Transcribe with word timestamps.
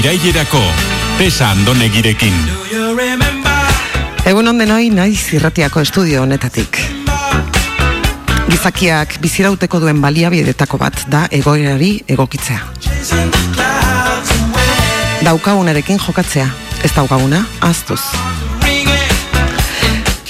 Irailerako, 0.00 0.60
pesa 1.18 1.50
andonegirekin. 1.52 2.32
Egun 4.24 4.48
onden 4.48 4.70
hoi 4.72 4.86
naiz 4.96 5.34
irratiako 5.36 5.82
estudio 5.84 6.22
honetatik. 6.22 6.78
Gizakiak 8.46 9.18
bizirauteko 9.20 9.82
duen 9.82 10.00
baliabidetako 10.00 10.80
bat 10.80 11.04
da 11.12 11.26
egoerari 11.36 11.90
egokitzea. 12.16 12.62
Daukagunarekin 15.28 16.00
jokatzea, 16.06 16.48
ez 16.80 16.94
daukaguna, 16.96 17.44
aztuz. 17.60 18.00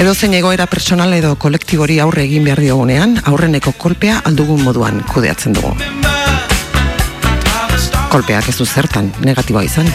Edo 0.03 0.17
zein 0.17 0.35
egoera 0.35 0.67
personal 0.67 1.15
edo 1.15 1.37
kolektibori 1.39 2.03
aurre 2.03 2.27
egin 2.27 2.51
behar 2.51 2.67
diogunean, 2.67 3.21
aurreneko 3.23 3.79
kolpea 3.79 4.19
aldugun 4.25 4.67
moduan 4.67 5.05
kudeatzen 5.15 5.55
dugu. 5.55 5.77
Kolpeak 8.11 8.49
ez 8.51 8.57
du 8.59 8.65
zertan, 8.67 9.13
negatiboa 9.23 9.63
izan. 9.63 9.87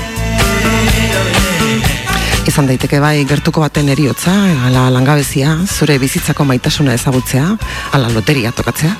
Izan 2.47 2.69
daiteke 2.69 3.01
bai 3.03 3.25
gertuko 3.27 3.59
baten 3.59 3.89
eriotza, 3.91 4.31
ala 4.69 4.85
langabezia, 4.93 5.57
zure 5.67 5.97
bizitzako 5.99 6.45
maitasuna 6.47 6.93
ezagutzea, 6.95 7.49
ala 7.97 8.11
loteria 8.13 8.53
tokatzea. 8.55 8.93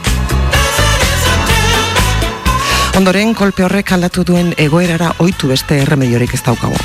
Ondoren, 2.99 3.31
kolpe 3.39 3.63
horrek 3.63 3.93
aldatu 3.95 4.25
duen 4.27 4.51
egoerara 4.57 5.13
ohitu 5.23 5.47
beste 5.47 5.79
erremediorik 5.85 6.35
ez 6.35 6.41
daukagu. 6.43 6.75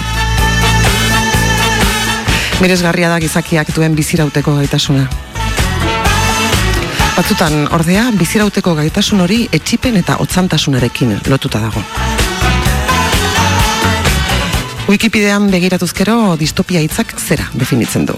Miresgarria 2.63 3.11
da 3.11 3.19
gizakiak 3.19 3.75
duen 3.75 3.99
bizirauteko 3.99 4.55
gaitasuna. 4.61 5.09
Batzutan, 7.17 7.67
ordea, 7.75 8.07
bizirauteko 8.17 8.77
gaitasun 8.79 9.27
hori 9.27 9.43
etxipen 9.53 9.99
eta 10.01 10.21
otzantasunarekin 10.23 11.19
lotuta 11.27 11.61
dago. 11.67 11.83
Wikipedian 14.91 15.45
begiratuzkero 15.53 16.35
distopia 16.35 16.81
hitzak 16.83 17.13
zera 17.15 17.45
definitzen 17.55 18.09
du. 18.09 18.17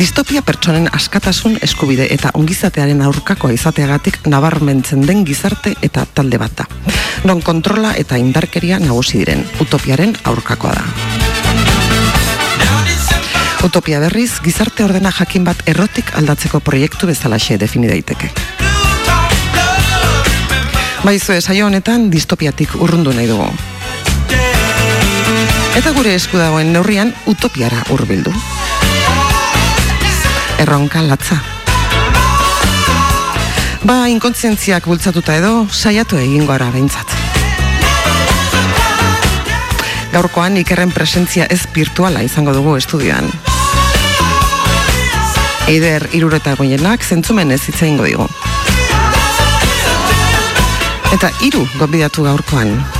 Distopia 0.00 0.40
pertsonen 0.40 0.88
askatasun 0.88 1.58
eskubide 1.66 2.06
eta 2.14 2.30
ongizatearen 2.38 3.02
aurkakoa 3.04 3.52
izateagatik 3.52 4.22
nabarmentzen 4.32 5.04
den 5.04 5.26
gizarte 5.28 5.74
eta 5.84 6.06
talde 6.14 6.40
bat 6.40 6.56
da. 6.62 6.68
Non 7.28 7.42
kontrola 7.44 7.92
eta 8.00 8.16
indarkeria 8.16 8.80
nagusi 8.80 9.20
diren, 9.20 9.44
utopiaren 9.60 10.16
aurkakoa 10.32 10.72
da. 10.80 10.84
Utopia 13.68 14.00
berriz, 14.00 14.38
gizarte 14.40 14.86
ordena 14.88 15.12
jakin 15.12 15.44
bat 15.44 15.60
errotik 15.68 16.14
aldatzeko 16.16 16.64
proiektu 16.64 17.10
bezalaxe 17.10 17.58
defini 17.60 17.90
daiteke. 17.92 18.32
Baizue 21.04 21.42
saio 21.42 21.66
honetan 21.66 22.08
distopiatik 22.08 22.80
urrundu 22.80 23.12
nahi 23.12 23.28
dugu. 23.28 23.52
Eta 25.78 25.92
gure 25.94 26.10
esku 26.18 26.34
dagoen 26.40 26.72
neurrian 26.74 27.12
utopiara 27.30 27.84
hurbildu. 27.92 28.32
Erronka 30.58 31.04
latza. 31.06 31.38
Ba, 33.86 34.00
inkontzientziak 34.10 34.88
bultzatuta 34.90 35.36
edo, 35.38 35.52
saiatu 35.70 36.18
egin 36.18 36.50
gara 36.50 36.72
behintzat. 36.74 37.14
Gaurkoan 40.10 40.58
ikerren 40.64 40.90
presentzia 40.90 41.46
ez 41.46 41.62
virtuala 41.70 42.26
izango 42.26 42.56
dugu 42.58 42.74
estudioan. 42.82 43.30
Eider 45.70 46.10
irureta 46.10 46.58
goienak 46.58 47.06
zentzumen 47.06 47.54
ez 47.54 47.62
hitza 47.70 47.86
ingo 47.86 48.08
digu. 48.08 48.26
Eta 51.14 51.30
hiru 51.38 51.68
gonbidatu 51.78 52.26
gaurkoan. 52.26 52.97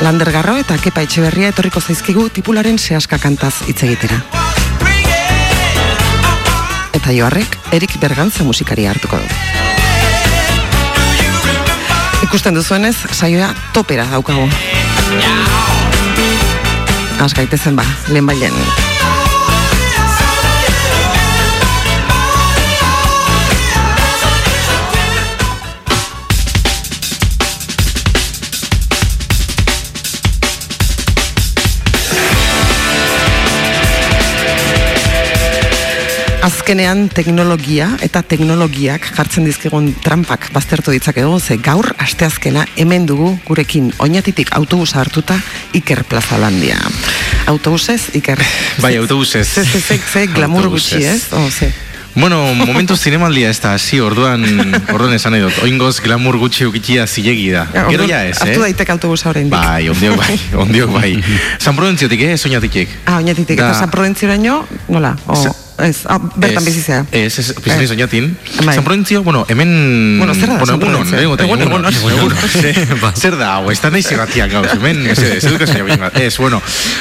Lander 0.00 0.30
Garro 0.30 0.54
eta 0.60 0.76
Kepa 0.78 1.02
Etxeberria 1.02 1.48
etorriko 1.50 1.80
zaizkigu 1.82 2.28
tipularen 2.30 2.78
sehaska 2.78 3.18
kantaz 3.18 3.64
hitz 3.66 3.82
egitera. 3.82 4.20
Eta 6.94 7.14
joarrek, 7.16 7.56
Erik 7.74 7.96
Bergantza 7.98 8.46
musikaria 8.46 8.92
hartuko 8.94 9.18
du. 9.18 9.26
Ikusten 12.28 12.54
duzuenez, 12.54 12.94
saioa 13.10 13.50
topera 13.74 14.06
daukagu. 14.12 14.46
Az 17.18 17.34
gaitezen 17.34 17.74
ba, 17.74 17.86
lehen 18.08 18.26
bailen. 18.26 18.54
Azkenean 36.48 37.10
teknologia 37.12 37.90
eta 38.00 38.22
teknologiak 38.24 39.04
jartzen 39.12 39.44
dizkigun 39.44 39.90
trampak 40.00 40.46
baztertu 40.54 40.94
ditzakegu, 40.94 41.34
ze 41.40 41.58
gaur 41.60 41.90
asteazkena 42.00 42.62
hemen 42.80 43.04
dugu 43.10 43.34
gurekin 43.44 43.90
oinatitik 44.00 44.54
autobusa 44.56 45.02
hartuta 45.02 45.36
Iker 45.76 46.06
Plaza 46.08 46.38
Landia. 46.40 46.78
Autobusez, 47.52 48.14
Iker? 48.16 48.40
Bai, 48.80 48.94
autobusez. 48.96 49.44
Ze, 49.44 49.64
ze, 49.64 49.80
ze, 49.80 49.98
ze, 49.98 50.24
glamour 50.32 50.70
gutxi, 50.72 51.02
ez? 51.04 51.26
Oh, 51.36 51.50
ze. 51.50 51.68
Bueno, 52.14 52.40
momentu 52.54 52.96
zinemaldia 52.96 53.50
ez 53.52 53.60
da, 53.60 53.74
hasi 53.76 54.00
orduan, 54.00 54.48
orduan 54.94 55.12
esan 55.12 55.36
dut, 55.42 55.60
oingoz 55.68 55.98
glamour 56.00 56.40
gutxi 56.40 56.64
ukitia 56.64 57.04
zilegi 57.06 57.50
da. 57.52 57.68
Gero 57.92 58.08
ja 58.08 58.24
ez, 58.24 58.38
eh? 58.40 58.48
Hartu 58.48 58.64
daitek 58.64 58.96
autobusa 58.96 59.28
horrein 59.28 59.52
Bai, 59.52 59.90
ondiok 59.92 60.16
bai, 60.24 60.40
ondiok 60.64 60.96
bai. 60.96 61.14
San 61.64 61.76
Prudentziotik, 61.76 62.24
eh, 62.24 62.36
soñatikik. 62.40 63.00
Ah, 63.04 63.20
oinatitik, 63.20 63.58
Da- 63.60 63.68
eta 63.74 63.84
San 63.84 63.92
Prudentzioraino, 63.92 64.62
nola? 64.88 65.12
O, 65.26 65.36
Sa- 65.36 65.67
ez, 65.78 66.04
ah, 66.06 66.18
bertan 66.36 66.64
bizizea. 66.64 67.04
Ez, 67.12 67.38
ez, 67.38 67.52
pizini 67.62 67.84
Eh. 67.84 67.88
soñatin. 67.88 68.36
Bai. 68.64 68.74
San 68.74 68.84
Prudentzio, 68.84 69.22
bueno, 69.22 69.44
hemen... 69.48 70.16
Bueno, 70.18 70.34
zer 70.34 70.48
da 70.48 70.58
San 70.66 70.80
egunon, 70.80 70.80
Prudentzio? 71.06 71.18
Egunon, 71.18 71.60
egunon, 71.60 71.94
egunon. 71.94 72.18
egunon. 72.18 72.38
Ze- 72.50 72.74
Zer 73.20 73.36
da, 73.36 73.54
hau, 73.56 73.70
ez 73.70 73.80
da 73.80 73.90
nahi 73.90 74.02
zirratiak 74.02 74.50
gauz, 74.52 74.66
hemen, 74.74 75.06
ez, 75.06 75.18
ez, 75.18 75.44
edukazioa 75.44 75.84
bien 75.84 76.00
bat. 76.00 76.16
Ez, 76.18 76.36
bueno, 76.38 76.60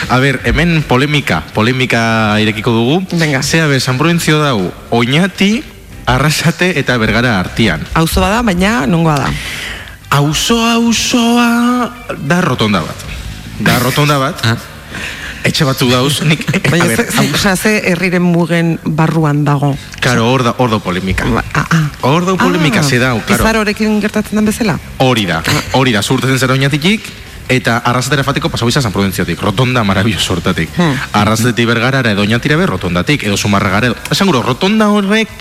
a 0.10 0.20
ver, 0.20 0.40
hemen 0.46 0.84
polemika, 0.88 1.42
polemika 1.54 2.38
irekiko 2.40 2.72
dugu. 2.72 3.02
Venga. 3.12 3.42
Zea, 3.44 3.68
be, 3.68 3.80
San 3.80 3.98
Prudentzio 3.98 4.40
dau, 4.44 4.72
oinati, 4.90 5.64
arrasate 6.06 6.74
eta 6.80 6.96
bergara 6.98 7.40
artian. 7.40 7.82
Auzo 7.94 8.22
bada, 8.22 8.42
baina 8.42 8.86
nongoa 8.88 9.18
da. 9.26 9.32
Auzoa, 10.10 10.74
auzoa, 10.80 11.92
da 12.18 12.42
rotonda 12.42 12.80
bat. 12.86 12.96
Da 13.60 13.80
rotonda 13.84 14.18
bat. 14.22 14.40
Etxe 15.48 15.64
batzuk 15.68 15.92
dauz, 15.94 16.20
nik... 16.28 16.42
Baina, 16.68 16.90
ze, 16.92 17.54
ze, 17.56 17.74
herriren 17.92 18.26
mugen 18.26 18.74
barruan 18.84 19.46
dago. 19.48 19.72
Karo, 20.04 20.26
hor 20.28 20.44
da, 20.44 20.56
hor 20.58 20.74
da 20.74 20.80
polemika. 20.84 21.28
Ah, 21.54 21.64
ah. 21.64 21.86
Hor 22.02 22.26
da 22.28 22.36
polemika 22.36 22.82
Ah, 22.82 22.84
ze 22.84 23.00
dau, 23.00 23.22
karo. 23.26 23.44
Izar 23.44 23.62
horrekin 23.62 24.02
gertatzen 24.04 24.36
den 24.36 24.46
bezala? 24.46 24.76
Hori 25.04 25.24
da, 25.30 25.40
hori 25.80 25.96
da, 25.96 26.04
zurtezen 26.04 26.40
zera 26.40 26.58
oinatikik, 26.58 27.08
eta 27.48 27.78
arrasatera 27.88 28.26
fateko 28.28 28.52
pasau 28.52 28.68
izan 28.68 28.84
San 28.84 28.92
Prudentziotik, 28.92 29.40
rotonda 29.42 29.84
marabilloso 29.88 30.36
hortatik. 30.36 30.70
Hmm. 30.76 31.00
Arrasatetik 31.16 31.68
bergarara 31.70 32.12
edo 32.12 32.26
oinatira 32.28 32.58
be 32.60 32.68
rotondatik, 32.68 33.24
edo 33.24 33.38
sumarragara 33.38 33.94
edo. 33.94 33.98
Esan 34.12 34.28
guro, 34.28 34.44
rotonda 34.44 34.90
horrek 34.92 35.32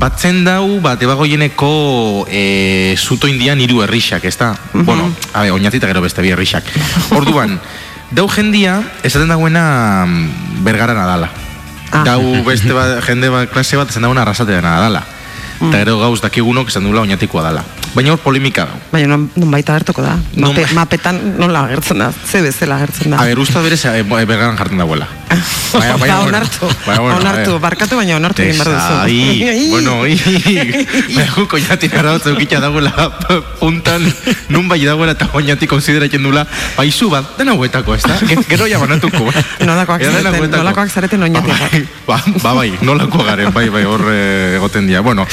batzen 0.00 0.44
dau, 0.48 0.80
bat 0.80 1.02
ebagoieneko 1.02 2.26
e, 2.30 2.96
zuto 2.96 3.28
indian 3.28 3.60
hiru 3.60 3.82
herrixak, 3.84 4.24
ez 4.24 4.36
da? 4.40 4.54
Mhm. 4.72 4.84
Bueno, 4.88 5.10
a 5.32 5.42
ver, 5.42 5.52
oinatita 5.52 5.86
gero 5.92 6.00
beste 6.00 6.24
bi 6.24 6.32
herrixak. 6.32 6.64
Orduan, 7.12 7.60
dau 8.12 8.28
jendia, 8.28 8.80
esaten 9.02 9.30
dagoena 9.32 10.04
mm, 10.06 10.62
bergarana 10.64 11.06
dala. 11.08 11.28
Ah. 11.92 12.04
Dau 12.06 12.44
beste 12.46 12.72
bat, 12.76 13.00
jende 13.04 13.32
bat, 13.32 13.50
klase 13.52 13.76
bat, 13.80 13.90
esan 13.90 14.04
dagoena 14.04 14.24
arrasateana 14.24 14.78
dala. 14.86 15.02
Mm. 15.62 15.68
Eta 15.70 15.78
gero 15.84 15.98
gauz 16.00 16.18
dakigunok 16.20 16.68
esan 16.68 16.82
duela 16.84 17.00
oinatikoa 17.06 17.42
dala. 17.46 17.62
Baina 17.94 18.10
hor 18.14 18.18
polemika 18.24 18.64
dau. 18.66 18.78
Baina 18.90 19.06
non, 19.14 19.28
non 19.36 19.50
baita 19.52 19.74
agertuko 19.76 20.02
da. 20.02 20.16
Non 20.34 20.50
Mape, 20.50 20.64
ba- 20.64 20.72
mapetan 20.80 21.18
nola 21.38 21.60
agertzen 21.68 21.98
da, 22.02 22.10
ze 22.12 22.40
bezala 22.42 22.76
agertzen 22.80 23.12
da. 23.12 23.20
A 23.20 23.26
ber, 23.28 23.38
usta 23.38 23.60
berez 23.62 23.84
e, 23.84 24.02
bergaran 24.02 24.56
jartzen 24.58 24.78
dagoela. 24.80 25.06
Baina- 25.72 25.96
baina, 26.00 26.16
Ba, 26.16 26.24
onartu, 26.26 26.66
baina, 26.86 27.00
bueno, 27.00 27.16
onartu, 27.20 27.58
barkatu 27.60 27.96
baina 27.96 28.16
onartu 28.16 28.42
egin 28.42 28.58
behar 28.58 28.72
duzu. 28.74 28.94
Ai, 29.04 29.68
bueno, 29.74 29.94
i, 30.06 30.16
baina 31.16 31.32
guko 31.36 31.60
jatik 31.62 31.94
arautza 32.00 32.30
eukitza 32.32 32.60
dagoela 32.60 32.92
puntan, 33.60 34.04
nun 34.48 34.68
bai 34.68 34.80
dagoela 34.84 35.12
eta 35.14 35.28
oinatik 35.38 35.70
konsideratzen 35.70 36.22
dula, 36.26 36.46
baizu 36.76 37.08
bat, 37.12 37.36
dena 37.38 37.52
huetako, 37.54 37.94
ez 37.94 38.02
da? 38.08 38.16
Ge- 38.24 38.40
Gero 38.48 38.66
ja 38.72 38.80
banatuko. 38.82 39.28
Nolakoak 39.68 40.02
zareten, 40.02 40.50
nolakoak 40.50 40.90
zareten 40.90 41.22
oinatik. 41.28 41.52
Ba, 41.52 41.68
bai, 41.70 41.86
ba, 42.08 42.18
ba, 42.42 42.54
bai, 42.60 42.72
nolako 42.82 43.22
garen, 43.24 43.52
bai, 43.52 43.68
bai, 43.72 43.84
hor 43.84 44.04
eh, 44.12 44.56
egoten 44.56 44.88
dira. 44.88 45.00
Bueno, 45.04 45.26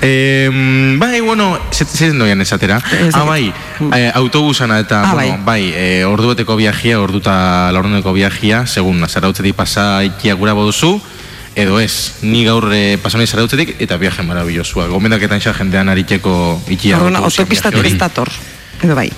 eh, 0.00 0.50
bai, 0.98 1.20
bueno, 1.20 1.58
zer 1.72 2.12
doian 2.18 2.40
esatera. 2.40 2.80
Ah, 3.12 3.24
bai, 3.24 3.52
eh, 3.94 4.10
autobusana 4.14 4.78
eta, 4.80 5.02
Ah, 5.10 5.14
bueno, 5.14 5.38
bai, 5.44 5.72
eh, 5.74 6.04
ordu 6.04 6.28
beteko 6.34 6.56
viajia, 6.56 7.00
orduta 7.00 7.70
laurdeneko 7.72 8.12
viajia, 8.12 8.66
segun 8.66 9.04
zarautzetik 9.08 9.54
pasa 9.54 10.02
ikia 10.04 10.34
gura 10.34 10.52
boduzu, 10.52 11.00
edo 11.54 11.78
ez, 11.80 12.14
ni 12.22 12.44
gaur 12.44 12.70
eh, 12.74 12.98
pasanei 13.02 13.26
zarautzetik, 13.26 13.76
eta 13.78 13.96
viaje 13.96 14.22
marabillosua. 14.22 14.88
Gomendaketan 14.90 15.40
xa 15.40 15.54
jendean 15.54 15.88
ariteko 15.88 16.60
ikia 16.68 16.98
autobusa 16.98 17.42
autopistatik 17.42 17.86
ez 17.86 17.98
dator. 17.98 18.30
Edo 18.82 18.94
bai. 18.94 19.10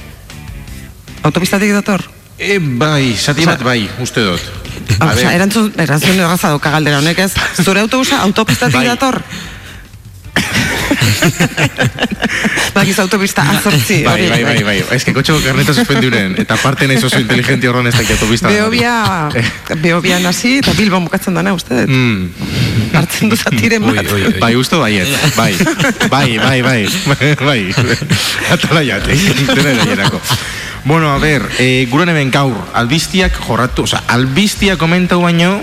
Autopistatik 1.22 1.72
dator? 1.72 2.04
E, 2.38 2.58
bai, 2.60 3.16
zati 3.16 3.46
bat 3.48 3.62
bai, 3.64 3.88
uste 4.04 4.20
dut. 4.20 4.43
Ah, 5.00 5.10
Osea, 5.14 5.32
erantzun, 5.34 5.70
erantzun 5.81 6.19
erraza 6.20 6.50
dauka 6.52 6.70
galdera 6.70 7.00
honek 7.00 7.19
ez. 7.25 7.32
Zure 7.64 7.81
autobusa 7.81 8.20
autopistatik 8.26 8.76
Bai. 8.76 8.88
dator? 8.93 9.22
Bakiz 12.76 12.99
autopista 12.99 13.43
azortzi. 13.43 14.03
Bai, 14.05 14.14
hori, 14.14 14.29
bai, 14.31 14.43
bai, 14.44 14.62
bai. 14.67 14.76
Ez 14.97 15.03
que 15.06 15.14
kotxeko 15.17 15.41
karneta 15.44 15.75
suspendiuren, 15.75 16.37
eta 16.43 16.58
parte 16.61 16.88
nahi 16.88 17.00
oso 17.00 17.20
inteligente 17.20 17.69
horren 17.70 17.88
ez 17.91 17.94
dakit 17.97 18.17
autopista. 18.17 18.50
Beobia, 18.53 19.29
beobia 19.82 20.19
nasi 20.25 20.58
eta 20.61 20.75
Bilbon 20.76 21.06
bukatzen 21.08 21.38
dana, 21.38 21.55
uste 21.56 21.82
dut. 21.82 21.93
Mm. 21.93 22.93
Hartzen 22.97 23.32
du 23.32 23.38
zatiren 23.38 23.85
Ui, 23.85 23.97
bat. 23.97 24.12
ui, 24.12 24.26
ui. 24.29 24.37
Bai, 24.43 24.53
usto 24.58 24.81
baiet, 24.82 25.08
bai, 25.37 25.53
bai, 26.11 26.38
bai, 26.38 26.62
bai, 26.62 26.81
bai, 27.49 27.61
atala 28.53 28.85
jate, 28.87 29.19
dena 29.55 29.91
erako. 29.97 30.20
Bueno, 30.87 31.11
a 31.12 31.19
ver, 31.19 31.43
eh, 31.58 31.88
guren 31.91 32.12
hemen 32.12 32.31
gaur, 32.31 32.55
albiztiak 32.79 33.35
jorratu, 33.43 33.88
oza, 33.88 34.05
albiztiak 34.06 34.79
komentau 34.79 35.19
baino, 35.25 35.56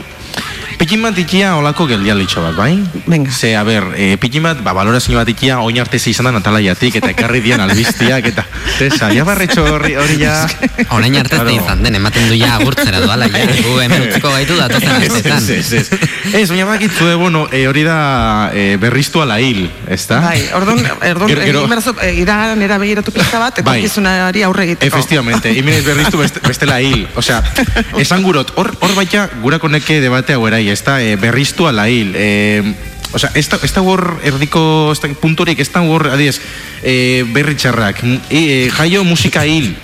Pikin 0.78 1.02
bat 1.06 1.18
ikia 1.18 1.54
olako 1.56 1.86
geldialitxo 1.88 2.42
bat, 2.44 2.56
bai? 2.58 2.74
Venga. 3.08 3.32
Ze, 3.32 3.54
a 3.56 3.64
ber, 3.64 3.86
e, 3.96 4.18
pikin 4.20 4.44
bat, 4.44 4.60
ba, 4.66 4.74
balorazio 4.76 5.16
bat 5.16 5.30
ikia, 5.30 5.60
oin 5.64 5.78
arte 5.80 5.98
izan 5.98 6.26
da 6.28 6.32
natalaiatik, 6.36 6.98
eta 7.00 7.12
ekarri 7.14 7.40
dian 7.46 7.62
albiztiak, 7.64 8.26
eta, 8.34 8.44
tesa, 8.80 9.12
ja 9.16 9.24
barretxo 9.28 9.64
horri, 9.70 9.94
hori 9.96 10.18
ja... 10.20 10.34
Orain 10.92 11.16
arte 11.20 11.38
da 11.38 11.44
Claro. 11.44 11.56
izan 11.56 11.84
den, 11.84 11.96
ematen 12.00 12.28
du 12.30 12.36
ja 12.40 12.56
agurtzera 12.58 13.00
doala, 13.04 13.28
ja, 13.32 13.46
gu 13.64 13.78
hemen 13.84 14.04
utziko 14.10 14.32
gaitu 14.34 14.58
datozen 14.60 14.96
Ez, 15.04 15.12
astetan. 15.12 15.38
ez, 15.38 15.50
ez, 15.50 15.74
ez. 15.94 16.10
Ez, 16.34 16.50
baina 16.50 16.66
bakitzu, 16.66 17.08
eh, 17.12 17.16
bueno, 17.20 17.46
e, 17.52 17.64
hori 17.68 17.84
da 17.88 18.50
e, 18.54 18.66
berriztu 18.82 19.22
ala 19.24 19.40
hil, 19.44 19.70
ez 19.88 20.02
da? 20.10 20.20
Bai, 20.26 20.42
orduan, 20.58 20.84
orduan, 21.14 21.30
Gero- 21.30 21.68
gero- 21.68 21.96
eh, 22.02 22.14
iragan 22.24 22.62
era 22.62 22.78
begiratu 22.82 23.12
pizka 23.16 23.40
bat, 23.40 23.60
eta 23.60 23.70
Bai. 23.70 23.82
kizunari 23.86 24.44
aurre 24.44 24.64
egiteko. 24.72 24.90
Efectivamente, 24.98 25.54
imenez 25.54 25.84
berriztu 25.86 26.18
beste, 26.20 26.42
bestela 26.44 26.80
hil. 26.82 27.08
Osea, 27.16 27.42
esan 28.02 28.24
gurot, 28.24 28.52
hor, 28.58 28.74
hor 28.80 28.96
baita 28.96 29.30
gurako 29.44 29.70
neke 29.70 30.00
debate 30.02 30.34
hau 30.38 30.48
erai, 30.48 30.64
ez 30.74 30.82
da, 30.84 31.00
e, 31.02 31.16
berriztu 31.22 31.68
ala 31.70 31.88
hil. 31.90 32.14
E, 32.18 32.74
Osea, 33.14 33.30
ez 33.38 33.46
da, 33.46 33.60
ez 33.62 33.70
da 33.76 33.82
hor 33.86 34.02
erdiko 34.26 34.90
ez 34.92 34.98
da, 35.04 35.08
punturik, 35.22 35.60
ez 35.62 35.70
da 35.70 35.84
hor, 35.86 36.08
adiez, 36.16 36.40
e, 36.82 37.24
berri 37.30 37.54
txarrak, 37.56 38.00
e, 38.34 38.72
jaio 38.74 39.04
musika 39.06 39.44
hil. 39.46 39.76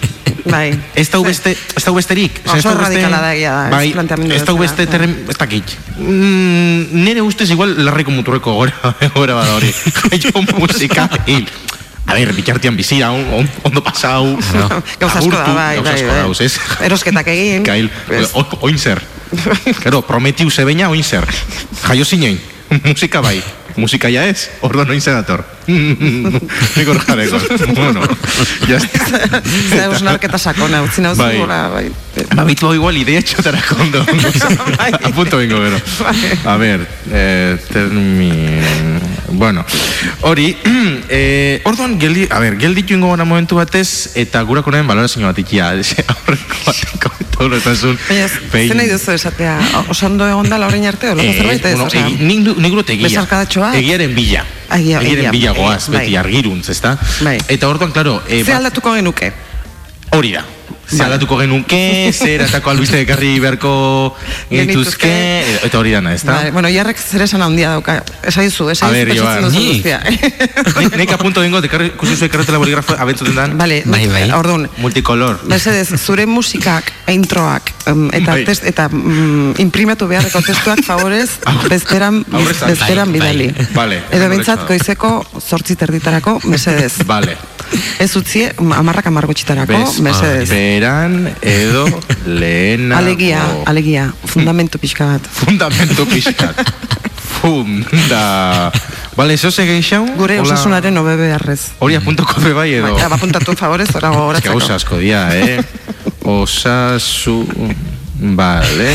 Bai. 0.49 0.71
Ez 0.97 1.09
da 1.11 1.19
beste, 1.21 1.51
ez 1.77 1.83
da 1.83 1.91
besterik. 1.93 2.39
Oso 2.47 2.55
ez 2.57 2.63
dau 2.63 2.73
beste- 2.73 2.87
radikala 2.87 3.19
da 3.21 3.33
egia 3.35 3.51
da, 3.53 3.69
bai, 3.69 3.89
ez 4.33 4.45
da 4.47 4.53
beste 4.57 4.85
bai. 4.85 4.91
terren, 4.91 5.13
ez 5.29 5.37
dakit. 5.37 5.75
Mm, 5.99 7.03
nire 7.03 7.21
ustez 7.21 7.49
igual 7.53 7.73
larriko 7.85 8.09
muturreko 8.15 8.53
gora, 8.57 8.73
gora 9.17 9.35
bada 9.37 9.53
hori. 9.59 9.69
Jaio 10.09 10.41
musika 10.57 11.09
hil. 11.27 11.45
A 12.09 12.15
ver, 12.17 12.31
bitartian 12.33 12.73
bizi, 12.79 13.03
on, 13.03 13.21
on, 13.37 13.49
ondo 13.69 13.83
pasau. 13.85 14.31
Gauza 15.01 15.19
asko 15.19 15.35
da, 15.35 15.53
bai, 15.53 15.75
gauza 15.77 15.91
bai, 15.91 15.93
asko 15.99 16.07
bai. 16.09 16.19
dauz, 16.23 16.41
ez? 16.41 16.53
Erosketak 16.87 17.27
egin. 17.35 17.63
Kail, 17.67 17.91
o- 18.33 18.47
oin 18.65 18.79
zer. 18.81 19.03
Claro, 19.83 20.01
prometiu 20.01 20.49
zebeina 20.49 20.89
oin 20.89 21.03
zer. 21.03 21.25
Jaio 21.87 22.05
zinein, 22.05 22.39
musika 22.89 23.21
bai. 23.21 23.41
Musika 23.79 24.09
ja 24.11 24.25
ez, 24.27 24.49
orduan 24.65 24.89
oin 24.91 24.99
zer 24.99 25.13
dator. 25.15 25.43
Nik 25.69 26.87
hor 26.89 26.97
jareko. 27.05 27.39
Bueno, 27.77 28.01
ya 28.67 28.79
está. 28.81 29.39
Zer 29.69 29.93
usnarketa 29.93 30.37
sakona, 30.41 30.81
utzi 30.83 31.01
nauzu 31.05 31.21
Bai. 31.21 31.37
gora, 31.37 31.59
bai. 31.69 31.85
Ba, 32.35 32.43
bitu 32.49 32.67
hau 32.67 32.73
igual 32.75 32.97
idea 32.97 33.21
txotara 33.21 33.61
kondo. 33.69 34.01
Bai. 34.75 34.91
A 34.99 35.13
punto 35.15 35.37
bingo 35.37 35.61
gero. 35.63 35.79
A 36.45 36.57
ver, 36.57 36.83
eh, 37.13 37.55
termin... 37.71 38.99
Bueno, 39.31 39.63
hori, 40.21 40.57
eh, 41.09 41.61
orduan, 41.65 41.99
geldi, 41.99 42.27
a 42.29 42.39
ver, 42.39 42.57
geldi 42.59 42.83
joingo 42.87 43.11
gana 43.11 43.25
momentu 43.25 43.55
batez, 43.55 44.11
eta 44.15 44.41
gurakonen 44.43 44.87
balorazio 44.87 45.21
bat 45.25 45.37
ikia. 45.39 45.69
Aurreko 46.15 46.55
bateko 46.65 47.11
eta 47.19 47.57
eta 47.57 47.75
zun. 47.75 47.97
Baina, 48.09 48.27
zer 48.67 48.75
nahi 48.75 48.89
duzu 48.89 49.11
esatea? 49.15 49.57
O- 49.79 49.85
Oso 49.93 50.05
ondo 50.09 50.27
egon 50.27 50.49
da 50.49 50.57
laurein 50.59 50.85
arte, 50.89 51.09
olako 51.13 51.33
zerbait 51.33 51.59
ez? 51.65 51.71
Eh, 51.71 51.75
bueno, 51.75 51.85
Osea, 51.87 52.07
egi, 52.07 52.25
nik, 52.25 52.43
dut 52.73 52.89
egia. 52.89 53.07
Egiaren 53.79 54.15
bila. 54.15 54.45
Egia- 54.69 54.99
Egiaren 55.01 55.17
egia, 55.19 55.31
bila 55.31 55.53
bai, 55.53 55.61
goaz, 55.61 55.87
bai. 55.89 55.99
beti 56.03 56.15
argiruntz, 56.17 56.69
ezta? 56.69 56.97
Bai. 57.21 57.37
Eta 57.47 57.69
orduan, 57.69 57.91
klaro, 57.91 58.21
eh, 58.27 58.43
Ze 58.43 58.51
bat- 58.51 58.57
aldatuko 58.59 58.93
genuke? 58.95 59.31
Hori 60.11 60.31
da. 60.33 60.43
Ze 60.89 61.03
aldatuko 61.05 61.37
genuke, 61.37 62.09
zer 62.13 62.41
atako 62.47 62.71
albiste 62.71 62.99
ekarri 63.03 63.35
beharko 63.39 64.15
genituzke, 64.49 65.11
eta 65.67 65.77
hori 65.79 65.91
dana, 65.93 66.13
ezta? 66.17 66.33
Bai, 66.33 66.51
bueno, 66.51 66.69
jarrek 66.73 66.97
zer 66.97 67.21
esan 67.27 67.41
handia 67.45 67.75
dauka. 67.75 67.99
Esa 68.25 68.43
izu, 68.43 68.69
esa 68.73 68.87
A 68.87 68.91
ver, 68.91 69.09
izu, 69.13 69.21
Joan. 69.23 69.43
duzu 69.45 69.59
Ni? 69.59 69.67
guztia. 69.75 69.99
Nik- 70.79 70.97
Nik 70.97 71.11
apunto 71.13 71.41
dingo, 71.45 71.61
dekarri, 71.61 71.91
kusuzu 71.97 72.25
ekarretela 72.25 72.57
boligrafo 72.57 72.95
abentzuten 72.97 73.35
dan, 73.35 73.57
Vale, 73.57 73.83
Bai, 73.85 74.07
bai. 74.07 74.23
Orduan, 74.33 74.67
multicolor. 74.77 75.39
Mesedez, 75.45 75.93
zure 76.01 76.25
musikak, 76.25 76.91
introak, 77.07 77.69
em, 77.85 78.07
eta, 78.13 78.31
Bai. 78.33 78.45
test, 78.49 78.65
eta 78.65 78.87
mm, 78.89 79.59
imprimatu 79.61 80.07
beharreko 80.09 80.41
testuak 80.41 80.81
favorez, 80.85 81.29
bezperan, 81.71 82.23
bezperan 82.25 83.13
Bai, 83.13 83.19
bai. 83.19 83.37
bidali. 83.37 83.69
Vale. 83.77 84.01
Edo 84.11 84.29
bintzat, 84.33 84.65
goizeko 84.67 85.13
zortzi 85.39 85.75
terditarako, 85.77 86.39
mesedez. 86.49 86.97
Vale. 87.05 87.37
Ez 88.01 88.09
utzie, 88.17 88.47
amarrak 88.57 89.05
amar 89.11 89.27
gutxitarako, 89.29 89.77
Beran 90.79 91.27
edo 91.41 91.83
lehena. 92.25 92.99
Alegia, 93.03 93.43
alegia, 93.67 94.13
fundamentu 94.23 94.79
pixka 94.79 95.05
bat. 95.11 95.25
Fundamento 95.41 96.05
pixkat. 96.07 96.55
Funda. 97.41 98.71
Vale, 99.17 99.33
eso 99.33 99.51
se 99.51 99.65
geixau? 99.67 100.05
Gure 100.15 100.39
Hola. 100.39 100.53
osasunaren 100.53 100.95
hobe 100.97 101.17
beharrez. 101.19 101.73
Hori 101.83 101.97
apuntoko 101.99 102.39
be 102.39 102.53
bai 102.55 102.69
edo. 102.77 102.93
Bai, 102.95 103.03
apuntatu 103.11 103.57
favorez, 103.59 103.89
orago 103.99 104.21
Ez 104.21 104.27
horatzeko. 104.29 104.53
gauza 104.55 104.75
asko 104.79 104.97
dia, 105.03 105.25
eh? 105.35 105.59
Osasu... 106.23 107.43
Vale... 108.21 108.93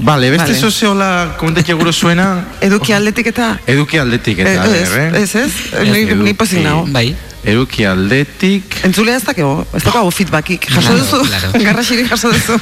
Vale, 0.00 0.30
beste 0.30 0.44
Vale. 0.46 0.54
vale. 0.54 0.54
sozeola 0.60 1.08
komentatxe 1.36 1.74
guro 1.74 1.92
zuena... 1.92 2.28
Eduki 2.62 2.94
aldetik 2.94 3.26
eta... 3.34 3.56
Eduki 3.66 3.98
aldetik 3.98 4.38
Eh, 4.38 4.54
eta, 4.54 4.64
Ez, 4.70 4.94
eh? 4.94 5.10
ez, 5.18 5.34
ez, 5.34 5.52
ni, 5.90 6.04
Eduki. 6.06 6.22
ni 6.30 6.34
pozik 6.34 6.62
nago. 6.64 6.86
Bai, 6.94 7.10
Eduki 7.44 7.84
aldetik... 7.88 8.80
Entzulea 8.84 9.16
ez 9.16 9.24
dakego, 9.24 9.64
ez 9.74 9.82
dago 9.86 10.10
feedbackik. 10.12 10.66
Jaso 10.68 10.92
Claro, 10.92 10.98
duzu, 11.04 11.20
claro. 11.24 11.52
garrasirik 11.66 12.10
jaso 12.12 12.32
duzu. 12.34 12.58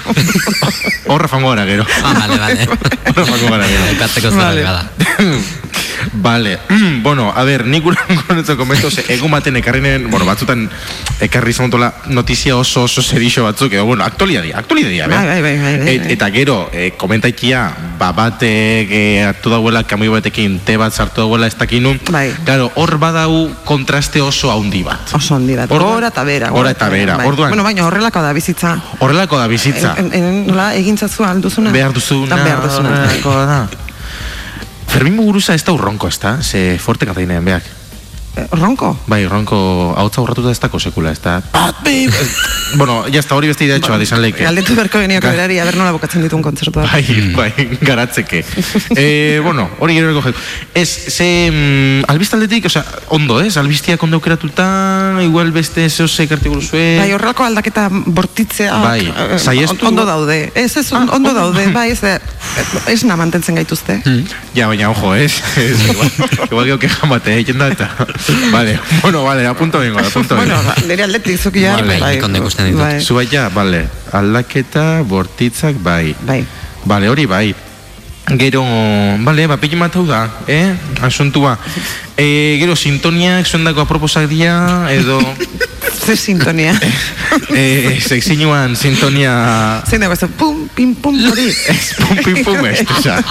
Horra 1.11 1.29
fango 1.29 1.51
gara 1.51 1.65
gero. 1.67 1.87
ah, 2.05 2.15
bale, 2.15 2.39
bale. 2.39 2.69
Horra 3.11 3.25
fango 3.27 3.51
gara 3.51 3.67
gero. 3.67 3.89
Eukatzeko 3.95 4.31
Vale. 4.39 4.67
Vale, 6.13 6.59
bueno, 7.03 7.33
a 7.35 7.45
ver, 7.45 7.67
nik 7.67 7.83
komento, 8.57 8.91
ze 8.91 9.05
egun 9.13 9.31
baten 9.31 9.57
ekarrinen, 9.57 10.11
bueno, 10.11 10.25
batzutan 10.27 10.69
ekarri 11.21 11.53
zontola 11.53 11.93
notizia 12.07 12.57
oso 12.57 12.83
oso 12.85 13.03
serixo 13.03 13.45
batzuk, 13.45 13.73
edo, 13.73 13.85
bueno, 13.85 14.05
aktualidadia, 14.05 14.59
aktualidadia, 14.59 15.07
Bai, 15.09 15.27
bai, 15.27 15.43
bai, 15.43 15.59
bai, 15.59 15.79
bai, 15.79 15.89
Et- 15.95 16.03
bai. 16.05 16.13
eta 16.13 16.31
gero, 16.31 16.71
e, 16.73 16.93
komentaikia, 16.97 17.73
ba, 17.99 18.13
batek 18.13 18.89
e, 18.91 19.25
hartu 19.27 19.51
dauela, 19.51 19.85
kamio 19.85 20.13
batekin, 20.13 20.61
te 20.61 20.77
bat 20.77 20.93
sartu 20.93 21.23
dauela 21.23 21.47
ez 21.47 21.57
dakinu, 21.59 21.97
Bai. 22.11 22.33
claro, 22.45 22.71
hor 22.77 22.99
badau 22.99 23.51
kontraste 23.65 24.21
oso 24.21 24.53
handi 24.53 24.83
bat. 24.83 25.13
Oso 25.15 25.35
handi 25.37 25.57
bat. 25.57 25.71
Orduan- 25.71 25.95
Gora 25.99 26.09
eta 26.09 26.25
bera. 26.25 26.51
Gora 26.51 26.71
eta 26.71 26.89
bera, 26.89 27.17
bai. 27.17 27.27
orduan- 27.27 27.51
Bueno, 27.51 27.63
baina 27.65 27.87
horrelako 27.87 28.23
da 28.23 28.33
bizitza. 28.33 28.77
Horrelako 29.01 29.39
da 29.39 29.47
bizitza. 29.47 29.95
En, 29.99 30.13
en, 30.15 30.47
nola, 30.47 30.75
egintzazu 30.77 31.25
alduzuna? 31.25 31.71
behar 31.73 31.93
duzuna, 31.93 32.37
behar 32.37 32.63
duzuna. 32.63 32.89
horrelako 32.91 33.35
da. 33.47 33.69
Fermin 34.89 35.15
Muguruza 35.15 35.55
ez 35.55 35.63
da 35.65 35.73
urronko, 35.77 36.09
ez 36.09 36.19
da? 36.19 36.39
Ze 36.43 36.79
forte 36.83 37.07
katainean 37.07 37.45
beak. 37.45 37.78
Eh, 38.37 38.47
Ronko? 38.53 38.93
Bai, 39.07 39.25
ronko 39.27 39.95
hautza 39.99 40.23
urratuta 40.23 40.51
ez 40.53 40.61
dako 40.61 40.79
sekula, 40.79 41.11
ez 41.11 41.21
da. 41.23 41.41
bueno, 42.77 43.07
ya 43.09 43.21
está, 43.21 43.35
hori 43.35 43.49
beste 43.49 43.65
idea 43.65 43.77
etxoa, 43.81 43.97
izan 44.03 44.21
leike. 44.23 44.45
Galdetu 44.45 44.75
berko 44.77 45.01
genioko 45.01 45.27
Ga- 45.27 45.33
berari, 45.33 45.59
aber 45.59 45.77
nola 45.77 45.93
bukatzen 45.97 46.23
ditun 46.23 46.43
kontzertua. 46.43 46.85
Bai, 46.87 47.33
bai, 47.35 47.53
garatzeke. 47.81 48.45
eh, 48.97 49.41
bueno, 49.43 49.69
hori 49.81 49.95
gero 49.97 50.11
erako 50.13 50.33
Ez, 50.75 50.89
ze, 51.11 51.51
mm, 51.51 52.05
albistaldetik, 52.13 52.67
osea, 52.67 52.85
ondo, 53.09 53.41
ez? 53.41 53.57
Albistiak 53.57 54.03
ondo 54.03 54.17
aukeratuta, 54.21 55.19
igual 55.23 55.51
beste 55.53 55.89
zeo 55.91 56.07
ze 56.09 56.29
kartiguru 56.29 56.63
zue. 56.63 56.99
Bai, 57.01 57.13
horrelako 57.13 57.45
aldaketa 57.45 57.89
bortitzea 57.91 58.77
Bai, 58.83 59.07
eh, 59.09 59.39
saiestu- 59.39 59.89
ondo 59.89 60.05
daude. 60.05 60.53
Ez, 60.55 60.77
ez, 60.77 60.93
Ah, 60.93 61.01
ondo 61.01 61.17
ondo. 61.17 61.35
daude, 61.35 61.67
bai, 61.73 61.91
ez, 61.91 62.03
eh, 62.05 62.21
ez 62.87 63.03
na 63.05 63.17
mantentzen 63.17 63.55
gaituzte. 63.55 64.01
Ja, 64.55 64.67
baina, 64.69 64.91
ojo, 64.91 65.15
ez? 65.15 65.43
ez 65.57 65.89
igual, 65.89 66.11
igual 66.69 67.09
bate, 67.09 67.35
egiten 67.35 67.59
da, 67.59 67.69
eta... 67.69 67.91
Vale, 68.55 68.79
bueno, 69.03 69.23
vale, 69.25 69.47
apunto 69.47 69.79
bengo, 69.79 69.99
apunto 69.99 70.35
bengo. 70.37 70.47
bueno, 70.47 70.63
ba, 70.67 70.75
nire 70.87 71.03
aldetik 71.05 71.39
zuki 71.39 71.63
ja. 71.63 71.77
Vale. 71.77 71.99
Bai, 72.01 72.17
nik 72.17 72.25
ondo 72.25 72.39
ikusten 72.39 72.67
ditut. 72.67 72.81
Bai, 72.81 73.01
Zu 73.01 73.15
bai 73.15 73.27
ja, 73.31 73.49
vale, 73.49 73.89
aldaketa, 74.13 75.03
bortitzak, 75.03 75.77
bai. 75.83 76.15
bai. 76.27 76.45
Vale, 76.85 77.09
hori 77.09 77.27
bai. 77.27 77.55
Gero, 78.37 78.65
bale, 79.25 79.47
ba, 79.49 79.57
pili 79.57 79.77
matau 79.77 80.05
da, 80.07 80.27
eh? 80.47 80.75
Asuntua. 81.01 81.57
E, 82.19 82.59
gero, 82.59 82.75
sintoniak, 82.75 83.47
zuen 83.47 83.63
dako 83.63 83.87
aproposak 83.87 84.27
dia, 84.27 84.59
edo... 84.91 85.23
Ze 86.03 86.17
sintonia? 86.17 86.75
e, 87.55 87.95
e, 87.95 88.01
Zeixinuan 88.03 88.75
sintonia... 88.75 89.85
Zein 89.87 90.03
dago, 90.03 90.17
pum, 90.35 90.67
pim, 90.75 90.97
pum, 90.99 91.15
hori. 91.15 91.47
Ez, 91.47 91.95
pum, 91.95 92.19
pim, 92.19 92.43
pum, 92.43 92.59
ez, 92.67 92.83
tuza. 92.83 93.23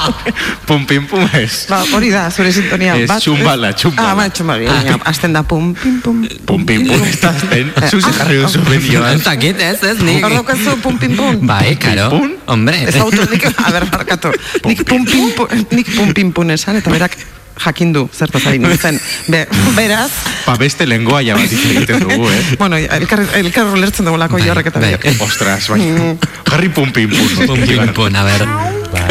pum, 0.65 0.85
pim, 0.87 1.03
pum, 1.03 1.27
ez. 1.35 1.67
Ba, 1.67 1.81
hori 1.91 2.13
da, 2.15 2.31
zure 2.31 2.53
sintonia. 2.55 2.95
Ez, 2.95 3.09
bat... 3.11 3.19
txumbala, 3.19 3.73
txumbala. 3.75 4.07
Ah, 4.07 4.15
ma, 4.15 4.29
txumbala. 4.31 4.79
Ah, 4.79 5.03
azten 5.11 5.35
da, 5.35 5.43
pum, 5.43 5.73
pim, 5.75 5.99
pum. 5.99 6.23
Pum, 6.47 6.63
pim, 6.63 6.87
pum, 6.87 7.03
ez 7.03 7.19
da, 7.19 7.35
azten. 7.35 7.73
Zuzi 7.91 8.15
jarri 8.15 8.39
duzu, 8.39 8.63
benio, 8.71 9.03
ez. 9.03 9.19
Eta, 9.19 9.35
git, 9.41 9.59
ez, 9.67 9.81
ez, 9.83 9.97
nik. 9.99 10.23
Horroko 10.23 10.55
ez 10.55 10.77
pum, 10.85 11.01
pim, 11.01 11.17
pum. 11.19 11.43
Bai, 11.49 11.75
karo. 11.75 12.13
Hombre. 12.47 12.85
Ez 12.87 12.95
auto, 13.03 13.27
nik, 13.33 13.49
a 13.51 13.67
ber, 13.67 13.91
barkatu. 13.91 14.31
Nik 14.63 14.87
pum, 14.87 15.03
pim, 15.03 15.33
pum, 15.35 15.65
nik 15.75 15.91
pum, 15.91 16.15
pim, 16.15 16.31
pum, 16.31 16.55
esan, 16.55 16.79
eta 16.79 16.93
berak, 16.93 17.19
jakindu 17.65 18.07
zertaz 18.13 18.45
ari 18.47 18.59
nintzen. 18.59 18.99
Be, 19.27 19.45
beraz... 19.75 20.11
Pa 20.45 20.55
beste 20.57 20.87
lengua 20.87 21.21
ja 21.25 21.35
bat 21.37 21.51
egiten 21.51 22.05
dugu, 22.05 22.29
eh? 22.31 22.41
bueno, 22.61 22.77
elkar, 22.77 23.23
elkar 23.39 23.73
lertzen 23.77 24.07
dugu 24.07 24.17
lako 24.21 24.39
jorrek 24.43 24.71
bai, 24.73 24.93
eta 24.95 25.09
bai. 25.09 25.15
Ostras, 25.27 25.69
bai. 25.73 25.81
Mm. 25.81 26.17
Harri 26.51 26.69
pum 26.69 26.91
pim 26.91 27.09
pum. 27.11 27.27
Pum 27.45 27.61
pim 27.65 27.93
pum, 27.93 28.15
a 28.15 28.23
ber. 28.27 28.47
Bai, 28.91 29.07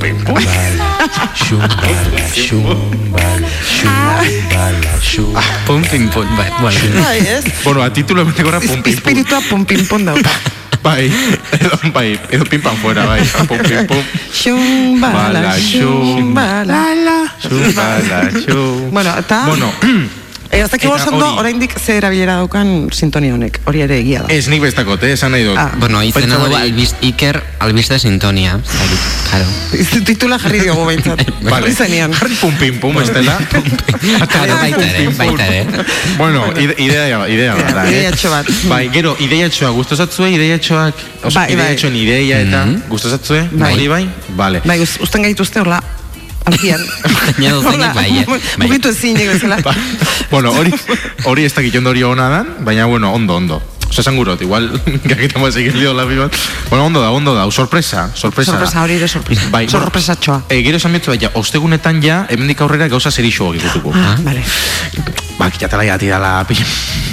bai. 0.00 0.12
ah, 5.36 5.50
pum 5.66 5.82
pim 5.82 6.08
pum, 6.08 6.28
bai. 6.36 6.50
Bueno, 7.64 7.82
a 7.82 7.92
título 7.92 8.24
me 8.24 8.32
tengo 8.32 8.48
ahora 8.50 8.60
pum 8.60 8.82
pim 8.82 8.82
pum. 8.82 8.92
Espiritu 8.92 9.34
a 9.34 9.40
da 9.40 10.14
bai, 10.82 11.10
edo, 11.60 11.76
bai, 11.92 12.18
edo 12.30 12.44
pinpan 12.44 12.76
fuera, 12.76 13.06
bai, 13.06 13.22
pum, 13.48 13.58
pim, 13.58 13.86
pum. 13.86 14.02
Xumbala, 14.32 15.56
xumbala, 15.56 15.58
xumbala, 15.58 17.18
xumbala, 17.40 18.20
xumbala. 18.30 18.90
Bueno, 18.90 19.18
eta... 19.18 19.46
Bueno, 19.46 19.72
E, 20.50 20.58
ez 20.58 20.70
dakik 20.70 20.90
ondo, 20.90 21.26
oraindik 21.38 21.76
ze 21.78 21.94
erabilera 22.00 22.34
daukan 22.40 22.88
sintonia 22.90 23.36
honek, 23.36 23.60
hori 23.70 23.84
ere 23.84 24.00
egia 24.02 24.24
da. 24.24 24.32
Ez 24.34 24.48
nik 24.50 24.62
bestakot, 24.64 25.02
eh, 25.06 25.12
esan 25.14 25.30
nahi 25.30 25.44
dut. 25.46 25.58
Ah. 25.58 25.70
Bueno, 25.78 26.02
izena 26.02 26.40
du 26.42 26.48
ba- 26.50 26.62
albiz, 26.64 26.90
Iker 27.06 27.38
albiste 27.62 27.98
sintonia, 28.02 28.58
claro. 29.28 29.46
Titula 30.04 30.40
jarri 30.42 30.60
diogu 30.64 30.86
behintzat. 30.88 31.22
vale. 31.52 31.70
Izenean. 31.70 32.12
Jarri 32.18 32.34
pum 32.40 32.56
pim 32.58 32.80
pum, 32.80 32.98
estela. 33.02 33.38
Claro, 34.30 34.56
baita 34.56 34.82
ere, 34.82 35.06
baita 35.14 35.46
ere. 35.46 35.84
Bueno, 36.16 36.42
idea, 36.56 37.20
idea 37.28 37.54
bat 37.54 37.84
eh? 37.84 37.90
Ideatxo 37.92 38.30
bat. 38.32 38.50
Bai, 38.70 38.82
gero, 38.94 39.14
ideiatxoak, 39.20 39.74
gustosatzue 39.76 40.30
eh, 40.30 40.34
ideiatxoak, 40.38 41.06
oso, 41.22 41.36
bai, 41.38 41.46
ideiatxoen 41.54 41.94
bai. 41.94 42.02
ideia 42.02 42.40
eta, 42.42 42.64
mm-hmm. 42.64 42.90
gustosatzue, 42.90 43.44
eh? 43.44 43.48
bai. 43.52 43.72
hori 43.76 43.88
bai? 43.92 44.02
Vale. 44.36 44.62
Bai, 44.64 44.80
usten 44.82 45.28
gaituzte 45.28 45.60
horla, 45.60 45.82
Agian. 46.44 46.80
Gainado 47.38 47.62
zeinik 47.62 47.94
bai, 47.94 48.08
eh? 48.22 48.26
Mugitu 48.60 48.88
bai. 48.88 48.96
ezinek 48.96 49.28
bezala. 49.34 49.58
bueno, 50.32 50.52
hori, 50.52 50.72
hori 51.24 51.44
ez 51.44 51.52
dakit 51.54 51.76
ondorio 51.76 52.10
ona 52.10 52.30
dan, 52.30 52.56
baina, 52.64 52.86
bueno, 52.86 53.12
ondo, 53.12 53.36
ondo. 53.36 53.62
Osa 53.90 54.04
esan 54.04 54.14
gurot, 54.14 54.38
igual, 54.40 54.68
gaketa 55.02 55.40
moa 55.42 55.50
egin 55.50 55.74
dio 55.74 55.92
labi 55.94 56.20
bat. 56.20 56.36
Bueno, 56.68 56.84
ondo 56.86 57.02
da, 57.02 57.10
ondo 57.10 57.34
da, 57.34 57.48
sorpresa, 57.50 58.10
sorpresa. 58.14 58.52
Sorpresa, 58.52 58.84
hori 58.84 59.00
ere 59.00 59.08
sorpresa. 59.08 59.48
Bai, 59.50 59.64
sorpresa 59.68 60.14
txoa. 60.14 60.44
E, 60.48 60.60
gero 60.62 60.78
esan 60.78 60.94
bietu, 60.94 61.10
baina, 61.10 61.32
ostegunetan 61.34 61.98
ja, 62.04 62.22
hemendik 62.30 62.62
aurrera 62.62 62.88
gauza 62.88 63.10
zer 63.10 63.26
iso 63.26 63.50
Ah, 63.92 64.16
vale. 64.22 64.44
Ah 64.46 65.29
ba, 65.40 65.50
kitatela 65.50 65.86
jati 65.88 66.12
dala 66.12 66.32
pin 66.48 66.60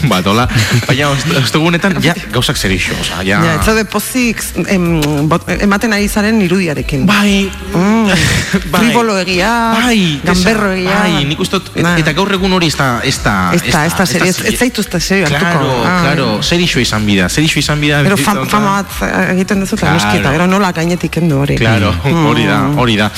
bat, 0.07 0.25
hola, 0.29 0.46
baina 0.86 1.10
ostegunetan 1.41 1.98
ja, 2.03 2.13
gauzak 2.34 2.60
zer 2.60 2.74
iso, 2.75 2.93
oza, 3.01 3.24
ja... 3.25 3.39
Ja, 3.41 3.55
ez 3.57 3.86
pozik 3.89 4.43
em, 4.69 5.00
bot, 5.29 5.48
ematen 5.57 5.96
ari 5.96 6.05
zaren 6.07 6.38
irudiarekin. 6.46 7.07
Bai, 7.07 7.48
mm, 7.72 8.12
bai, 8.74 8.81
frivolo 8.84 9.17
egia, 9.24 9.51
bai, 9.74 10.19
gamberro 10.27 10.69
egia. 10.75 11.00
Bai, 11.01 11.24
nik 11.31 11.41
ustot, 11.41 11.72
et, 11.74 11.88
eta 12.03 12.13
gaur 12.17 12.31
egun 12.38 12.53
hori 12.60 12.69
ez 12.69 12.77
da, 12.77 12.89
ez 13.01 13.15
da, 13.24 13.36
ez 13.57 13.63
da, 13.65 13.86
ez 13.88 13.96
da, 13.98 14.07
ez 14.27 14.36
ez 14.51 14.55
zaitu 14.57 14.86
ez 14.86 14.91
da 14.91 15.01
serio 15.01 15.27
Claro, 15.27 15.72
ah, 15.86 15.98
claro, 16.03 16.27
zer 16.43 16.62
iso 16.62 16.81
izan 16.81 17.05
bida, 17.07 17.27
zer 17.29 17.46
iso 17.46 17.60
izan 17.60 17.81
bida. 17.81 18.01
Pero 18.05 18.17
fam, 18.19 18.43
fama 18.50 18.77
bat 18.81 19.00
eh, 19.07 19.34
egiten 19.36 19.63
dezu, 19.63 19.77
claro. 19.79 19.98
noski, 19.98 20.22
eta 20.22 20.34
gero 20.36 20.48
nola 20.50 20.72
gainetik 20.75 21.13
kendu 21.17 21.41
hori. 21.41 21.57
Claro, 21.60 21.93
mm. 22.03 22.25
hori 22.29 22.46
da, 22.50 22.60
hori 22.77 22.98
da. 23.00 23.10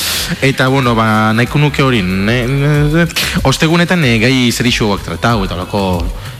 Eta, 0.45 0.69
bueno, 0.71 0.95
ba, 0.97 1.09
nahiko 1.35 1.61
nuke 1.61 1.83
hori, 1.85 2.01
ostegunetan 3.49 4.03
eh, 4.07 4.17
gai 4.23 4.33
zer 4.51 4.69
iso 4.69 4.98
tratau 5.05 5.43
eta 5.45 5.55
olako 5.55 5.81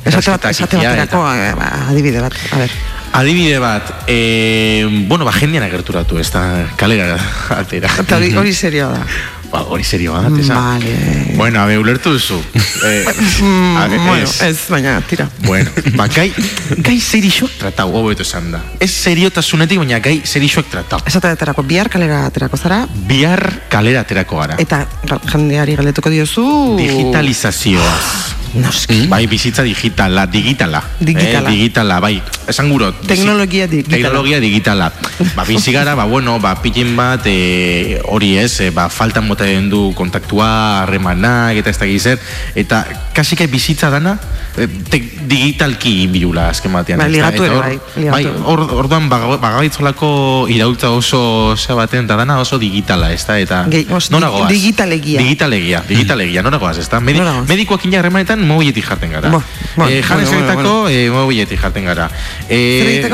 Esate 0.09 0.31
bat, 0.33 0.45
esate 0.49 0.79
baterako 0.81 1.23
eh, 1.33 1.51
ba, 1.57 1.67
adibide 1.89 2.21
bat, 2.23 2.37
a 2.51 2.61
ber. 2.63 2.77
Adibide 3.19 3.57
bat, 3.61 3.89
e, 4.07 4.85
bueno, 5.07 5.25
ba, 5.25 5.33
jendean 5.33 5.65
agerturatu, 5.65 6.19
ez 6.21 6.29
da, 6.33 6.43
kalera 6.77 7.17
atera. 7.57 7.89
Eta 8.01 8.17
hori 8.17 8.53
serioa 8.63 8.93
da. 8.93 9.03
Ba, 9.49 9.63
hori 9.73 9.83
serioa 9.83 10.21
da, 10.21 10.29
tesa. 10.29 10.53
Vale. 10.53 11.33
Bueno, 11.35 11.61
abe, 11.61 11.77
ulertu 11.81 12.13
duzu. 12.13 12.41
E, 12.79 13.03
a, 13.03 13.11
mm, 13.11 14.05
bueno, 14.05 14.23
ez. 14.23 14.41
ez, 14.41 14.59
baina, 14.71 15.01
tira. 15.01 15.25
Bueno, 15.43 15.69
ba, 15.97 16.05
gai, 16.07 16.29
gai 16.85 16.95
zer 17.01 17.25
isoak 17.27 17.57
tratau, 17.59 17.89
hobetu 17.99 18.23
esan 18.23 18.53
da. 18.53 18.61
Ez 18.79 18.87
serio 18.93 19.27
tasunetik, 19.35 19.81
baina 19.81 19.99
gai 19.99 20.21
zer 20.23 20.45
isoak 20.47 20.69
tratau. 20.71 21.01
Ez 21.03 21.17
aterako, 21.19 21.65
bihar 21.67 21.89
kalera 21.91 22.21
aterako 22.29 22.55
zara? 22.55 22.85
Bihar 23.09 23.43
kalera 23.73 24.05
aterako 24.07 24.39
gara. 24.39 24.55
Eta 24.63 24.85
jendeari 25.33 25.75
galdetuko 25.75 26.13
diozu? 26.13 26.45
Digitalizazioa. 26.79 27.83
Ah, 27.83 28.39
noski. 28.63 29.01
Bai, 29.11 29.25
bizitza 29.27 29.67
digital 29.67 29.98
digitala, 29.99 30.27
digitala. 30.27 30.83
Digitala. 30.99 31.49
Eh, 31.49 31.51
digitala, 31.51 31.99
bai. 31.99 32.23
Esan 32.47 32.69
guro. 32.69 32.93
Teknologia 32.93 33.67
digitala. 33.67 33.95
Teknologia 33.97 34.39
digitala. 34.39 34.93
ba, 35.35 35.43
bizi 35.43 35.73
ba, 35.73 36.05
bueno, 36.05 36.39
ba, 36.39 36.61
pikin 36.61 36.95
bat, 36.95 37.21
e, 37.25 37.99
hori 38.05 38.37
ez, 38.37 38.61
e, 38.61 38.69
ba, 38.71 38.89
faltan 38.89 39.27
mota 39.27 39.45
du 39.45 39.93
kontaktua, 39.95 40.83
harremanak, 40.83 41.57
eta 41.57 41.69
ez 41.69 41.77
da 41.77 41.85
gizet, 41.85 42.19
eta 42.55 42.85
kasike 43.13 43.47
bizitza 43.47 43.89
dana, 43.89 44.17
eh, 44.57 44.67
te, 44.89 45.01
digitalki 45.27 46.07
bilula 46.07 46.49
azken 46.49 46.71
batean. 46.73 46.99
Ba, 46.99 47.07
ligatu 47.07 47.43
ere, 47.43 47.59
bai. 47.59 47.77
Bai, 48.09 48.23
or, 48.45 48.63
orduan 48.79 49.09
ba, 49.09 49.19
bagabaitzolako 49.37 50.47
iraultza 50.49 50.91
oso 50.95 51.55
ze 51.57 51.73
baten, 51.73 52.07
da 52.07 52.15
dana 52.15 52.39
oso 52.39 52.57
digitala, 52.57 53.11
ez 53.11 53.25
da, 53.27 53.39
eta 53.39 53.65
Ge, 53.69 53.85
os, 53.91 54.09
noragoaz. 54.11 54.49
Digitalegia. 54.49 55.19
Digitalegia, 55.19 55.83
digitalegia, 55.87 56.43
noragoaz, 56.45 56.77
ez 56.79 56.89
da. 56.89 56.99
Medi, 57.03 57.19
medikoak 57.47 57.85
ina 57.85 58.35
mobiletik 58.37 58.85
jarten 58.85 59.11
gara. 59.11 59.29
Bo, 59.29 59.43
Bueno, 59.79 59.95
e, 59.95 60.03
janes 60.03 60.27
bueno, 60.27 60.45
kaketako, 60.45 60.81
bueno, 60.83 61.11
bueno. 61.13 61.23
E, 61.23 61.27
biletik 61.29 61.59
jarten 61.59 61.85
gara. 61.85 62.09
Eh, 62.49 63.01
e, 63.05 63.09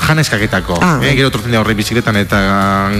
janes. 0.00 0.30
Ah, 0.80 0.98
e, 1.02 1.12
gero 1.12 1.30
tortzen 1.30 1.52
dira 1.52 1.60
horrek 1.60 1.76
bizikletan 1.76 2.16
eta 2.16 2.40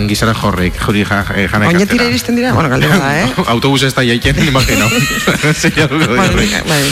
gizara 0.09 0.35
jorrek, 0.37 0.77
jori 0.77 1.05
janek 1.05 1.27
kastera. 1.49 1.69
Oinetira 1.73 2.05
iristen 2.11 2.37
dira? 2.37 2.53
Bueno, 2.53 2.69
galdera 2.69 2.99
da, 3.01 3.13
eh? 3.23 3.33
Autobus 3.55 3.83
ez 3.89 3.95
da 3.97 4.05
jaiten, 4.05 4.37
imagino. 4.53 4.89
Bai. 6.67 6.83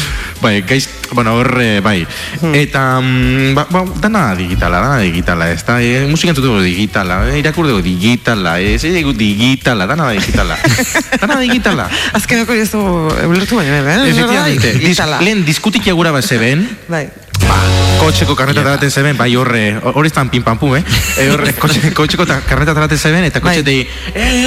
bai, 0.41 0.63
gaiz, 0.63 0.89
bueno, 1.15 1.35
hor, 1.35 1.59
eh, 1.63 1.81
bai. 1.81 2.07
Hmm. 2.41 2.55
Eta, 2.55 3.01
mm, 3.01 3.55
ba, 3.55 3.67
ba, 3.71 3.85
dana 4.01 4.35
digitala, 4.35 4.81
dana 4.81 4.99
digitala, 4.99 5.49
eh, 5.49 5.53
eh, 5.53 5.55
ez 5.55 5.65
da, 5.65 5.81
e, 5.81 6.07
musik 6.11 6.29
entzutuko 6.29 6.61
digitala, 6.61 7.23
e, 7.31 7.39
irakur 7.39 7.71
digitala, 7.83 8.59
e, 8.61 8.75
ez 8.75 8.85
egu 8.85 9.15
digitala, 9.17 9.87
dana 9.87 10.11
digitala. 10.11 10.59
dana 11.23 11.41
digitala. 11.41 11.89
Azkeneko 12.13 12.53
ez 12.53 12.71
du, 12.73 12.83
eulertu 13.25 13.57
baina, 13.57 13.81
eh? 13.81 14.09
Ez 14.11 14.17
dira, 14.19 14.47
dite. 14.51 14.75
Lehen, 15.23 15.45
diskutik 15.47 15.87
jagura 15.87 16.13
bat 16.13 16.27
zeben, 16.27 16.67
bai. 16.89 17.07
Ba, 17.43 17.59
kotxeko 18.01 18.37
karreta 18.39 18.63
yeah. 18.63 18.91
zeben, 18.91 19.17
bai 19.17 19.35
horre, 19.37 19.65
hori 19.83 20.09
estan 20.09 20.31
pin 20.31 20.43
pam 20.43 20.59
pum, 20.59 20.77
eh? 20.77 20.85
E 21.21 21.29
horre, 21.33 21.53
kotxe, 21.59 21.93
kotxeko 21.97 22.27
ta, 22.29 22.41
karreta 22.47 22.75
daraten 22.77 22.99
zeben, 22.99 23.25
eta 23.25 23.41
bai. 23.41 23.57
kotxe 23.57 23.67
dei, 23.67 23.89
eh, 24.15 24.45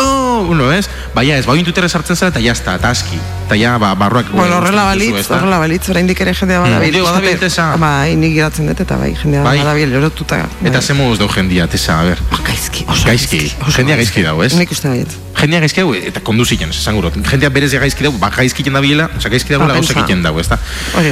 oh, 0.00 0.46
uno 0.50 0.72
ez? 0.72 0.88
Bai, 1.14 1.30
ez, 1.30 1.44
bai, 1.46 1.58
intutera 1.58 1.88
sartzen 1.88 2.16
zara, 2.16 2.30
eta 2.30 2.42
jazta, 2.42 2.76
eta 2.78 2.90
aski, 2.90 3.18
eta 3.46 3.56
ja, 3.58 3.76
ba, 3.78 3.94
barruak... 3.98 4.30
Bueno, 4.30 4.42
bai, 4.46 4.58
horrela 4.58 4.84
balitz, 4.90 5.24
horrela 5.30 5.58
balitz, 5.62 5.82
horrein 5.90 6.10
dik 6.10 6.20
ere 6.24 6.34
jendea 6.34 6.60
badabil. 6.62 7.00
Hmm. 7.00 7.08
Badabil, 7.08 7.38
tesa. 7.40 7.70
Ba, 7.80 7.92
inik 8.10 8.36
giratzen 8.36 8.70
dut, 8.70 8.82
eta 8.84 8.98
bai, 9.00 9.10
jendea 9.18 9.42
bai. 9.46 9.56
badabil, 9.62 9.96
erotuta. 10.00 10.42
Bai. 10.60 10.70
Eta 10.70 10.82
ze 10.82 10.96
moduz 10.98 11.18
dau 11.22 11.28
jendea, 11.32 11.66
tesa, 11.70 12.00
a 12.00 12.06
ber. 12.06 12.22
Ba, 12.30 12.38
gaizki, 12.46 12.86
oso 12.88 13.08
gaizki. 13.08 13.42
Jendea 13.76 13.98
gaizki 14.00 14.24
dago, 14.26 14.44
ez? 14.46 14.54
Nik 14.58 14.70
uste 14.74 14.90
baiet. 14.90 15.18
Jendea 15.40 15.62
gaizki 15.64 15.82
dago, 15.82 15.94
eta 16.12 16.22
kondu 16.24 16.44
zikien, 16.46 16.70
esan 16.74 16.98
gurot. 16.98 17.16
Jendea 17.26 17.50
berez 17.54 17.72
gaizki 17.74 18.06
dago, 18.06 18.18
ba, 18.22 18.30
gaizki 18.34 18.66
jendea 18.66 18.84
bila, 18.84 19.08
oza, 19.16 19.32
gaizki 19.32 19.54
ba, 19.54 19.58
dago, 19.58 19.68
ba, 19.68 19.74
la, 19.74 19.82
oza, 19.82 19.94
gaizki 19.98 20.14
jendea 20.14 20.30
dago, 20.30 20.40
ez 20.40 20.48
da. 20.50 20.60
Oh 20.94 21.04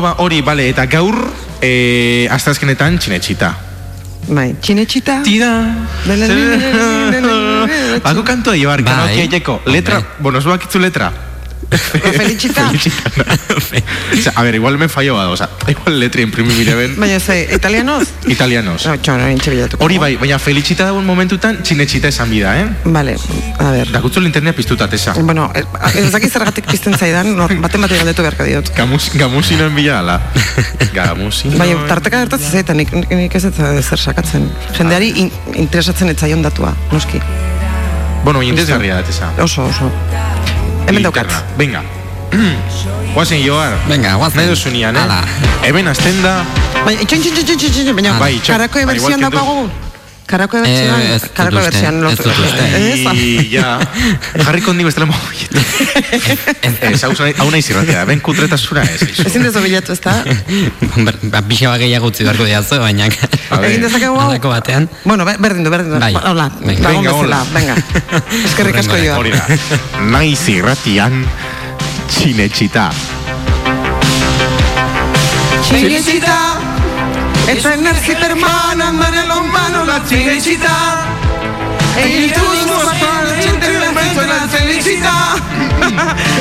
bueno, 0.00 0.14
ba, 0.16 0.22
hori, 0.22 0.40
bale, 0.42 0.68
eta 0.68 0.86
gaur, 0.90 1.14
e, 1.62 2.26
azta 2.32 2.50
ezkenetan, 2.50 2.96
txinetxita. 2.98 3.50
Bai, 4.26 4.56
txinetxita. 4.58 5.20
Tira. 5.22 5.50
Bago 8.02 8.24
kantoa 8.26 8.56
joar, 8.58 8.82
kanokia 8.82 9.28
bai. 9.30 9.60
letra, 9.70 10.00
bueno, 10.18 10.40
zuak 10.40 10.66
letra, 10.80 11.12
felicita. 11.76 12.70
felicita 12.70 14.32
a 14.34 14.42
ver, 14.42 14.54
igual 14.54 14.78
me 14.78 14.88
fallo 14.88 15.14
bat, 15.14 15.26
o 15.26 15.36
sea, 15.36 15.48
igual 15.68 15.98
letri 16.00 16.22
en 16.22 16.30
primi 16.30 16.54
mire 16.54 16.74
ben. 16.74 16.98
Baina 16.98 17.20
ze, 17.20 17.48
italianos? 17.54 18.08
Italianos. 18.26 18.86
No, 18.86 18.96
txon, 18.96 19.20
no, 19.20 19.28
nintxe 19.28 19.50
bilatuko. 19.50 19.84
Hori 19.84 19.98
bai, 19.98 20.16
baina 20.20 20.38
felicita 20.38 20.86
dagoen 20.88 21.06
momentutan, 21.06 21.60
txinetxita 21.62 22.08
esan 22.08 22.30
bida, 22.30 22.54
eh? 22.60 22.66
Vale, 22.84 23.16
a 23.58 23.70
ver. 23.70 23.92
Dakutzu 23.92 24.20
linternia 24.20 24.54
piztuta, 24.54 24.88
tesa. 24.90 25.14
Bueno, 25.20 25.50
ez 25.94 26.10
dakiz 26.12 26.32
zergatik 26.32 26.68
pizten 26.70 26.96
zaidan, 26.98 27.34
no, 27.36 27.48
baten 27.62 27.86
bate 27.86 27.98
galdetu 28.00 28.26
beharka 28.26 28.46
diot. 28.48 28.72
Gamus, 28.76 29.10
gamusinoen 29.14 29.74
bila, 29.74 30.00
ala. 30.00 30.20
Gamusinoen... 30.94 31.58
Bai, 31.58 31.70
tarteka 31.88 32.24
gertatzen 32.24 32.60
zaitan, 32.60 32.80
nik, 32.80 32.92
nik 32.92 33.34
ez 33.34 33.44
ez 33.50 33.54
eh, 33.58 33.82
zer 33.82 34.00
sakatzen. 34.00 34.48
Jendeari 34.78 35.12
ah. 35.14 35.24
in, 35.24 35.32
interesatzen 35.66 36.12
etzaion 36.14 36.42
datua, 36.44 36.74
noski. 36.92 37.22
Bueno, 38.24 38.42
interesgarria 38.42 39.00
da, 39.00 39.04
tesa. 39.04 39.32
Oso, 39.44 39.66
oso. 39.68 39.90
Hemen 40.86 41.02
daukat. 41.02 41.26
Venga. 41.58 41.82
Guazen 43.14 43.40
joar. 43.46 43.72
Venga, 43.88 44.16
guazen. 44.18 44.40
Nahi 44.42 44.50
duzunean, 44.50 44.96
eh? 44.96 45.00
Hala. 45.00 45.20
Hemen 45.62 45.88
azten 45.88 46.22
da... 46.22 46.34
Baina, 46.84 47.00
itxoin, 47.00 47.22
itxoin, 47.22 47.40
itxoin, 47.40 47.56
itxoin, 47.56 47.70
itxoin, 47.70 47.96
baina, 47.96 48.18
Bai, 48.20 48.34
itxoin. 48.34 48.58
karakoe 48.58 48.86
Bai, 48.86 49.83
igual 50.24 50.48
bertsioan 50.48 51.00
Eh, 51.04 51.14
ez 51.14 51.22
uste, 51.22 51.44
bertsioan 51.52 51.98
ez 52.08 52.16
dut 52.18 52.38
uste. 52.44 52.64
Ez, 52.78 53.02
ja, 53.54 53.78
jarriko 54.44 54.70
hondi 54.72 54.84
bestela 54.84 55.06
mobiet. 55.06 55.52
Ez, 56.80 57.02
hau, 57.04 57.12
zai- 57.14 57.34
hau 57.38 57.50
nahi 57.52 57.62
zirratea, 57.62 58.04
ben 58.08 58.20
kutretasuna 58.24 58.82
ez. 58.82 59.02
aizu. 59.04 59.26
ezin 59.28 59.42
dezu 59.44 59.60
bilatu, 59.62 59.92
ez 59.92 60.00
da? 60.00 60.16
Ba, 61.30 61.42
Pixa 61.48 61.68
bat 61.70 61.78
gehiago 61.84 62.08
utzi 62.10 62.24
beharko 62.24 62.44
diazu, 62.48 62.78
baina... 62.80 63.06
Egin 63.60 63.84
dezakegu 63.84 64.16
hau? 64.16 64.30
Halako 64.30 64.48
batean. 64.54 64.88
Bueno, 65.04 65.24
be- 65.28 65.36
berdin 65.38 65.64
du, 65.64 65.70
berdin 65.70 65.92
du. 65.94 66.00
Bai. 66.00 66.14
Hola, 66.16 66.48
Venga, 66.64 67.02
bezala, 67.04 67.42
venga. 67.54 67.76
Eskerrik 68.48 68.80
asko 68.82 68.96
Hurrengo, 68.96 69.12
joa. 69.12 69.18
Hori 69.20 69.30
da, 69.36 69.44
nahi 70.16 70.34
zirratian 70.36 71.20
txinetxita. 72.10 72.88
Cinecittà 75.64 76.38
e 77.46 77.56
tenersi 77.60 78.14
per 78.14 78.34
mano, 78.34 78.84
andare 78.84 79.26
lontano 79.26 79.84
la 79.84 80.00
Cinecittà 80.06 81.04
e 81.96 82.06
il 82.06 82.30
tuo 82.32 82.80
spavento 82.80 83.70
in 83.70 83.92
mezzo 83.92 84.20
alla 84.20 84.48
felicità 84.48 85.34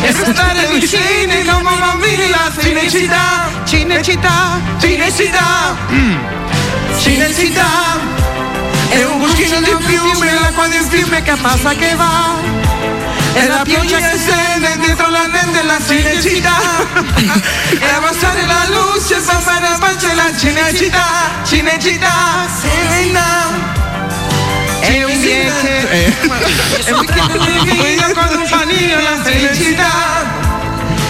e 0.01 0.11
stare 0.11 0.67
vicini 0.71 1.43
come 1.45 1.71
bambini 1.79 2.29
la 2.29 2.51
Cinecittà 2.57 3.49
Cinecittà, 3.65 4.59
Cinecittà 4.79 5.75
Cinecittà 6.99 8.21
è 8.89 9.03
un 9.03 9.19
cuschino 9.19 9.59
di 9.59 9.75
fiume, 9.79 10.33
l'acqua 10.33 10.67
del 10.67 10.85
fiume 10.89 11.21
che 11.21 11.33
passa 11.41 11.73
che 11.73 11.95
va 11.95 12.35
e 13.33 13.47
la 13.47 13.61
pioggia 13.63 13.97
che 13.97 14.17
scende 14.17 14.77
dietro 14.77 15.09
la 15.09 15.25
neve 15.27 15.63
la 15.63 15.77
Cinecittà 15.85 16.55
e 17.69 17.89
abbassare 17.89 18.45
la 18.45 18.65
luce 18.69 19.15
fa 19.19 19.39
fare 19.39 19.67
la 19.67 19.77
pancia 19.79 20.13
la 20.13 20.35
Cinecittà 20.37 21.03
Cinecittà 21.43 22.47
Cinecittà 22.61 23.61
è 24.81 25.03
un 25.03 25.19
niente 25.19 25.89
e 25.89 26.91
un 26.91 27.05
weekend 27.79 28.13
con 28.13 28.37
un 28.37 28.47
panino 28.49 29.01
la 29.01 29.23
Cinecittà 29.23 29.91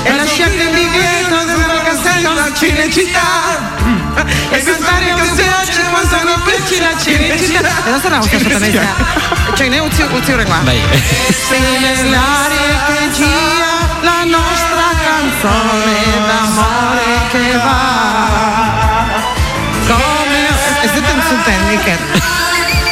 e 0.03 0.13
la 0.13 0.25
scienza 0.25 0.63
di 0.70 0.89
dietro 0.89 1.44
della 1.44 1.82
castello 1.84 2.34
la 2.34 2.53
Cinecittà 2.53 4.02
e 4.50 4.63
cantare 4.63 5.13
che 5.13 5.32
piace 5.36 5.82
quando 5.89 6.24
non 6.24 6.41
piace 6.43 6.79
la 6.79 6.98
cinecità 6.98 7.86
e 7.86 7.89
non 7.89 8.01
sarà 8.01 8.20
un 8.20 8.29
caso 8.29 8.50
cioè 9.55 9.67
ne 9.70 9.79
utzi 9.79 10.01
utzi 10.01 10.32
urrengoa 10.32 10.58
Bai. 10.58 10.82
se 11.29 11.60
nell'aria 11.79 12.84
che 12.88 13.12
gira 13.12 13.74
la 14.01 14.24
nostra 14.25 14.84
canzone 15.01 15.96
d'amore 16.27 17.12
che 17.32 17.58
va. 17.58 18.32
Come 19.88 20.48
è 20.82 20.88
stato 20.88 21.12
insultante 21.13 21.74
Iker 21.74 22.00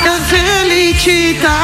che 0.04 0.12
felicità. 0.26 1.60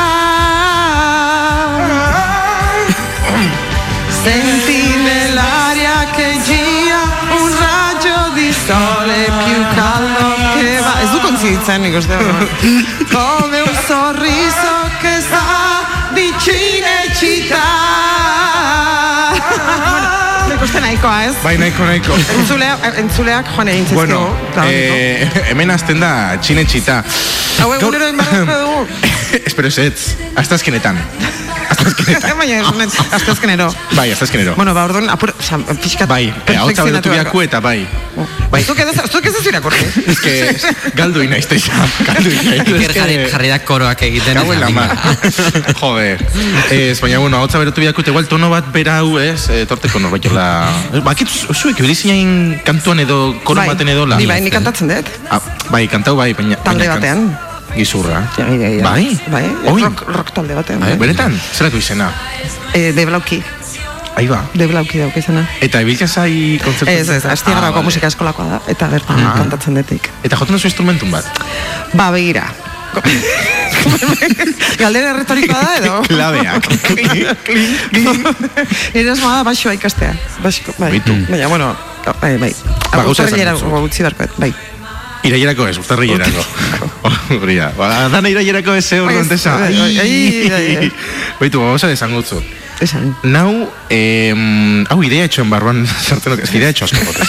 Senti 4.23 4.56
kontzitzen 11.67 11.85
ikusten 11.85 12.19
come 13.13 13.61
un 13.61 13.75
sorriso 13.87 14.75
che 15.01 15.21
sa 15.29 15.83
di 16.13 16.33
Cinecittà 16.39 17.67
ikusten 20.55 20.81
nahikoa 20.81 21.23
ez 21.23 21.35
Bai, 21.43 21.57
nahiko, 21.57 21.83
nahiko. 21.83 22.13
Entzulea, 22.37 22.77
entzuleak 22.97 23.51
joan 23.55 23.67
egin 23.67 23.85
zizkigu. 23.85 24.07
Bueno, 24.07 24.65
eh, 24.65 25.27
hemen 25.49 25.69
azten 25.71 25.99
da 25.99 26.37
txinetxita. 26.41 27.03
Hau 27.61 27.73
egunero 27.75 28.07
inbarrazko 28.13 28.59
dugu. 28.63 28.87
Espero 29.45 29.67
ez 29.67 29.77
ez, 29.77 30.15
astazkenetan. 30.35 30.99
Astazkenetan. 31.69 32.37
Baina, 32.41 32.61
esunet, 32.61 32.93
aztezkenero. 33.11 33.67
Bai, 33.95 34.11
astazkenero. 34.11 34.55
Bueno, 34.55 34.73
ba, 34.73 34.85
orduan, 34.87 35.09
apur, 35.11 35.33
oza, 35.39 35.59
pixkat... 35.81 36.07
Bai, 36.09 36.29
eh, 36.29 36.55
hau 36.55 36.67
berotu 36.71 37.11
biaku 37.11 37.41
eta 37.43 37.59
bai. 37.63 37.81
Bai. 38.51 38.61
Zuk 38.63 38.79
ez, 38.79 38.87
zuk 39.11 39.25
ez 39.27 39.33
ez 39.35 39.43
irakurri. 39.51 39.81
Ez 40.13 40.17
que 40.23 40.33
galdu 40.99 41.21
inaizte 41.25 41.59
ja, 41.61 41.81
galdu 42.07 42.31
Iker 42.31 42.55
inaizte. 42.55 42.93
jarri, 42.99 43.17
jarri 43.31 43.51
da 43.51 43.59
koroak 43.65 44.05
egiten. 44.07 44.39
Gau 44.39 44.53
en 44.53 44.63
la. 44.63 44.87
Joder. 45.81 46.23
Ez, 46.71 46.99
baina, 47.03 47.19
bueno, 47.23 47.41
hau 47.43 47.49
berotu 47.59 47.83
biaku 47.83 48.05
eta 48.05 48.13
igual 48.13 48.29
tono 48.31 48.51
bat 48.53 48.71
bera 48.73 48.99
hau 49.01 49.17
ez, 49.21 49.49
eh, 49.51 49.65
torteko 49.69 50.01
norbait 50.03 50.23
jola... 50.23 50.47
Bakit, 51.03 51.35
zuek, 51.53 51.81
beriziain 51.83 52.61
kantuan 52.65 53.03
edo 53.03 53.35
koro 53.43 53.65
baten 53.67 53.91
edo 53.91 54.07
la. 54.07 54.21
Ni 54.21 54.29
bai, 54.29 54.39
ni 54.45 54.53
kantatzen 54.53 54.93
dut. 54.93 55.13
Ah, 55.29 55.41
bai, 55.73 55.85
kantau 55.91 56.15
bai, 56.19 56.31
baina... 56.37 56.59
Talde 56.63 56.87
baina 56.87 56.97
batean. 56.97 57.29
Gizurra. 57.77 58.23
Ja, 58.37 58.47
ja, 58.49 58.69
ja. 58.77 58.83
Bai? 58.83 59.05
Bai, 59.31 59.45
Oi? 59.71 59.81
rock, 59.83 60.03
rock 60.07 60.31
talde 60.33 60.55
batean. 60.57 60.79
Bai, 60.83 60.95
benetan, 60.97 61.39
zerako 61.53 61.77
izena? 61.77 62.11
Eh, 62.73 62.91
de 62.93 63.05
Blauki, 63.05 63.41
Ahí 64.17 64.27
ba. 64.27 64.41
de 64.53 64.65
Blauki 64.67 64.97
dauk 64.99 65.15
izena. 65.17 65.43
Eta 65.61 65.81
ibiltzen 65.85 66.07
zai 66.09 66.59
kontzertu? 66.63 66.91
Ez, 66.91 67.09
ez, 67.09 67.25
astiagarrako 67.25 67.79
Ah, 67.79 67.85
musika 67.85 68.07
eskolakoa 68.09 68.45
da, 68.49 68.61
eta 68.67 68.87
bertan 68.89 69.19
Ah. 69.25 69.33
kantatzen 69.37 69.75
detik. 69.77 70.09
Eta 70.23 70.35
jotzen 70.35 70.55
duzu 70.57 70.67
instrumentun 70.71 71.11
bat? 71.11 71.25
Ba, 71.93 72.09
begira. 72.11 72.47
Galdera 74.79 75.13
retorikoa 75.13 75.61
da, 75.61 75.75
edo? 75.77 76.01
Klabeak. 76.07 76.65
Nire 78.93 79.11
asmoa 79.11 79.35
da 79.37 79.43
baixoa 79.47 79.73
ikastea. 79.77 80.13
Baixo, 80.43 80.73
bai. 80.79 80.97
Baina, 81.29 81.47
bueno, 81.47 81.75
bai, 82.21 82.37
bai. 82.41 82.53
Ba, 82.91 83.03
gauza 83.03 83.23
esan 83.27 83.37
Urtarrilera 83.37 83.53
duzu. 83.53 83.83
utzi 83.85 84.03
beharko, 84.05 84.27
bai. 84.41 84.51
Irailerako 85.23 85.67
ez, 85.67 85.77
urtarrilerako. 85.81 86.43
Hori 87.41 87.55
da. 87.57 87.71
Ba, 87.77 87.87
dana 88.13 88.29
irailerako 88.29 88.75
ez, 88.77 88.85
eh, 88.93 89.01
orduan 89.01 89.27
tesa. 89.27 89.55
bai, 89.57 89.73
bai, 89.75 89.99
ai. 89.99 90.91
Baitu, 91.39 91.59
gauza 91.59 91.87
desan 91.91 92.13
gutzu. 92.15 92.41
Esan. 92.79 93.15
Nau, 93.25 93.65
em, 93.89 94.83
hau 94.85 94.99
idea 95.03 95.25
etxoen 95.25 95.49
barruan 95.49 95.79
sartzen 96.07 96.35
dut, 96.35 96.43
ez 96.45 96.51
idea 96.53 96.69
etxo 96.69 96.85
asko 96.85 97.01
bota, 97.07 97.25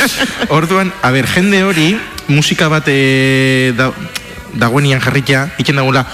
Orduan, 0.56 0.92
a 1.02 1.10
ber, 1.10 1.26
jende 1.26 1.64
hori, 1.66 1.88
musika 2.30 2.68
bat 2.70 2.86
eh, 2.92 3.72
da, 3.76 3.90
dagoenian 4.54 5.02
jarrikia, 5.02 5.48
iken 5.58 5.80
dagoela, 5.82 6.04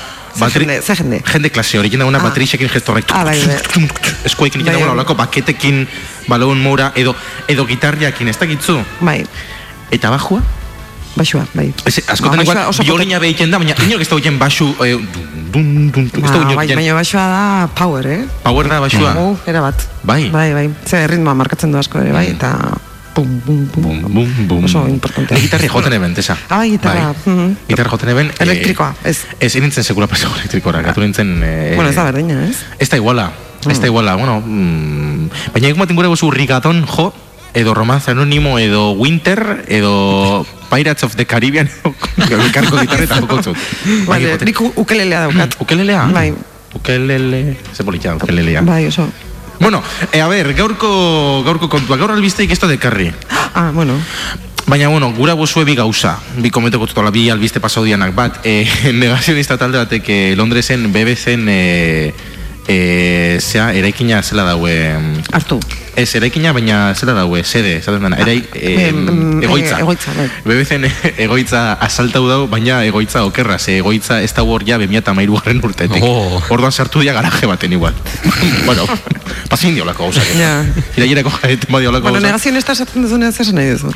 jende, 0.40 0.78
ze 0.80 0.96
jende? 0.96 1.20
Jende 1.28 1.50
klase 1.52 1.76
hori, 1.78 1.90
iken 1.92 2.00
dagoena 2.06 2.22
Ah. 2.22 2.30
baterixekin 2.30 2.72
gesto 2.72 2.94
horrek. 2.94 3.12
Ah, 3.12 3.22
bai, 3.28 3.36
bai. 3.44 3.58
Eskuekin 4.24 4.62
iken 4.64 4.72
Bai, 4.72 4.78
dagoela 4.80 4.94
bai. 4.94 5.02
olako 5.02 5.14
baketekin, 5.20 5.84
balon 6.26 6.58
moura, 6.64 6.92
edo, 6.96 7.12
edo 7.52 7.66
gitarriakin, 7.68 8.28
ez 8.32 8.38
dakitzu. 8.40 8.80
Bai, 9.04 9.26
Eta 9.90 10.08
bajua? 10.08 10.40
Baixoa, 11.16 11.44
bai. 11.54 11.72
Ez, 11.86 12.00
askotan 12.08 12.38
Ba, 12.38 12.44
igual, 12.44 12.60
biolina 12.84 13.18
behiken 13.22 13.50
da, 13.50 13.58
baina 13.58 13.74
inork 13.86 14.02
ez 14.04 14.08
da 14.08 14.16
hoien 14.16 14.38
basu, 14.38 14.70
eh, 14.84 14.94
dun, 15.52 15.90
dun, 15.90 16.10
dun, 16.12 16.24
ez 16.24 16.30
da 16.30 16.38
Ba, 16.44 16.54
bai, 16.54 16.68
baina 16.74 16.94
baixoa 16.94 17.24
da 17.30 17.68
power, 17.74 18.06
eh? 18.06 18.20
power 18.44 18.68
da 18.68 18.78
basua. 18.80 19.14
Uh, 19.18 19.36
era 19.50 19.60
bat. 19.64 19.88
Bai. 20.02 20.30
Bai, 20.30 20.52
bai. 20.54 20.68
Ze 20.86 21.06
ritmoa 21.10 21.34
markatzen 21.34 21.72
du 21.72 21.78
asko 21.78 21.98
ere, 22.00 22.12
bai, 22.14 22.28
eta 22.36 22.54
pum, 23.14 23.40
pum, 23.44 23.66
pum. 23.66 23.82
Bum, 23.82 24.02
bum, 24.14 24.46
bum. 24.48 24.64
Oso 24.64 24.86
importantea. 24.88 25.36
Ni 25.36 25.42
gitarri 25.48 25.68
joten 25.68 25.92
eben, 25.92 26.14
tesa. 26.14 26.36
Ah, 26.48 26.58
bai, 26.62 26.70
gitarra, 26.76 27.12
mhm. 27.24 27.56
Gitarra 27.68 27.90
joten 27.90 28.08
eben. 28.14 28.30
eh, 28.30 28.42
Elektrikoa, 28.46 28.94
ez. 29.04 29.24
Ez, 29.40 29.54
nintzen 29.56 29.84
sekula 29.84 30.06
paso 30.06 30.30
elektrikora, 30.38 30.80
gatu 30.82 31.00
nintzen... 31.02 31.40
Eh, 31.42 31.72
Bueno, 31.74 31.90
ez 31.90 31.96
da 31.96 32.04
berdina, 32.04 32.44
ez? 32.46 32.62
Ez 32.78 32.88
da 32.88 32.96
iguala, 32.96 33.32
ez 33.68 33.80
da 33.80 33.86
iguala, 33.90 34.14
bueno... 34.16 34.40
Mm, 34.46 35.28
baina 35.52 35.68
egun 35.68 35.82
baten 35.82 35.98
gure 35.98 36.08
gozu 36.08 36.30
rigaton, 36.30 36.86
jo, 36.86 37.12
edo 37.52 37.74
romance 37.74 38.12
anónimo, 38.12 38.58
edo 38.62 38.92
winter, 38.92 39.64
edo 39.68 40.46
Pirates 40.70 41.02
of 41.04 41.16
the 41.16 41.26
Caribbean, 41.26 41.68
elkarko 42.30 42.78
gitarreta 42.78 43.18
joko 43.20 43.42
zut. 43.42 43.58
Bai, 44.06 44.22
nik 44.46 44.60
ukelelea 44.60 45.26
daukat. 45.26 45.58
Ukelelea? 45.60 46.06
Bai. 46.14 46.30
Ukelele... 46.74 47.56
Ze 47.74 47.84
politia, 47.84 48.14
ukelelea. 48.14 48.62
Bai, 48.62 48.86
oso. 48.86 49.08
Bueno, 49.60 49.82
e, 50.12 50.20
a 50.22 50.28
ber, 50.28 50.54
gaurko, 50.54 51.42
gaurko 51.44 51.68
kontua, 51.68 51.98
gaur 52.00 52.14
albisteik 52.14 52.54
ez 52.54 52.60
da 52.62 52.70
dekarri. 52.70 53.10
Ah, 53.52 53.70
bueno. 53.74 53.98
Baina, 54.70 54.88
bueno, 54.88 55.10
gura 55.12 55.34
bozue 55.34 55.64
bi 55.66 55.74
gauza, 55.74 56.14
bi 56.38 56.50
komenteko 56.54 56.86
tutola, 56.86 57.10
bi 57.10 57.26
albiste 57.28 57.60
pasau 57.60 57.82
dianak 57.84 58.14
bat, 58.14 58.38
e, 58.46 58.64
negazionista 59.02 59.58
talde 59.58 59.82
batek 59.82 60.08
e, 60.08 60.18
Londresen, 60.38 60.86
BBC-en, 60.94 61.48
e, 61.50 62.14
e, 62.70 63.38
zea, 63.42 63.72
eraikina 63.74 64.22
zela 64.22 64.44
daue, 64.46 64.94
Artu. 65.34 65.58
ez, 65.98 66.14
eraikina, 66.14 66.52
baina 66.54 66.94
zela 66.94 67.12
daue, 67.16 67.42
sede, 67.42 67.72
esaten 67.80 68.04
dena, 68.06 68.18
eraik, 68.22 68.46
e, 68.54 68.88
Em, 68.88 69.00
em, 69.08 69.42
egoitza. 69.42 69.76
eh, 69.78 69.80
egoitza, 69.82 70.12
bai. 70.14 70.28
BBC-en 70.44 70.86
egoitza 71.26 71.62
asaltau 71.82 72.28
dau, 72.28 72.44
baina 72.48 72.84
egoitza 72.86 73.24
okerra, 73.26 73.58
ze 73.58 73.78
egoitza 73.80 74.20
ez 74.22 74.30
da 74.36 74.44
hor 74.46 74.62
ja 74.68 74.78
2008 74.78 75.34
garren 75.34 75.60
urtetik. 75.66 76.02
Oh. 76.06 76.38
Orduan 76.48 76.70
sartu 76.72 77.00
dia 77.02 77.12
garaje 77.12 77.46
baten 77.50 77.72
igual. 77.74 77.94
bueno, 78.68 78.86
pasin 79.50 79.74
diolako 79.74 80.04
gauzak. 80.06 80.30
Ja. 80.38 80.64
Iraierako 80.96 81.30
jaetan 81.42 81.72
badiolako 81.74 82.02
Bueno, 82.06 82.20
gauzak. 82.20 82.28
negazionista 82.30 82.72
esaten 82.78 83.02
duzunez 83.02 83.34
esan 83.40 83.54
nahi 83.58 83.74
duzu. 83.74 83.90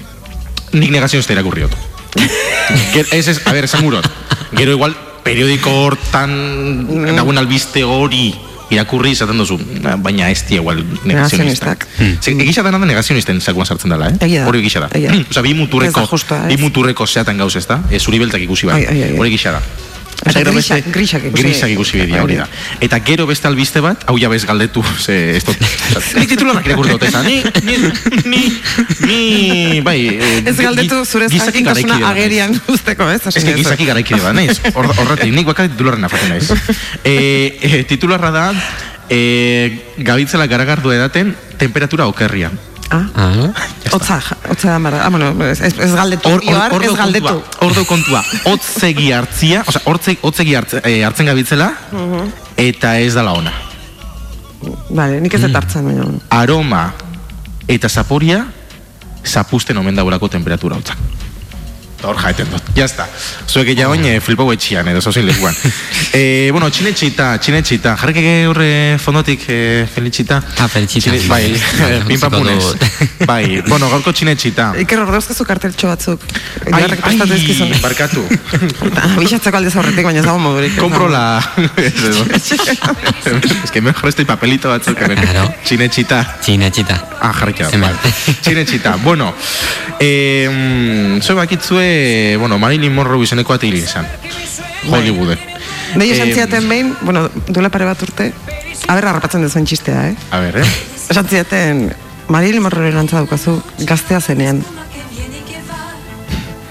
Nik 0.75 0.91
negazionista 0.91 1.33
irakurriot. 1.33 1.71
Ger, 2.93 3.07
ez 3.13 3.29
ez, 3.29 3.41
a 3.47 3.53
ber, 3.53 3.65
esan. 3.71 3.87
Gero 4.55 4.73
igual, 4.75 4.97
periodiko 5.23 5.71
hortan, 5.87 6.35
nagoen 7.15 7.39
albiste 7.39 7.83
hori, 7.85 8.35
irakurri 8.71 9.11
izaten 9.11 9.39
duzu, 9.39 9.59
"Ah, 9.85 9.97
baina 9.97 10.31
ez 10.31 10.45
di 10.49 10.55
igual 10.55 10.85
negazionistak. 11.05 11.87
Ze, 12.21 12.31
egisa 12.31 12.63
da 12.63 12.71
nada 12.71 12.87
negazionisten 12.87 13.41
zakuan 13.41 13.67
sartzen 13.67 13.91
dela, 13.91 14.09
eh? 14.09 14.17
Egia 14.21 14.41
da. 14.43 14.49
Hori 14.49 14.59
egisa 14.61 14.81
da. 14.81 14.89
Egia 14.93 15.11
da. 15.11 15.17
Osa, 15.31 15.43
bi 15.43 15.51
Ez 15.51 15.57
muturreko, 15.57 16.01
da 16.01 16.07
justa, 16.07 16.49
ez. 16.49 16.57
bi 16.57 16.63
muturreko 16.63 17.07
zeatan 17.07 17.39
gauz 17.39 17.57
ez 17.57 17.67
da, 17.67 17.83
e, 17.91 17.99
zuri 17.99 18.19
beltzak 18.19 18.41
ikusi 18.41 18.67
bai. 18.67 18.85
Ai, 18.85 18.87
ai, 18.87 19.03
ai. 19.11 19.19
Hori 19.19 19.29
egisa 19.29 19.53
da. 19.53 19.61
Eta 20.23 20.39
gero 20.39 20.53
beste- 20.55 20.83
grisak 20.95 21.25
grisak 21.35 21.71
ikusi 21.71 21.99
bidea, 22.01 22.23
hori 22.23 22.37
da. 22.39 22.47
Eta 22.81 23.01
gero 23.05 23.27
beste 23.27 23.49
albiste 23.49 23.81
bat, 23.85 24.05
hau 24.07 24.17
ja 24.19 24.29
galdetu, 24.29 24.83
ze, 24.99 25.37
ez 25.39 25.45
dut, 25.45 25.57
nik 26.17 26.29
titularrak 26.29 26.67
irakurri 26.67 26.95
dut, 26.95 27.03
ezan, 27.03 27.27
ni, 27.27 27.43
ni, 27.65 27.77
ni, 28.25 28.43
ni, 29.07 29.81
bai, 29.81 29.99
eh, 30.09 30.43
Ez 30.47 30.57
galdetu 30.57 31.05
zure 31.05 31.29
zakintasuna 31.29 31.99
agerian 32.11 32.55
usteko, 32.69 33.11
ez? 33.11 33.27
Ez 33.27 33.45
que 33.45 33.55
gizaki 33.55 33.87
garaikide 33.87 34.23
bat 34.23 34.35
naiz, 34.35 34.61
Hor- 34.75 34.93
horretik, 34.97 35.33
nik 35.35 35.47
bakarrik 35.47 35.75
titularren 35.75 36.05
afaten 36.05 36.29
naiz. 36.29 36.51
E, 37.03 37.15
e, 37.63 37.85
titularra 37.85 38.31
da, 38.31 38.47
e, 39.11 39.95
gabitzela 39.99 40.47
garagardu 40.47 40.93
edaten, 40.95 41.35
temperatura 41.59 42.07
okerria. 42.07 42.51
Ah, 42.95 43.33
Ah, 43.55 43.67
hotza, 43.93 44.21
hotza 44.49 44.71
da 44.71 44.79
marra. 44.79 45.05
Ah, 45.07 45.11
bueno, 45.11 45.33
ez, 45.45 45.61
ez, 45.61 45.75
galdetu. 45.95 46.29
Hor- 46.31 46.45
Ioar, 46.45 46.73
hor 46.73 46.85
ez 46.85 46.93
galdetu. 46.97 47.43
dau 47.75 47.85
kontua, 47.89 48.23
hotzegi 48.45 49.11
hartzia, 49.13 49.65
osea, 49.67 49.83
hotzegi 50.23 50.55
eh, 50.85 51.05
hartzen 51.05 51.27
gabitzela, 51.27 51.73
eta 52.57 52.99
ez 53.01 53.15
dala 53.15 53.33
ona. 53.33 53.53
Vale, 54.91 55.21
nik 55.21 55.35
ez 55.35 55.41
dut 55.43 55.55
hartzen, 55.59 55.85
baina. 55.85 56.07
Aroma 56.31 56.85
eta 57.69 57.89
zaporia, 57.89 58.45
zapusten 59.25 59.77
omen 59.81 59.97
daurako 59.97 60.29
temperatura 60.29 60.77
hotzak. 60.77 60.99
Eta 62.05 62.13
hor 62.13 62.19
jaeten 62.21 62.51
dut, 62.53 62.67
jazta. 62.77 63.07
Zuek 63.49 63.71
ja 63.79 63.87
oin 63.89 64.03
eh, 64.05 64.19
flipau 64.21 64.45
etxian, 64.53 64.85
edo 64.93 65.01
zauzin 65.01 65.25
lekuan. 65.25 65.55
e, 66.13 66.51
bueno, 66.53 66.69
txinetxita, 66.69 67.31
txinetxita, 67.41 67.95
jarrik 68.03 68.19
ege 68.21 68.35
horre 68.51 68.67
fondotik, 69.01 69.47
e, 69.49 69.87
felitxita. 69.89 70.37
Ah, 70.61 70.69
Felitxita. 70.69 71.15
Txine- 71.15 71.31
Bai, 71.33 71.55
pinpapunez. 72.11 72.59
Utziko 72.61 73.25
Bai, 73.31 73.63
bueno, 73.71 73.89
gaurko 73.89 74.13
txinetxita. 74.13 74.75
Iker 74.83 75.01
hor 75.01 75.15
dauzkazu 75.17 75.47
karteltxo 75.49 75.89
batzuk. 75.95 76.27
Ai, 76.75 76.83
ai, 76.93 77.15
dizkizun. 77.31 77.73
barkatu. 77.81 78.27
Bisatzeko 79.17 79.63
aldez 79.63 79.73
aurretik, 79.81 80.05
baina 80.05 80.21
ez 80.21 80.27
dago 80.29 80.43
modurik. 80.45 80.77
Compro 80.77 81.09
la... 81.09 81.41
es 81.81 83.71
que 83.73 83.81
mejor 83.81 84.13
este 84.13 84.29
papelito 84.29 84.69
batzuk. 84.69 85.01
Claro. 85.01 85.49
Txinetxita. 85.65 86.21
Txina, 86.45 86.69
txita. 86.69 87.01
Ah, 87.25 87.33
jarrika. 87.33 87.73
Zenbat. 87.73 87.97
Vale. 87.97 88.37
Txinetxita. 88.45 88.99
Bueno, 89.01 89.33
eh, 89.99 90.51
mm, 90.53 91.25
zue 91.25 91.35
bakitzue, 91.95 92.37
bueno, 92.39 92.59
Marilyn 92.59 92.95
Monroe 92.95 93.23
izeneko 93.25 93.55
atili 93.55 93.79
izan. 93.79 94.07
Hollywooden. 94.91 95.39
Nei 95.97 96.11
esan 96.11 96.33
ziaten 96.35 96.69
behin, 96.69 96.95
bueno, 97.03 97.29
duela 97.49 97.71
pare 97.71 97.85
bat 97.87 98.01
urte, 98.03 98.33
aber 98.89 99.07
harrapatzen 99.07 99.43
dezuen 99.43 99.65
txistea, 99.65 100.09
eh? 100.11 100.17
A 100.31 100.41
ver, 100.41 100.59
eh? 100.59 100.67
Esan 101.11 101.29
ziaten, 101.29 101.95
Marilyn 102.29 102.63
Monroeren 102.65 102.99
antza 102.99 103.17
daukazu, 103.21 103.61
gaztea 103.87 104.21
zenean. 104.21 104.65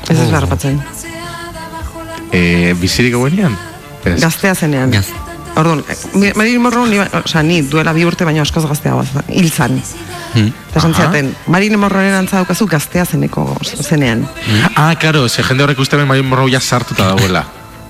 Ez 0.10 0.20
ez 0.20 0.32
harrapatzen. 0.34 0.82
eh 2.34 2.74
bizirik 2.80 3.14
gauenean? 3.14 3.56
Gaztea 4.04 4.56
zenean. 4.56 4.92
Gaz. 4.92 5.06
Orduan, 5.56 5.84
eh, 5.88 6.34
Marilyn 6.36 6.62
Monroe, 6.62 6.90
ni, 6.90 6.98
ba- 6.98 7.22
osea, 7.24 7.44
ni 7.44 7.62
duela 7.62 7.94
bi 7.94 8.04
urte 8.06 8.26
baino 8.26 8.42
askoz 8.42 8.66
gazteagoa 8.66 9.06
hil 9.30 9.52
zan. 9.52 9.80
Hmm. 10.34 10.48
Eta 10.70 10.80
esan 10.80 10.94
Aha. 10.94 11.02
ziaten, 11.04 11.36
Marilyn 11.48 11.80
Monroeren 11.80 12.16
antza 12.18 12.38
daukazu 12.42 12.66
gaztea 12.68 13.06
zeneko 13.06 13.58
zenean. 13.82 14.28
Ah, 14.76 14.96
claro, 15.00 15.28
ze 15.30 15.44
jende 15.44 15.64
horrek 15.64 15.80
uste 15.80 15.98
ben 15.98 16.08
Marilyn 16.08 16.30
Monroe 16.30 16.50
ja 16.52 16.60
sartuta 16.60 17.06
dagoela. 17.12 17.46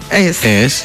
Ez. 0.10 0.38
Ez? 0.43 0.84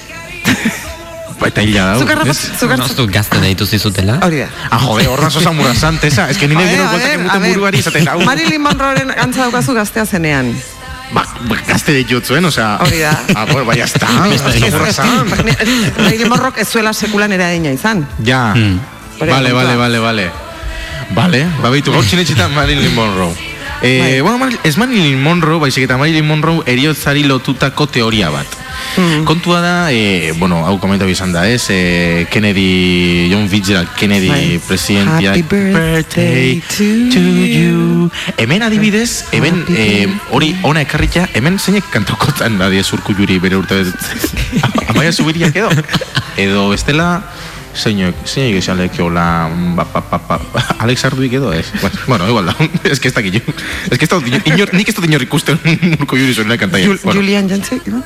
Baita 1.40 1.62
hila 1.62 1.84
dago. 1.92 2.00
Zuk 2.02 2.10
hartz- 2.10 2.78
Noztu 2.78 3.06
gazte 3.06 3.38
deitu 3.40 3.66
zizutela. 3.66 4.18
Hori 4.26 4.40
da. 4.42 4.48
Ah, 4.70 4.78
jode, 4.82 5.06
horran 5.08 5.30
zoza 5.30 5.52
murazant, 5.52 6.02
esa. 6.04 6.28
Ez 6.30 6.36
que 6.38 6.48
nire 6.48 6.64
gero 6.68 6.84
a 6.88 7.12
emuten 7.12 7.42
buruari 7.52 7.78
izaten 7.78 8.08
hau. 8.08 8.20
Marilyn 8.26 8.60
Monroeren 8.62 9.12
antza 9.18 9.42
daukazu 9.46 9.74
gaztea 9.74 10.06
zenean. 10.06 10.50
Ba, 11.12 11.22
ba, 11.48 11.56
gazte 11.66 11.92
ditut 11.94 12.26
zuen, 12.26 12.44
osea... 12.44 12.76
Hori 12.84 12.98
da. 13.00 13.12
Ah, 13.34 13.46
bueno, 13.46 13.64
bai, 13.64 13.80
hasta. 13.80 14.06
Ez, 14.34 14.42
murazant. 14.74 15.30
Marilyn 15.98 16.28
Monroe 16.28 16.52
ez 16.60 16.68
zuela 16.68 16.92
sekulan 16.92 17.32
eraina 17.32 17.70
izan. 17.72 18.06
Ja, 18.24 18.52
Hmm. 18.54 18.78
Vale, 19.18 19.52
vale, 19.52 19.76
vale, 19.76 19.98
vale. 19.98 20.30
Vale, 21.16 21.46
ba 21.62 21.70
baitu, 21.70 21.92
gaur 21.92 22.04
txinetxita 22.04 22.48
Marilyn 22.52 22.94
Monroe. 22.94 23.34
Bai. 23.80 24.20
bueno, 24.20 24.48
ez 24.64 24.76
Marilyn 24.76 25.20
Monroe, 25.22 25.60
baizik 25.62 25.84
eta 25.86 25.96
Marilyn 25.96 26.26
Monroe 26.26 26.64
eriotzari 26.66 27.24
lotutako 27.24 27.86
teoria 27.86 28.30
bat. 28.30 28.58
Hmm. 28.96 29.24
Kontua 29.24 29.60
da, 29.60 29.92
eh, 29.92 30.32
bueno, 30.38 30.64
hau 30.66 30.78
komentatu 30.80 31.10
izan 31.10 31.32
da, 31.32 31.44
ez? 31.48 31.68
Eh, 31.70 32.26
Kennedy, 32.30 33.28
John 33.30 33.48
Fitzgerald 33.48 33.88
Kennedy 33.96 34.28
Bai. 34.28 34.60
presidentia. 34.66 35.30
Happy 35.30 35.42
birthday 35.42 36.62
to 36.76 37.20
you. 37.20 38.10
Hemen 38.36 38.62
adibidez, 38.62 39.24
hemen 39.30 39.64
eh, 39.68 40.08
hori 40.30 40.56
ona 40.62 40.82
ekarritia, 40.82 41.28
hemen 41.34 41.58
zeinek 41.58 41.90
kantokotan 41.92 42.58
da 42.58 42.70
diez 42.70 42.86
urku 42.92 43.14
juri 43.14 43.38
bere 43.38 43.56
urte 43.56 43.84
Amaia 44.88 45.12
zubiriak 45.12 45.54
edo? 45.54 45.70
Edo 46.36 46.68
bestela, 46.70 47.22
zeinek 47.78 48.58
esan 48.58 48.78
lekeola, 48.78 49.48
ba, 49.76 49.86
ba, 49.92 50.02
ba, 50.10 50.20
ba, 50.38 50.64
Alex 50.84 51.04
Arduik 51.08 51.32
edo, 51.38 51.52
ez? 51.52 51.66
Bueno, 52.06 52.28
igual 52.28 52.46
da, 52.46 52.56
ez 52.90 53.00
que 53.00 53.08
ez 53.08 53.14
dakit. 53.14 53.42
Ez 53.90 53.98
que 53.98 54.04
ez 54.04 54.10
dakit, 54.10 54.46
inor, 54.46 54.74
nik 54.74 54.88
ez 54.88 54.96
dut 54.96 55.06
inor 55.08 55.22
ikusten 55.22 55.60
urko 55.98 56.18
juri 56.18 56.34
zuena 56.34 56.58
kantaia. 56.58 56.86
Jul, 56.90 56.98
Julian 57.14 57.48
Jantzek, 57.48 57.86
no? 57.92 58.02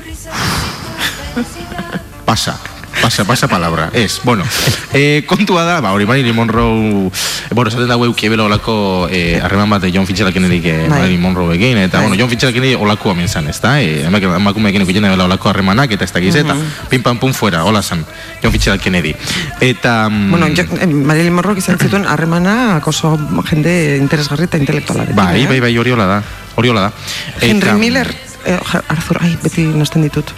Pasa, 2.25 2.59
pasa, 3.03 3.25
pasa 3.27 3.49
palabra, 3.49 3.91
ez, 3.93 4.21
bueno, 4.23 4.45
eh, 4.95 5.25
kontua 5.27 5.65
da, 5.67 5.81
ba, 5.83 5.91
hori 5.93 6.07
Marilyn 6.07 6.35
Monroe, 6.35 7.11
eh, 7.11 7.51
bueno, 7.51 7.69
esaten 7.69 7.89
dago 7.91 8.07
eukiebela 8.07 8.45
olako 8.47 9.09
eh, 9.11 9.41
harreman 9.43 9.69
bat 9.75 9.83
de 9.83 9.91
John 9.93 10.07
Fitzgerald 10.07 10.33
Kennedy 10.33 10.63
eh. 10.71 10.87
Marilyn 10.89 11.21
Monroe 11.21 11.57
egin, 11.57 11.77
eta, 11.83 11.99
Bai. 11.99 12.07
bueno, 12.07 12.21
John 12.23 12.31
Fitzgerald 12.31 12.55
Kennedy 12.55 12.77
olako 12.79 13.11
hamen 13.11 13.29
zan, 13.29 13.49
ez 13.51 13.59
da, 13.61 13.75
eh, 13.83 14.07
emak- 14.07 14.23
emakumeekin 14.39 14.87
ikutzen 14.87 15.03
dela 15.11 15.25
olako 15.27 15.51
harremanak, 15.51 15.91
eta 15.99 16.05
ez 16.07 16.13
dakiz, 16.15 16.35
eta 16.39 16.55
pim 16.89 17.03
pam 17.03 17.19
pum 17.19 17.35
fuera, 17.35 17.65
hola 17.67 17.83
zan, 17.83 18.07
John 18.43 18.53
Fitzgerald 18.55 18.81
Kennedy. 18.83 19.15
Eta... 19.61 20.09
mm, 20.09 20.31
Bueno, 20.31 20.47
jo, 20.55 20.63
eh, 20.79 20.87
Marilyn 20.87 21.35
Monroe 21.35 21.59
izan 21.59 21.79
zituen 21.83 22.07
harremanak 22.07 22.87
oso 22.87 23.19
jende 23.51 23.97
interesgarri 23.99 24.45
eta 24.47 24.59
intelektualarekin. 24.63 25.17
Bai, 25.19 25.43
eh? 25.43 25.49
bai, 25.51 25.61
bai, 25.61 25.77
hori 25.77 25.91
hola 25.91 26.07
da, 26.07 26.23
hori 26.55 26.69
hola 26.71 26.87
da. 26.89 26.93
Henry 27.41 27.69
Eta- 27.69 27.79
Miller, 27.79 28.15
eh, 28.47 28.59
Arthur, 28.89 29.19
ai, 29.23 29.37
beti 29.43 29.65
nosten 29.67 30.03
ditut. 30.07 30.33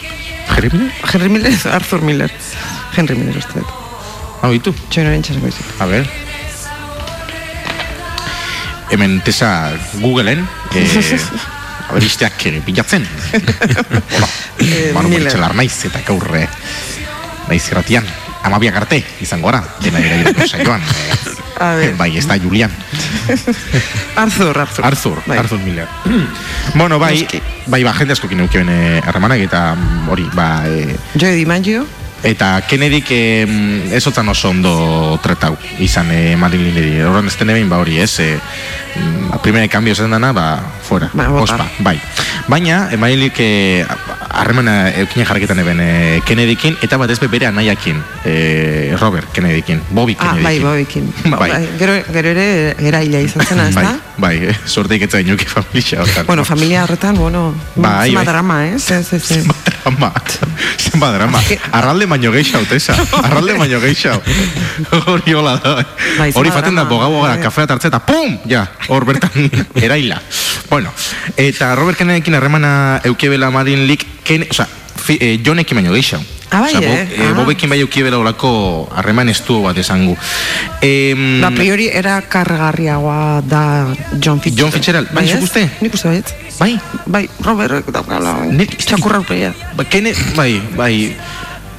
Henry 0.48 0.70
Miller? 0.72 0.92
Henry 1.12 1.28
Miller, 1.28 1.54
Arthur 1.78 2.00
Miller. 2.02 2.30
Henry 2.96 3.16
Miller, 3.18 3.36
uste 3.40 3.58
dut. 3.60 3.72
Hau 4.42 4.50
ditu. 4.52 4.74
Txoinoren 4.90 5.22
txasako 5.24 5.50
izik. 5.52 5.70
A 5.80 5.86
ver. 5.90 6.08
Hemen 8.92 9.20
tesa 9.24 9.48
Googleen, 10.00 10.44
eh, 10.76 11.20
aberisteak 11.90 12.46
eh, 12.46 12.60
bilatzen. 12.66 13.06
Hola, 14.14 14.28
Eh, 14.64 14.92
Manu 14.94 15.08
Miller. 15.10 15.34
Naiz 15.58 15.74
eta 15.88 16.00
gaur 16.06 16.28
eh, 16.38 16.46
naiz 17.48 17.64
irratian. 17.72 18.06
Amabiak 18.44 18.76
arte, 18.76 19.00
izango 19.24 19.48
gara, 19.48 19.62
dena 19.82 20.00
irairako 20.04 20.46
saioan. 20.46 20.84
A 21.60 21.74
Eh, 21.74 21.76
ver. 21.76 21.96
bai, 21.96 22.16
ez 22.18 22.26
da 22.26 22.36
Julian. 22.38 22.70
Arthur, 24.16 24.58
Arthur. 24.58 24.84
Arthur, 24.84 25.22
Bai. 25.26 25.38
Arthur 25.38 25.58
Miller. 25.60 25.88
bueno, 26.74 26.98
bai, 26.98 27.20
Noski. 27.22 27.40
bai, 27.66 27.82
ba, 27.84 27.92
jende 27.94 28.12
asko 28.12 28.28
kineuke 28.28 28.58
bene 28.62 29.00
harremanak 29.04 29.40
eta 29.40 29.74
mm, 29.74 30.08
hori, 30.10 30.28
ba, 30.34 30.64
eh, 30.66 30.96
Joe 31.18 31.34
DiMaggio, 31.34 31.86
Eta 32.24 32.62
Kennedyk 32.64 33.10
eh, 33.12 33.44
ez 33.92 34.06
otzan 34.08 34.28
oso 34.32 34.48
ondo 34.48 35.18
tretau 35.20 35.58
izan 35.84 36.08
eh, 36.10 36.36
Marilyn 36.40 37.02
Horren 37.04 37.26
ez 37.28 37.36
behin 37.36 37.68
ba 37.68 37.76
hori 37.82 37.98
ez, 38.00 38.14
eh, 38.24 38.38
mm, 38.96 39.42
primera 39.42 39.68
cambio 39.68 39.94
zen 39.94 40.08
dana, 40.10 40.32
ba, 40.32 40.46
fuera, 40.94 41.10
Ba, 41.12 41.28
ospa, 41.42 41.66
bai. 41.80 41.98
Baina, 42.48 42.88
eh, 42.92 42.96
Marilyn 43.00 43.32
eh, 43.38 43.86
harremana 44.34 44.90
eukine 45.00 45.24
jarraketan 45.26 45.58
eben 45.62 45.80
eh, 45.80 46.20
Kennedykin, 46.26 46.76
eta 46.82 46.98
bat 47.00 47.10
ez 47.10 47.18
be 47.22 47.28
bere 47.32 47.46
anaiakin, 47.50 48.00
eh, 48.24 48.94
Robert 49.00 49.30
Kennedykin, 49.32 49.80
Bobby 49.90 50.16
ah, 50.18 50.34
bai, 50.42 50.58
Kennedykin. 50.58 51.10
bobikin. 51.10 51.38
Bai. 51.38 51.50
Gero, 51.78 51.96
gero 52.12 52.28
ere 52.34 52.46
eraila 52.78 53.20
izan 53.24 53.46
zena, 53.46 53.68
ez 53.68 53.74
bai, 53.74 53.84
da? 53.84 53.94
bai, 54.18 54.34
eh, 54.50 54.56
sorteik 54.66 55.06
etza 55.08 55.20
inuke 55.24 55.46
familia 55.50 56.02
hortan. 56.02 56.26
Bueno, 56.26 56.44
familia 56.44 56.84
horretan, 56.84 57.16
bueno, 57.16 57.54
Bai, 57.74 58.10
zema 58.10 58.20
bai. 58.22 58.26
drama, 58.32 58.58
eh? 58.68 58.78
Ze, 58.78 59.02
ze, 59.02 59.18
ze. 59.20 59.40
Zenbat 59.42 59.64
drama, 59.64 60.12
zenbat 60.84 61.14
drama. 61.18 61.40
Arralde 61.72 62.06
baino 62.06 62.32
geixau, 62.32 62.64
tesa. 62.68 62.94
Arralde 63.22 63.54
baino 63.58 63.80
geixau. 63.80 64.20
Hori 65.06 65.34
hola 65.34 65.56
da. 65.62 65.74
Bai, 66.18 66.30
Hori 66.34 66.50
faten 66.50 66.74
da 66.74 66.84
gara 66.84 67.08
Bai. 67.08 67.40
kafea 67.42 67.66
tartze 67.66 67.88
eta 67.88 68.00
pum! 68.04 68.38
Ja, 68.48 68.66
hor 68.88 69.04
bertan 69.04 69.30
eraila. 69.86 70.20
Bueno, 70.70 70.83
eta 71.36 71.74
Robert 71.74 71.98
Kennedykin 71.98 72.34
harremana 72.34 73.00
eukebela 73.04 73.50
Marin 73.50 73.86
Lik, 73.86 74.06
ken, 74.24 74.46
oza, 74.50 74.66
fi, 74.96 75.18
eh, 75.20 75.38
Johnekin 75.44 75.76
baino 75.76 75.92
geixau. 75.92 76.20
Ah, 76.50 76.60
bai, 76.60 76.70
Osea, 76.76 76.88
Bo- 76.88 76.94
eh? 76.94 77.08
eh, 77.18 77.28
Ah. 77.30 77.32
Bobekin 77.34 77.68
bai 77.68 77.80
eukibela 77.80 78.18
olako 78.18 78.88
harreman 78.94 79.28
estu 79.28 79.62
bat 79.64 79.76
esangu. 79.78 80.16
Em, 80.80 81.40
Da, 81.40 81.50
priori 81.50 81.88
era 81.92 82.20
kargarriagoa 82.22 83.42
da 83.42 83.86
John 84.20 84.40
Fitzgerald. 84.40 84.58
John 84.58 84.70
Fitzgerald, 84.72 85.08
bai, 85.12 85.26
zuk 85.26 85.36
ez? 85.38 85.42
uste? 85.42 85.70
Nik 85.80 85.94
uste 85.94 86.08
baiet. 86.08 86.34
bai, 86.58 86.78
Bai, 87.06 87.28
Robert 87.42 87.90
daukala. 87.90 88.44
Nik- 88.52 88.76
Txakurra 88.78 89.18
urpeia. 89.18 89.52
Ba, 89.76 89.84
Kene, 89.84 90.12
bai, 90.36 90.62
bai, 90.76 91.16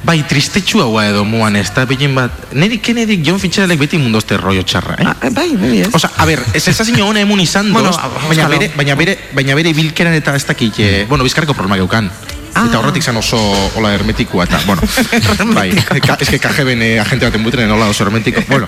bai, 0.06 0.22
tristetxu 0.28 0.80
haua 0.84 1.08
edo 1.10 1.24
muan 1.26 1.56
ez 1.58 1.66
da, 1.74 1.84
behien 1.88 2.14
bat, 2.14 2.30
niri 2.54 2.78
kenedik 2.78 3.24
John 3.26 3.40
Fitzgeraldek 3.42 3.80
beti 3.82 3.98
mundoste 3.98 4.38
rollo 4.38 4.62
txarra, 4.62 5.00
eh? 5.02 5.08
Ah, 5.10 5.30
bai, 5.34 5.48
niri 5.58 5.82
ez. 5.86 5.90
Osa, 5.98 6.12
a 6.14 6.26
ber, 6.28 6.44
ez 6.54 6.62
ezazio 6.70 7.08
hona 7.08 7.24
emun 7.26 7.42
izan 7.42 7.72
Bueno, 7.74 7.90
baina 8.28 8.48
bere, 8.52 8.70
baina 8.78 8.94
bere, 8.98 9.18
baina 9.34 9.58
bere 9.58 9.74
bilkeran 9.74 10.14
eta 10.14 10.36
ez 10.38 10.46
dakit, 10.46 10.78
eh, 10.78 11.04
bueno, 11.10 11.26
bizkarreko 11.26 11.58
problema 11.58 11.80
geukan. 11.82 12.10
Ah. 12.54 12.66
Eta 12.68 12.78
horretik 12.80 13.04
zan 13.04 13.16
oso 13.20 13.38
hola 13.76 13.92
hermetikoa 13.94 14.46
eta, 14.46 14.60
bueno, 14.66 14.82
bai, 15.56 15.70
ka, 16.00 16.16
eske 16.20 16.38
KGBen 16.40 16.82
eh, 16.82 17.00
agente 17.00 17.28
baten 17.28 17.44
butenen 17.44 17.70
hola 17.70 17.88
oso 17.92 18.04
hermetiko. 18.04 18.42
Bueno, 18.48 18.66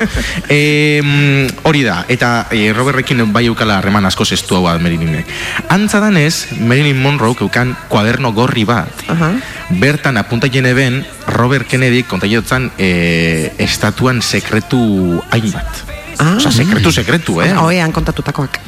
eh, 0.48 1.48
hori 1.62 1.82
da, 1.86 2.02
eta 2.08 2.48
eh, 2.50 2.72
Robertrekin 2.76 3.24
bai 3.32 3.46
eukala 3.48 3.78
harreman 3.78 4.06
asko 4.08 4.24
zestu 4.24 4.58
hau 4.58 4.78
Marilynek. 4.78 5.28
Antza 5.68 6.00
danez, 6.00 6.48
Marilyn 6.60 7.00
Monroe 7.00 7.36
eukan 7.40 7.76
kuaderno 7.88 8.32
gorri 8.32 8.64
bat, 8.64 9.04
Aha. 9.08 9.32
bertan 9.70 10.16
apunta 10.16 10.48
ben 10.48 11.04
Robert 11.26 11.66
Kennedy 11.68 12.02
kontaiotzan 12.02 12.72
eh, 12.78 13.54
estatuan 13.58 14.22
sekretu 14.22 15.22
hainbat. 15.30 15.97
Ah. 16.18 16.34
Osa, 16.36 16.50
sekretu, 16.50 16.90
sekretu, 16.90 17.40
eh? 17.42 17.52
Oean 17.62 17.92
kontatutakoak. 17.94 18.58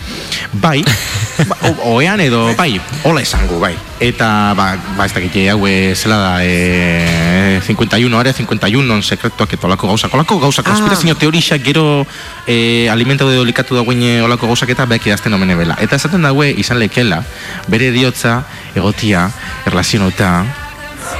Bai, 0.52 0.84
ba, 1.50 1.56
oean 1.90 2.20
edo, 2.22 2.54
bai, 2.56 2.80
hola 3.02 3.20
esango, 3.22 3.58
bai. 3.58 3.74
Eta, 4.00 4.54
ba, 4.56 4.76
ba 4.96 5.06
ez 5.06 5.12
dakit, 5.12 5.34
hau 5.50 5.66
eh, 5.66 5.94
zela 5.98 6.16
da, 6.22 6.32
e, 6.46 7.58
51, 7.66 8.14
area 8.18 8.32
51, 8.32 8.86
non 8.86 9.02
sekretuak 9.02 9.52
eta 9.58 9.66
olako 9.66 9.90
gauzak. 9.90 10.14
Olako 10.14 10.38
gauzak, 10.40 10.66
Ah. 10.66 10.70
konspirazio 10.70 11.16
teorixak 11.18 11.62
gero 11.66 12.06
e, 12.46 12.88
alimentau 12.88 13.28
edo 13.30 13.44
likatu 13.44 13.74
dagoen 13.74 14.02
eh, 14.02 14.22
olako 14.22 14.46
gauzak 14.46 14.70
eta 14.70 14.86
behak 14.86 15.10
idazten 15.10 15.34
omene 15.34 15.54
bela. 15.58 15.76
Eta 15.80 15.96
esaten 15.98 16.22
daue, 16.22 16.48
izan 16.56 16.78
lekela, 16.78 17.22
bere 17.68 17.90
diotza, 17.90 18.44
egotia, 18.74 19.26
erlazionota, 19.66 20.44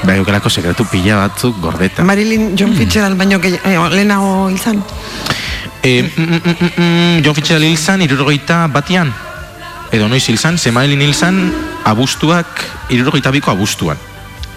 behar 0.06 0.22
eukelako 0.22 0.48
sekretu 0.48 0.86
pila 0.86 1.26
batzuk 1.26 1.58
gordeta. 1.60 2.04
Marilyn 2.06 2.54
John 2.56 2.72
Fitzgerald 2.78 3.18
baino 3.18 3.40
gehi- 3.42 3.58
eh, 3.64 3.76
lehenago 3.90 4.48
hil 4.48 4.58
zan. 4.62 4.84
E, 5.82 6.02
mm, 6.02 6.22
mm, 6.22 6.40
mm, 6.44 6.70
mm, 6.76 7.22
John 7.24 7.34
Fitzgerald 7.34 7.64
hil 7.64 7.78
zan, 7.78 8.02
irurogeita 8.02 8.66
batian. 8.68 9.12
Edo 9.90 10.08
noiz 10.08 10.26
hil 10.28 10.38
zan, 10.38 10.58
Semailin 10.58 11.00
hil 11.00 11.14
zan, 11.14 11.40
abuztuak, 11.88 12.64
irurogeita 12.92 13.32
biko 13.32 13.50
abuztuan. 13.50 13.96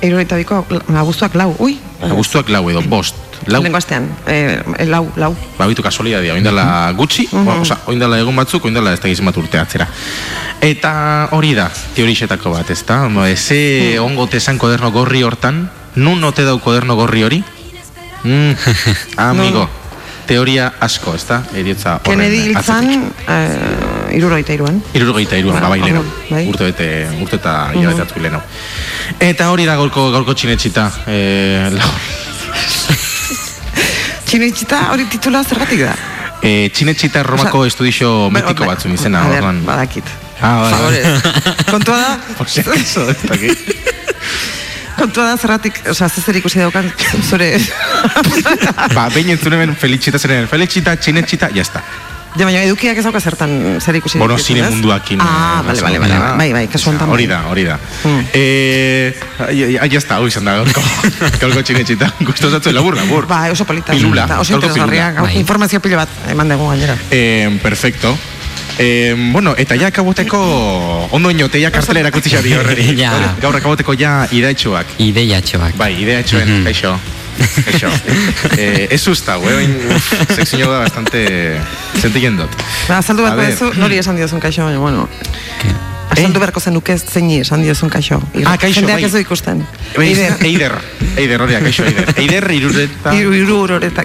Irurogeita 0.02 0.36
biko, 0.36 0.66
abuztuak 1.00 1.36
lau, 1.40 1.54
ui. 1.64 1.78
Abuztuak 2.04 2.50
lau 2.52 2.68
edo, 2.70 2.84
bost. 2.92 3.16
Lau, 3.48 3.60
Lehenengo 3.60 3.78
astean, 3.78 4.08
eh, 4.28 4.64
lau, 4.88 5.12
lau. 5.20 5.36
babitu 5.58 5.84
kasualidadia, 5.84 6.34
oindala 6.34 6.94
gutxi, 6.96 7.28
o, 7.34 7.44
oza, 7.60 7.76
oindala 7.92 8.20
egun 8.20 8.36
batzuk, 8.40 8.64
oindala 8.66 8.94
ez 8.94 9.02
da 9.04 9.10
gizien 9.12 9.28
bat 9.28 9.38
urte 9.38 9.60
atzera. 9.60 9.88
Eta 10.64 10.94
hori 11.36 11.52
da, 11.58 11.68
teorixetako 11.96 12.54
bat, 12.56 12.72
ez 12.72 12.80
da? 12.88 13.02
Eze 13.28 14.00
ongo 14.00 14.28
tezan 14.32 14.58
koderno 14.58 14.92
gorri 14.96 15.24
hortan, 15.28 15.66
nun 15.96 16.24
ote 16.24 16.48
dau 16.48 16.60
koderno 16.64 16.96
gorri 16.96 17.24
hori? 17.24 17.44
Mm, 18.24 18.56
amigo, 19.28 19.68
teoria 20.28 20.74
asko, 20.80 21.14
ez 21.16 21.26
da? 21.28 21.42
Eriotza 21.56 21.96
horren 21.98 22.04
Kennedy 22.20 22.40
hil 22.48 22.58
zan, 22.62 22.88
atzetik. 22.88 23.28
eh, 23.30 24.18
irurogeita 24.18 24.54
iruan. 24.54 24.82
Irurogeita 24.94 25.38
iruan, 25.38 25.56
Ba, 25.60 25.62
ba, 25.62 25.70
bai, 25.76 25.80
leheno. 25.82 26.04
bai. 26.30 26.44
Urte 26.50 26.64
bete, 26.70 26.88
urte 27.22 27.36
eta 27.42 27.54
hilabete 27.74 28.02
atzuk 28.08 28.18
leheno. 28.24 28.42
Eta 29.20 29.50
hori 29.52 29.66
da 29.66 29.76
gaurko, 29.76 30.10
gaurko 30.12 30.34
txinetxita. 30.34 30.90
E, 31.08 31.70
Txinitxita 34.26 34.80
hori 34.94 35.06
titula 35.12 35.44
zergatik 35.46 35.84
da? 35.86 35.94
e, 36.44 36.70
txinetxita 36.74 37.22
Romako 37.24 37.60
Osea, 37.64 37.72
estudixo 37.74 38.30
mitiko 38.34 38.66
Ba- 38.66 38.74
batzun 38.74 38.94
izena. 38.98 39.22
Badakit. 39.64 40.04
Ah. 40.44 40.68
Favorez. 40.74 41.06
Kontua 41.72 41.98
da, 42.02 42.18
Por 42.38 42.50
si 42.50 42.60
acaso, 42.60 43.06
ez 43.10 43.18
dakit. 43.30 43.83
Kontua 45.04 45.28
da 45.28 45.36
zergatik, 45.38 45.82
osea, 45.92 46.08
zezer 46.10 46.40
ikusi 46.40 46.64
daukan 46.64 46.88
zure... 47.28 47.52
ba, 48.98 49.10
behin 49.14 49.36
entzun 49.36 49.54
hemen 49.58 49.76
felitxita 49.80 50.20
zeren, 50.22 50.48
felitxita, 50.52 50.96
txinetxita, 50.98 51.52
jazta. 51.56 51.84
Ja, 52.34 52.48
baina 52.48 52.64
edukiak 52.66 52.98
ez 52.98 53.04
dauka 53.06 53.20
zertan 53.22 53.52
zer 53.78 54.00
ikusi 54.00 54.18
Bono 54.18 54.34
dituzun, 54.34 54.56
zine 54.56 54.64
ez? 54.66 54.72
munduakin. 54.74 55.20
Ah, 55.22 55.60
bale, 55.68 55.84
bale, 55.86 56.00
bale, 56.02 56.16
bai, 56.40 56.48
bai, 56.56 56.64
kasu 56.74 56.90
honetan. 56.90 57.12
Hori 57.14 57.28
bai. 57.30 57.36
da, 57.36 57.42
hori 57.52 57.66
da. 57.68 57.76
Mm. 58.10 58.24
Eh, 58.34 59.78
ai, 59.78 59.90
jazta, 59.94 60.18
hau 60.18 60.26
izan 60.32 60.50
da, 60.50 60.56
gaurko, 60.64 60.82
gaurko 61.44 61.62
txinetxita. 61.62 62.10
Gusto 62.26 62.50
zatzu, 62.50 62.74
labur, 62.74 62.98
labur. 62.98 63.28
Ba, 63.30 63.44
oso 63.54 63.68
polita. 63.70 63.94
Pilula, 63.94 64.26
Oso 64.42 64.56
interesgarria, 64.58 65.12
Bai. 65.20 65.36
informazio 65.44 65.84
pila 65.84 66.02
bat 66.08 66.22
eman 66.34 66.50
dugu 66.56 66.72
gainera. 66.74 66.98
Eh, 67.14 67.54
perfecto. 67.62 68.16
Eh, 68.80 69.14
bueno, 69.32 69.54
eta 69.58 69.76
ja 69.78 69.88
akaboteko 69.88 70.40
ondo 71.12 71.30
inote 71.32 71.60
ja 71.62 71.70
kartelera 71.72 72.10
kutzi 72.12 72.30
xabi 72.34 72.54
horreri. 72.58 72.96
Ja. 73.04 73.12
Gaur- 73.42 73.56
akaboteko 73.60 73.94
ja 73.94 74.28
idaitxoak. 74.32 74.96
Ideiatxoak. 75.00 75.76
Bai, 75.78 75.94
ideatxoen, 76.02 76.48
Mhm. 76.60 76.64
kaixo. 76.66 76.96
Kaixo. 77.66 77.90
eh, 78.58 78.88
ez 78.92 79.08
usta, 79.08 79.38
eh, 79.38 79.56
oin, 79.58 79.72
sekzio 80.36 80.70
da 80.72 80.80
bastante 80.84 81.60
sentitzen 82.02 82.38
dut. 82.38 82.50
Ba, 82.88 82.98
azaldu 82.98 83.26
A 83.26 83.34
beharko 83.36 83.42
ver. 83.42 83.58
duzu, 83.74 83.80
nori 83.82 83.98
esan 83.98 84.16
diozun 84.16 84.40
kaixo, 84.40 84.66
baina, 84.66 84.80
bueno. 84.80 85.10
Azaldu 86.10 86.40
beharko 86.40 86.60
zenuke 86.60 86.96
zeini 86.98 87.40
esan 87.42 87.64
diozun 87.64 87.90
kaixo. 87.90 88.20
Ir- 88.36 88.46
Ah, 88.48 88.58
kaixo, 88.58 88.80
Jendeak 88.82 89.00
bai. 89.00 89.06
ez 89.06 89.12
du 89.12 89.18
ikusten. 89.20 89.66
Eider. 89.98 90.36
Eider. 90.42 90.46
Eider. 90.46 90.72
Eider, 91.18 91.42
hori 91.42 91.54
da, 91.54 91.60
kaixo 91.62 91.84
Eider. 91.86 92.14
Eider 92.22 92.52
irureta... 92.52 93.14
Iru, 93.16 93.34
iru, 93.34 93.58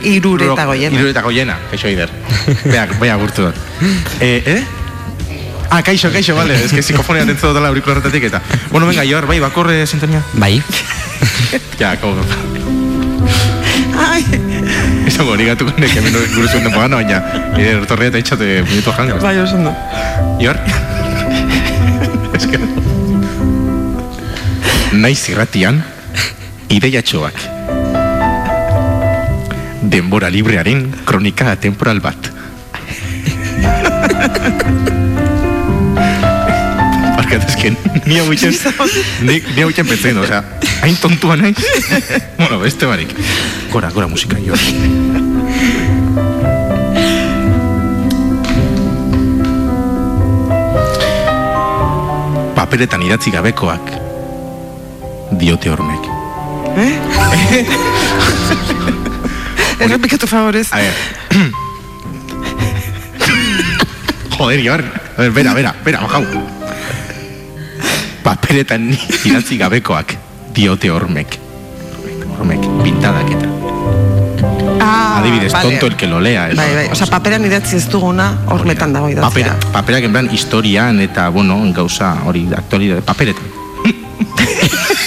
irureta 0.02 0.64
goien. 0.66 0.94
Irureta 0.94 1.22
goiena, 1.22 1.58
kaixo 1.70 1.86
Eider. 1.88 2.08
Bea, 2.64 2.86
bea 3.00 3.16
gurtu 3.16 3.42
dut. 3.48 3.54
Eh, 4.20 4.42
eh? 4.46 4.64
Ah, 5.70 5.82
kaixo, 5.82 6.10
kaixo, 6.10 6.34
vale, 6.34 6.54
es 6.64 6.72
que 6.72 6.80
psikofonia 6.80 7.26
tentzu 7.26 7.52
dela 7.52 7.68
aurikularretatik 7.68 8.24
eta. 8.24 8.40
Bueno, 8.70 8.86
venga, 8.86 9.04
Ior, 9.04 9.26
bai, 9.26 9.38
bakorre 9.40 9.86
sintonia. 9.86 10.22
Bai. 10.34 10.62
Ja, 11.78 11.96
kau, 11.96 12.14
Ai, 13.98 14.22
Esango, 15.06 15.32
hori 15.32 15.44
gatu 15.48 15.64
konek, 15.66 15.90
hemen 15.96 16.12
guru 16.34 16.46
zuen 16.48 16.64
denpo 16.64 16.78
gana, 16.80 16.96
baina 17.00 17.20
Eider, 17.56 17.84
torria 17.86 18.08
eta 18.12 18.18
itxate 18.18 18.62
minuto 18.68 18.92
jango. 18.96 19.18
bai, 19.22 19.38
oso 19.38 19.56
ondo. 19.56 19.74
Naiz 24.92 25.28
irratian, 25.28 25.82
ideiatxoak. 26.68 27.34
Denbora 29.82 30.30
librearen 30.30 30.86
kronika 31.04 31.56
temporal 31.56 32.00
bat. 32.00 32.30
Barkat, 37.16 37.54
que 37.60 37.74
ni 38.06 38.18
hau 38.18 38.30
itxen, 38.32 38.54
ni, 39.22 39.40
ni 39.54 39.62
hau 39.62 39.70
itxen 39.70 39.86
hain 40.82 40.96
tontua 40.96 41.36
naiz. 41.36 41.58
bueno, 42.38 42.60
beste 42.60 42.86
barik. 42.86 43.14
Gora, 43.72 43.90
gora 43.90 44.06
musika, 44.06 44.38
Ior. 44.38 44.58
Paperetan 52.68 53.00
idatzi 53.00 53.30
gabekoak 53.32 53.86
diote 55.40 55.70
hormek. 55.72 56.04
Eh? 56.76 56.98
Errepikatu 59.86 60.28
favorez. 60.28 60.68
A 60.76 60.82
ver. 60.84 60.92
Joder, 64.36 64.60
Ior. 64.60 64.84
A 64.84 65.22
ver, 65.22 65.32
bera, 65.32 65.54
bera, 65.56 65.72
bera, 65.80 66.04
bajau. 66.04 66.44
Paperetan 68.20 68.92
idatzi 69.24 69.56
gabekoak 69.56 70.18
diote 70.52 70.92
hormek. 70.92 71.40
Hormek, 72.36 72.68
pintadak 72.84 73.32
eta. 73.32 73.47
Ah, 74.90 75.18
Adibidez, 75.20 75.52
vale. 75.52 75.70
tonto 75.70 75.86
el 75.86 75.96
que 75.96 76.06
lo 76.06 76.18
lea. 76.20 76.48
Bai, 76.56 76.74
bai, 76.74 76.88
osea, 76.90 77.06
paperan 77.06 77.44
idatzi 77.44 77.76
ez 77.76 77.88
duguna 77.92 78.30
hormetan 78.46 78.92
dago 78.92 79.08
idatzia. 79.10 79.28
Papera, 79.28 79.56
paperak 79.72 80.04
en 80.04 80.12
plan 80.12 80.28
historian 80.32 81.00
eta, 81.00 81.28
bueno, 81.28 81.60
gauza 81.74 82.14
hori, 82.24 82.48
aktualidade, 82.56 83.02
paperetan. 83.02 83.44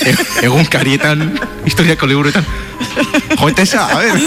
E- 0.01 0.45
Egun 0.45 0.65
karietan, 0.65 1.33
historiako 1.65 2.07
liburuetan. 2.07 2.45
Joete 3.37 3.61
esa, 3.63 3.87
a 3.87 3.97
ver. 3.99 4.15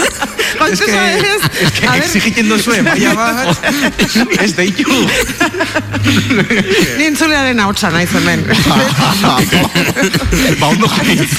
Es 0.65 0.81
que, 0.81 0.91
ez. 0.91 1.41
es 1.61 1.71
que 1.79 1.87
A 1.87 1.91
ver. 1.91 2.01
exigitzen 2.03 2.47
duzue, 2.49 2.81
baina 2.81 3.13
bat, 3.13 3.57
ez 4.41 4.55
deitu. 4.55 4.87
Ni 6.97 7.03
entzulearen 7.09 7.59
ahotsa 7.59 7.91
naiz 7.91 8.09
hemen. 8.15 8.45
ba, 10.61 10.67
ondo 10.69 10.87
jaiz. 10.95 11.37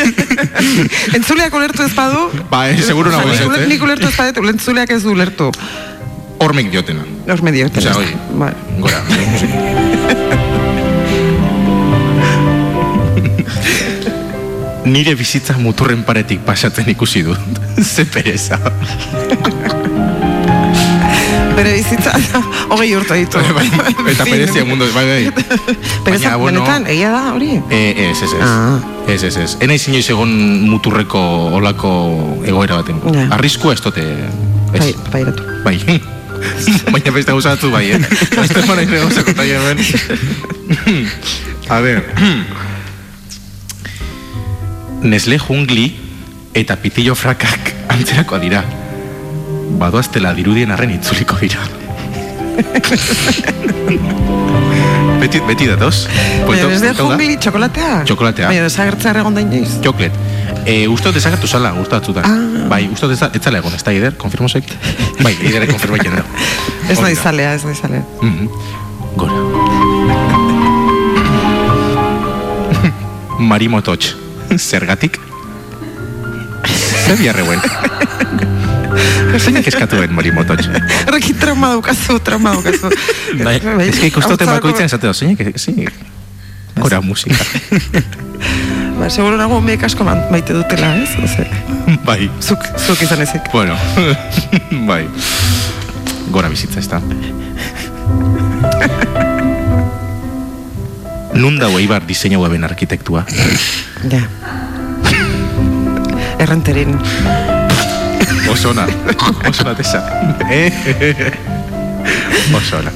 Entzuleak 1.16 1.54
ulertu 1.58 1.82
ez 1.88 1.94
badu, 1.96 2.28
Ba, 2.50 2.68
eh, 2.70 2.78
seguro 2.82 3.10
nago 3.10 3.30
Osea, 3.30 3.48
ez, 3.48 3.66
nik- 3.66 3.80
eh? 3.80 3.84
ulertu 3.88 4.06
ez 4.12 4.16
badet, 4.16 4.36
entzuleak 4.52 4.90
ez 4.94 5.02
du 5.02 5.10
ulertu. 5.16 5.50
Hormek 6.38 6.70
diotena. 6.70 7.02
Hor 7.26 7.42
medio. 7.42 7.66
Osea, 7.74 7.96
hori. 7.96 8.14
Bai. 8.36 8.52
Gora. 8.78 9.02
Nire 14.86 15.16
bizitza 15.18 15.56
muturren 15.58 16.04
paretik 16.06 16.44
pasatzen 16.46 16.86
ikusi 16.92 17.24
dut. 17.26 17.60
Ze 17.94 18.04
pereza. 18.06 18.58
Bere 21.56 21.72
bizitza, 21.72 22.12
hogei 22.70 22.92
urte 22.94 23.16
ditu. 23.18 23.40
bai, 23.56 23.66
eta 24.12 24.26
perezia 24.28 24.64
mundu, 24.68 24.86
bai, 24.94 25.06
bai. 25.08 25.46
Pereza, 26.06 26.36
benetan, 26.38 26.86
egia 26.92 27.10
da, 27.10 27.22
hori? 27.34 27.56
E, 27.66 27.80
ez, 28.10 28.20
ez, 28.22 28.30
ez. 28.30 28.42
Ah. 28.44 28.78
Ez, 29.10 29.22
ez, 29.26 29.34
ez. 29.42 29.56
Ena 29.64 29.74
izin 29.74 29.96
egon 29.98 30.36
muturreko 30.70 31.22
olako 31.58 31.90
egoera 32.46 32.78
baten. 32.82 33.00
Ja. 33.10 33.30
Arriskua 33.38 33.74
ez 33.74 33.82
tote... 33.82 34.04
Ez. 34.76 34.92
Bai. 35.10 35.24
Bai. 35.64 35.76
Baina 36.94 37.10
beste 37.10 37.32
gauza 37.32 37.56
batzu 37.56 37.72
bai, 37.72 37.88
eh? 37.96 38.00
Beste 38.36 38.62
mara 38.68 38.84
ire 38.86 39.02
gauza 39.02 39.24
kontai 39.26 39.50
hemen. 39.56 39.82
A 41.72 41.80
ver. 41.80 42.04
Nesle 45.06 45.38
jungli 45.38 45.86
eta 46.56 46.74
pitillo 46.82 47.14
frakak 47.14 47.72
antzerako 47.94 48.38
dira. 48.42 48.62
Badoaztela 49.80 50.32
dirudien 50.34 50.70
arren 50.74 50.90
itzuliko 50.96 51.36
dira. 51.40 51.60
beti, 55.20 55.38
beti 55.46 55.66
datoz. 55.68 56.06
Baina 56.48 56.64
Puesto- 56.70 56.96
jungli 57.02 57.36
txokolatea? 57.42 57.92
Txokolatea. 58.08 58.46
Baina 58.50 58.62
desagertzea 58.66 59.12
egon 59.22 59.34
da 59.36 59.40
inoiz. 59.44 59.72
Txoklet. 59.84 60.14
E, 60.66 60.68
uste 60.90 61.06
dut 61.10 61.16
desagertu 61.20 61.46
zala, 61.46 61.70
uste 61.78 61.94
batzutan. 61.94 62.24
Ah. 62.26 62.66
Bai, 62.72 62.82
uste 62.90 63.06
dut 63.06 63.14
ez 63.14 63.20
da- 63.22 63.30
ez 63.34 63.42
zala 63.44 63.58
egon, 63.62 63.72
ez 63.76 63.84
da 63.86 63.92
Ider, 63.94 64.14
konfirmosek? 64.18 64.64
Bai, 65.24 65.34
Idere 65.46 65.66
konfirmaiten 65.70 66.12
da. 66.18 66.22
Ez 66.90 66.98
nahi 66.98 67.14
zalea, 67.14 67.54
ez 67.54 67.62
nahi 67.68 67.76
zalea. 67.78 68.02
Mhm. 68.22 68.46
Gora. 69.16 69.34
Marimototx. 73.38 74.25
Zergatik? 74.54 75.18
Zer 77.06 77.16
biarreuen? 77.18 77.60
Zeinek 79.36 79.66
eskatu 79.68 79.98
ben 80.00 80.14
Marimototx? 80.16 80.68
Horreki 81.06 81.34
trauma 81.40 81.68
daukazu, 81.74 82.18
trauma 82.24 82.54
daukazu. 82.56 82.88
Bai. 83.44 83.56
Ez 83.86 83.98
que 84.00 84.10
Haurtzaroko- 84.10 84.46
bakoitzen 84.56 84.86
esateo, 84.88 85.12
zeinek, 85.14 85.52
zeinek? 85.60 85.92
Gora 86.76 87.00
musika. 87.00 87.36
Ba, 88.98 89.10
seguro 89.12 89.36
nago 89.36 89.58
umeek 89.60 89.82
asko 89.84 90.04
man- 90.08 90.24
maite 90.32 90.54
dutela, 90.56 90.94
ez? 91.02 91.10
Ose, 91.22 91.44
bai. 92.04 92.30
zuk, 92.40 92.64
zuk 92.80 93.02
izan 93.04 93.20
ezik. 93.26 93.42
Bueno, 93.52 93.76
bai. 94.88 95.04
Gora 96.32 96.48
bizitza, 96.48 96.80
ez 96.80 96.88
da. 96.88 97.00
Nun 101.36 101.58
dago 101.60 101.78
diseinu 102.08 102.40
weben 102.42 102.64
arkitektua? 102.64 103.24
Ja. 104.10 104.22
Errenterin. 106.38 106.98
Oso 108.50 108.70
ona. 108.70 108.86
Oso 109.48 109.62
ona 109.62 109.74
tesa. 109.74 110.00
Eh? 110.50 110.72
Oso 112.54 112.78
ona. 112.78 112.92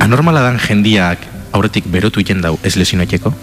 Anormala 0.00 0.42
dan 0.42 0.58
jendiak 0.58 1.18
aurretik 1.52 1.84
berotu 1.86 2.20
iten 2.20 2.40
dau 2.40 2.58
ez 2.64 2.76
lesinoeteko? 2.76 3.34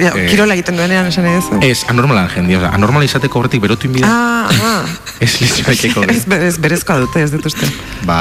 Ja, 0.00 0.10
kirola 0.14 0.54
egiten 0.56 0.76
duenean 0.78 1.06
esan 1.10 1.24
duzu. 1.28 1.58
Ez, 1.64 1.80
anormala 1.92 2.20
dan 2.24 2.30
jendia, 2.36 2.56
oza, 2.62 2.70
anormala 2.76 3.04
izateko 3.04 3.38
aurretik 3.40 3.60
berotu 3.64 3.84
inbida, 3.90 4.06
Ah, 4.08 4.48
ah. 4.48 4.82
ez 5.24 5.32
lesinoeteko. 5.40 6.00
Ez, 6.14 6.24
berez, 6.28 6.56
berezkoa 6.62 6.96
dute, 7.04 7.18
ez 7.22 7.30
dut 7.34 7.44
uste. 7.50 7.66
Ba... 8.08 8.18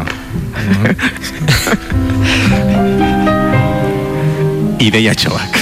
Ideia 4.80 5.12
txoak. 5.14 5.54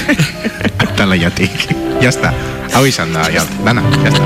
Talaiatik. 0.95 1.51
Ya 1.99 2.09
está. 2.13 2.31
Hau 2.73 2.85
izan 2.87 3.11
da, 3.13 3.25
ja, 3.33 3.43
dana, 3.65 3.81
ya 4.03 4.09
está. 4.13 4.23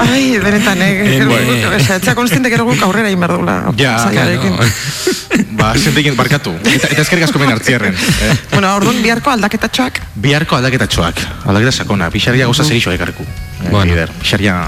Ai, 0.00 0.38
benetan, 0.40 0.80
eh? 0.80 0.90
Eh, 0.90 1.08
Gero 1.18 1.30
bueno. 1.30 1.52
guk- 1.52 1.76
osea, 1.76 1.96
Etxea 1.96 2.14
konstiente 2.14 2.48
gero 2.50 2.64
guk 2.64 2.80
aurrera 2.82 3.10
inbar 3.10 3.32
dugula. 3.34 3.72
Ja, 3.76 3.98
saiarekin. 3.98 4.56
Ba, 5.60 5.74
zentekin 5.76 6.16
barkatu. 6.16 6.54
Eta, 6.64 6.88
eta 6.88 7.02
eskerrik 7.02 7.26
asko 7.26 7.38
men 7.38 7.50
hartzierren. 7.52 7.94
Eh? 7.94 8.30
Bueno, 8.54 8.70
orduan 8.74 9.02
biharko 9.04 9.30
aldaketatxoak. 9.30 10.00
Biharko 10.16 10.56
aldaketa 10.56 10.86
txoak. 10.88 11.20
Aldaketa 11.44 11.72
sakona. 11.72 12.08
Pixaria 12.10 12.46
gauza 12.48 12.64
zerixo 12.64 12.92
ekarriku. 12.96 13.22
Eh, 13.24 13.68
Bueno. 13.70 13.92
Bider, 13.92 14.10
pixaria... 14.22 14.64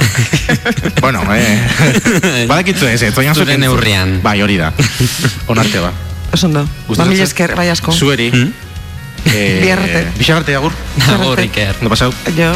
bueno, 1.01 1.23
eh... 1.35 2.47
Badakitzu 2.51 2.87
ez, 2.92 3.01
eh? 3.03 3.11
Toian 3.12 3.35
Zure 3.35 3.55
zuten- 3.55 3.61
neurrian. 3.64 4.18
Bai, 4.23 4.42
hori 4.45 4.59
da. 4.61 4.73
Onarte 5.49 5.81
ba. 5.81 5.92
Oso 6.33 6.47
ondo. 6.47 6.66
Ba, 6.92 7.05
mila 7.09 7.25
esker, 7.25 7.55
bai 7.57 7.71
asko. 7.73 7.92
Zueri. 7.92 8.29
Eh, 9.33 9.61
Bihar 9.62 9.79
arte. 9.81 10.07
Bixar 10.18 10.37
arte, 10.42 10.55
agur. 10.61 10.73
Agur, 11.09 11.40
Iker. 11.40 11.75
Ondo 11.81 11.90
pasau. 11.97 12.12
Jo. 12.37 12.53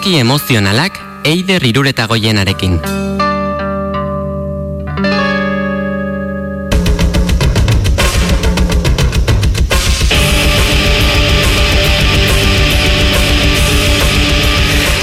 Izaki 0.00 0.16
emozionalak 0.16 0.94
eider 1.28 1.60
irureta 1.68 2.06
goienarekin. 2.08 2.78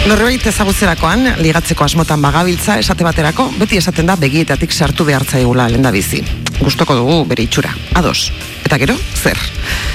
Norbait 0.08 0.48
ezagutzerakoan, 0.50 1.28
ligatzeko 1.44 1.86
asmotan 1.86 2.26
bagabiltza, 2.26 2.80
esate 2.82 3.06
baterako, 3.06 3.52
beti 3.62 3.78
esaten 3.78 4.10
da 4.10 4.18
begietatik 4.18 4.74
sartu 4.74 5.06
behar 5.06 5.30
zaigula 5.30 5.70
lenda 5.70 5.94
bizi. 5.94 6.24
Gustoko 6.58 6.98
dugu 6.98 7.22
bere 7.30 7.46
itxura, 7.46 7.78
ados. 7.94 8.32
Eta 8.66 8.82
gero, 8.82 8.98
zer? 9.14 9.38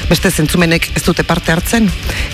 Beste 0.08 0.30
zentzumenek 0.30 0.88
ez 0.96 1.02
dute 1.06 1.24
parte 1.24 1.52
hartzen? 1.52 1.86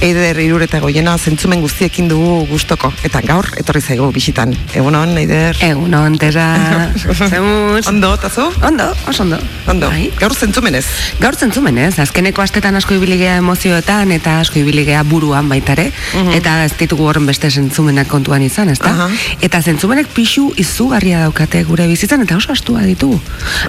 Eider 0.05 0.39
irureta 0.43 0.81
goiena 0.83 1.17
zentzumen 1.19 1.61
guztiekin 1.63 2.09
dugu 2.11 2.47
gustoko. 2.51 2.91
Eta 3.07 3.21
gaur, 3.25 3.47
etorri 3.61 3.81
zaigu 3.83 4.09
bisitan. 4.15 4.55
Egunon, 4.75 5.17
Eider? 5.21 5.57
Egunon, 5.65 6.17
tera, 6.19 6.47
zemuz. 7.31 7.87
Ondo, 7.91 8.13
eta 8.19 8.31
zu? 8.31 8.47
Ondo, 8.67 8.89
oso 9.11 9.23
ondo. 9.23 9.39
Ondo, 9.69 9.91
Bai. 9.93 10.09
gaur 10.19 10.35
zentzumenez. 10.35 10.85
Gaur 11.21 11.37
zentzumen 11.37 11.79
ez, 11.79 11.95
azkeneko 12.03 12.43
astetan 12.43 12.77
asko 12.79 12.97
ibiligea 12.99 13.37
emozioetan 13.43 14.13
eta 14.17 14.39
asko 14.43 14.59
ibiligea 14.63 15.03
buruan 15.09 15.49
baitare, 15.51 15.91
eta 16.35 16.59
ez 16.65 16.73
ditugu 16.81 17.07
horren 17.09 17.27
beste 17.29 17.51
zentzumenak 17.51 18.09
kontuan 18.11 18.43
izan, 18.47 18.73
ezta? 18.75 18.91
Aha. 18.95 19.09
Eta 19.45 19.61
zentzumenek 19.63 20.11
pixu 20.17 20.49
izugarria 20.57 21.23
daukate 21.27 21.63
gure 21.69 21.87
bizitzan 21.91 22.25
eta 22.25 22.37
oso 22.39 22.53
astua 22.53 22.83
ditugu. 22.89 23.21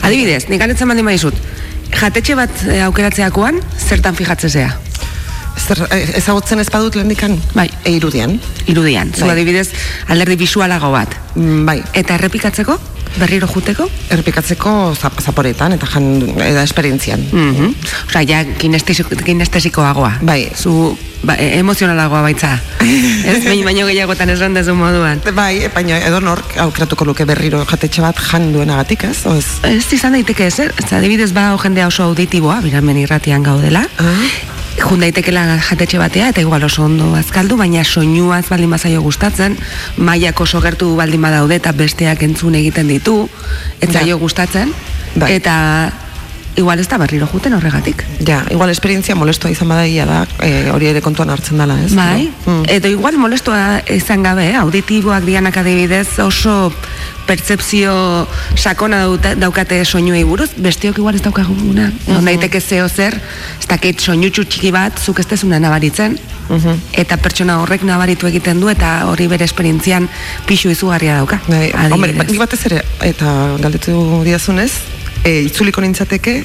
Adibidez, 0.02 0.46
nik 0.50 0.62
ganetzen 0.62 0.88
baldin 0.90 1.06
baizut, 1.10 1.36
jatetxe 1.96 2.36
bat 2.38 2.62
eh, 2.68 2.84
aukeratzeakoan, 2.86 3.60
zertan 3.78 4.16
fijatzezea? 4.16 4.70
Zer, 5.60 5.82
eh, 5.92 6.04
ezagutzen 6.20 6.62
ez 6.62 6.70
badut 6.72 6.96
lehendikan? 6.96 7.36
Bai. 7.56 7.68
E 7.84 7.96
irudian. 7.98 8.38
Irudian, 8.68 9.12
Bai. 9.20 9.34
adibidez, 9.36 9.70
alderdi 10.08 10.40
bisualago 10.40 10.92
bat. 10.94 11.16
Mm, 11.36 11.66
Bai. 11.68 11.82
Eta 11.94 12.16
errepikatzeko? 12.20 12.80
Berriro 13.18 13.48
juteko? 13.48 13.90
Errepikatzeko 14.12 14.94
zap, 14.96 15.20
zaporetan 15.22 15.74
eta 15.78 15.88
jan 15.90 16.10
eta 16.38 16.64
esperientzian. 16.64 17.24
Mhm. 17.32 17.76
Osea, 18.08 18.24
ja 18.28 18.44
kinestesiko, 18.58 19.16
kinestesikoagoa. 19.26 20.20
Bai. 20.22 20.50
Zu 20.56 20.98
ba, 21.24 21.36
e- 21.36 21.60
emozionalagoa 21.60 22.22
baitza. 22.22 22.54
ez, 23.30 23.44
baino 23.46 23.66
baino 23.68 23.88
gehiagotan 23.88 24.30
esan 24.36 24.54
dezu 24.58 24.76
moduan. 24.78 25.22
Bai, 25.36 25.68
baina 25.74 26.00
edo 26.06 26.22
nork 26.24 26.56
aukeratuko 26.68 27.10
luke 27.10 27.26
berriro 27.30 27.64
jatetxe 27.70 28.04
bat 28.06 28.20
jan 28.30 28.52
duenagatik, 28.54 29.04
ez? 29.10 29.26
O 29.26 29.36
ez? 29.36 29.48
Ez 29.68 29.88
izan 29.94 30.16
daiteke 30.18 30.48
ez? 30.48 30.60
Ez 30.60 30.92
adibidez 30.94 31.32
ba 31.34 31.52
jendea 31.60 31.88
oso 31.88 32.08
auditiboa, 32.10 32.62
biramen 32.66 33.04
irratian 33.06 33.44
gaudela. 33.44 33.86
Ah. 33.98 34.58
Jun 34.78 35.02
daitekela 35.02 35.58
jatetxe 35.66 35.98
batea 36.00 36.30
eta 36.34 36.42
igual 36.42 36.64
oso 36.64 36.84
ondo 36.86 37.14
azkaldu, 37.18 37.58
baina 37.58 37.84
soinuaz 37.84 38.46
baldin 38.50 38.72
bazaio 38.72 39.02
gustatzen, 39.02 39.58
mailak 39.98 40.40
oso 40.42 40.62
gertu 40.62 40.94
baldin 40.96 41.22
badaude 41.22 41.58
eta 41.60 41.74
besteak 41.74 42.24
entzun 42.24 42.56
egiten 42.56 42.88
ditu, 42.88 43.30
ez 43.82 43.90
zaio 43.92 44.18
gustatzen, 44.22 44.74
Bai. 45.16 45.34
eta 45.36 45.56
igual 46.60 46.80
ez 46.80 46.88
da 46.92 46.98
berriro 47.00 47.28
juten 47.32 47.54
horregatik. 47.56 48.04
Ja, 48.28 48.42
igual 48.52 48.70
esperientzia 48.74 49.16
molestoa 49.16 49.52
izan 49.54 49.70
badaia 49.72 50.06
da, 50.06 50.20
e, 50.44 50.70
hori 50.74 50.90
ere 50.92 51.02
kontuan 51.02 51.30
hartzen 51.34 51.58
dela, 51.62 51.78
ez? 51.86 51.94
Bai, 51.96 52.30
Mm. 52.46 52.64
edo 52.68 52.88
igual 52.92 53.18
molestoa 53.18 53.82
izan 53.96 54.24
gabe, 54.24 54.50
eh? 54.52 54.56
auditiboak 54.60 55.24
dianak 55.26 55.58
adibidez 55.58 56.20
oso 56.20 56.72
pertzepzio 57.30 58.28
sakona 58.58 59.04
daukate 59.38 59.84
soinuei 59.86 60.24
buruz, 60.26 60.50
besteok 60.58 60.98
igual 60.98 61.16
ez 61.16 61.22
daukaguna. 61.22 61.92
Uh 62.08 62.20
daiteke 62.26 62.60
zeo 62.62 62.88
zer, 62.90 63.16
ez 63.60 63.68
dakit 63.70 64.02
soinutxu 64.02 64.44
txiki 64.50 64.72
bat, 64.74 64.98
zuk 65.00 65.20
ez 65.20 65.28
dezuna 65.30 65.60
nabaritzen, 65.62 66.18
eta 66.98 67.18
pertsona 67.22 67.60
horrek 67.62 67.84
nabaritu 67.86 68.28
egiten 68.28 68.60
du, 68.60 68.70
eta 68.70 69.06
hori 69.10 69.28
bere 69.28 69.46
esperientzian 69.46 70.10
pixu 70.50 70.70
izugarria 70.74 71.20
dauka. 71.22 71.40
Bai, 71.48 71.70
hombre, 71.92 72.14
nik 72.14 72.40
batez 72.42 72.66
ere, 72.66 72.82
eta 73.06 73.56
galdetu 73.62 74.24
diazunez, 74.26 74.72
e, 75.24 75.42
itzuliko 75.48 75.82
nintzateke, 75.82 76.44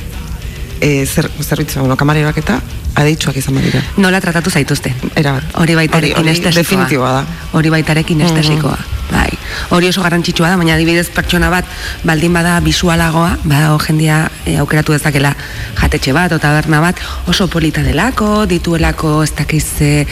e, 0.80 1.06
zer, 1.06 1.30
zerbitzu, 1.40 1.80
bueno, 1.80 1.96
kamareroak 1.96 2.38
eta 2.38 2.60
adeitsuak 2.94 3.36
izan 3.40 3.56
badira. 3.58 3.80
Nola 3.98 4.20
tratatu 4.22 4.50
zaituzte? 4.50 4.92
Era 5.18 5.32
bat. 5.38 5.44
Hori 5.58 5.74
baita 5.74 5.98
ere 5.98 6.12
Hori- 6.12 6.18
hori 6.18 6.28
kinestesikoa. 6.34 6.62
definitiboa 6.62 7.12
da. 7.12 7.24
Hori 7.58 7.70
baita 7.70 7.92
ere 7.92 8.04
kinestesikoa. 8.04 8.76
Bai. 9.10 9.30
Hori 9.74 9.88
oso 9.88 10.02
garrantzitsua 10.02 10.48
da, 10.52 10.56
baina 10.56 10.74
adibidez 10.74 11.08
pertsona 11.14 11.50
bat 11.50 11.66
baldin 12.04 12.32
bada 12.32 12.60
visualagoa, 12.60 13.36
badago 13.44 13.78
jendia 13.82 14.30
e, 14.46 14.56
aukeratu 14.62 14.92
dezakela 14.94 15.34
jatetxe 15.80 16.12
bat 16.16 16.32
o 16.32 16.38
taberna 16.38 16.80
bat, 16.80 17.00
oso 17.26 17.48
polita 17.48 17.82
delako, 17.82 18.46
dituelako 18.46 19.22
ez 19.24 19.32
dakiz 19.36 19.66
e, 19.80 20.06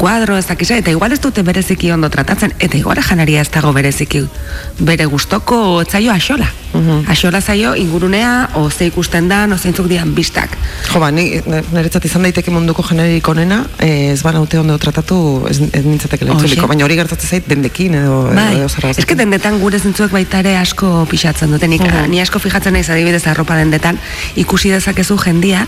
kuadro, 0.00 0.36
ez 0.40 0.46
dakiz, 0.48 0.70
eta 0.72 0.90
igual 0.94 1.12
ez 1.12 1.20
dute 1.20 1.42
bereziki 1.44 1.90
ondo 1.92 2.08
tratatzen, 2.08 2.54
eta 2.58 2.78
igual 2.78 2.96
janaria 3.04 3.42
ez 3.44 3.50
dago 3.52 3.72
bereziki 3.76 4.22
bere 4.80 5.04
gustoko 5.12 5.80
etzaio 5.84 6.12
axola. 6.14 6.48
Axola 7.10 7.40
zaio 7.42 7.74
ingurunea, 7.76 8.50
o 8.54 8.70
ze 8.70 8.86
ikusten 8.86 9.26
da, 9.28 9.42
o 9.52 9.56
zeintzuk 9.58 9.88
dian 9.90 10.14
bistak. 10.14 10.54
Jo, 10.92 11.00
ba, 11.02 11.10
ni, 11.10 11.24
niretzat 11.74 12.04
izan 12.06 12.22
daiteke 12.22 12.52
munduko 12.54 12.84
generik 12.86 13.26
onena, 13.28 13.64
e, 13.82 14.12
ez 14.12 14.22
bana 14.22 14.40
ondo 14.40 14.78
tratatu, 14.78 15.18
ez, 15.50 15.58
ez 15.72 15.84
nintzateke 15.84 16.24
Hoxe. 16.24 16.46
itzuliko, 16.46 16.68
baina 16.70 16.84
hori 16.86 16.96
gertatzen 16.96 17.28
zait 17.28 17.48
dendekin 17.50 17.94
edo, 17.98 18.20
Bai, 18.34 18.54
edo 18.60 18.68
zer 18.68 18.86
eske 18.94 19.16
dendetan 19.18 19.58
gure 19.60 19.78
zentzuek 19.82 20.12
baita 20.14 20.38
ere 20.44 20.56
asko 20.56 21.06
pixatzen 21.10 21.50
dute. 21.50 21.66
Nik, 21.68 21.82
Mhm. 21.82 22.08
ni 22.10 22.20
asko 22.20 22.38
fijatzen 22.38 22.72
naiz 22.72 22.88
adibidez 22.88 23.26
arropa 23.26 23.56
dendetan, 23.56 23.98
ikusi 24.36 24.70
dezakezu 24.70 25.18
jendia, 25.18 25.66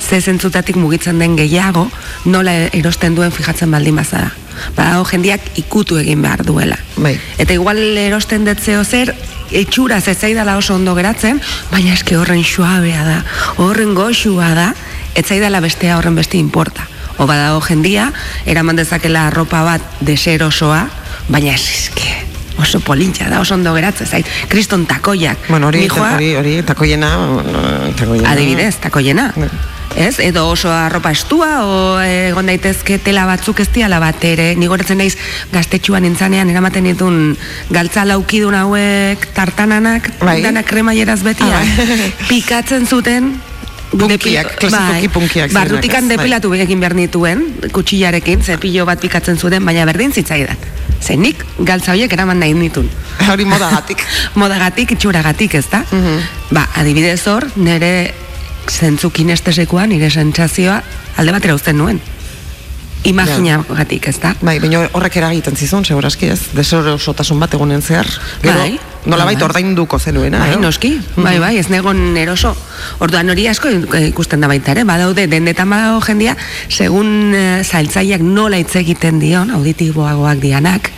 ze 0.00 0.20
zentzutatik 0.20 0.76
mugitzen 0.76 1.18
den 1.18 1.36
gehiago, 1.36 1.90
nola 2.24 2.52
erosten 2.72 3.14
duen 3.14 3.32
fijatzen 3.32 3.70
baldin 3.74 3.98
bazara. 3.98 4.32
Badago 4.76 5.04
jendiak 5.10 5.58
ikutu 5.58 5.98
egin 5.98 6.22
behar 6.22 6.44
duela. 6.46 6.78
Bai. 6.96 7.16
Eta 7.42 7.54
igual 7.56 7.80
erosten 7.98 8.46
detzeo 8.46 8.84
zer, 8.84 9.14
itxura 9.50 10.00
zaidala 10.00 10.56
oso 10.56 10.74
ondo 10.74 10.94
geratzen, 10.94 11.40
baina 11.70 11.94
eske 11.94 12.16
horren 12.16 12.44
suabea 12.44 13.04
da, 13.04 13.22
horren 13.58 13.94
goxua 13.94 14.54
da, 14.54 14.68
ez 15.14 15.26
zaidala 15.26 15.60
bestea 15.60 15.98
horren 15.98 16.14
beste 16.14 16.38
importa. 16.38 16.88
O 17.18 17.26
badago 17.26 17.60
jendia, 17.62 18.10
eraman 18.46 18.76
dezakela 18.76 19.28
arropa 19.28 19.62
bat 19.62 19.82
deserosoa, 20.02 20.88
baina 21.28 21.54
ez 21.54 21.62
eske, 21.62 22.10
oso 22.58 22.80
polintxa 22.82 23.28
da, 23.30 23.40
oso 23.40 23.54
ondo 23.54 23.74
geratzen 23.74 24.06
zait. 24.06 24.26
Kriston 24.48 24.86
takoiak. 24.90 25.46
Bueno, 25.48 25.68
hori, 25.68 25.86
hori, 25.88 26.34
hori, 26.34 26.56
takoiena, 26.66 27.12
takoiena. 27.96 28.30
adibidez, 28.32 28.76
takoiena. 28.82 29.30
Bai. 29.36 29.50
Ez? 29.96 30.18
Edo 30.18 30.48
oso 30.50 30.72
arropa 30.72 31.12
estua, 31.14 31.62
o 31.62 32.00
egon 32.02 32.46
daitezke 32.50 32.98
tela 32.98 33.26
batzuk 33.28 33.60
ez 33.62 33.68
diala 33.70 34.00
bat 34.02 34.24
ere. 34.26 34.54
Ni 34.58 34.66
goretzen 34.66 34.98
naiz 34.98 35.14
gaztetxuan 35.52 36.02
nintzanean 36.02 36.50
eramaten 36.50 36.84
ditun 36.90 37.36
galtza 37.70 38.04
laukidun 38.08 38.54
hauek 38.58 39.28
tartananak, 39.36 40.10
Bai. 40.18 40.40
danak 40.42 40.66
kremaieraz 40.66 41.20
beti, 41.22 41.44
Ah, 41.46 41.60
bai. 41.62 42.12
pikatzen 42.30 42.86
zuten 42.86 43.36
Punkiak, 43.94 44.56
klasikoki 44.58 45.08
punkiak 45.08 45.50
zirenak, 45.52 45.54
Barrutikan 45.54 46.02
ez? 46.02 46.08
Bai. 46.08 46.16
depilatu 46.16 46.50
egin 46.58 46.80
behar 46.82 46.96
nituen, 46.98 47.44
kutsillarekin, 47.70 48.42
zepillo 48.42 48.82
bat 48.88 48.98
pikatzen 48.98 49.38
zuten, 49.38 49.62
baina 49.64 49.84
berdin 49.86 50.10
zitzaidan. 50.12 50.56
Ze 51.00 51.14
nik 51.16 51.44
galtza 51.60 51.92
horiek 51.92 52.10
eraman 52.12 52.40
nahi 52.42 52.54
nitun. 52.58 52.88
Hori 53.30 53.44
modagatik. 53.46 54.02
Modagatik, 54.40 54.96
itxuragatik, 54.96 55.54
ez 55.54 55.66
da? 55.70 55.84
Mhm. 55.92 56.18
Ba, 56.50 56.66
adibidez 56.80 57.20
hor, 57.30 57.46
nire 57.54 58.14
zentzu 58.70 59.10
kinestesekoa, 59.10 59.86
nire 59.86 60.10
sentsazioa 60.10 60.80
alde 61.16 61.32
batera 61.32 61.54
uzten 61.54 61.78
nuen. 61.78 62.00
Imaginagatik, 63.04 64.06
ez 64.08 64.16
da? 64.22 64.30
Bai, 64.40 64.56
baina 64.62 64.86
horrek 64.96 65.18
eragiten 65.20 65.56
zizun, 65.60 65.84
segurazki 65.84 66.30
ez, 66.32 66.38
deserosotasun 66.56 67.42
bat 67.42 67.52
egunen 67.52 67.82
zehar. 67.84 68.08
Gero, 68.40 68.62
Bai, 68.62 68.78
nola 69.04 69.26
bai, 69.28 69.34
bai. 69.36 69.44
ordainduko 69.44 69.98
zenuena, 70.00 70.38
Bai, 70.40 70.54
eh? 70.54 70.60
noski, 70.62 70.94
bai, 71.18 71.34
bai, 71.42 71.58
ez 71.60 71.66
negon 71.68 72.16
eroso. 72.16 72.54
Orduan 73.04 73.28
hori 73.28 73.44
asko 73.50 73.68
ikusten 74.08 74.40
da 74.40 74.48
baita 74.48 74.72
ere, 74.72 74.86
badaude, 74.88 75.26
dendetan 75.28 75.68
badago 75.68 76.00
jendia, 76.06 76.32
segun 76.72 77.34
zailtzaileak 77.60 78.24
nola 78.24 78.56
hitz 78.62 78.72
egiten 78.80 79.20
dion, 79.20 79.52
auditiboagoak 79.52 80.40
dianak, 80.40 80.88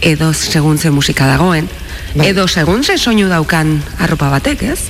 edo 0.00 0.32
segun 0.32 0.78
ze 0.78 0.90
musika 0.90 1.26
dagoen, 1.26 1.68
Bai. 2.14 2.28
edo 2.28 2.46
segun 2.48 2.84
ze 2.84 2.98
soinu 2.98 3.28
daukan 3.28 3.82
arropa 3.98 4.30
batek, 4.30 4.62
ez? 4.62 4.80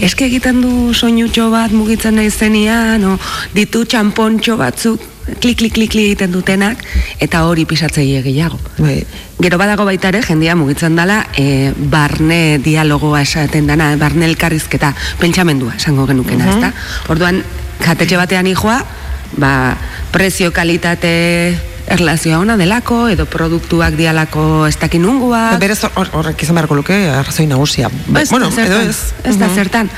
Eske 0.00 0.26
egiten 0.26 0.60
du 0.62 0.94
soinutxo 0.94 1.50
bat 1.50 1.72
mugitzen 1.72 2.16
nahi 2.16 2.30
zenian, 2.30 3.04
o 3.04 3.18
ditu 3.54 3.84
txampontxo 3.84 4.56
batzuk, 4.56 5.00
klik, 5.40 5.58
klik, 5.58 5.72
klik, 5.72 5.90
klik 5.90 6.06
egiten 6.12 6.32
dutenak, 6.32 6.80
eta 7.20 7.44
hori 7.46 7.64
pisatzeile 7.68 8.22
gehiago. 8.24 8.58
Bai. 8.78 9.02
Gero 9.42 9.58
badago 9.58 9.84
baita 9.84 10.10
ere, 10.12 10.22
jendia 10.22 10.54
mugitzen 10.56 10.96
dala, 10.96 11.22
e, 11.36 11.72
barne 11.76 12.58
dialogoa 12.62 13.22
esaten 13.22 13.66
dana, 13.66 13.92
barne 14.00 14.26
elkarrizketa, 14.30 14.94
pentsamendua 15.20 15.76
esango 15.76 16.06
genukena, 16.06 16.48
ezta? 16.52 16.72
Orduan, 17.12 17.42
jatetxe 17.82 18.16
batean 18.20 18.46
hijoa, 18.50 18.80
ba, 19.36 19.52
prezio 20.12 20.52
kalitate 20.52 21.71
erlazioa 21.92 22.38
ona 22.40 22.56
delako, 22.56 23.04
edo 23.12 23.26
produktuak 23.30 23.94
dialako 23.98 24.66
ez 24.66 24.76
dakin 24.80 25.02
nunguak. 25.04 25.58
Berez 25.60 25.78
hor- 25.84 26.10
horrek 26.16 26.42
izan 26.42 26.56
beharko 26.58 26.74
luke 26.78 26.96
arrazoi 27.10 27.46
nagusia. 27.46 27.90
Ba, 28.08 28.22
bueno, 28.30 28.50
da 28.50 28.64
edo 28.64 28.78
zertan, 28.80 28.88
ez. 28.88 28.98
ez 29.24 29.38
da 29.38 29.46
Mhm. 29.46 29.54
zertan. 29.54 29.90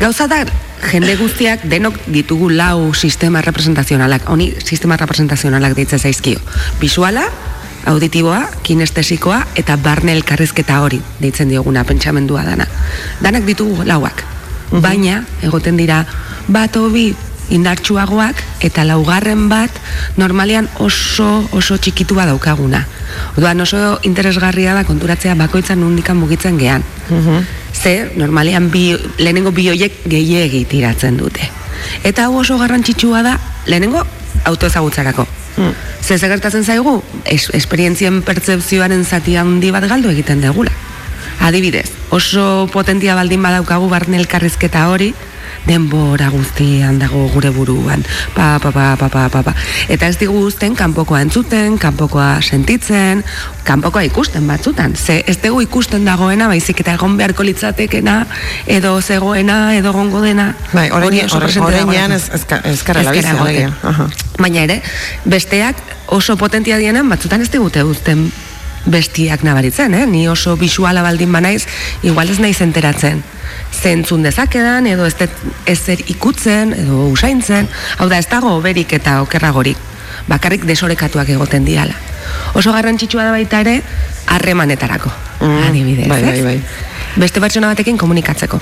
Gauza 0.00 0.26
da, 0.28 0.44
jende 0.90 1.16
guztiak 1.16 1.62
denok 1.64 1.94
ditugu 2.06 2.50
lau 2.50 2.94
sistema 2.94 3.42
representazionalak, 3.42 4.28
honi 4.30 4.52
sistema 4.64 4.96
representazionalak 4.96 5.74
deitzen 5.74 5.98
zaizkio. 5.98 6.40
Visuala, 6.80 7.24
auditiboa, 7.86 8.46
kinestesikoa 8.62 9.46
eta 9.56 9.76
barne 9.76 10.12
elkarrizketa 10.12 10.80
hori 10.82 11.00
deitzen 11.20 11.48
dioguna 11.48 11.84
pentsamendua 11.84 12.44
dana. 12.44 12.66
Danak 13.20 13.44
ditugu 13.44 13.84
lauak. 13.84 14.22
Baina, 14.70 15.24
egoten 15.42 15.76
dira, 15.76 16.04
bat 16.46 16.76
hobi 16.76 17.16
indartsuagoak 17.50 18.42
eta 18.66 18.84
laugarren 18.88 19.48
bat 19.50 19.70
normalean 20.16 20.68
oso 20.78 21.28
oso 21.56 21.78
txikitua 21.78 22.26
daukaguna. 22.30 22.84
Orduan 23.36 23.60
oso 23.60 23.98
interesgarria 24.06 24.74
da 24.74 24.84
konturatzea 24.88 25.34
bakoitzan 25.38 25.80
nundikan 25.82 26.16
mugitzen 26.16 26.58
gean. 26.58 26.84
Ze, 27.72 28.10
normalean 28.16 28.70
bi, 28.70 28.94
lehenengo 29.18 29.52
bi 29.56 29.68
hoiek 29.70 30.02
gehiegi 30.10 30.64
tiratzen 30.68 31.16
dute. 31.16 31.48
Eta 32.04 32.26
hau 32.28 32.40
oso 32.42 32.58
garrantzitsua 32.58 33.22
da, 33.26 33.38
lehenengo 33.66 34.04
autoezagutzarako. 34.44 35.26
Ze 36.02 36.18
ze 36.18 36.28
gertatzen 36.28 36.64
zaigu, 36.64 37.02
es, 37.24 37.50
esperientzien 37.52 38.22
pertzepzioaren 38.22 39.04
zati 39.04 39.36
handi 39.36 39.70
bat 39.70 39.84
galdu 39.88 40.10
egiten 40.10 40.40
degula. 40.40 40.72
Adibidez, 41.40 41.90
oso 42.10 42.68
potentia 42.72 43.14
baldin 43.14 43.42
badaukagu 43.42 43.88
barne 43.88 44.18
elkarrizketa 44.20 44.88
hori, 44.88 45.14
denbora 45.66 46.30
guztian 46.32 46.98
dago 46.98 47.26
gure 47.34 47.50
buruan. 47.50 48.04
Pa, 48.34 48.58
pa, 48.62 48.72
pa, 48.72 48.96
pa, 48.98 49.08
pa, 49.08 49.28
pa, 49.28 49.42
pa. 49.42 49.54
Eta 49.88 50.08
ez 50.08 50.16
digu 50.20 50.40
uzten 50.46 50.74
kanpokoa 50.76 51.20
entzuten, 51.24 51.78
kanpokoa 51.78 52.40
sentitzen, 52.40 53.24
kanpokoa 53.64 54.02
ikusten 54.08 54.46
batzutan. 54.48 54.96
Ze 54.96 55.20
ez 55.26 55.38
dugu 55.42 55.62
ikusten 55.66 56.04
dagoena, 56.04 56.48
baizik 56.48 56.80
eta 56.80 56.94
egon 56.98 57.16
beharko 57.20 57.46
litzatekena, 57.46 58.26
edo 58.66 58.96
zegoena, 59.00 59.76
edo 59.76 59.92
gongo 59.92 60.22
dena. 60.24 60.54
Bai, 60.72 60.90
orain, 60.90 61.20
orain, 61.60 62.12
ez, 62.12 62.28
ezka, 62.34 62.62
Ezkara 62.64 63.04
alegia. 63.10 63.72
Aha. 63.82 64.08
Baina 64.38 64.64
ere, 64.64 64.80
besteak 65.24 65.80
oso 66.06 66.36
potentia 66.36 66.78
dienan 66.78 67.08
batzutan 67.08 67.42
ez 67.42 67.50
digute 67.50 67.84
uzten 67.84 68.30
bestiak 68.86 69.44
nabaritzen, 69.44 69.94
eh? 69.94 70.06
Ni 70.06 70.26
oso 70.28 70.56
bisuala 70.56 71.02
baldin 71.04 71.32
banaiz, 71.32 71.66
igual 72.02 72.30
ez 72.32 72.40
naiz 72.40 72.60
enteratzen. 72.64 73.22
Zentzun 73.70 74.22
dezakedan, 74.26 74.86
edo 74.90 75.06
ez 75.06 75.14
ezer 75.66 76.02
ikutzen, 76.10 76.74
edo 76.74 77.06
usaintzen. 77.08 77.68
Hau 77.98 78.08
da, 78.10 78.18
ez 78.18 78.28
dago 78.28 78.56
oberik 78.58 78.92
eta 78.92 79.20
okerragorik. 79.22 79.78
Bakarrik 80.28 80.66
desorekatuak 80.68 81.28
egoten 81.32 81.64
diala. 81.64 81.94
Oso 82.54 82.72
garrantzitsua 82.74 83.24
da 83.24 83.30
baita 83.34 83.62
ere, 83.64 83.80
harremanetarako. 84.26 85.10
Mm, 85.40 85.62
adibidez, 85.70 86.08
bai, 86.08 86.22
bai, 86.22 86.42
bai. 86.42 86.58
Beste 87.16 87.40
pertsona 87.40 87.72
batekin 87.72 87.98
komunikatzeko. 87.98 88.60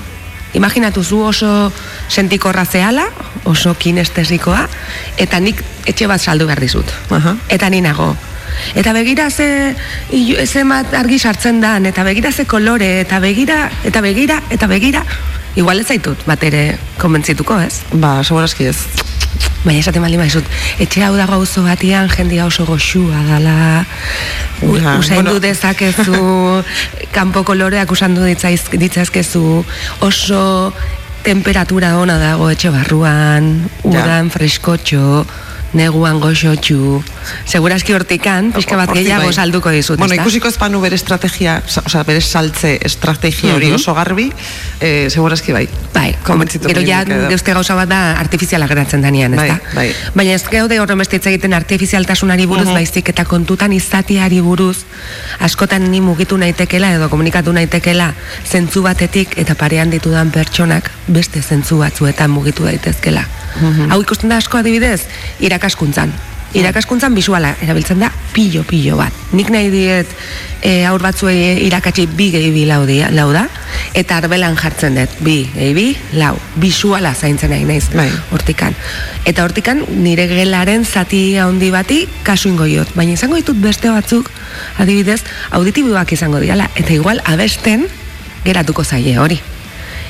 Imaginatu 0.57 1.03
zu 1.03 1.19
oso 1.21 1.71
sentikorra 2.09 2.65
zehala, 2.65 3.05
oso 3.45 3.75
kinestesikoa, 3.77 4.63
eta 5.17 5.39
nik 5.39 5.61
etxe 5.85 6.07
bat 6.09 6.21
saldu 6.21 6.47
behar 6.49 6.61
dizut. 6.63 6.89
Aha. 7.13 7.35
Eta 7.49 7.69
ni 7.69 7.81
nago. 7.85 8.15
Eta 8.75 8.93
begira 8.93 9.29
ze, 9.29 9.75
ilu- 10.11 10.45
ze 10.47 10.63
mat 10.63 10.93
argi 10.93 11.19
sartzen 11.19 11.61
dan, 11.61 11.85
eta 11.85 12.03
begira 12.03 12.31
ze 12.31 12.45
kolore, 12.45 12.99
eta 13.01 13.19
begira, 13.19 13.69
eta 13.83 14.01
begira, 14.01 14.41
eta 14.49 14.67
begira. 14.67 15.03
Igual 15.55 15.79
ez 15.79 15.87
zaitut, 15.87 16.17
bat 16.25 16.43
ere 16.43 16.77
konbentzituko, 16.97 17.59
ez? 17.59 17.81
Ba, 17.93 18.19
segurazki 18.23 18.65
ez. 18.69 18.77
Baina 19.65 19.79
esaten 19.81 20.01
baldin 20.01 20.21
baizut, 20.21 20.45
etxe 20.79 21.01
hau 21.03 21.15
dago 21.17 21.33
auzo 21.35 21.63
batian 21.65 22.07
jendia 22.09 22.45
oso 22.45 22.63
goxua 22.65 23.17
dala, 23.27 23.85
u- 24.61 24.77
Ja, 24.77 24.95
usaindu 25.01 25.33
bueno. 25.35 25.39
dezakezu, 25.39 26.63
kanpo 27.17 27.43
koloreak 27.43 27.91
usandu 27.91 28.23
ditzaiz, 28.23 28.69
ditzazkezu, 28.71 29.65
oso 29.99 30.73
temperatura 31.23 31.97
ona 31.99 32.15
dago 32.17 32.49
etxe 32.49 32.69
barruan, 32.71 33.67
Ja. 33.83 33.89
udan 34.05 34.29
freskotxo, 34.31 35.25
neguan 35.73 36.19
goxotxu, 36.19 37.03
segurazki 37.45 37.93
hortikan, 37.93 38.51
pixka 38.51 38.75
bat 38.75 38.89
gehiago 38.93 39.25
bai. 39.25 39.33
salduko 39.33 39.69
dizut, 39.69 39.99
Bueno, 39.99 40.15
ikusiko 40.15 40.47
ez 40.47 40.57
banu 40.57 40.81
bere 40.81 40.95
estrategia, 40.95 41.61
osea, 41.85 42.03
bere 42.03 42.21
saltze 42.21 42.79
estrategia 42.83 43.53
hori 43.55 43.67
Mhm. 43.67 43.75
oso 43.75 43.93
garbi, 43.93 44.31
eh, 44.79 45.07
segurazki 45.09 45.51
bai. 45.51 45.67
Bai, 45.93 46.15
gero 46.65 46.81
ja 46.81 47.03
deuzte 47.05 47.53
gauza 47.53 47.75
bat 47.75 47.89
da 47.89 48.11
artifiziala 48.19 48.67
geratzen 48.67 49.01
danean, 49.01 49.35
Bai, 49.35 49.49
ezta? 49.49 49.61
bai. 49.75 49.93
Baina 50.15 50.33
ez 50.33 50.43
gaude 50.49 50.79
horren 50.79 50.97
beste 50.97 51.17
hitz 51.17 51.25
egiten 51.27 51.53
artifizialtasunari 51.53 52.45
buruz, 52.45 52.65
Mhm. 52.65 52.73
baizik 52.73 53.09
eta 53.09 53.25
kontutan 53.25 53.73
izateari 53.73 54.39
buruz, 54.41 54.77
askotan 55.39 55.89
ni 55.91 56.01
mugitu 56.01 56.37
naitekela 56.37 56.91
edo 56.93 57.09
komunikatu 57.09 57.53
naitekela 57.53 58.13
zentzu 58.49 58.81
batetik 58.81 59.37
eta 59.37 59.55
parean 59.55 59.89
ditudan 59.89 60.31
pertsonak 60.31 60.89
beste 61.07 61.41
zentzu 61.41 61.77
batzuetan 61.77 62.29
mugitu 62.31 62.63
daitezkela. 62.63 63.25
Mhm. 63.61 63.91
Hau 63.91 64.01
ikusten 64.01 64.29
da 64.29 64.37
asko 64.37 64.57
adibidez, 64.57 65.01
irakaskuntzan. 65.59 66.11
Irakaskuntzan 66.55 67.13
bisuala 67.13 67.51
erabiltzen 67.61 67.99
da 68.01 68.07
pilo-pilo 68.33 68.95
bat. 68.97 69.13
Nik 69.37 69.51
nahi 69.53 69.67
diet 69.69 70.09
e, 70.65 70.85
aur 70.89 71.01
batzuei 71.03 71.59
irakatsi 71.67 72.07
bi 72.07 72.31
gehi 72.33 72.49
bi 72.55 72.63
lau, 72.65 72.87
dia, 72.87 73.11
lau 73.13 73.27
da, 73.35 73.43
eta 73.93 74.17
arbelan 74.17 74.55
jartzen 74.57 74.97
dut, 74.97 75.19
bi 75.21 75.43
gehi 75.53 75.75
bi, 75.77 75.85
lau. 76.17 76.33
Bisuala 76.57 77.11
zaintzen 77.13 77.51
nahi 77.53 77.67
naiz, 77.69 77.91
Bai. 77.93 78.09
hortikan. 78.31 78.73
Eta 79.29 79.43
hortikan 79.43 79.83
nire 80.01 80.25
gelaren 80.31 80.85
zati 80.85 81.37
handi 81.37 81.69
bati 81.75 81.99
kasu 82.23 82.49
ingo 82.49 82.65
diot. 82.65 82.95
Baina 82.95 83.13
izango 83.13 83.37
ditut 83.37 83.59
beste 83.61 83.91
batzuk, 83.93 84.31
adibidez, 84.79 85.21
auditiboak 85.51 86.15
izango 86.17 86.39
diala, 86.39 86.71
eta 86.75 86.95
igual 86.95 87.21
abesten 87.25 87.85
geratuko 88.47 88.83
zaie 88.83 89.19
hori. 89.19 89.37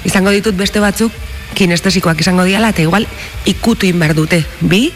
Izango 0.07 0.31
ditut 0.31 0.55
beste 0.55 0.79
batzuk 0.79 1.11
kinestesikoak 1.59 2.21
izango 2.21 2.47
diala, 2.47 2.71
eta 2.71 2.85
igual 2.85 3.09
ikutu 3.49 3.89
inbar 3.89 4.15
dute, 4.15 4.45
bi 4.61 4.93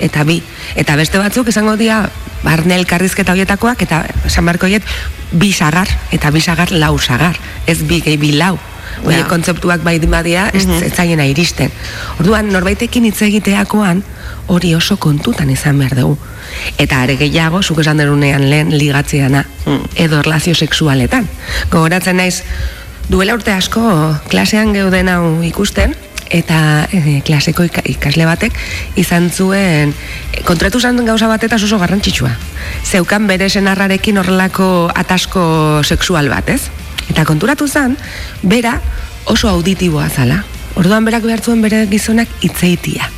eta 0.00 0.24
bi. 0.24 0.42
Eta 0.76 0.96
beste 0.96 1.18
batzuk 1.18 1.48
izango 1.48 1.76
dira 1.76 2.08
barne 2.44 2.76
elkarrizketa 2.76 3.32
horietakoak, 3.32 3.82
eta 3.82 4.04
esan 4.26 4.44
beharko 4.46 4.66
hiet, 4.70 4.82
bi 5.32 5.52
sagar, 5.52 5.88
eta 6.12 6.30
bi 6.30 6.40
sagar 6.40 6.72
lau 6.72 6.98
sagar, 6.98 7.36
ez 7.66 7.82
bi 7.82 8.00
gehi 8.00 8.16
bi 8.16 8.32
lau. 8.32 8.58
Oie, 9.04 9.18
Ja. 9.18 9.26
kontzeptuak 9.28 9.82
bai 9.82 9.98
badia, 9.98 10.48
ez, 10.54 10.64
ez 10.64 10.92
zaiena 10.94 11.26
iristen. 11.26 11.70
Orduan, 12.20 12.48
norbaitekin 12.52 13.04
hitz 13.04 13.20
egiteakoan, 13.22 14.02
hori 14.46 14.74
oso 14.74 14.96
kontutan 14.96 15.50
izan 15.50 15.78
behar 15.78 15.96
dugu. 15.96 16.16
Eta 16.78 17.02
are 17.02 17.16
gehiago, 17.16 17.62
zuk 17.62 17.80
esan 17.82 17.98
derunean 17.98 18.48
lehen 18.48 18.70
ligatzeana, 18.78 19.44
edo 19.96 20.18
erlazio 20.20 20.54
sexualetan. 20.54 21.28
Gogoratzen 21.70 22.16
naiz, 22.16 22.42
duela 23.10 23.34
urte 23.34 23.52
asko 23.52 24.16
klasean 24.28 24.72
geuden 24.72 25.08
hau 25.08 25.42
ikusten, 25.42 25.94
eta 26.30 26.88
e, 26.92 27.20
klaseko 27.26 27.66
ika- 27.68 27.84
ikasle 27.84 28.26
batek 28.26 28.56
izan 28.96 29.30
zuen 29.30 29.92
e, 30.32 30.42
kontratu 30.48 30.80
zan 30.80 30.98
gauza 31.06 31.28
bat 31.30 31.44
eta 31.44 31.56
oso 31.56 31.78
garrantzitsua. 31.78 32.32
Zeukan 32.84 33.26
bere 33.26 33.48
senarrarekin 33.50 34.18
horrelako 34.18 34.90
atasko 34.94 35.82
sexual 35.84 36.28
bat, 36.28 36.48
ez? 36.50 36.62
Eta 37.10 37.24
konturatu 37.24 37.68
zen, 37.68 37.96
bera 38.42 38.80
oso 39.26 39.48
auditiboa 39.48 40.08
zala. 40.10 40.42
Orduan 40.76 41.04
berak 41.04 41.22
behar 41.24 41.40
zuen 41.40 41.62
bere 41.62 41.86
gizonak 41.90 42.28
itzeitia. 42.42 43.10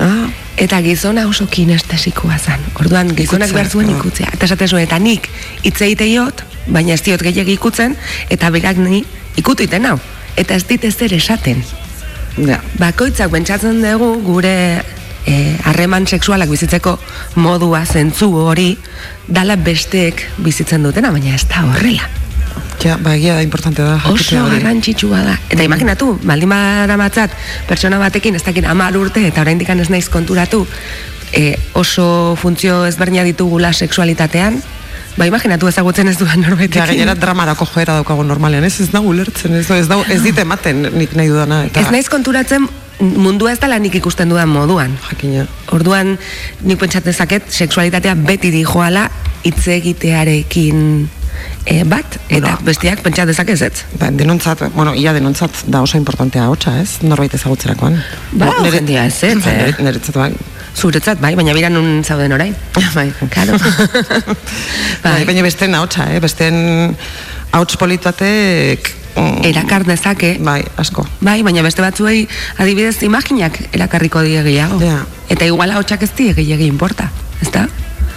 Ah, 0.00 0.26
Eta 0.56 0.80
gizona 0.80 1.26
oso 1.28 1.44
kinestesikoa 1.52 2.38
zen. 2.38 2.62
Orduan 2.80 3.10
gizonak 3.16 3.52
behar 3.52 3.68
zuen 3.68 3.90
ah. 3.92 3.96
ikutzea. 3.98 4.30
Eta 4.32 4.48
esaten 4.48 4.70
zuen, 4.72 4.86
eta 4.86 4.98
nik 4.98 5.28
itzeiteiot, 5.68 6.42
baina 6.72 6.94
ez 6.96 7.02
diot 7.04 7.20
gehiagi 7.20 7.58
ikutzen, 7.58 7.96
eta 8.32 8.48
berak 8.54 8.80
ni 8.80 9.02
ikutu 9.36 9.66
iten 9.68 9.84
hau. 9.84 9.98
Eta 10.36 10.56
ez 10.56 10.64
dit 10.68 10.84
ezer 10.88 11.12
esaten. 11.12 11.60
Ja. 12.36 12.60
Bakoitzak 12.80 13.32
pentsatzen 13.32 13.80
dugu 13.84 14.12
gure 14.24 14.56
eh, 15.26 15.56
harreman 15.64 16.06
sexualak 16.06 16.50
bizitzeko 16.52 16.98
modua, 17.42 17.84
zentzu 17.86 18.30
hori, 18.46 18.70
dala 19.28 19.56
besteek 19.56 20.22
bizitzen 20.38 20.86
dutena, 20.86 21.10
baina 21.14 21.34
ez 21.34 21.44
da 21.50 21.64
horrela. 21.66 22.06
Ja, 22.82 22.98
ba, 23.00 23.16
egia 23.16 23.34
da 23.34 23.42
importante 23.42 23.82
da. 23.82 23.96
Oso 24.12 24.42
garrantzitsua 24.50 25.22
da. 25.24 25.34
Eta 25.50 25.64
imaginatu, 25.64 26.12
baldin 26.28 26.52
badamatzat 26.52 27.32
pertsona 27.68 27.98
batekin 27.98 28.36
ez 28.36 28.44
dakit 28.44 28.68
hamar 28.68 28.96
urte 28.96 29.24
eta 29.26 29.42
oraindik 29.42 29.68
ez 29.72 29.88
naiz 29.90 30.08
konturatu 30.12 30.66
e, 31.32 31.56
oso 31.72 32.36
funtzio 32.36 32.84
ezberdina 32.86 33.24
ditugula 33.24 33.72
sexualitatean, 33.72 34.60
ba 35.16 35.26
imaginatu 35.26 35.68
ezagutzen 35.68 36.08
ez 36.08 36.18
duen 36.18 36.42
Ja, 36.42 36.48
norbaitekin. 36.48 36.86
gainera 36.86 37.14
dramarako 37.14 37.64
joera 37.74 37.94
daukagu 37.94 38.22
normalean, 38.24 38.64
ez 38.64 38.80
ez 38.80 38.90
da 38.92 39.00
ulertzen, 39.00 39.54
ez, 39.54 39.66
da- 39.68 39.78
ez, 39.78 39.88
da, 39.88 39.96
ez 40.08 40.22
dit 40.22 40.38
ematen 40.38 40.82
nik 40.92 41.14
nahi 41.16 41.28
dudana. 41.28 41.64
Eta, 41.64 41.80
Ez 41.80 41.90
naiz 41.90 42.08
konturatzen 42.08 42.68
mundua 43.00 43.52
ez 43.52 43.58
dela 43.60 43.78
nik 43.78 43.94
ikusten 43.94 44.28
dudan 44.28 44.48
moduan. 44.48 44.98
Jakina. 45.10 45.46
Orduan, 45.72 46.18
nik 46.62 46.78
pentsatzen 46.78 47.12
zaket, 47.14 47.50
sexualitatea 47.52 48.14
beti 48.14 48.50
dijoala 48.50 49.10
hitz 49.44 49.66
egitearekin 49.68 51.08
e, 51.66 51.84
bat, 51.84 52.18
eta 52.28 52.40
Bueno. 52.56 52.58
bestiak 52.64 53.00
pentsa 53.04 53.26
dezakez 53.26 53.60
ez. 53.62 53.84
Ba, 54.00 54.10
denontzat, 54.10 54.62
bueno, 54.74 54.94
ia 54.94 55.12
denontzat 55.12 55.64
da 55.66 55.82
oso 55.82 55.98
importantea 55.98 56.48
hotxa, 56.48 56.80
ez? 56.80 56.98
Norbait 57.02 57.34
ezagutzerakoan. 57.34 58.02
Ba, 58.32 58.46
Bo, 58.46 58.62
nire- 58.64 58.78
jendia 58.78 59.04
ez, 59.06 59.22
ez, 59.24 59.46
eh? 59.46 59.74
nire- 59.78 60.00
bai. 60.14 60.32
Zuretzat, 60.76 61.20
bai, 61.22 61.32
baina 61.38 61.54
bira 61.56 61.70
nun 61.72 62.02
zauden 62.04 62.32
orain. 62.36 62.54
bai. 62.96 63.08
Claro. 63.32 63.56
bai. 65.04 65.24
Baina 65.24 65.42
besteen 65.46 65.74
ahotsa, 65.74 66.10
eh? 66.12 66.20
Besteen 66.20 66.58
ahots 67.56 67.76
politatek... 67.80 68.90
mm, 69.16 69.44
Erakar 69.48 69.86
dezake, 69.88 70.34
Bai, 70.44 70.60
asko. 70.76 71.06
bai, 71.24 71.38
baina 71.46 71.62
beste 71.64 71.80
batzuei 71.84 72.26
adibidez 72.60 72.98
imaginak 73.08 73.56
erakarriko 73.72 74.20
die 74.26 74.42
gehiago. 74.44 74.80
Ja. 74.84 74.98
Eta 75.32 75.48
igual 75.48 75.72
hotxak 75.78 76.02
ez 76.04 76.12
die 76.18 76.34
gehiagi 76.36 76.68
importa, 76.68 77.08
ezta? 77.40 77.66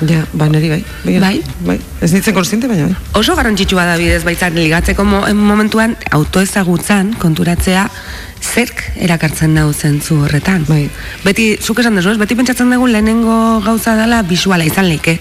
Ja, 0.08 0.24
ba, 0.34 0.48
niri 0.48 0.70
bai. 0.70 0.84
Bai. 1.20 1.42
bai. 1.66 1.80
Ez 2.02 2.14
nintzen 2.14 2.34
konstiente, 2.34 2.68
baina 2.72 2.86
bai. 2.88 2.96
Oso 3.20 3.36
garrantzitsua 3.36 3.84
da 3.86 3.98
bidez 4.00 4.24
baitzan 4.24 4.56
ligatzeko 4.56 5.04
mo 5.04 5.26
momentuan 5.36 5.98
autoezagutzan 6.16 7.14
konturatzea 7.20 7.90
zerk 8.40 8.84
erakartzen 8.96 9.54
nau 9.54 9.74
zentzu 9.74 10.22
horretan. 10.24 10.64
Bai. 10.70 10.86
Beti, 11.26 11.58
zuk 11.60 11.80
esan 11.84 12.00
dezu, 12.00 12.14
ez? 12.14 12.18
Beti 12.22 12.38
pentsatzen 12.40 12.72
dugu 12.72 12.88
lehenengo 12.88 13.60
gauza 13.66 13.98
dela 14.00 14.22
bisuala 14.24 14.64
izan 14.66 14.88
leike. 14.88 15.20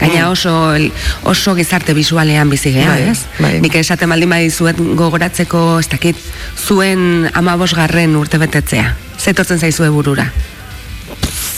Gaina 0.00 0.30
oso, 0.30 0.74
el- 0.74 0.92
oso 1.24 1.54
gizarte 1.54 1.92
bisualean 1.94 2.48
bizi 2.48 2.72
gea. 2.72 2.88
Bai, 2.88 3.02
ez? 3.10 3.24
bai. 3.38 3.60
Nik 3.60 3.74
esaten 3.76 4.08
baldin 4.08 4.30
badizuet 4.32 4.78
gogoratzeko, 4.96 5.78
ez 5.80 5.88
dakit, 5.92 6.16
zuen 6.56 7.28
amabosgarren 7.34 8.16
urtebetetzea. 8.16 8.96
Zetortzen 9.20 9.58
zaizue 9.60 9.88
burura. 9.92 10.30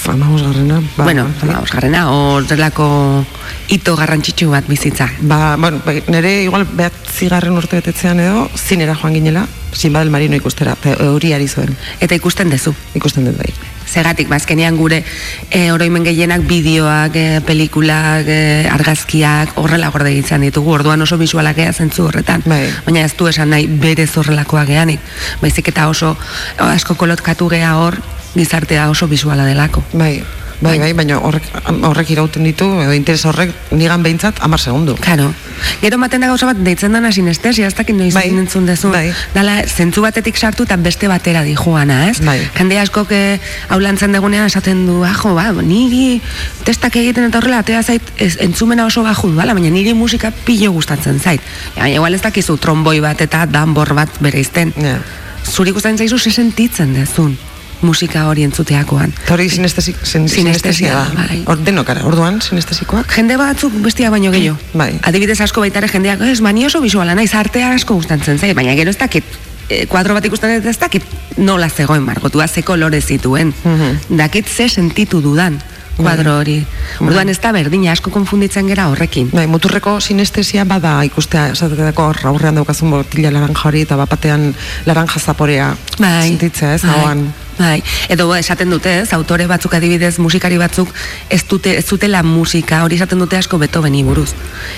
Garrena. 0.04 0.82
Ba, 0.96 1.04
bueno, 1.04 1.24
bai. 1.40 1.50
amabosgarrena, 1.50 2.10
horrelako 2.10 3.24
hito 3.68 3.94
garrantzitsu 3.96 4.50
bat 4.50 4.66
bizitza. 4.66 5.08
Ba, 5.20 5.56
bueno, 5.56 5.80
bai, 5.84 6.02
nire 6.08 6.42
igual 6.42 6.66
behatzigarren 6.66 7.56
urte 7.56 7.76
betetzean 7.76 8.20
edo, 8.20 8.48
zinera 8.56 8.94
joan 8.94 9.14
ginela, 9.14 9.46
Sinba 9.72 10.00
del 10.00 10.10
Marino 10.10 10.36
ikustera, 10.36 10.76
hori 11.00 11.32
ari 11.32 11.48
zuen, 11.48 11.76
Eta 12.00 12.14
ikusten 12.14 12.50
dezu. 12.50 12.74
ikusten 12.94 13.24
dut 13.24 13.38
bai. 13.38 13.54
Zegatik, 13.88 14.28
bazkenean 14.28 14.76
gure 14.76 15.02
e, 15.50 15.72
oroimen 15.72 16.04
gehienak 16.04 16.42
bideoak, 16.46 17.16
e, 17.16 17.40
pelikulak, 17.40 18.26
e, 18.26 18.68
argazkiak, 18.70 19.56
horrela 19.56 19.88
gorde 19.88 20.10
egiten 20.10 20.42
ditugu, 20.42 20.72
orduan 20.72 21.00
oso 21.00 21.16
bisualak 21.16 21.56
gea 21.56 21.72
zentzu 21.72 22.04
horretan. 22.04 22.42
Bai. 22.44 22.68
Baina 22.84 23.06
ez 23.06 23.16
du 23.16 23.28
esan 23.28 23.50
nahi 23.50 23.66
berez 23.66 24.10
horrelakoa 24.16 24.64
geanik. 24.64 25.00
Baizik 25.40 25.68
eta 25.68 25.88
oso 25.88 26.16
asko 26.58 26.94
kolotkatu 26.94 27.48
gea 27.48 27.76
hor, 27.76 27.96
gizartea 28.34 28.88
oso 28.90 29.08
bisuala 29.08 29.44
delako. 29.46 29.84
Bai, 29.92 30.22
Bai, 30.62 30.78
bai, 30.78 30.92
baina 30.94 31.16
horrek, 31.18 31.46
horrek 31.88 32.10
irauten 32.14 32.44
ditu, 32.46 32.68
edo 32.84 32.92
interes 32.94 33.24
horrek 33.26 33.50
nigan 33.74 34.04
behintzat, 34.04 34.38
amar 34.46 34.60
segundu. 34.62 34.94
Claro. 35.02 35.32
Gero 35.80 35.98
maten 35.98 36.22
da 36.22 36.28
gauza 36.30 36.46
bat 36.46 36.60
deitzen 36.62 36.94
dana 36.94 37.10
sinestesia, 37.12 37.66
ez 37.66 37.74
dakit 37.74 37.96
noiz 37.98 38.12
Bai. 38.14 38.28
entzun 38.30 38.68
dezu. 38.70 38.92
Bai. 38.94 39.10
Dala, 39.34 39.56
zentzu 39.66 40.04
batetik 40.06 40.38
sartu 40.38 40.62
eta 40.68 40.78
beste 40.78 41.10
batera 41.10 41.42
di 41.42 41.56
joana, 41.58 42.08
ez? 42.10 42.20
Bai. 42.22 42.38
Jende 42.54 42.78
askok 42.78 43.10
eh, 43.10 43.40
hau 43.74 43.80
lantzen 43.82 44.14
degunean 44.14 44.46
esaten 44.46 44.86
du, 44.86 45.02
ajo, 45.02 45.34
ba, 45.34 45.50
niri 45.66 46.20
testak 46.62 46.96
egiten 47.02 47.26
eta 47.26 47.42
horrela, 47.42 47.64
atea 47.66 47.82
zait, 47.82 48.14
ez, 48.16 48.36
entzumena 48.46 48.86
oso 48.86 49.02
baju 49.02 49.34
duala, 49.34 49.58
baina 49.58 49.70
niri 49.74 49.98
musika 49.98 50.30
pilo 50.46 50.70
gustatzen 50.78 51.18
zait. 51.18 51.42
Baina 51.74 51.96
igual 51.98 52.14
ez 52.14 52.22
dakizu 52.22 52.56
tromboi 52.56 53.00
bat 53.02 53.20
eta 53.20 53.46
danbor 53.50 53.96
bat 53.98 54.22
bereizten. 54.22 54.70
Ja. 54.78 55.00
Zuri 55.42 55.74
gustatzen 55.74 55.98
zaizu 55.98 56.22
ze 56.22 56.30
sentitzen 56.30 56.94
dezun 56.94 57.34
musika 57.82 58.26
hori 58.30 58.44
entzuteakoan. 58.46 59.12
Eta 59.24 59.34
hori 59.34 59.48
sinestesi, 59.50 59.94
sin, 60.02 60.28
Sinestesia, 60.28 60.32
sinestesia 60.32 60.94
da. 60.94 61.26
bai. 61.28 61.42
Hor 61.46 61.58
denokara, 61.64 62.04
orduan 62.08 62.40
sinestesikoak. 62.42 63.12
Jende 63.16 63.36
batzuk 63.40 63.72
bestia 63.84 64.10
baino 64.10 64.30
gehiago. 64.34 64.58
Bai. 64.74 64.92
Adibidez 65.02 65.40
asko 65.40 65.60
baitare 65.64 65.88
jendeak, 65.88 66.20
ez, 66.28 66.40
bani 66.40 66.66
oso 66.66 66.80
visuala 66.80 67.14
naiz, 67.18 67.32
artea 67.34 67.72
asko 67.74 67.94
gustatzen 67.98 68.38
zait, 68.38 68.54
baina 68.56 68.74
gero 68.78 68.90
ez 68.90 68.98
dakit, 68.98 69.24
e, 69.68 69.86
kuadro 69.86 70.14
bat 70.14 70.24
ikusten 70.24 70.62
ez 70.62 70.78
dakit 70.78 71.02
nola 71.36 71.68
zegoen 71.70 72.02
margotua, 72.02 72.48
ze 72.48 72.62
kolore 72.62 73.00
zituen. 73.00 73.54
Mhm. 73.64 74.16
Dakit 74.18 74.48
ze 74.48 74.68
sentitu 74.68 75.20
dudan 75.22 75.60
kuadro 75.96 76.38
hori. 76.38 76.64
Orduan 77.04 77.28
ez 77.28 77.38
da 77.40 77.52
berdina 77.52 77.92
asko 77.92 78.10
konfunditzen 78.10 78.66
gera 78.66 78.86
horrekin. 78.88 79.28
Bai, 79.32 79.46
muturreko 79.46 79.98
sinestesia 80.00 80.64
bada 80.64 80.94
ikustea, 81.04 81.50
esateko 81.52 82.06
hor 82.08 82.18
aurrean 82.30 82.54
daukazun 82.58 82.90
botila 82.90 83.30
laranja 83.30 83.68
hori 83.68 83.82
eta 83.86 83.96
bapatean 84.00 84.54
laranja 84.86 85.20
zaporea 85.20 85.74
Bai. 85.98 86.28
sentitzea, 86.30 86.74
ez, 86.74 86.82
bai. 86.82 87.18
Bai, 87.58 87.82
edo 88.08 88.34
esaten 88.34 88.70
dute, 88.72 89.00
ez, 89.02 89.12
autore 89.12 89.46
batzuk 89.46 89.74
adibidez, 89.76 90.16
musikari 90.18 90.56
batzuk 90.58 90.88
ez 91.30 91.42
dute 91.48 91.76
ez 91.78 91.84
zutela 91.86 92.22
musika, 92.22 92.82
hori 92.84 92.96
esaten 92.96 93.18
dute 93.20 93.36
asko 93.36 93.58
Beethoveni 93.60 94.02
buruz. 94.04 94.30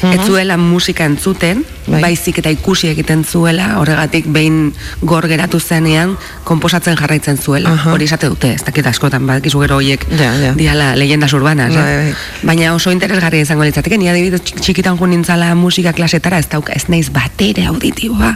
Ez 0.02 0.20
zuela 0.26 0.56
musika 0.56 1.04
entzuten, 1.06 1.62
Bai. 1.86 2.00
baizik 2.00 2.38
eta 2.40 2.50
ikusi 2.50 2.88
egiten 2.88 3.24
zuela, 3.24 3.78
horregatik 3.78 4.26
behin 4.32 4.72
gor 5.02 5.26
geratu 5.28 5.60
zenean 5.60 6.16
konposatzen 6.44 6.96
jarraitzen 6.96 7.38
zuela. 7.38 7.70
Aha. 7.76 7.92
Hori 7.92 8.04
esate 8.08 8.26
dute, 8.32 8.52
ez 8.56 8.64
dakit 8.64 8.86
askotan 8.90 9.26
badakizu 9.28 9.60
gero 9.60 9.76
hoiek 9.76 10.06
Ja, 10.18 10.32
ja. 10.40 10.52
diala 10.56 10.94
leyendas 10.96 11.32
urbanas, 11.36 11.74
Bai, 11.74 11.84
eh? 11.92 11.96
bai. 12.02 12.14
Baina 12.42 12.72
oso 12.74 12.90
interesgarria 12.92 13.42
izango 13.46 13.64
litzateke, 13.64 13.98
ni 13.98 14.08
adibidez 14.08 14.40
txik- 14.42 14.60
txikitan 14.64 14.98
jo 14.98 15.06
nintzala 15.06 15.54
musika 15.54 15.92
klasetara, 15.92 16.38
ez 16.38 16.48
dauka, 16.48 16.72
ez 16.72 16.88
naiz 16.88 17.10
batere 17.12 17.66
auditiboa, 17.70 18.34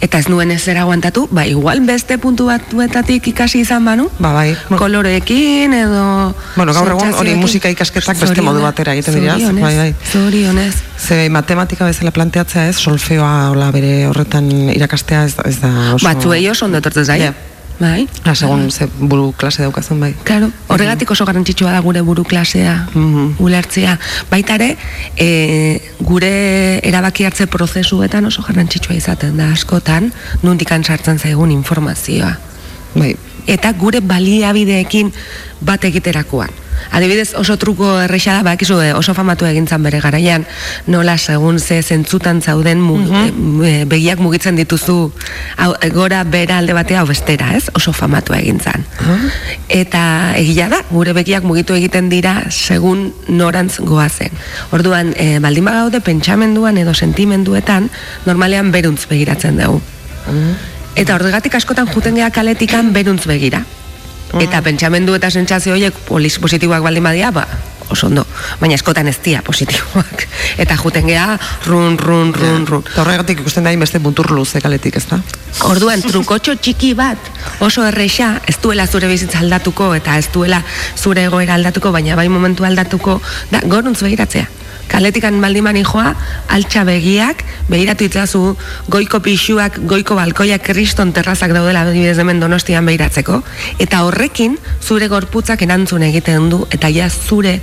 eta 0.00 0.18
ez 0.18 0.28
nuen 0.32 0.50
ezer 0.54 0.78
aguantatu, 0.78 1.26
ba 1.30 1.44
igual 1.46 1.80
beste 1.86 2.18
puntu 2.18 2.46
batuetatik 2.46 3.26
ikasi 3.34 3.64
izan 3.66 3.84
banu, 3.84 4.06
Ba, 4.22 4.30
bai. 4.32 4.54
koloreekin 4.78 5.74
edo... 5.74 6.04
Bueno, 6.54 6.72
gaur 6.76 6.92
egun 6.94 7.12
hori 7.18 7.34
musika 7.38 7.68
ikasketak 7.74 8.20
beste 8.22 8.42
modu 8.46 8.62
batera 8.62 8.94
egiten 8.94 9.18
dira, 9.18 9.34
bai, 9.58 9.74
bai. 9.76 9.88
Zorionez. 10.12 10.74
Ze 10.96 11.26
matematika 11.34 11.84
bezala 11.90 12.12
planteatzea 12.14 12.68
ez, 12.70 12.76
solfeoa 12.78 13.50
hola 13.50 13.72
bere 13.74 14.06
horretan 14.08 14.48
irakastea 14.76 15.24
ez, 15.26 15.34
ez 15.50 15.58
da 15.64 15.72
oso... 15.96 16.06
Batzuei 16.06 16.46
oso 16.52 16.64
ondo 16.70 16.78
etortzen 16.78 17.04
zai. 17.10 17.20
Ja. 17.26 17.34
Bai. 17.76 18.06
Ah, 18.24 18.32
segun 18.32 18.70
ze 18.72 18.86
buru 18.96 19.34
klase 19.36 19.60
daukazun 19.60 19.98
bai. 20.00 20.14
Claro, 20.24 20.46
horregatik 20.72 21.10
oso 21.12 21.26
garrantzitsua 21.28 21.74
da 21.74 21.82
gure 21.84 22.00
buru 22.06 22.22
klasea 22.24 22.86
Mhm. 22.94 23.34
ulertzea. 23.44 23.98
Baita 24.30 24.54
ere, 24.56 24.70
e, 25.20 25.82
gure 26.00 26.30
erabaki 26.88 27.26
hartze 27.28 27.44
prozesuetan 27.52 28.24
oso 28.30 28.42
garrantzitsua 28.48 28.96
izaten 28.96 29.36
da 29.36 29.50
askotan, 29.52 30.08
nundikan 30.42 30.84
sartzen 30.88 31.18
zaigun 31.20 31.50
informazioa. 31.52 32.32
Bai, 32.96 33.12
Eta 33.46 33.72
gure 33.78 34.00
baliabideekin 34.00 35.12
bat 35.60 35.84
egiterakoan. 35.84 36.50
Adibidez 36.92 37.34
oso 37.34 37.56
truko 37.58 37.88
erresa 38.04 38.36
da, 38.36 38.42
bakizu 38.46 38.78
eh, 38.84 38.92
oso 38.94 39.14
famatu 39.16 39.46
egintzan 39.48 39.82
bere 39.84 40.00
garaian, 40.00 40.44
nola 40.86 41.16
segun 41.18 41.58
ze 41.58 41.80
zentzutan 41.82 42.42
zauden 42.42 42.80
mu, 42.80 42.98
e, 43.64 43.84
begiak 43.88 44.20
mugitzen 44.22 44.56
dituzu 44.56 44.96
hau, 45.56 45.70
e, 45.80 45.90
gora 45.90 46.22
bera 46.24 46.58
alde 46.58 46.76
batea 46.76 47.00
hau 47.00 47.08
bestera, 47.08 47.52
ez? 47.56 47.70
Oso 47.74 47.92
famatu 47.92 48.36
egintzan. 48.36 48.84
Eta 49.68 50.36
egia 50.36 50.68
da, 50.72 50.82
gure 50.90 51.16
begiak 51.16 51.44
mugitu 51.44 51.74
egiten 51.74 52.08
dira 52.12 52.36
segun 52.50 53.10
norantz 53.28 53.80
goazen. 53.80 54.32
Orduan, 54.76 55.12
e, 55.16 55.38
baldin 55.42 55.66
bagaude 55.66 56.00
pentsamenduan 56.00 56.78
edo 56.78 56.94
sentimenduetan, 56.94 57.90
normalean 58.26 58.72
beruntz 58.72 59.06
begiratzen 59.10 59.60
dugu. 59.64 59.82
Eta 60.96 61.14
horregatik 61.14 61.54
askotan 61.58 61.88
juten 61.92 62.16
geha 62.16 62.30
kaletikan 62.32 62.92
beruntz 62.96 63.26
begira. 63.28 63.62
Eta 64.40 64.60
pentsamendu 64.64 65.14
eta 65.16 65.30
sentsazio 65.30 65.76
horiek 65.76 65.96
positiboak 66.08 66.82
baldin 66.82 67.04
badia, 67.04 67.30
ba, 67.30 67.46
oso 67.92 68.08
ondo. 68.08 68.24
Baina 68.60 68.74
askotan 68.74 69.08
ez 69.08 69.18
dira 69.24 69.42
positiboak. 69.46 70.26
Eta 70.62 70.76
juten 70.80 71.06
geha 71.06 71.36
run, 71.66 71.98
run, 71.98 72.32
run, 72.34 72.66
run. 72.66 72.84
Eta 72.84 73.04
horregatik 73.04 73.44
ikusten 73.44 73.64
da 73.64 73.74
beste 73.76 74.00
mutur 74.02 74.30
luze 74.32 74.60
kaletik, 74.60 74.96
ez 74.96 75.06
da? 75.10 75.20
Orduan, 75.68 76.02
trukotxo 76.02 76.56
txiki 76.56 76.94
bat 76.96 77.30
oso 77.60 77.84
erresa, 77.86 78.40
ez 78.48 78.56
duela 78.62 78.86
zure 78.86 79.08
bizitza 79.08 79.40
aldatuko 79.44 79.94
eta 79.94 80.18
ez 80.18 80.28
duela 80.32 80.62
zure 80.96 81.28
egoera 81.28 81.54
aldatuko, 81.54 81.92
baina 81.92 82.16
bai 82.16 82.28
momentu 82.28 82.64
aldatuko, 82.64 83.20
da, 83.52 83.62
goruntz 83.64 84.00
begiratzea. 84.02 84.48
Kaletikan 84.88 85.40
baldimani 85.42 85.82
joa, 85.84 86.14
altxa 86.54 86.84
begiak, 86.86 87.42
begiratu 87.68 88.06
itzazu 88.06 88.42
goiko 88.92 89.20
pixuak, 89.24 89.80
goiko 89.88 90.14
balkoiak 90.18 90.62
kriston 90.62 91.12
terrazak 91.16 91.52
daudela 91.54 91.82
adibidez 91.86 92.18
hemen 92.22 92.40
donostian 92.40 92.86
begiratzeko, 92.86 93.40
eta 93.82 94.02
horrekin 94.06 94.56
zure 94.82 95.08
gorputzak 95.12 95.62
erantzun 95.66 96.06
egiten 96.06 96.48
du, 96.52 96.62
eta 96.70 96.88
ja 96.92 97.08
zure 97.10 97.58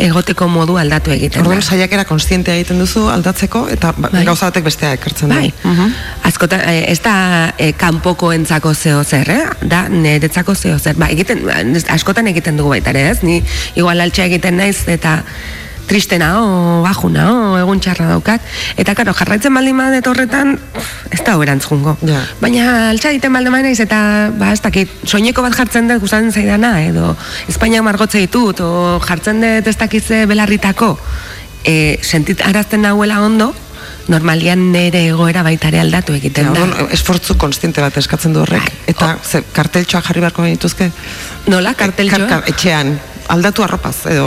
egoteko 0.00 0.48
modu 0.50 0.76
aldatu 0.80 1.12
egiten 1.14 1.44
Orduan 1.44 1.62
da. 1.62 1.66
saiakera 1.66 2.04
konstientea 2.08 2.58
egiten 2.58 2.78
duzu 2.82 3.06
aldatzeko 3.12 3.66
eta 3.72 3.92
ba, 3.96 4.10
Bai. 4.12 4.24
gauza 4.26 4.50
batek 4.50 4.64
bestea 4.68 4.92
ekartzen. 4.98 5.30
Bai, 5.34 5.52
askotan, 6.26 6.60
eh, 6.68 6.90
ez 6.90 7.00
da 7.04 7.16
eh, 7.58 7.72
kanpoko 7.78 8.32
entzako 8.34 8.74
zeo 8.74 9.02
zer, 9.04 9.30
eh? 9.30 9.42
da 9.62 9.86
niretzako 9.88 10.54
zeo 10.54 10.78
zer. 10.78 10.98
Ba, 10.98 11.08
egiten, 11.14 11.44
askotan 11.94 12.26
egiten 12.32 12.56
dugu 12.60 12.74
baita 12.74 12.90
ere, 12.94 13.08
ez? 13.10 13.22
Ni 13.22 13.42
igual 13.74 14.00
altxa 14.00 14.26
egiten 14.26 14.58
naiz 14.58 14.88
eta 14.90 15.20
triste 15.88 16.18
nao, 16.18 16.82
baju 16.84 17.10
nao, 17.12 17.56
egun 17.60 17.80
txarra 17.80 18.08
daukat. 18.14 18.44
Eta 18.80 18.94
karo, 18.96 19.14
jarraitzen 19.16 19.54
baldin 19.54 19.76
badet 19.78 20.06
horretan, 20.10 20.54
ez 21.10 21.20
da 21.24 21.36
erantz 21.42 21.64
jungo. 21.68 21.96
Ja. 22.06 22.22
Baina 22.40 22.90
altxa 22.90 23.12
egiten 23.14 23.32
baldin 23.32 23.52
naiz 23.64 23.78
eta, 23.84 24.30
ba, 24.38 24.52
ez 24.52 24.62
dakit, 24.64 24.90
soineko 25.06 25.44
bat 25.44 25.56
jartzen 25.56 25.90
dut 25.90 26.02
gustatzen 26.04 26.32
zaidana, 26.32 26.76
edo 26.86 27.14
Espainiak 27.48 27.84
margotze 27.86 28.22
ditut, 28.24 28.60
o 28.64 29.00
jartzen 29.04 29.42
dut 29.44 29.68
ez 29.70 29.76
dakitze 29.80 30.24
belarritako, 30.30 30.94
e, 31.64 31.98
sentit 32.02 32.42
arazten 32.44 32.82
nahuela 32.84 33.20
ondo, 33.24 33.52
normalian 34.08 34.66
nere 34.72 35.06
egoera 35.08 35.42
baita 35.46 35.70
ere 35.70 35.80
aldatu 35.80 36.12
egiten 36.16 36.50
Ja, 36.50 36.52
da. 36.52 36.64
orduan, 36.66 36.90
esfortzu 36.92 37.38
konstiente 37.40 37.80
bat 37.84 37.96
eskatzen 37.96 38.34
du 38.36 38.42
horrek. 38.42 38.60
Bai. 38.60 38.92
Eta 38.92 39.14
ze, 39.24 39.42
karteltxoak 39.56 40.04
jarri 40.10 40.20
beharko 40.24 40.44
genituzke? 40.44 40.90
Nola, 41.48 41.72
karteltxoa? 41.78 42.26
Kar, 42.28 42.42
kar, 42.42 42.50
etxean, 42.52 42.98
aldatu 43.28 43.64
arropaz, 43.64 43.96
edo 44.10 44.26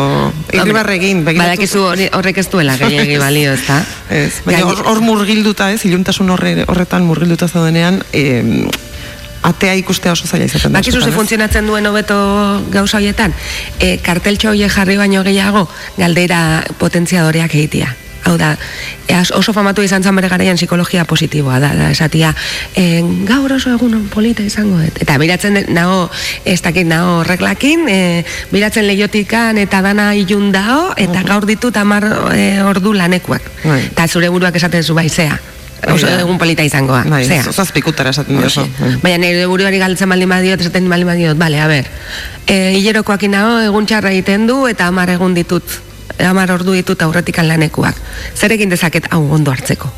irribarre 0.54 0.98
egin. 0.98 1.24
Badakizu 1.28 1.84
horrek 2.18 2.42
ez 2.42 2.48
duela 2.52 2.78
gehiagi 2.82 3.18
balio, 3.22 3.54
ez 3.54 3.64
da? 3.68 3.80
Ez, 4.10 4.42
baina 4.46 4.66
hor, 4.68 5.02
murgilduta 5.06 5.72
ez, 5.74 5.84
iluntasun 5.90 6.30
horre, 6.34 6.54
horretan 6.68 7.06
murgilduta 7.08 7.48
zaudenean, 7.48 8.02
em, 8.18 8.68
atea 9.48 9.76
ikustea 9.80 10.16
oso 10.16 10.28
zaila 10.28 10.50
izaten 10.50 10.74
da. 10.74 10.82
Bakizu 10.82 11.04
ze 11.04 11.14
funtzionatzen 11.14 11.70
duen 11.70 11.86
hobeto 11.86 12.18
gauza 12.74 12.98
horietan, 12.98 13.36
e, 13.80 13.98
karteltxo 14.04 14.52
horiek 14.54 14.74
jarri 14.74 14.98
baino 14.98 15.24
gehiago, 15.28 15.68
galdera 15.98 16.42
potentziadoreak 16.82 17.56
egitea. 17.56 17.96
Hau 18.26 18.38
da, 18.38 18.58
oso 19.36 19.54
famatu 19.54 19.84
izan 19.86 20.04
zan 20.04 20.16
bere 20.16 20.28
garaian 20.28 20.58
psikologia 20.58 21.06
positiboa 21.06 21.60
da, 21.64 21.74
da 21.76 21.90
esatia, 21.92 22.34
e, 22.76 23.02
gaur 23.28 23.54
oso 23.54 23.72
egun 23.72 24.10
polita 24.14 24.44
izango 24.44 24.80
dut. 24.82 25.02
Eta 25.02 25.18
biratzen 25.22 25.60
nago, 25.74 26.10
ez 26.46 26.62
dakit 26.62 26.88
nago 26.88 27.24
reklakin, 27.28 27.88
e, 27.90 28.00
biratzen 28.52 28.88
lehiotikan 28.88 29.58
eta 29.58 29.82
dana 29.86 30.14
ilun 30.16 30.52
dao, 30.52 30.94
eta 30.98 31.24
gaur 31.28 31.48
ditut 31.48 31.78
amar 31.78 32.08
e, 32.36 32.62
ordu 32.64 32.94
lanekuak. 32.94 33.46
Bai. 33.64 33.84
Eta 33.92 34.08
zure 34.08 34.30
buruak 34.34 34.56
esaten 34.56 34.84
zu 34.84 34.96
bai, 34.98 35.10
zea. 35.10 35.40
Oso 35.88 36.08
Bai. 36.08 36.20
egun 36.20 36.40
polita 36.42 36.64
izangoa, 36.66 37.04
Bai, 37.08 37.24
zea. 37.26 37.44
zazpikutara 37.54 38.10
esaten 38.10 38.40
dioso. 38.42 38.64
Hoxe. 38.66 38.98
Baina 39.04 39.20
nire 39.22 39.46
buruari 39.46 39.78
galtzen 39.78 40.10
baldin 40.10 40.30
badiot, 40.30 40.62
esaten 40.66 40.90
baldin 40.90 41.08
badiot, 41.08 41.38
bale, 41.38 41.62
a 41.62 41.68
ber, 41.70 41.86
e, 42.48 42.74
hilerokoak 42.80 43.24
inago, 43.30 43.60
egun 43.62 43.86
txarra 43.86 44.12
egiten 44.12 44.48
du, 44.50 44.66
eta 44.68 44.88
hamar 44.90 45.14
egun 45.14 45.38
ditut, 45.38 45.64
hamar 46.26 46.52
ordu 46.52 46.74
ditut 46.74 47.02
aurretikan 47.02 47.48
lanekuak. 47.48 47.96
Zer 48.36 48.56
egin 48.58 48.70
dezaket 48.70 49.10
hau 49.12 49.24
ondo 49.34 49.52
hartzeko? 49.52 49.92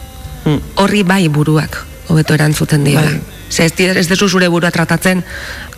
Mm. 0.45 0.61
Horri 0.83 1.03
bai 1.03 1.27
buruak, 1.29 1.83
hobeto 2.07 2.33
erantzuten 2.33 2.83
dio. 2.83 3.01
Bai. 3.01 3.19
Ze 3.49 3.65
ez, 3.65 3.73
ez 3.79 4.07
dezu 4.07 4.27
zure 4.29 4.47
burua 4.47 4.69
tratatzen, 4.71 5.23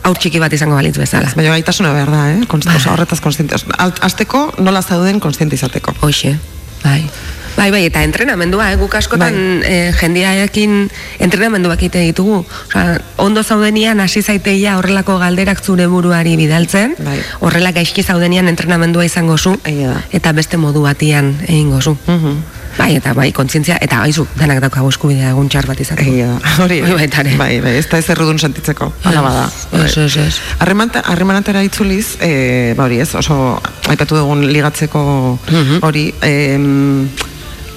aur 0.04 0.18
txiki 0.20 0.40
bat 0.44 0.54
izango 0.54 0.76
balitz 0.76 0.98
bezala. 1.00 1.32
Baina 1.36 1.54
gaitasuna 1.56 1.94
behar 1.96 2.12
da, 2.12 2.24
eh? 2.34 2.40
Konst, 2.52 2.68
Bai. 2.68 2.82
horretaz 2.92 3.22
konstiente. 3.24 3.56
Azteko, 3.80 4.50
nola 4.60 4.82
zauden 4.82 5.20
konstiente 5.24 5.56
izateko. 5.56 5.96
Hoxe, 6.02 6.36
bai. 6.84 7.06
Bai, 7.58 7.70
bai, 7.70 7.84
eta 7.86 8.02
entrenamendua, 8.04 8.72
eh? 8.72 8.78
guk 8.80 8.96
askotan 8.96 9.36
Bai. 9.62 9.70
eh, 9.70 9.92
jendiaekin 10.00 10.88
entrenamenduak 11.22 11.82
egite 11.84 12.00
ditugu. 12.08 12.40
Osea, 12.70 12.96
ondo 13.22 13.44
zaudenian 13.44 14.00
hasi 14.02 14.22
zaiteia 14.24 14.78
horrelako 14.80 15.18
galderak 15.22 15.62
zure 15.64 15.86
buruari 15.92 16.36
bidaltzen, 16.40 16.96
Bai. 17.04 17.20
horrela 17.40 17.72
gaizki 17.76 18.02
zaudenian 18.04 18.48
entrenamendua 18.50 19.06
izango 19.06 19.38
zu, 19.38 19.58
eta 20.12 20.32
beste 20.34 20.58
modu 20.58 20.82
batian 20.88 21.36
egingo 21.48 21.82
zu. 21.82 21.98
Bai, 22.78 22.96
eta 22.96 23.12
bai, 23.14 23.34
kontzientzia, 23.36 23.76
eta 23.84 23.98
baizu, 24.00 24.24
danak 24.40 24.62
daukagu 24.64 24.88
eskubidea 24.90 25.34
egun 25.36 25.50
txar 25.52 25.68
bat 25.68 25.80
izateko. 25.84 26.08
Egia 26.10 26.30
da, 26.32 26.54
hori, 26.64 26.80
Bai, 26.82 27.04
ere. 27.04 27.34
bai, 27.38 27.60
bai, 27.62 27.74
ez 27.82 27.86
da 27.92 28.00
ez 28.00 28.08
errudun 28.10 28.40
sentitzeko, 28.40 28.88
hala 29.04 29.22
bada. 29.22 29.50
Ez, 29.84 29.98
ez, 29.98 30.16
ez. 30.18 30.38
Harremanta- 30.58 31.04
Harremanatera 31.04 31.62
itzuliz, 31.68 32.16
e, 32.24 32.74
ba 32.80 32.86
hori 32.88 33.02
ez, 33.04 33.10
oso 33.20 33.60
aipatu 33.92 34.16
dugun 34.16 34.48
ligatzeko 34.54 35.04
hori, 35.84 36.14
em, 36.22 37.10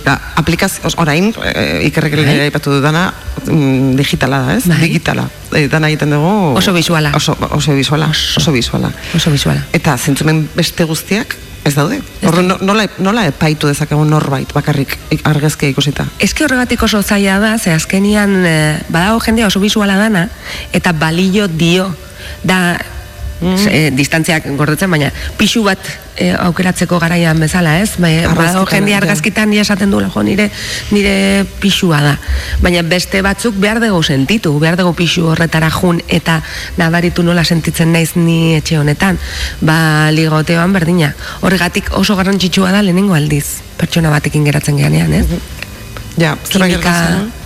da, 0.05 0.21
aplikazio, 0.37 0.91
orain, 0.97 1.33
e, 1.43 1.87
ikerrek 1.89 2.17
Bai. 2.21 2.41
aipatu 2.47 2.71
dudana, 2.77 3.07
mm, 3.47 3.97
digitala 3.97 4.43
da, 4.45 4.57
ez? 4.57 4.67
Bai. 4.69 4.81
Digitala. 4.83 5.29
E, 5.53 5.67
dana 5.69 5.89
egiten 5.89 6.11
dugu... 6.13 6.55
Oso 6.59 6.73
bisuala. 6.77 7.13
Oso, 7.17 7.37
oso 7.51 7.73
bisuala, 7.75 8.11
oso 8.13 8.53
bisuala. 8.53 8.93
Oso 9.17 9.31
bisuala. 9.33 9.65
Eta 9.73 9.97
zentzumen 9.97 10.49
beste 10.55 10.85
guztiak, 10.85 11.37
ez 11.65 11.75
daude. 11.75 12.03
Orduan, 12.23 12.49
no- 12.49 12.59
nola, 12.61 12.85
nola 12.99 13.25
epaitu 13.27 13.67
dezakegu 13.71 14.05
norbait 14.05 14.53
bakarrik 14.53 14.99
argazkia 15.25 15.73
ikusita? 15.73 16.05
Eske 16.21 16.45
horregatik 16.45 16.83
oso 16.85 17.01
zaila 17.03 17.39
da, 17.41 17.55
ze 17.59 17.73
azkenian 17.73 18.43
e, 18.45 18.57
badago 18.93 19.21
jendea 19.25 19.49
oso 19.49 19.61
bisuala 19.65 19.97
dana, 19.97 20.29
eta 20.77 20.93
balio 20.93 21.49
dio, 21.49 21.89
da 22.45 22.77
e, 23.43 23.91
distantziak 23.95 24.47
gordetzen, 24.59 24.91
baina 24.91 25.11
pixu 25.39 25.63
bat 25.67 25.81
e, 26.17 26.31
aukeratzeko 26.33 26.99
garaian 27.03 27.39
bezala, 27.41 27.79
ez? 27.83 27.97
Ba, 27.99 28.09
badago 28.09 28.31
Argazkitan, 28.31 28.71
jendea 28.73 28.95
ja. 28.95 29.01
argazkitan 29.03 29.53
ja 29.55 29.65
esaten 29.65 29.91
du, 29.93 30.01
jo, 30.01 30.23
nire, 30.27 30.49
nire 30.95 31.45
pixua 31.61 32.01
da. 32.05 32.15
Baina 32.63 32.85
beste 32.87 33.23
batzuk 33.25 33.59
behar 33.61 33.81
dugu 33.83 34.03
sentitu, 34.03 34.55
behar 34.63 34.79
dugu 34.81 34.95
pixu 34.99 35.27
horretara 35.33 35.71
jun, 35.75 36.01
eta 36.09 36.41
nabaritu 36.79 37.27
nola 37.27 37.45
sentitzen 37.45 37.93
naiz 37.93 38.15
ni 38.17 38.55
etxe 38.59 38.79
honetan, 38.79 39.21
ba 39.61 40.11
ligoteoan 40.15 40.73
berdina. 40.73 41.15
Horregatik 41.43 41.93
oso 41.99 42.17
garrantzitsua 42.17 42.73
da 42.75 42.83
lehenengo 42.83 43.17
aldiz, 43.19 43.61
pertsona 43.79 44.13
batekin 44.15 44.45
geratzen 44.47 44.79
geanean, 44.81 45.13
ez? 45.13 45.27
Ja, 46.15 46.37
zerbait 46.47 46.77
kimika, 46.77 46.93
gertatzen, 46.93 47.44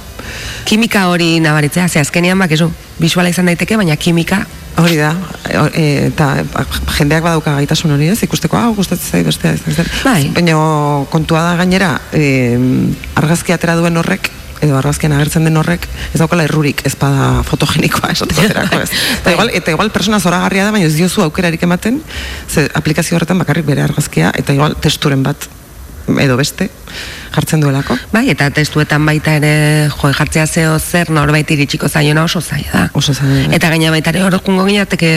kimika 0.68 1.08
hori 1.08 1.38
nabaritzea, 1.40 1.88
ze 1.88 2.00
azkenean 2.00 2.38
bakizu, 2.38 2.70
bisuala 2.98 3.30
izan 3.32 3.46
daiteke, 3.46 3.76
baina 3.76 3.96
kimika 3.96 4.44
Hori 4.78 4.94
da, 4.94 5.10
e, 5.50 5.58
e, 5.74 5.84
eta 6.06 6.26
ba, 6.52 6.62
jendeak 6.94 7.24
badauka 7.24 7.56
gaitasun 7.56 7.96
hori 7.96 8.12
ez, 8.12 8.20
ikusteko, 8.22 8.58
hau 8.60 8.74
gustatzen 8.76 9.18
zait 9.18 9.26
bestea 9.26 9.56
ez, 9.56 9.62
ez, 9.66 9.78
ez. 9.82 9.86
Bai. 10.04 10.28
Baina 10.36 10.58
kontua 11.10 11.42
da 11.42 11.56
gainera, 11.58 11.96
e, 12.14 12.54
argazki 13.18 13.56
atera 13.56 13.74
duen 13.80 13.98
horrek, 13.98 14.30
edo 14.62 14.76
argazkian 14.78 15.16
agertzen 15.16 15.48
den 15.48 15.58
horrek, 15.58 15.88
ez 16.12 16.20
daukala 16.22 16.46
errurik, 16.46 16.84
ez 16.86 16.94
bada 16.98 17.42
fotogenikoa 17.48 18.12
esateko 18.14 18.46
zerako 18.46 18.80
ez. 18.84 18.90
Eta 18.92 19.26
Bai. 19.26 19.34
igual, 19.34 19.52
eta 19.58 19.74
igual 19.74 19.90
persona 19.94 20.22
zoragarria 20.22 20.68
da, 20.68 20.74
baina 20.74 20.86
ez 20.86 20.94
diozu 20.94 21.26
aukerarik 21.26 21.66
ematen, 21.66 21.98
ze 22.46 22.68
aplikazio 22.78 23.18
horretan 23.18 23.42
bakarrik 23.42 23.66
bere 23.66 23.82
argazkia, 23.82 24.30
eta 24.38 24.54
igual 24.54 24.78
testuren 24.78 25.26
bat, 25.26 25.50
edo 26.22 26.38
beste, 26.38 26.70
jartzen 27.34 27.60
duelako. 27.64 27.96
Bai, 28.12 28.26
eta 28.32 28.50
testuetan 28.54 29.04
baita 29.06 29.34
ere 29.40 29.88
jo 29.92 30.12
jartzea 30.12 30.46
zeo 30.46 30.78
zer 30.78 31.10
norbait 31.10 31.50
iritsiko 31.50 31.88
zaiona 31.88 32.24
oso 32.24 32.40
zaila 32.40 32.72
da. 32.72 32.86
Oso 32.92 33.14
zaila 33.14 33.48
da. 33.48 33.56
Eta 33.56 33.72
gaina 33.74 33.92
baita 33.94 34.14
ere 34.14 34.24
hor 34.26 34.40
jungo 34.44 34.66
ginateke 34.68 35.12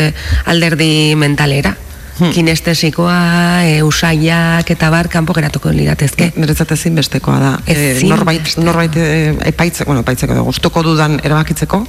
alderdi 0.46 1.16
mentalera. 1.16 1.76
Hmm. 2.20 2.32
Kinestesikoa, 2.36 3.64
e, 3.66 3.82
usaiak 3.84 4.70
eta 4.70 4.90
bar 4.94 5.08
kanpo 5.10 5.34
geratuko 5.34 5.72
liratezke. 5.74 6.32
Niretzat 6.36 6.72
ezin 6.76 6.96
bestekoa 6.96 7.40
da. 7.40 7.52
E, 7.66 7.72
Ezinbestekoa. 7.74 8.16
norbait, 8.18 8.58
norbait 8.58 8.96
e, 8.98 9.36
epaitzeko, 9.54 9.90
bueno, 9.90 10.02
epaitzeko 10.06 10.34
edo 10.34 10.44
gustuko 10.44 10.84
dudan 10.84 11.20
erabakitzeko 11.24 11.86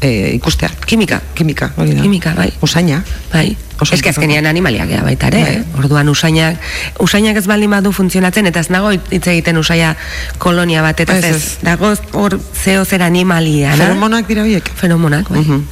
e, 0.00 0.32
ikustea. 0.34 0.70
Kimika. 0.86 1.20
Kimika, 1.34 1.70
hori 1.76 1.94
da. 1.94 2.02
Kimika, 2.02 2.34
bai. 2.34 2.52
Usaina. 2.60 3.02
Bai. 3.32 3.56
Oso 3.80 3.94
Ez 3.94 4.02
que 4.02 4.10
azkenean 4.10 4.44
animaliak 4.44 4.90
gara 4.90 5.02
baita 5.06 5.28
ere, 5.30 5.40
Bai. 5.40 5.52
eh? 5.56 5.78
orduan 5.80 6.08
usainak, 6.12 6.58
usainak 7.00 7.38
ez 7.40 7.46
baldin 7.48 7.70
badu 7.72 7.92
funtzionatzen, 7.96 8.44
eta 8.50 8.60
ez 8.60 8.68
nago 8.68 8.90
hitz 8.92 9.26
egiten 9.32 9.56
usaia 9.56 9.94
kolonia 10.38 10.82
bat, 10.84 11.00
eta 11.00 11.16
Ez, 11.16 11.24
ez, 11.24 11.36
ez. 11.36 11.58
dago 11.64 11.94
hor 12.12 12.36
zeo 12.60 12.84
zer 12.84 13.00
animalia, 13.06 13.70
na? 13.70 13.86
Feromonak 13.86 14.28
dira 14.28 14.42
horiek. 14.44 14.68
Feromonak, 14.76 15.30
bai. 15.32 15.40
Mhm. 15.40 15.62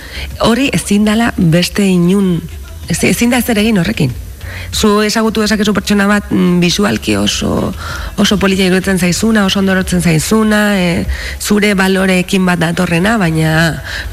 Hori 0.48 0.70
ezin 0.72 1.04
dala 1.04 1.34
beste 1.36 1.84
inun, 1.84 2.40
ez, 2.40 2.57
ezin 2.88 3.30
da 3.30 3.40
zer 3.42 3.60
egin 3.60 3.76
horrekin. 3.76 4.12
Zu 4.72 5.00
ezagutu 5.06 5.44
dezakezu 5.44 5.74
pertsona 5.76 6.08
bat 6.10 6.30
mm, 6.30 6.58
bisualki 6.62 7.16
oso 7.16 7.72
oso 8.18 8.38
polita 8.38 8.66
iruditzen 8.66 8.98
zaizuna, 8.98 9.44
oso 9.46 9.60
ondorotzen 9.60 10.02
zaizuna, 10.02 10.62
e, 10.78 11.06
zure 11.40 11.74
baloreekin 11.78 12.44
bat 12.46 12.60
datorrena, 12.60 13.16
baina 13.20 13.52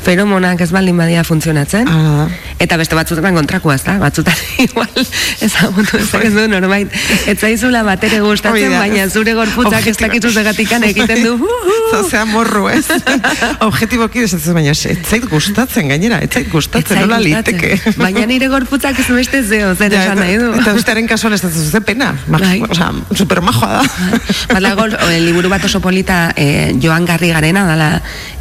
feromonak 0.05 0.61
ez 0.61 0.69
baldin 0.71 0.97
badia 0.97 1.23
funtzionatzen. 1.25 1.89
Da. 1.89 2.27
Eta 2.61 2.77
beste 2.79 2.95
batzutan 2.97 3.35
kontrakoa, 3.35 3.75
ez 3.75 3.83
da? 3.83 3.97
Batzutan 4.01 4.37
igual 4.65 5.03
ezagutu 5.45 5.97
dezakezu 5.97 6.47
norbait 6.51 6.93
ez 7.27 7.37
zaizula 7.39 7.83
batere 7.87 8.21
Hori 8.21 8.35
gustatzen, 8.35 8.71
da. 8.71 8.81
baina 8.83 9.07
zure 9.09 9.33
gorputzak 9.37 9.87
ez 9.89 9.95
dakizu 9.99 10.31
zegatikan 10.31 10.83
egiten 10.87 11.23
du. 11.23 11.49
Zozea 11.93 12.25
morru, 12.29 12.67
ez? 12.71 12.85
Objetiboki 13.67 14.25
desatzen, 14.25 14.55
baina 14.57 14.73
ez 14.73 14.85
ez 14.91 14.97
zait 15.03 15.25
gustatzen 15.29 15.89
gainera, 15.91 16.19
ez 16.25 16.31
zait 16.31 16.49
gustatzen, 16.51 16.97
Ez 16.97 17.05
nola 17.05 17.19
liteke. 17.21 17.75
Baina 17.99 18.25
nire 18.29 18.49
gorputzak 18.51 18.99
ez 18.99 19.07
beste 19.09 19.43
zeo, 19.43 19.73
Ja, 19.75 20.01
esan 20.01 20.21
nahi 20.25 20.37
du. 20.41 20.51
eta, 20.59 20.73
bestearen 20.75 21.07
kasuan 21.07 21.33
ez 21.37 21.41
da 21.45 21.49
zuzen 21.53 21.83
pena. 21.87 22.11
Ma, 22.27 22.39
Bai. 22.41 22.59
Osa, 22.67 22.91
super 23.15 23.41
majoa 23.45 23.79
da. 23.79 24.19
Badago 24.53 24.89
eh, 25.09 25.19
liburu 25.23 25.49
bat 25.53 25.63
oso 25.69 25.79
polita 25.81 26.31
eh, 26.35 26.73
Joan 26.81 27.05
Garrigarena 27.05 27.65
dala 27.69 27.89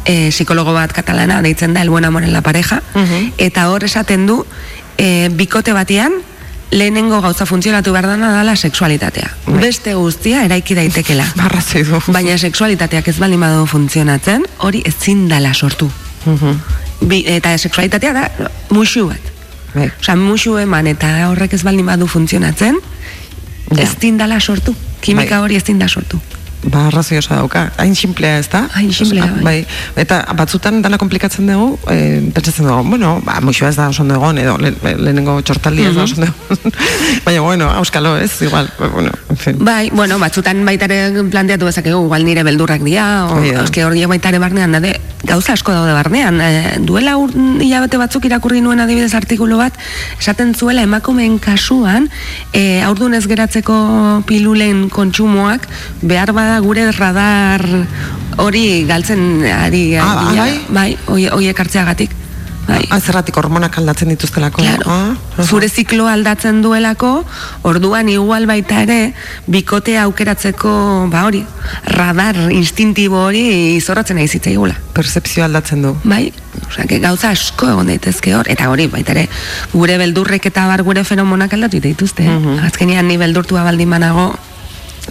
eh, 0.05 0.29
psikologo 0.33 0.73
bat 0.75 0.93
katalana 0.93 1.41
deitzen 1.45 1.73
da 1.73 1.81
El 1.85 1.89
buen 1.93 2.05
amor 2.05 2.23
en 2.23 2.33
la 2.33 2.41
pareja 2.41 2.81
eta 3.37 3.69
hor 3.69 3.83
esaten 3.85 4.25
du 4.25 4.41
eh, 4.97 5.29
bikote 5.31 5.73
batean 5.73 6.13
lehenengo 6.71 7.21
gauza 7.21 7.45
funtzionatu 7.45 7.91
behar 7.93 8.07
dana 8.07 8.31
dala 8.35 8.55
sexualitatea. 8.55 9.29
Beste 9.61 9.93
guztia 9.95 10.43
eraiki 10.47 10.75
daitekela. 10.75 11.27
Arrazoi 11.45 11.83
du. 11.87 12.01
Baina 12.11 12.37
sexualitateak 12.37 13.07
ez 13.07 13.17
baldin 13.21 13.45
badu 13.45 13.65
funtzionatzen, 13.69 14.43
hori 14.65 14.81
ezin 14.85 15.27
dala 15.31 15.53
sortu. 15.53 15.89
Bi, 17.05 17.21
eta 17.29 17.53
sexualitatea 17.57 18.13
da 18.17 18.49
muxu 18.73 19.07
bat. 19.11 19.34
Bai. 19.75 19.91
Osa, 19.99 20.15
muxu 20.15 20.57
eman 20.61 20.87
eta 20.87 21.09
horrek 21.29 21.53
ez 21.53 21.63
baldin 21.63 21.85
badu 21.85 22.07
funtzionatzen, 22.07 22.77
Ja. 23.75 23.81
ez 23.83 23.95
dindala 23.99 24.39
sortu. 24.39 24.75
Kimika 25.01 25.35
Bai. 25.39 25.43
hori 25.43 25.55
ez 25.55 25.63
dinda 25.63 25.87
sortu. 25.89 26.19
Ba, 26.63 26.87
arrazoi 26.87 27.19
oso 27.19 27.35
dauka. 27.35 27.67
Hain 27.77 27.95
simplea 27.95 28.39
ez 28.39 28.47
da? 28.49 28.63
Hain 28.73 28.91
simplea, 28.93 29.25
Osa, 29.25 29.43
bai. 29.45 29.65
Eta 30.01 30.21
batzutan 30.37 30.81
dana 30.81 30.97
komplikatzen 30.97 31.45
dugu, 31.49 31.77
e, 31.91 32.21
pentsatzen 32.33 32.65
dugu, 32.65 32.89
bueno, 32.89 33.19
ba, 33.25 33.37
muixua 33.45 33.69
ez 33.69 33.75
da 33.77 33.89
oso 33.91 34.05
egon, 34.05 34.39
edo 34.41 34.57
le, 34.57 34.71
lehenengo 34.81 35.37
txortaldi 35.45 35.85
ez 35.85 35.93
da 35.95 36.05
oso 36.07 36.17
ondo 36.17 36.31
egon. 36.31 36.73
Baina, 37.25 37.41
bueno, 37.41 37.69
auskalo, 37.69 38.15
ez? 38.17 38.31
Igual, 38.41 38.69
ba, 38.79 38.87
bueno, 38.87 39.11
en 39.29 39.37
fin. 39.37 39.59
Bai, 39.59 39.89
bueno, 39.93 40.17
batzutan 40.19 40.63
baita 40.65 40.89
ere 40.89 41.23
planteatu 41.29 41.69
dezakegu, 41.69 42.05
igual 42.07 42.25
nire 42.25 42.43
beldurrak 42.47 42.81
dira, 42.81 43.27
o, 43.27 43.37
Hori 43.37 43.53
da. 43.53 43.65
eske 43.67 43.85
hori 43.85 44.05
baita 44.09 44.33
ere 44.33 44.39
barnean, 44.41 44.73
dade, 44.79 44.95
gauza 45.25 45.53
asko 45.53 45.73
daude 45.73 45.93
barnean. 45.93 46.41
E, 46.41 46.79
duela 46.85 47.17
ur, 47.21 47.33
hilabete 47.61 48.01
batzuk 48.01 48.25
irakurri 48.25 48.61
nuen 48.65 48.81
adibidez 48.81 49.13
artikulu 49.13 49.59
bat, 49.61 49.77
esaten 50.17 50.55
zuela 50.55 50.81
emakumeen 50.85 51.37
kasuan, 51.37 52.09
e, 52.53 52.81
aurdun 52.85 53.13
ez 53.13 53.25
geratzeko 53.29 53.77
pilulen 54.25 54.87
kontsumoak, 54.89 55.69
behar 56.01 56.33
bada 56.45 56.59
gure 56.61 56.91
radar 56.93 57.65
hori 58.37 58.85
galtzen 58.85 59.41
ari 59.45 59.95
Ah, 59.97 60.29
dira. 60.29 60.43
bai? 60.43 60.53
Bai, 60.69 60.97
hoi- 61.07 61.29
hoiek 61.31 61.57
hartzeagatik. 61.59 62.11
Bai. 62.67 62.81
Ah, 62.89 62.97
zerratik 62.99 63.35
hormonak 63.37 63.77
aldatzen 63.77 64.09
dituztelako. 64.09 64.61
Claro. 64.61 64.89
Ah, 64.89 65.13
aha. 65.37 65.43
Zure 65.45 65.69
zikloa 65.69 66.13
aldatzen 66.13 66.63
duelako, 66.63 67.23
orduan 67.61 68.09
igual 68.09 68.47
baita 68.49 68.81
ere, 68.81 69.13
bikotea 69.45 70.03
aukeratzeko, 70.03 71.07
ba 71.11 71.25
hori, 71.25 71.43
radar 71.85 72.35
instintibo 72.51 73.21
hori 73.27 73.75
izorratzen 73.75 74.17
nahi 74.17 74.27
zitzaigula. 74.27 74.73
Percepzioa 74.93 75.45
aldatzen 75.45 75.83
du. 75.83 75.93
Bai, 76.03 76.33
osea, 76.67 76.85
que 76.89 76.97
gauza 76.99 77.29
asko 77.29 77.69
egon 77.69 77.85
daitezke 77.93 78.33
hor, 78.35 78.49
eta 78.49 78.69
hori, 78.69 78.87
baita 78.87 79.11
ere, 79.13 79.29
gure 79.71 79.99
beldurrek 80.01 80.45
eta 80.49 80.65
bar 80.65 80.81
gure 80.81 81.03
fenomonak 81.03 81.53
aldatu 81.53 81.79
dituzte. 81.79 82.23
Mhm. 82.27 82.65
Azkenean 82.65 83.07
ni 83.07 83.17
beldurtua 83.17 83.61
baldin 83.63 83.89
banago, 83.91 84.33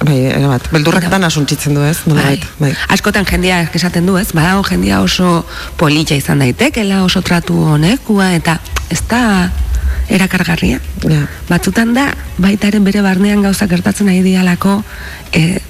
Bai, 0.03 0.17
era 0.27 0.49
bat. 0.51 0.65
Beldurrak 0.75 1.07
dana 1.11 1.31
suntzitzen 1.31 1.77
du, 1.77 1.83
ez? 1.87 2.01
Nola 2.11 2.25
bai. 2.27 2.39
bai. 2.59 2.73
Askotan 2.91 3.27
jendia 3.29 3.61
esaten 3.75 4.07
du, 4.07 4.17
ez? 4.19 4.33
Badago 4.35 4.65
jendia 4.67 5.01
oso 5.05 5.45
politxa 5.79 6.19
izan 6.19 6.43
daitekela, 6.43 7.05
oso 7.07 7.23
tratu 7.23 7.55
honekua, 7.75 8.33
eta 8.35 8.59
ez 8.91 9.01
da 9.11 9.51
erakargarria. 10.11 10.81
Ja. 11.07 11.23
Batzutan 11.49 11.95
da, 11.95 12.09
baitaren 12.43 12.85
bere 12.85 13.05
barnean 13.05 13.45
gauza 13.47 13.69
gertatzen 13.71 14.11
nahi 14.11 14.25
dialako, 14.27 14.81
e, 15.33 15.61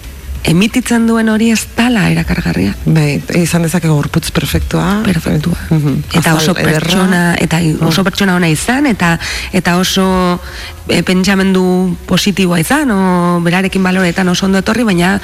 emititzen 0.45 1.07
duen 1.09 1.29
hori 1.33 1.51
ez 1.55 1.63
dala 1.77 2.05
erakargarria. 2.13 2.75
Bai, 2.85 3.23
izan 3.41 3.65
dezake 3.65 3.89
gorputz 3.89 4.31
perfektua. 4.35 5.01
Perfektua. 5.07 5.57
Mhm. 5.71 6.03
Eta 6.13 6.35
oso 6.37 6.53
Azal 6.53 6.65
pertsona, 6.65 7.23
eta 7.41 7.61
oso 7.87 8.05
pertsona 8.05 8.37
ona 8.37 8.49
izan, 8.53 8.87
eta 8.87 9.19
eta 9.53 9.79
oso 9.81 10.41
e, 10.89 11.03
pentsamendu 11.03 11.97
positiboa 12.07 12.61
izan, 12.61 12.91
o 12.91 13.41
berarekin 13.41 13.83
baloretan 13.83 14.29
oso 14.29 14.47
ondo 14.47 14.59
etorri, 14.61 14.85
baina 14.85 15.17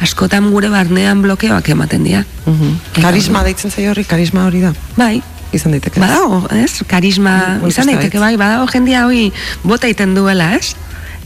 askotan 0.00 0.50
gure 0.50 0.70
barnean 0.70 1.22
blokeoak 1.22 1.68
ematen 1.74 2.04
dira. 2.04 2.24
Mhm. 2.46 3.02
Karisma 3.02 3.42
deitzen 3.42 3.70
zaio 3.74 3.90
horri, 3.90 4.04
karisma 4.04 4.46
hori 4.46 4.60
da. 4.60 4.72
Bai, 4.96 5.22
Izan 5.52 5.72
daiteke. 5.72 5.98
badago, 6.00 6.46
ez? 6.52 6.82
Karisma 6.86 7.30
Mm, 7.32 7.40
izan 7.40 7.62
ikusten 7.62 7.86
daiteke 7.94 8.18
bai, 8.20 8.36
badago 8.36 8.66
jendia 8.70 9.06
hoi 9.06 9.32
bota 9.64 9.86
egiten 9.88 10.14
duela, 10.14 10.54
ez? 10.54 10.74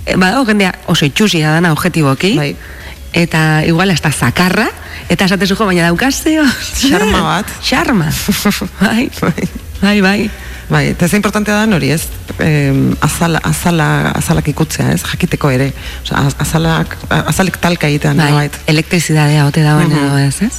E, 0.06 0.16
Badago 0.16 0.46
jendia 0.46 0.72
oso 0.86 1.04
itxusia 1.04 1.50
dana 1.52 1.72
objetiboki. 1.72 2.36
Bai. 2.36 2.56
Eta 3.12 3.62
igual 3.66 3.90
hasta 3.90 4.10
zakarra, 4.12 4.68
eta 5.08 5.24
esate 5.26 5.46
zujo, 5.46 5.66
baina 5.66 5.84
daukazio. 5.90 6.44
Xarma 6.80 7.20
bat. 7.32 7.46
Xarma. 7.62 8.08
bai. 8.80 9.10
Bai, 9.82 10.00
bai. 10.00 10.30
Bai, 10.70 10.86
eta 10.94 11.04
ez 11.04 11.12
importantea 11.18 11.54
da 11.66 11.76
hori, 11.76 11.90
ez? 11.92 12.06
Eh, 12.40 12.72
azala, 13.04 13.40
azala, 13.44 14.12
azalak 14.16 14.46
ikutzea, 14.48 14.92
ez? 14.94 15.02
Jakiteko 15.04 15.50
ere. 15.50 15.72
Osa, 16.02 16.22
az- 16.22 16.36
azalak, 16.40 16.96
azalek 17.10 17.58
talka 17.60 17.88
egitean, 17.90 18.16
Bai, 18.16 18.48
elektrizidadea 18.66 19.44
ote 19.46 19.60
dagoen 19.62 19.88
Mhm. 19.90 20.06
edo 20.06 20.18
ez, 20.18 20.40
ez? 20.42 20.52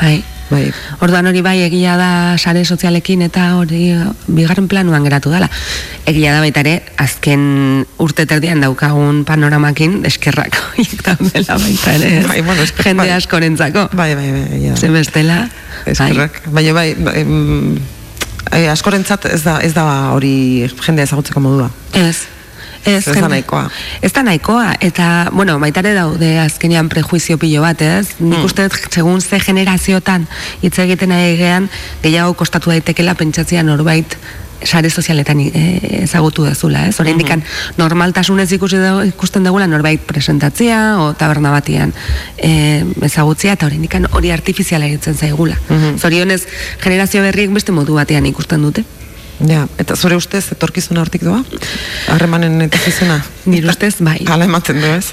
Bai. 0.00 0.24
Bai. 0.48 0.70
Orduan 1.04 1.26
hori 1.28 1.42
bai 1.44 1.58
egia 1.66 1.96
da 2.00 2.10
sare 2.40 2.62
sozialekin 2.64 3.20
eta 3.26 3.50
hori 3.58 3.90
eh, 3.92 4.06
bigarren 4.32 4.68
planuan 4.68 5.04
geratu 5.04 5.28
dela. 5.30 5.50
Egia 6.08 6.32
da 6.32 6.40
baita 6.40 6.62
ere, 6.64 6.78
azken 6.96 7.84
urte 8.00 8.24
terdian 8.30 8.62
daukagun 8.64 9.24
panoramakin 9.28 10.00
eskerrak 10.08 10.56
horiek 10.70 11.02
daudela 11.04 11.58
baita 11.60 11.94
ere. 11.98 12.12
Bai, 12.30 12.40
bueno, 12.40 12.62
esker- 12.64 12.88
Jende 12.88 13.02
bai. 13.04 13.10
askorentzako. 13.18 13.88
Bai, 13.92 14.14
bai, 14.16 14.30
bai, 14.32 14.46
egia 14.56 14.72
da. 14.72 14.80
Zen 14.80 14.96
bestela. 14.96 15.38
Eskerrak. 15.84 16.40
Baina 16.56 16.72
bai, 16.72 16.88
em, 17.20 17.78
eh, 18.52 18.64
askorentzat 18.72 19.28
ez 19.28 19.42
da, 19.44 19.58
ez 19.60 19.74
da 19.76 19.84
hori 20.16 20.64
jendea 20.86 21.04
ezagutzeko 21.04 21.40
modua. 21.44 21.68
Ez. 21.92 22.24
Ez, 22.84 23.08
Ez 23.08 23.14
da 23.14 23.28
nahikoa. 23.28 23.70
Ez 24.02 24.12
da 24.12 24.22
nahikoa, 24.22 24.74
eta, 24.80 25.28
bueno, 25.32 25.58
baitare 25.58 25.94
daude 25.94 26.38
azkenean 26.40 26.88
prejuizio 26.88 27.38
pilo 27.38 27.62
bat, 27.62 27.80
ez? 27.82 28.14
Nik 28.18 28.38
Mm. 28.38 28.44
uste 28.44 28.68
segun 28.90 29.20
ze 29.20 29.40
generaziotan 29.40 30.26
hitz 30.62 30.78
egiten 30.78 31.12
ari 31.12 31.36
gean, 31.36 31.68
gehiago 32.02 32.34
kostatu 32.34 32.70
daitekela 32.70 33.14
pentsatzea 33.14 33.62
norbait 33.62 34.16
sare 34.64 34.90
sozialetan 34.90 35.38
e, 35.40 36.02
ezagutu 36.02 36.42
dezula, 36.44 36.86
ez? 36.88 36.98
Oraindik 36.98 37.30
normaltasunez 37.76 38.50
ikusi 38.52 38.76
dago, 38.76 39.04
ikusten 39.06 39.44
dugula 39.44 39.68
norbait 39.70 40.00
presentatzea 40.00 40.98
o 40.98 41.12
taberna 41.14 41.52
batian 41.54 41.92
e, 42.36 42.84
ezagutzea 43.02 43.52
eta 43.52 43.66
oraindik 43.66 43.94
hori 44.10 44.30
artifiziala 44.34 44.86
egiten 44.86 45.14
zaigula. 45.14 45.56
Zorionez, 45.98 46.42
generazio 46.82 47.22
berriek 47.22 47.50
beste 47.54 47.72
modu 47.72 47.94
batean 47.94 48.26
ikusten 48.26 48.62
dute. 48.62 48.82
Ja, 49.46 49.66
eta 49.78 49.94
zure 49.96 50.16
ustez 50.18 50.48
etorkizuna 50.52 51.04
hortik 51.04 51.22
doa? 51.22 51.44
Harremanen 52.10 52.60
etorkizuna? 52.66 53.20
Nire 53.46 53.70
ustez, 53.70 53.96
bai. 54.00 54.18
Hala 54.26 54.48
ematen 54.50 54.82
du, 54.82 54.90
ez? 54.96 55.12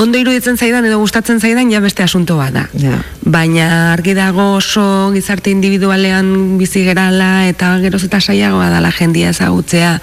ondo 0.00 0.18
iruditzen 0.18 0.56
zaidan 0.56 0.86
edo 0.88 0.98
gustatzen 1.00 1.40
zaidan 1.40 1.70
ja 1.72 1.80
beste 1.82 2.04
asunto 2.04 2.36
bat 2.38 2.54
da. 2.54 2.64
Ja. 2.78 3.00
Baina 3.20 3.92
argi 3.92 4.14
dago 4.16 4.54
oso 4.56 5.10
gizarte 5.14 5.52
individualean 5.52 6.58
bizi 6.60 6.84
gerala 6.86 7.46
eta 7.48 7.74
geroz 7.82 8.02
eta 8.06 8.20
saiagoa 8.20 8.70
dala 8.72 8.92
jendia 8.96 9.32
ezagutzea 9.34 9.98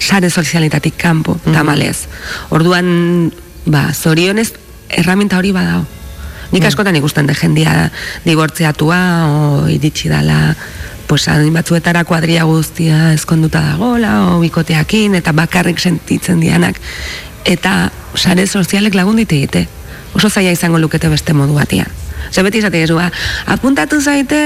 sare 0.00 0.30
sozialitatik 0.30 0.96
kanpo, 1.00 1.38
tamalez. 1.52 2.06
Orduan, 2.50 3.30
ba, 3.66 3.90
zorionez, 3.94 4.52
erraminta 4.88 5.38
hori 5.38 5.52
badao. 5.56 5.84
Nik 6.50 6.64
askotan 6.66 6.96
ikusten 6.98 7.28
de 7.30 7.34
jendia 7.38 7.90
dibortzeatua 8.24 9.00
o 9.30 9.68
iritsi 9.70 10.10
dala 10.10 10.56
pues 11.10 11.26
adin 11.26 11.50
batzuetara 11.50 12.04
kuadria 12.06 12.44
guztia 12.46 13.08
ezkonduta 13.10 13.58
dagola 13.64 14.12
o 14.30 14.36
bikoteakin 14.38 15.16
eta 15.18 15.32
bakarrik 15.34 15.80
sentitzen 15.82 16.38
dianak. 16.38 16.76
Eta 17.42 17.90
sare 18.14 18.44
sozialek 18.46 18.94
lagundite 18.94 19.34
egite. 19.34 19.64
Oso 20.14 20.30
zaila 20.30 20.52
izango 20.54 20.78
lukete 20.78 21.10
beste 21.10 21.34
modu 21.34 21.56
batean. 21.58 21.90
Ze 22.30 22.44
beti 22.46 22.60
gezu, 22.62 22.94
ba, 22.94 23.10
apuntatu 23.46 23.98
zaite 24.00 24.38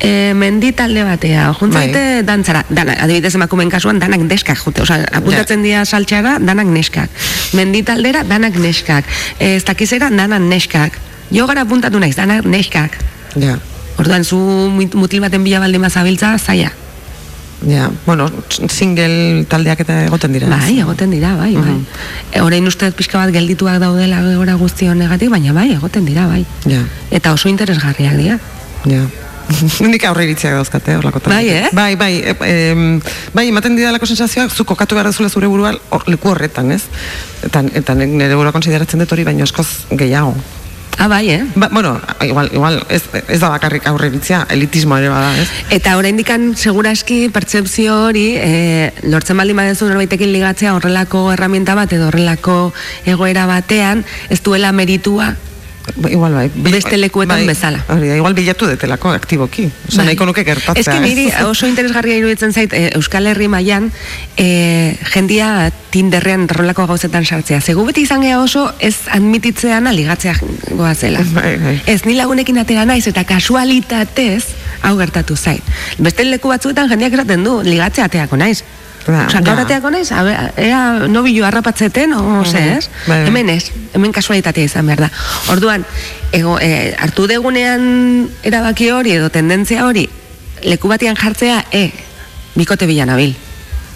e, 0.00 0.32
mendi 0.32 0.72
talde 0.72 1.04
batea, 1.04 1.52
juntzaite 1.60 2.22
dantzara, 2.24 2.64
dana, 2.70 2.94
adibidez 3.04 3.34
emakumeen 3.34 3.68
kasuan, 3.68 3.98
danak 4.00 4.24
neskak 4.24 4.56
jute, 4.56 4.80
osea, 4.80 5.04
apuntatzen 5.12 5.62
dira 5.62 5.84
saltxara, 5.84 6.38
danak 6.38 6.70
neskak, 6.72 7.10
mendi 7.52 7.82
taldera, 7.82 8.22
danak 8.24 8.56
neskak, 8.56 9.04
e, 9.38 9.56
ez 9.58 9.64
dakizera, 9.68 10.08
danak 10.08 10.40
neskak, 10.48 10.96
jogara 11.30 11.66
apuntatu 11.68 12.00
naiz, 12.00 12.16
danak 12.16 12.46
neskak. 12.46 12.96
Ja, 13.36 13.58
Orduan, 14.00 14.24
zu 14.24 14.36
mutil 14.96 15.20
baten 15.20 15.44
bila 15.44 15.60
baldin 15.60 15.82
bazabiltza, 15.82 16.36
zaila. 16.38 16.72
ja. 17.68 17.90
Bueno, 18.06 18.30
single 18.72 19.44
taldeak 19.48 19.80
eta 19.84 20.04
egoten 20.06 20.32
dira. 20.32 20.48
Bai, 20.48 20.78
egoten 20.80 21.10
dira, 21.12 21.34
bai, 21.36 21.52
bai. 21.56 21.74
E, 22.32 22.40
orain 22.40 22.66
uste 22.66 22.88
pixka 22.96 23.18
bat 23.20 23.32
geldituak 23.34 23.80
daudela 23.82 24.22
gora 24.36 24.54
guzti 24.56 24.88
honegatik, 24.88 25.28
baina 25.30 25.52
bai, 25.52 25.70
egoten 25.74 26.06
dira, 26.08 26.26
bai. 26.30 26.44
Ja, 26.64 26.80
Eta 27.10 27.34
oso 27.36 27.48
interesgarriak 27.52 28.16
dira. 28.16 28.38
ja. 28.88 29.04
Nik 29.82 30.04
aurre 30.06 30.28
iritziak 30.28 30.52
dauzkate, 30.54 30.94
horlako 30.94 31.18
taldeak. 31.24 31.72
Bai, 31.74 31.90
eh? 31.90 31.96
Bai, 31.98 32.20
bai, 32.22 32.34
e, 32.46 32.70
em, 32.70 33.00
bai, 33.34 33.48
ematen 33.50 33.74
didalako 33.76 34.06
sensazioak, 34.06 34.52
zu 34.54 34.64
kokatu 34.64 34.94
behar 34.94 35.08
duzula 35.10 35.28
zure 35.28 35.48
burua 35.50 35.72
hor, 35.90 36.04
leku 36.06 36.30
horretan, 36.30 36.70
ez? 36.70 36.84
Eta, 37.42 37.64
eta 37.74 37.96
nire 37.98 38.36
burua 38.38 38.52
konsideratzen 38.54 39.02
dut 39.02 39.12
hori, 39.12 39.24
baina 39.26 39.42
askoz 39.42 39.66
gehiago. 39.90 40.36
Ah, 40.98 41.08
bai, 41.08 41.30
eh? 41.30 41.46
Ba, 41.54 41.68
bueno, 41.72 42.00
igual, 42.20 42.50
igual 42.52 42.84
ez, 42.88 43.02
ez 43.28 43.40
da 43.40 43.48
bakarrik 43.48 43.86
aurre 43.88 44.10
iritzia, 44.10 44.46
elitismo 44.50 44.98
ere 45.00 45.08
bada, 45.08 45.32
ez? 45.40 45.48
Eta 45.72 45.96
oraindikan 45.96 46.54
seguraski 46.56 47.28
pertzepzio 47.32 47.96
hori 48.06 48.26
e, 48.36 48.92
lortzen 49.08 49.40
baldin 49.40 49.56
badezu 49.56 49.88
norbaitekin 49.88 50.32
ligatzea 50.32 50.74
horrelako 50.76 51.30
herramienta 51.32 51.74
bat 51.78 51.92
edo 51.96 52.10
horrelako 52.10 52.58
egoera 53.08 53.46
batean 53.48 54.04
ez 54.28 54.42
duela 54.44 54.72
meritua 54.76 55.34
Igual 56.08 56.34
bai. 56.34 56.50
Beste 56.54 56.96
lekuetan 56.98 57.46
bezala. 57.48 57.80
Hori 57.88 58.08
da, 58.10 58.16
igual 58.18 58.34
bilatu 58.36 58.66
detelako 58.68 59.10
aktiboki. 59.16 59.66
Osa, 59.88 60.00
Bai. 60.00 60.10
nahiko 60.10 60.26
nuke 60.28 60.44
gertatzea. 60.44 60.80
Ez 60.80 60.86
que 60.86 61.00
niri 61.00 61.26
oso 61.50 61.66
interesgarria 61.66 62.18
iruditzen 62.20 62.52
zait 62.52 62.72
e, 62.76 62.90
Euskal 62.98 63.26
Herri 63.30 63.48
mailan 63.48 63.90
e, 64.36 64.96
jendia 65.14 65.70
Tinderrean 65.90 66.46
horrelako 66.50 66.86
gauzetan 66.90 67.24
sartzea. 67.24 67.60
Zegu 67.60 67.84
beti 67.88 68.04
izan 68.06 68.22
gea 68.24 68.40
oso 68.40 68.68
ez 68.78 68.96
admititzean 69.10 69.88
aligatzea 69.90 70.36
goazela. 70.70 71.24
Bai, 71.34 71.56
bai. 71.62 71.76
Ez 71.90 72.04
ni 72.04 72.14
lagunekin 72.18 72.60
atera 72.62 72.84
naiz 72.86 73.06
eta 73.10 73.24
kasualitatez 73.24 74.44
hau 74.82 74.96
gertatu 75.00 75.36
zait. 75.36 75.64
Beste 75.98 76.28
leku 76.28 76.52
batzuetan 76.52 76.92
jendeak 76.92 77.18
esaten 77.18 77.44
du 77.44 77.60
ligatzea 77.66 78.06
ateako 78.10 78.38
naiz. 78.40 78.60
Ba, 79.06 79.24
Osa, 79.26 79.40
gaur 79.40 79.56
ja. 79.56 79.64
ateako 79.64 79.90
naiz, 79.90 80.10
a 80.12 80.22
ber, 80.22 80.52
ea 80.60 80.80
nobilo 81.08 81.46
harrapatzeten, 81.46 82.12
o 82.12 82.44
ze, 82.44 82.60
ez? 82.76 82.90
Bai, 83.06 83.22
bai. 83.22 83.26
Hemen 83.30 83.48
ez, 83.48 83.70
hemen 83.96 84.12
kasualitatea 84.12 84.68
izan 84.68 84.86
behar 84.86 85.06
da. 85.06 85.10
Orduan, 85.52 85.86
ego, 86.36 86.58
e, 86.60 86.94
hartu 87.00 87.26
degunean 87.30 88.28
erabaki 88.46 88.90
hori 88.92 89.16
edo 89.16 89.30
tendentzia 89.32 89.86
hori, 89.86 90.04
leku 90.62 90.92
batean 90.92 91.16
jartzea, 91.16 91.64
e, 91.72 91.90
bikote 92.54 92.86
bila 92.86 93.08
nabil. 93.08 93.34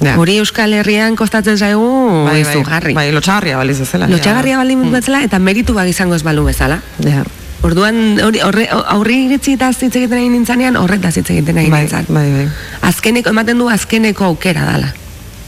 Ja. 0.01 0.17
Hori 0.19 0.39
Euskal 0.43 0.73
Herrian 0.75 1.15
kostatzen 1.17 1.57
zaigu 1.59 2.25
bai, 2.27 2.41
izugarri. 2.41 2.97
bai, 2.97 3.11
lotxagarria 3.15 3.61
baliz 3.61 3.79
bezala. 3.79 4.09
ja. 4.09 4.17
Lotxagarria 4.17 4.59
baldin 4.59 4.91
bezala 4.93 5.23
eta 5.23 5.39
meritu 5.39 5.75
bak 5.77 5.89
izango 5.89 6.17
ez 6.17 6.25
balu 6.27 6.45
bezala. 6.45 6.81
Ja. 7.05 7.23
Orduan, 7.65 8.19
hori, 8.21 8.43
horre, 8.45 8.67
aurri 8.93 9.23
iritzi 9.27 9.55
eta 9.57 9.71
hitz 9.73 9.89
egiten 9.97 10.19
nahi 10.19 10.29
nintzanean, 10.29 10.77
horretaz 10.77 11.15
hitz 11.17 11.31
egiten 11.33 11.57
nahi 11.57 11.71
Bai, 11.73 11.85
nintzan. 11.87 12.05
bai, 12.13 12.27
bai. 12.35 12.49
Azkeneko, 12.91 13.33
ematen 13.33 13.59
du 13.63 13.71
azkeneko 13.73 14.25
aukera 14.33 14.67
dala. 14.69 14.91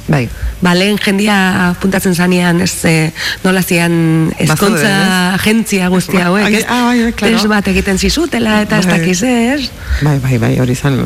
Bai. 0.09 0.29
Ba, 0.63 0.71
lehen 0.79 0.97
jendia 1.03 1.75
puntatzen 1.83 2.15
zanean, 2.15 2.61
ez, 2.63 2.77
e, 2.87 3.11
nola 3.43 3.61
zian 3.67 4.31
ezkontza 4.39 4.87
Bazaude, 4.87 5.35
agentzia 5.35 5.89
guzti 5.91 6.17
hauek, 6.23 6.45
Ai, 6.47 6.55
ez, 6.61 6.65
ah, 6.71 6.85
bai, 6.87 7.03
bai, 7.03 7.13
claro. 7.19 7.35
test 7.35 7.49
bat 7.51 7.69
egiten 7.75 7.99
zizutela, 7.99 8.61
eta 8.63 8.79
ez 8.79 8.87
Bai. 8.87 9.01
dakiz 9.01 9.23
ez, 9.27 9.67
Bai, 10.07 10.17
bai, 10.23 10.39
bai, 10.39 10.53
hori 10.63 10.77
zan... 10.79 10.97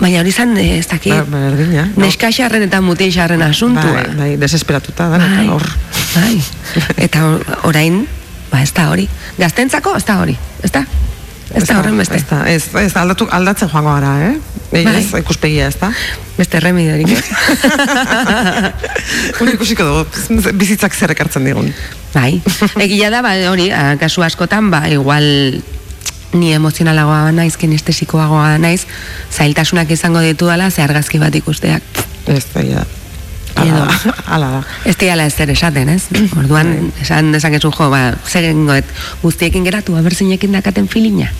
baina 0.00 0.20
hori 0.20 0.32
zan, 0.34 0.56
eh, 0.58 0.78
ez 0.82 0.88
dakit, 0.90 1.14
Ba- 1.14 1.38
berdina, 1.46 1.86
no? 1.94 2.02
neska 2.04 2.32
xarren 2.34 2.66
eta 2.66 2.80
mutil 2.82 3.14
xarren 3.14 3.42
asuntua. 3.46 4.02
Bai, 4.02 4.14
bai, 4.18 4.30
desesperatuta 4.36 5.06
da, 5.08 5.18
Bai, 5.22 5.46
hor. 5.48 5.62
bai. 6.18 6.42
Eta 6.96 7.24
or- 7.30 7.46
orain, 7.62 8.08
ba, 8.50 8.62
ez 8.62 8.72
da 8.72 8.88
hori. 8.92 9.08
Gaztentzako, 9.38 9.96
ez 9.96 10.04
da 10.08 10.18
hori, 10.22 10.36
ez 10.62 10.70
da? 10.74 10.84
Ez 11.54 11.64
da 11.64 11.78
horren 11.78 11.96
beste. 11.96 12.18
Ez 12.18 12.26
da, 12.28 12.42
ez, 12.48 12.64
ez 12.76 12.92
aldatu, 13.00 13.26
aldatzen 13.32 13.70
joango 13.72 13.94
gara, 13.96 14.10
eh? 14.28 14.34
Ei, 14.72 14.84
Bai. 14.84 14.98
Ez, 15.00 15.06
ikuspegia, 15.16 15.70
ez 15.72 15.78
da? 15.80 15.88
Beste 16.36 16.60
remediorik. 16.60 17.08
ez? 17.08 17.24
Hori 19.40 19.54
ikusiko 19.56 19.86
dugu, 19.86 20.50
bizitzak 20.60 20.92
zer 20.92 21.14
ekartzen 21.14 21.48
digun. 21.48 21.72
bai. 22.12 22.42
Egia 22.84 23.08
da, 23.10 23.22
ba, 23.24 23.32
hori, 23.48 23.70
a, 23.72 23.94
kasu 24.00 24.22
askotan, 24.26 24.68
ba, 24.70 24.82
igual 24.92 25.24
ni 26.36 26.52
emozionalagoa 26.52 27.32
naiz, 27.32 27.56
kinestesikoagoa 27.56 28.58
naiz, 28.60 28.82
zailtasunak 29.32 29.90
izango 29.90 30.20
ditu 30.20 30.50
dela, 30.52 30.68
ze 30.70 30.84
argazki 30.84 31.18
bat 31.18 31.34
ikusteak. 31.34 32.04
Ez 32.28 32.44
da, 32.52 32.60
ja. 32.60 32.84
Ala 33.54 33.86
da, 33.86 34.14
ala 34.26 34.50
da. 34.50 34.62
Ez 34.84 34.96
diala 34.98 35.26
ez 35.26 35.34
esaten, 35.40 35.88
ez? 35.88 36.04
Orduan, 36.36 36.92
esan 37.02 37.32
dezakezu 37.32 37.70
jo, 37.72 37.90
ba, 37.90 38.14
zegengoet, 38.26 38.84
guztiekin 39.22 39.64
geratu, 39.64 39.96
abertzinekin 39.96 40.52
dakaten 40.52 40.88
filina. 40.88 41.30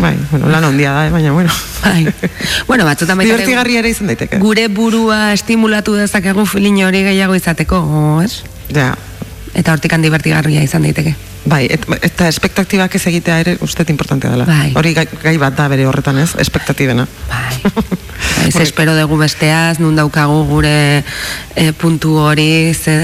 Bai, 0.00 0.16
bueno, 0.30 0.48
lan 0.48 0.64
ondia 0.64 0.92
da, 0.92 1.06
eh, 1.06 1.10
baina 1.10 1.32
bueno. 1.32 1.50
Bai. 1.82 2.08
bueno, 2.68 2.84
batzutan 2.84 3.18
baita 3.18 3.34
ere 3.34 3.42
Divertigarria 3.42 3.82
ere 3.82 3.90
izan 3.92 4.08
daiteke. 4.10 4.38
gure 4.42 4.66
burua 4.68 5.32
estimulatu 5.34 5.94
dezakegu 5.94 6.46
filin 6.46 6.80
hori 6.86 7.02
gehiago 7.04 7.36
izateko, 7.38 7.82
ez? 8.24 8.42
Ja, 8.74 8.94
Eta 9.54 9.72
hortikan 9.72 10.02
divertigarria 10.02 10.62
izan 10.62 10.82
daiteke. 10.86 11.14
bai, 11.44 11.66
et, 11.70 11.86
eta 12.02 12.28
espektatibak 12.28 12.94
ez 12.94 13.06
egitea 13.06 13.38
ere 13.40 13.56
uste 13.60 13.84
importantea 13.88 14.30
dela. 14.30 14.44
Bai. 14.44 14.72
Hori 14.76 14.94
gai, 14.94 15.06
gai 15.22 15.36
bat 15.38 15.56
da 15.56 15.68
bere 15.68 15.86
horretan 15.86 16.18
ez, 16.18 16.34
espektatibena. 16.38 17.06
Bai. 17.28 17.72
Ez 18.40 18.56
espero 18.56 18.94
dugu 18.96 19.18
besteaz, 19.20 19.80
nun 19.82 19.96
daukagu 19.98 20.44
gure 20.48 21.02
e, 21.56 21.72
puntu 21.76 22.14
hori, 22.22 22.72
ze 22.72 22.94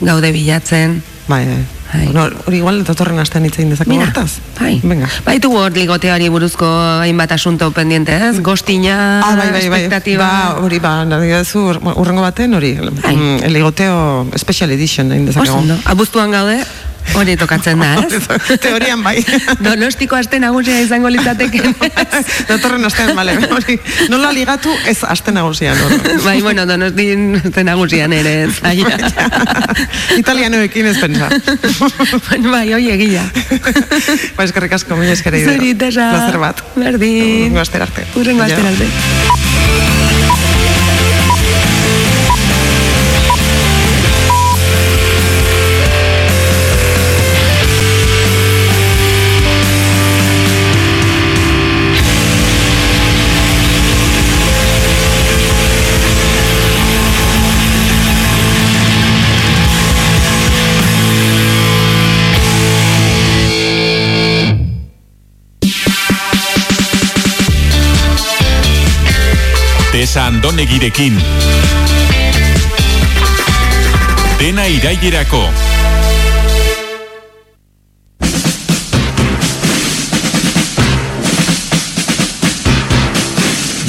gaude 0.00 0.32
bilatzen. 0.32 1.02
Bai, 1.28 1.44
bai. 1.44 1.75
Bai. 1.92 2.06
Bueno, 2.10 2.28
hori 2.46 2.56
igual 2.58 2.80
datorren 2.84 3.18
astean 3.22 3.44
hitz 3.46 3.58
egin 3.60 3.70
dezakegu 3.70 3.94
Mira, 3.94 4.08
hortaz. 4.08 4.38
bai. 4.58 4.80
Venga. 4.82 5.08
Baitugu 5.24 5.56
hor 5.60 5.72
ligoteari 5.72 6.28
buruzko 6.28 6.66
hainbat 7.02 7.32
asunto 7.32 7.70
pendiente, 7.70 8.12
ez? 8.16 8.40
Gostina, 8.42 9.20
Ah, 9.22 9.36
bai, 9.36 9.50
bai, 9.52 9.68
bai. 9.88 10.16
Ba, 10.16 10.56
hori 10.60 10.78
ba, 10.80 11.04
nahi 11.04 11.30
duzu, 11.30 11.62
urrengo 11.94 12.22
baten 12.22 12.54
hori, 12.54 12.74
Bai. 13.02 13.16
mm, 13.16 13.44
el 13.44 13.52
ligoteo 13.52 14.26
special 14.36 14.70
edition 14.72 15.12
egin 15.12 15.26
dezakegu. 15.26 15.54
ondo. 15.56 15.78
Abuztuan 15.84 16.30
gaude, 16.32 16.58
hori 17.14 17.36
tokatzen 17.38 17.78
da, 17.80 17.94
ez? 18.02 18.58
Teorian 18.60 19.02
bai. 19.04 19.16
Donostiko 19.66 20.16
aste 20.18 20.40
nagusia 20.42 20.78
izango 20.82 21.08
litzateke. 21.12 21.62
Datorren 22.50 22.84
astean, 22.88 23.14
bale, 23.16 23.36
hori, 23.52 23.78
nola 24.12 24.32
ligatu 24.34 24.72
ez 24.90 24.98
aste 25.06 25.32
nagusian, 25.32 25.78
hori. 25.86 26.00
bai, 26.26 26.40
bueno, 26.42 26.66
donostin 26.68 27.36
aste 27.42 27.64
nagusian 27.66 28.12
ere, 28.16 28.34
ez? 28.48 28.56
Aia. 28.66 28.86
Italianoekin 30.18 30.86
ez 30.92 30.98
pensa. 31.00 31.28
Bueno, 32.28 32.50
bai, 32.52 32.66
hoi 32.74 32.90
egia. 32.96 33.24
ba, 34.36 34.44
eskerrik 34.44 34.72
asko, 34.78 34.96
mila 34.98 35.12
eskere 35.16 35.42
idero. 35.42 35.56
Zuri, 35.56 35.74
tesa. 35.78 36.10
Plazer 36.14 36.38
bat. 36.42 36.62
Berdin. 36.76 37.22
Urrengo 37.46 37.60
astera 37.64 37.88
arte. 37.88 38.06
Urrengo 38.16 38.46
Ja. 38.46 38.54
astera 38.54 38.68
arte. 38.74 38.86
Tesa 70.56 70.62
Andonegirekin. 70.62 71.18
Dena 74.40 74.64
irailerako. 74.66 75.42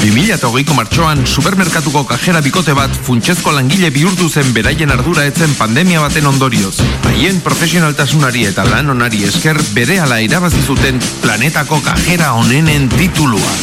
Bimila 0.01 0.35
eta 0.35 0.47
hogeiko 0.49 0.73
martxoan, 0.75 1.23
supermerkatuko 1.23 2.03
kajera 2.03 2.41
bikote 2.43 2.75
bat 2.75 2.91
funtsezko 2.91 3.53
langile 3.55 3.87
bihurtu 3.95 4.27
zen 4.27 4.51
beraien 4.51 4.91
ardura 4.91 5.23
etzen 5.23 5.53
pandemia 5.55 6.01
baten 6.03 6.27
ondorioz. 6.27 6.81
Haien 7.07 7.39
profesionaltasunari 7.45 8.43
eta 8.51 8.67
lan 8.67 8.91
onari 8.91 9.23
esker 9.29 9.61
bere 9.77 10.01
ala 10.03 10.19
irabazi 10.19 10.65
zuten 10.65 10.99
planetako 11.23 11.79
kajera 11.87 12.33
onenen 12.41 12.89
titulua. 12.97 13.55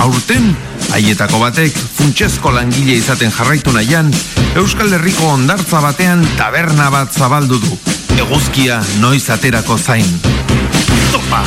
Aurten, 0.00 0.56
haietako 0.92 1.40
batek 1.42 1.76
funtsezko 1.98 2.52
langile 2.54 2.96
izaten 2.98 3.32
jarraitu 3.34 3.72
nahian, 3.74 4.10
Euskal 4.58 4.92
Herriko 4.96 5.32
ondartza 5.34 5.82
batean 5.84 6.24
taberna 6.38 6.90
bat 6.90 7.14
zabaldu 7.14 7.60
du. 7.62 7.78
Eguzkia 8.18 8.82
noiz 9.00 9.28
aterako 9.30 9.78
zain. 9.78 10.20
Topa! 11.12 11.44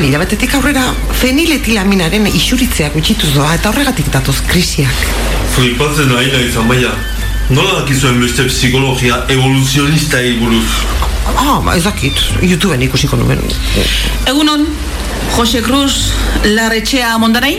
Hirugarren 0.00 0.14
hilabetetik 0.16 0.54
aurrera 0.56 0.82
feniletilaminaren 1.20 2.24
isuritzea 2.32 2.88
gutxituz 2.94 3.34
doa 3.34 3.50
eta 3.52 3.68
horregatik 3.68 4.06
datoz 4.08 4.38
krisiak. 4.48 5.02
Flipatzen 5.52 6.14
ari 6.16 6.30
nahi 6.32 6.46
izan 6.48 6.68
baina. 6.70 6.92
Nola 7.50 7.82
dakizuen 7.82 8.16
beste 8.22 8.46
psikologia 8.48 9.18
evoluzionista 9.28 10.22
buruz? 10.40 10.70
Ah, 11.36 11.60
ba, 11.60 11.74
ez 11.76 11.84
dakit, 11.84 12.16
YouTubeen 12.40 12.86
ikusiko 12.86 13.18
nuen. 13.20 13.42
Egunon, 14.30 14.64
Jose 15.36 15.60
Cruz 15.60 16.14
Larretxea 16.44 17.18
Mondarai? 17.18 17.58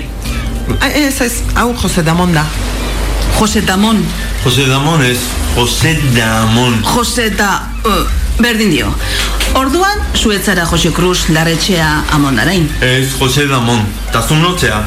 Ah, 0.79 0.89
Ez, 0.89 1.21
ez, 1.21 1.43
hau 1.53 1.75
Jose 1.83 2.01
Damonda. 2.01 2.47
Jose 3.37 3.61
Damon. 3.61 4.01
Jose 4.43 4.65
Damon 4.65 5.05
ez, 5.05 5.19
Jose 5.55 5.93
Damon. 6.17 6.81
Jose 6.95 7.29
da... 7.37 7.67
Uh, 7.85 8.01
berdin 8.41 8.71
dio. 8.73 8.89
Orduan, 9.53 9.99
zuetzara 10.15 10.65
Jose 10.65 10.91
Cruz 10.91 11.27
Larretxea 11.29 12.03
Amondarain. 12.11 12.69
Ez, 12.79 13.07
Jose 13.19 13.47
Damon. 13.47 13.81
Tazun 14.11 14.41
notzea? 14.41 14.83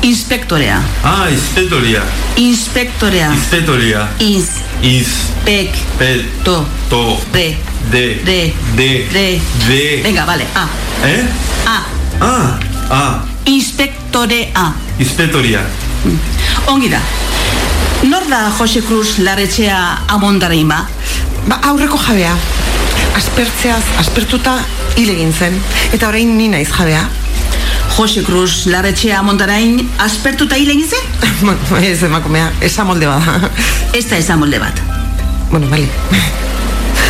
Inspektorea. 0.00 0.82
Ah, 1.02 1.28
inspetoria. 1.30 2.02
Inspektorea. 2.36 3.30
Inspetoria. 3.32 4.08
Iz. 4.18 4.48
Iz. 4.80 5.08
Pek. 5.44 5.76
Pel. 5.98 6.24
To. 6.44 6.66
To. 6.88 7.20
Re. 7.32 7.56
De. 7.90 8.20
De. 8.24 8.54
De. 8.76 9.06
Re. 9.12 9.40
De. 9.68 10.00
Venga, 10.02 10.24
vale. 10.24 10.46
A. 10.54 10.68
Eh? 11.06 11.24
A. 11.64 11.78
Ah. 12.18 12.58
Ah. 12.88 13.14
Inspektorea. 13.44 14.72
Inspetoria. 14.98 15.60
Ongi 16.66 16.88
da. 16.88 17.00
Nor 18.02 18.22
da 18.28 18.50
Jose 18.58 18.80
Cruz 18.80 19.18
Larretxea 19.18 19.98
Amondarain 20.06 20.68
ba? 20.68 20.86
Ba, 21.48 21.60
aurreko 21.62 21.98
jabea. 22.06 22.36
Aspertzeaz, 23.16 23.84
aspertuta 24.00 24.58
hil 24.96 25.10
egin 25.14 25.32
zen. 25.32 25.56
Eta 25.96 26.08
orain 26.10 26.36
ni 26.36 26.48
naiz 26.52 26.68
jabea. 26.72 27.06
Jose 27.96 28.22
Cruz 28.26 28.66
Larretxea 28.68 29.18
Amondarain 29.22 29.78
aspertuta 30.04 30.58
hile 30.60 30.74
egin 30.76 30.88
zen? 30.88 31.06
bueno, 31.46 31.80
ez 31.80 32.02
emakumea, 32.04 32.50
esa 32.60 32.84
molde 32.84 33.08
bada. 33.08 33.50
Ez 33.96 34.04
da 34.10 34.18
esan 34.20 34.42
molde 34.42 34.60
bat. 34.60 34.82
bueno, 35.50 35.68
bale. 35.72 35.88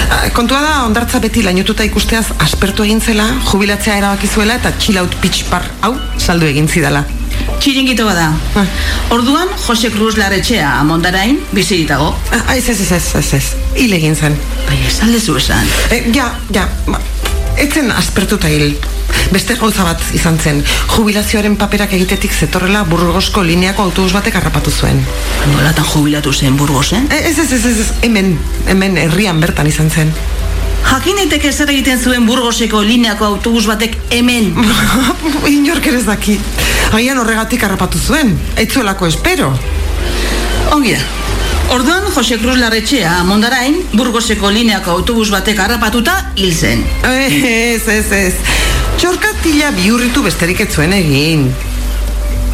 Ah, 0.06 0.28
Kontua 0.32 0.60
da, 0.62 0.74
ondartza 0.86 1.18
beti 1.18 1.42
lainotuta 1.42 1.82
ikusteaz 1.88 2.26
aspertu 2.44 2.84
egin 2.86 3.00
zela, 3.00 3.26
jubilatzea 3.50 3.96
erabaki 3.98 4.28
zuela 4.30 4.54
eta 4.60 4.70
chill 4.78 5.00
out 5.02 5.16
pitch 5.22 5.48
par 5.50 5.66
hau 5.82 5.96
saldu 6.22 6.46
egin 6.46 6.68
zidala. 6.68 7.02
Txiringito 7.66 8.04
bada. 8.06 8.28
Ah. 8.54 8.64
Orduan, 9.10 9.48
Jose 9.66 9.90
Cruz 9.90 10.14
Larretxea 10.16 10.68
Amondarain 10.78 11.40
biziritago. 11.50 12.12
Ah, 12.30 12.54
ez, 12.54 12.68
ez, 12.68 12.80
ez, 12.80 12.92
ez, 12.92 13.08
ez, 13.18 13.32
ez, 13.34 13.48
hil 13.74 13.92
egin 13.96 14.14
zen. 14.14 14.36
Bai, 14.68 14.76
esan 14.86 15.10
lezu 15.10 15.34
esan. 15.40 15.66
E, 15.90 15.98
ja, 16.14 16.28
ja, 16.54 16.68
ba, 16.86 17.00
etzen 17.58 17.90
aspertuta 17.90 18.46
hil. 18.46 18.76
Beste 19.34 19.56
gauza 19.58 19.82
bat 19.82 20.06
izan 20.14 20.38
zen, 20.38 20.62
jubilazioaren 20.94 21.58
paperak 21.58 21.98
egitetik 21.98 22.38
zetorrela 22.38 22.84
burgosko 22.86 23.42
lineako 23.42 23.88
autobus 23.88 24.14
batek 24.14 24.38
harrapatu 24.38 24.70
zuen. 24.70 25.02
Nolatan 25.56 25.90
jubilatu 25.90 26.30
zen 26.30 26.54
Burgosen? 26.54 27.10
E, 27.10 27.24
ez, 27.32 27.34
ez, 27.42 27.50
ez, 27.50 27.66
ez, 27.66 27.90
hemen, 28.06 28.36
hemen 28.70 28.94
herrian 29.08 29.42
bertan 29.42 29.66
izan 29.66 29.90
zen. 29.90 30.14
Jakineteke 30.86 31.50
zer 31.50 31.70
egiten 31.74 31.98
zuen 31.98 32.26
Burgoseko 32.30 32.78
lineako 32.86 33.26
autobus 33.32 33.66
batek 33.66 33.98
hemen. 34.14 34.52
Inork 35.58 35.90
ere 35.90 35.98
ez 35.98 36.06
daki. 36.06 36.38
Agian 36.92 37.18
horregatik 37.18 37.62
harrapatu 37.66 37.98
zuen, 37.98 38.34
etzuelako 38.56 39.08
espero. 39.10 39.50
Ongi 40.72 40.94
da. 40.94 41.02
Orduan, 41.74 42.04
Jose 42.14 42.38
Cruz 42.38 42.56
Larretxea 42.60 43.18
Amondarain, 43.20 43.80
Burgoseko 43.92 44.52
lineako 44.54 44.92
autobus 45.00 45.30
batek 45.34 45.58
harrapatuta 45.64 46.14
hil 46.38 46.54
zen. 46.54 46.84
Ez, 47.10 47.88
ez, 47.90 48.12
ez. 48.12 48.34
Txorkatila 48.96 49.72
bihurritu 49.74 50.22
besterik 50.22 50.62
ez 50.62 50.70
zuen 50.72 50.94
egin. 50.94 51.48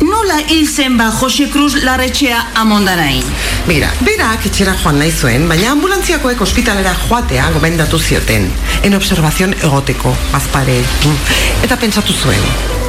Nola 0.02 0.40
hil 0.48 0.64
zen 0.66 0.96
ba 0.98 1.10
Jose 1.20 1.46
Cruz 1.52 1.76
Larretxea 1.84 2.40
Amondarain? 2.58 3.22
Mira, 3.68 3.92
berak 4.02 4.48
etxera 4.48 4.74
joan 4.80 4.98
nahi 4.98 5.12
zuen, 5.12 5.44
baina 5.48 5.70
ambulantziakoek 5.76 6.40
ospitalera 6.42 6.96
joatea 7.04 7.50
gomendatu 7.54 8.00
zioten. 8.00 8.48
En 8.82 8.96
observazion 8.98 9.54
egoteko, 9.60 10.16
bazpare. 10.32 10.80
Mm. 11.04 11.42
Eta 11.68 11.78
pentsatu 11.78 12.16
zuen. 12.16 12.81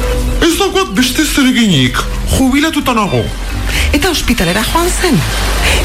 Daukat 0.64 0.94
beste 0.96 1.24
zereginik, 1.28 1.98
jubilatuta 2.38 2.94
nago. 2.96 3.20
Eta 3.92 4.08
ospitalera 4.08 4.62
joan 4.64 4.86
zen. 4.88 5.18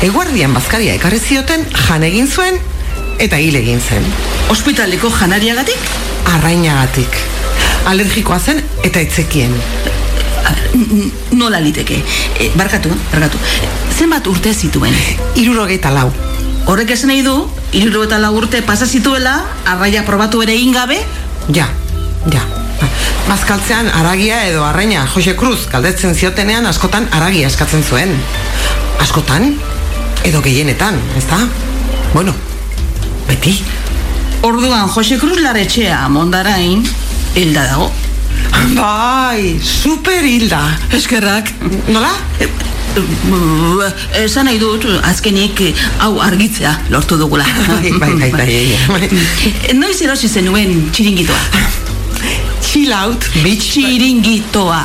Eguardian 0.07 0.53
bazkaria 0.55 0.93
ekarri 0.95 1.19
zioten 1.19 1.65
jan 1.87 2.05
egin 2.07 2.29
zuen 2.31 2.55
eta 3.19 3.39
hil 3.43 3.57
egin 3.59 3.81
zen. 3.83 4.05
Ospitaleko 4.53 5.11
janariagatik? 5.11 5.89
Arrainagatik. 6.35 7.17
Alergikoa 7.91 8.39
zen 8.39 8.61
eta 8.87 9.03
etzekien. 9.03 9.51
Nola 11.41 11.59
liteke? 11.59 11.99
E, 12.39 12.49
barkatu, 12.55 12.93
barkatu. 13.11 13.41
Zenbat 13.97 14.31
urte 14.31 14.53
zituen? 14.53 14.95
Irurogeita 15.35 15.91
lau. 15.91 16.07
Horrek 16.71 16.95
esan 16.95 17.11
nahi 17.11 17.25
du, 17.27 17.35
irurogeita 17.75 18.21
lau 18.23 18.31
urte 18.39 18.63
pasa 18.63 18.87
zituela, 18.87 19.41
arraia 19.67 20.07
probatu 20.07 20.45
ere 20.45 20.55
egin 20.55 20.71
gabe, 20.77 21.03
ja. 21.51 21.67
Bazkaltzean 23.29 23.85
aragia 23.93 24.39
edo 24.49 24.63
arraina 24.65 25.03
Jose 25.13 25.35
Cruz 25.37 25.67
galdetzen 25.69 26.15
ziotenean 26.17 26.65
askotan 26.65 27.05
aragia 27.13 27.49
eskatzen 27.51 27.83
zuen. 27.85 28.15
Askotan 29.03 29.51
edo 30.25 30.41
gehienetan, 30.41 30.97
ezta? 31.17 31.37
Bueno, 32.13 32.33
beti. 33.27 33.53
orduan 34.41 34.89
Jose 34.89 35.19
Cruz 35.21 35.37
larretxea 35.43 35.99
mondarain, 36.09 36.81
hilda 37.35 37.67
dago. 37.69 37.91
Bai, 38.73 39.59
super 39.61 40.25
hilda. 40.25 40.63
Eskerrak. 40.97 41.53
Nola? 41.93 42.09
Esan 44.23 44.49
nahi 44.49 44.57
dut, 44.57 44.87
azkenik 45.05 45.61
eh, 45.67 45.73
hau 46.01 46.15
argitzea 46.25 46.73
lortu 46.89 47.19
dugula. 47.21 47.45
Bai, 47.67 47.93
bai, 47.93 48.13
bai, 48.17 48.31
bai, 48.33 48.79
bai. 48.89 49.11
Noiz 49.83 49.99
erosi 50.01 50.31
zenuen 50.33 50.89
txiringitoa? 50.89 51.77
Chill 52.69 52.91
out, 52.93 53.25
bitch. 53.43 53.71
Txiringitoa. 53.73 54.83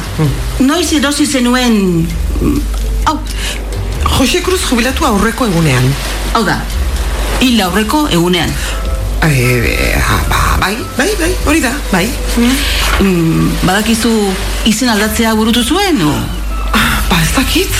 Noiz 0.65 0.93
erosi 0.97 1.27
zenuen... 1.27 2.07
mm, 2.41 2.61
Hau, 3.05 3.19
Jose 4.17 4.41
Cruz 4.43 4.63
jubilatu 4.71 5.05
aurreko 5.05 5.47
egunean. 5.51 5.85
hau 6.35 6.43
da, 6.47 6.57
hil 7.45 7.61
aurreko 7.61 8.07
egunean. 8.11 8.51
Ah, 9.25 9.29
ba, 10.29 10.41
bai, 10.61 10.77
bai, 10.97 11.11
bai, 11.21 11.31
hori 11.47 11.61
da, 11.61 11.73
bai. 11.93 12.07
Mm, 12.39 13.51
badakizu 13.65 14.11
izen 14.69 14.89
aldatzea 14.93 15.35
burutu 15.37 15.63
zuen, 15.65 16.01
o? 16.05 16.15
Ba, 17.11 17.21
ez 17.21 17.31
dakit, 17.37 17.71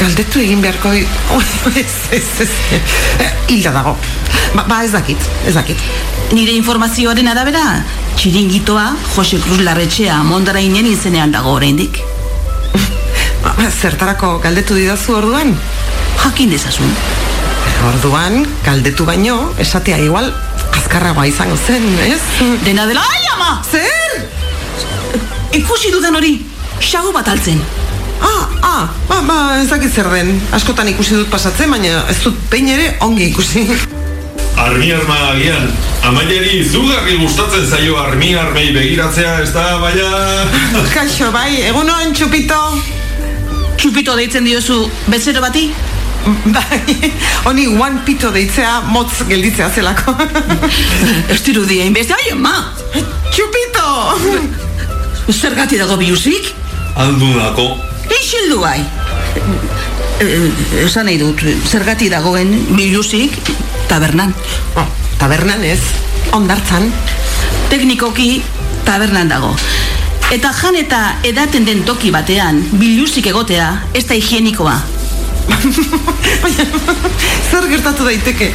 galdetu 0.00 0.40
egin 0.44 0.60
beharko... 0.64 0.92
ez, 1.82 1.92
ez, 2.12 2.24
ez. 2.44 2.50
Eh, 3.24 3.32
Hilda 3.48 3.72
dago. 3.76 3.96
Ba, 4.54 4.64
ba, 4.68 4.82
ez 4.84 4.92
dakit, 4.92 5.20
ez 5.48 5.54
dakit. 5.56 5.80
Nire 6.32 6.52
informazioaren 6.60 7.28
arabera, 7.32 7.64
txiringitoa 8.16 8.84
Jose 9.14 9.38
Cruz 9.44 9.60
Larretxea 9.60 10.16
mondarainen 10.24 10.86
izenean 10.88 11.32
dago 11.32 11.52
oraindik. 11.58 11.98
Ba, 13.42 13.54
zertarako 13.68 14.38
galdetu 14.44 14.76
didazu 14.78 15.18
orduan? 15.18 15.52
Jakin 16.24 16.50
dezazun. 16.50 16.92
Orduan, 17.86 18.40
galdetu 18.64 19.04
baino, 19.06 19.36
esatea 19.62 19.98
igual, 20.02 20.30
azkarragoa 20.72 21.26
izango 21.28 21.58
zen, 21.60 21.84
ez? 22.06 22.20
Dena 22.64 22.86
dela, 22.88 23.04
ai 23.04 23.26
ama! 23.34 23.50
Zer? 23.68 24.16
Ikusi 25.60 25.92
dudan 25.92 26.16
hori, 26.16 26.38
xagu 26.80 27.12
bat 27.14 27.28
altzen. 27.28 27.60
Ah, 28.16 28.48
ah, 28.62 28.88
ba, 29.10 29.20
ba, 29.28 29.38
ez 29.60 29.68
dakit 29.68 29.92
zer 29.92 30.08
den. 30.10 30.32
Askotan 30.56 30.88
ikusi 30.88 31.20
dut 31.20 31.30
pasatzen, 31.30 31.70
baina 31.70 32.00
ez 32.10 32.18
dut 32.24 32.40
behin 32.50 32.72
ere 32.72 32.90
ongi 33.04 33.28
ikusi. 33.30 33.68
Armi 34.56 34.88
arma 34.92 35.16
agian, 35.32 35.66
amaiari 36.08 36.60
izugarri 36.62 37.18
gustatzen 37.20 37.66
zaio 37.68 37.96
armi 38.00 38.30
armei 38.40 38.70
begiratzea, 38.72 39.34
ez 39.42 39.50
da, 39.52 39.64
baina... 39.82 40.06
Kaixo, 40.94 41.28
bai, 41.34 41.60
egunon, 41.68 42.14
txupito. 42.16 42.60
Txupito 43.76 44.14
deitzen 44.16 44.48
diozu 44.48 44.78
bezero 45.12 45.44
bati? 45.44 45.68
Bai, 46.56 47.10
honi 47.46 47.66
one 47.68 48.00
pito 48.06 48.32
deitzea 48.34 48.80
motz 48.90 49.20
gelditzea 49.28 49.68
zelako. 49.70 50.16
Ez 51.34 51.38
dirudi 51.46 51.78
hainbeste, 51.84 52.16
ai 52.16 52.32
ama! 52.32 52.54
Txupito! 53.28 53.84
Zergati 55.36 55.78
dago 55.78 56.00
biuzik? 56.00 56.50
Aldunako. 57.04 57.68
Ixildu 58.08 58.58
bai. 58.64 58.80
E, 60.24 60.26
esan 60.86 61.06
nahi 61.06 61.20
dut, 61.20 61.44
zergati 61.68 62.08
dagoen 62.10 62.56
biluzik 62.72 63.36
tabernan. 63.88 64.34
Oh, 64.76 64.86
tabernan 65.18 65.64
ez, 65.64 65.80
ondartzan. 66.32 66.92
Teknikoki 67.70 68.42
tabernan 68.84 69.28
dago. 69.28 69.54
Eta 70.32 70.50
jan 70.58 70.76
eta 70.78 71.00
edaten 71.26 71.66
den 71.66 71.84
toki 71.86 72.10
batean 72.10 72.58
biluzik 72.80 73.28
egotea 73.30 73.68
ez 73.94 74.04
da 74.08 74.16
higienikoa. 74.18 74.74
Zer 77.50 77.68
gertatu 77.70 78.08
daiteke? 78.08 78.50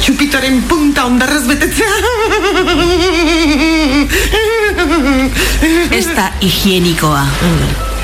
Txupitoren 0.00 0.62
punta 0.68 1.04
ondarrez 1.10 1.44
betetzea? 1.50 1.92
Ez 6.00 6.06
da 6.16 6.30
higienikoa. 6.40 7.24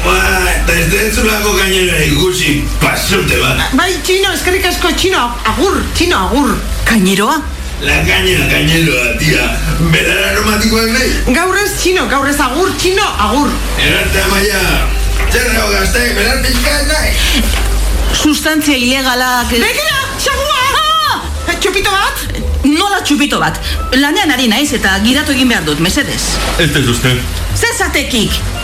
Ba, 0.06 0.14
eta 0.52 0.74
ez 0.78 0.86
dentzulako 0.92 1.56
gainera 1.58 1.98
ikusi, 2.06 2.60
pasute 2.78 3.40
bat. 3.42 3.62
Bai, 3.74 3.90
txino, 4.06 4.30
eskerrik 4.36 4.68
asko, 4.70 4.92
txino, 4.94 5.22
agur, 5.52 5.80
txino, 5.98 6.20
agur. 6.28 6.52
Kaineroa? 6.86 7.40
La 7.82 7.96
gainera, 8.06 8.46
gaineroa, 8.52 9.16
tia. 9.18 9.48
Berar 9.90 10.22
aromatikoak 10.30 10.92
nahi. 10.94 11.10
Gaur 11.34 11.58
ez 11.58 11.72
txino, 11.80 12.06
gaur 12.12 12.28
ez 12.30 12.38
agur, 12.40 12.70
txino, 12.78 13.08
agur. 13.26 13.50
Erarte 13.82 14.22
amaia. 14.28 14.62
Dago 15.36 15.68
gazte, 15.74 16.04
berar 16.16 16.38
pixka 16.44 16.76
nahi. 16.88 17.42
Sustantzia 18.16 18.78
ilegalak... 18.78 19.50
Begira, 19.52 19.98
txagua! 20.22 20.62
Ah! 21.10 21.56
Txupito 21.60 21.90
bat? 21.90 22.22
Nola 22.64 23.02
txupito 23.02 23.40
bat? 23.42 23.58
Lanean 23.98 24.32
ari 24.32 24.46
naiz 24.52 24.70
eta 24.78 24.96
giratu 25.04 25.34
egin 25.34 25.50
behar 25.50 25.66
dut, 25.66 25.82
mesedez. 25.82 26.22
Ez 26.62 26.70
ez 26.70 26.86
uste. 26.94 27.18
Zezatekik! 27.58 28.55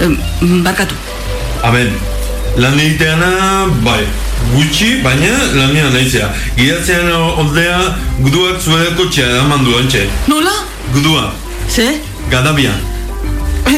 Em, 0.00 0.16
Barkatu. 0.62 0.94
Aben, 1.62 1.92
lan 2.56 2.78
egiteana, 2.78 3.30
bai, 3.84 4.04
gutxi, 4.54 5.00
baina 5.04 5.30
lanean 5.54 5.92
naizea. 5.92 6.28
Gidatzean 6.56 7.08
oldea, 7.12 7.78
guduak 8.20 8.60
zure 8.60 8.90
kotxea 8.98 9.40
eman 9.44 9.64
du 9.64 9.76
antxe. 9.78 10.06
Nola? 10.26 10.52
Gudua, 10.92 11.32
Ze? 11.68 12.00
gadabia. 12.30 12.70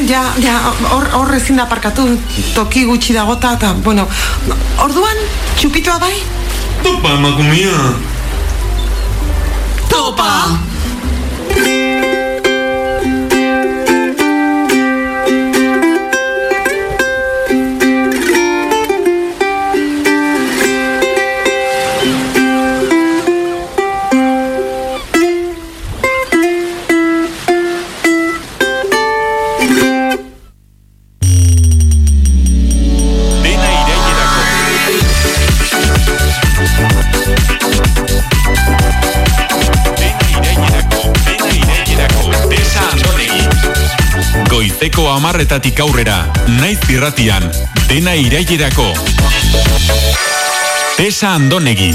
Ja, 0.07 0.21
ja, 0.39 0.53
hor, 0.91 1.07
hor 1.13 1.33
ezin 1.35 1.57
da 1.57 1.65
parkatu, 1.65 2.05
toki 2.53 2.83
gutxi 2.85 3.13
dagota, 3.13 3.55
eta, 3.57 3.73
bueno, 3.83 4.05
orduan, 4.77 5.17
txupitoa 5.57 5.97
bai? 5.99 6.13
Topa, 6.83 7.15
emakumia. 7.17 7.73
Topa! 9.89 10.59
Amarretatik 45.49 45.79
aurrera, 45.81 46.15
naiz 46.59 46.77
irratian, 46.93 47.47
dena 47.89 48.11
irailerako. 48.13 48.85
Tesa 50.93 51.31
andonegi. 51.39 51.89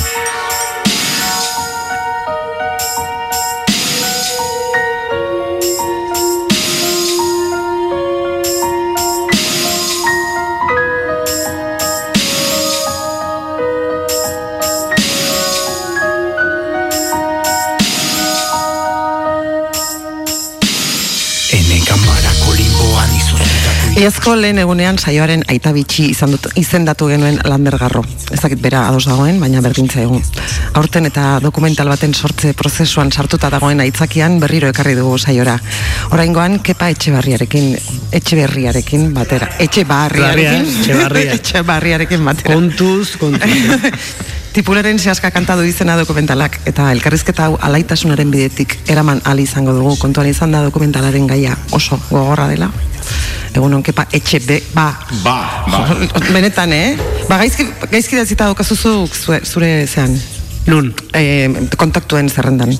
Iazko 24.04 24.34
lehen 24.36 24.58
egunean 24.60 24.98
saioaren 25.00 25.46
aita 25.48 25.70
bitxi 25.72 26.10
izan 26.12 26.34
dut, 26.34 26.50
izendatu 26.60 27.06
genuen 27.08 27.38
landergarro. 27.48 28.02
Ez 28.34 28.40
dakit 28.42 28.60
bera 28.60 28.82
ados 28.90 29.06
dagoen, 29.08 29.38
baina 29.40 29.62
berdintza 29.64 30.02
egun. 30.02 30.20
Aurten 30.76 31.08
eta 31.08 31.38
dokumental 31.40 31.88
baten 31.88 32.12
sortze 32.12 32.52
prozesuan 32.52 33.08
sartuta 33.08 33.48
dagoen 33.54 33.80
aitzakian 33.80 34.36
berriro 34.42 34.68
ekarri 34.68 34.92
dugu 34.98 35.16
saiora. 35.16 35.56
Oraingoan 36.12 36.58
kepa 36.60 36.90
etxebarriarekin, 36.92 37.70
etxeberriarekin 38.20 39.08
batera. 39.16 39.48
Etxebarriarekin. 39.64 40.68
Barria, 40.68 40.80
Etxebarria. 40.82 41.34
etxebarriarekin 41.40 42.28
batera. 42.28 42.60
Kontuz, 42.60 43.14
kontuz. 43.16 44.00
Tipuleren 44.54 45.00
sehaska 45.00 45.32
kantadu 45.32 45.64
izena 45.64 45.96
dokumentalak 45.96 46.60
eta 46.68 46.92
elkarrizketa 46.92 47.48
hau 47.48 47.56
alaitasunaren 47.70 48.28
bidetik 48.30 48.82
eraman 48.84 49.24
ali 49.24 49.48
izango 49.48 49.72
dugu 49.72 49.96
kontuan 49.96 50.28
izan 50.28 50.52
da 50.52 50.60
dokumentalaren 50.68 51.26
gaia 51.32 51.56
oso 51.72 51.96
gogorra 52.10 52.52
dela. 52.52 52.68
Egun 53.54 53.82
kepa 53.86 54.06
etxe 54.10 54.40
be, 54.42 54.58
ba, 54.74 54.88
Ba, 55.22 55.36
ba. 55.70 55.80
Benetan, 56.34 56.72
eh? 56.74 56.96
Ba, 57.28 57.38
gaizki, 57.38 57.68
gaizki 57.90 58.18
dazita 58.18 58.48
daukazuzuk 58.50 59.14
zure, 59.14 59.40
zure 59.46 59.86
zean. 59.86 60.16
Nun? 60.66 60.90
Eh, 61.14 61.46
kontaktuen 61.78 62.28
zerrendan. 62.28 62.74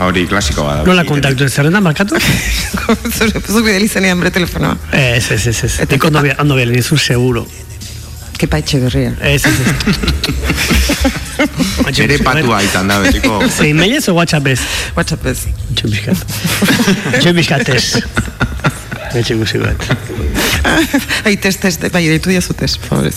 Hori 0.00 0.26
klasiko 0.30 0.62
bada. 0.64 0.84
Nola 0.86 1.02
kontaktu 1.04 1.44
ez 1.44 1.52
zerrendan, 1.52 1.82
markatu? 1.82 2.20
zure, 3.18 3.42
zuk 3.42 3.64
bideli 3.66 3.88
zenean 3.88 4.22
bere 4.22 4.30
telefonoa. 4.36 4.76
Ez, 4.96 5.26
ez, 5.34 5.42
ez, 5.50 5.58
ez. 5.66 5.80
Nik 5.90 6.06
ondo 6.08 6.22
ondo 6.38 6.60
izun 6.60 6.98
seguro. 6.98 7.44
Kepa 8.40 8.62
etxe 8.62 8.78
berria. 8.80 9.12
Ez, 9.20 9.44
ez, 9.44 9.58
ez. 9.60 9.74
Bere 12.00 12.18
patua 12.24 12.60
izan 12.64 12.88
da, 12.88 12.98
betiko. 13.02 13.40
Zein 13.56 13.76
mailez 13.76 14.06
o 14.08 14.14
whatsappez? 14.16 14.60
Whatsappez. 14.96 15.46
Txun 15.76 15.92
bizkat. 15.92 16.24
Txun 17.20 17.36
bizkatez. 17.36 17.84
Betxe 19.14 19.34
guzi 19.34 19.58
bat. 19.58 19.86
Ai, 21.26 21.36
test, 21.36 21.60
test, 21.60 21.88
bai, 21.92 22.06
deitu 22.08 22.30
diazutez, 22.30 22.76
favorez. 22.78 23.14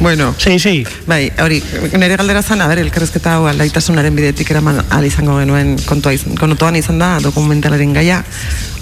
Bueno. 0.00 0.34
Sei, 0.38 0.58
sei. 0.58 0.86
Bai, 1.06 1.32
hori, 1.40 1.62
nire 1.96 2.16
galdera 2.16 2.42
zan, 2.42 2.60
a 2.60 2.68
ber, 2.68 2.82
elkarrezketa 2.82 3.36
hau 3.38 3.46
aldaitasunaren 3.48 4.14
bidetik 4.16 4.50
eraman 4.52 4.82
ahal 4.84 5.06
izango 5.08 5.38
genuen 5.40 5.76
kontua 5.88 6.12
izan, 6.12 6.36
kontuan 6.36 6.76
izan 6.76 7.00
da 7.00 7.16
dokumentalaren 7.24 7.94
gaia, 7.96 8.20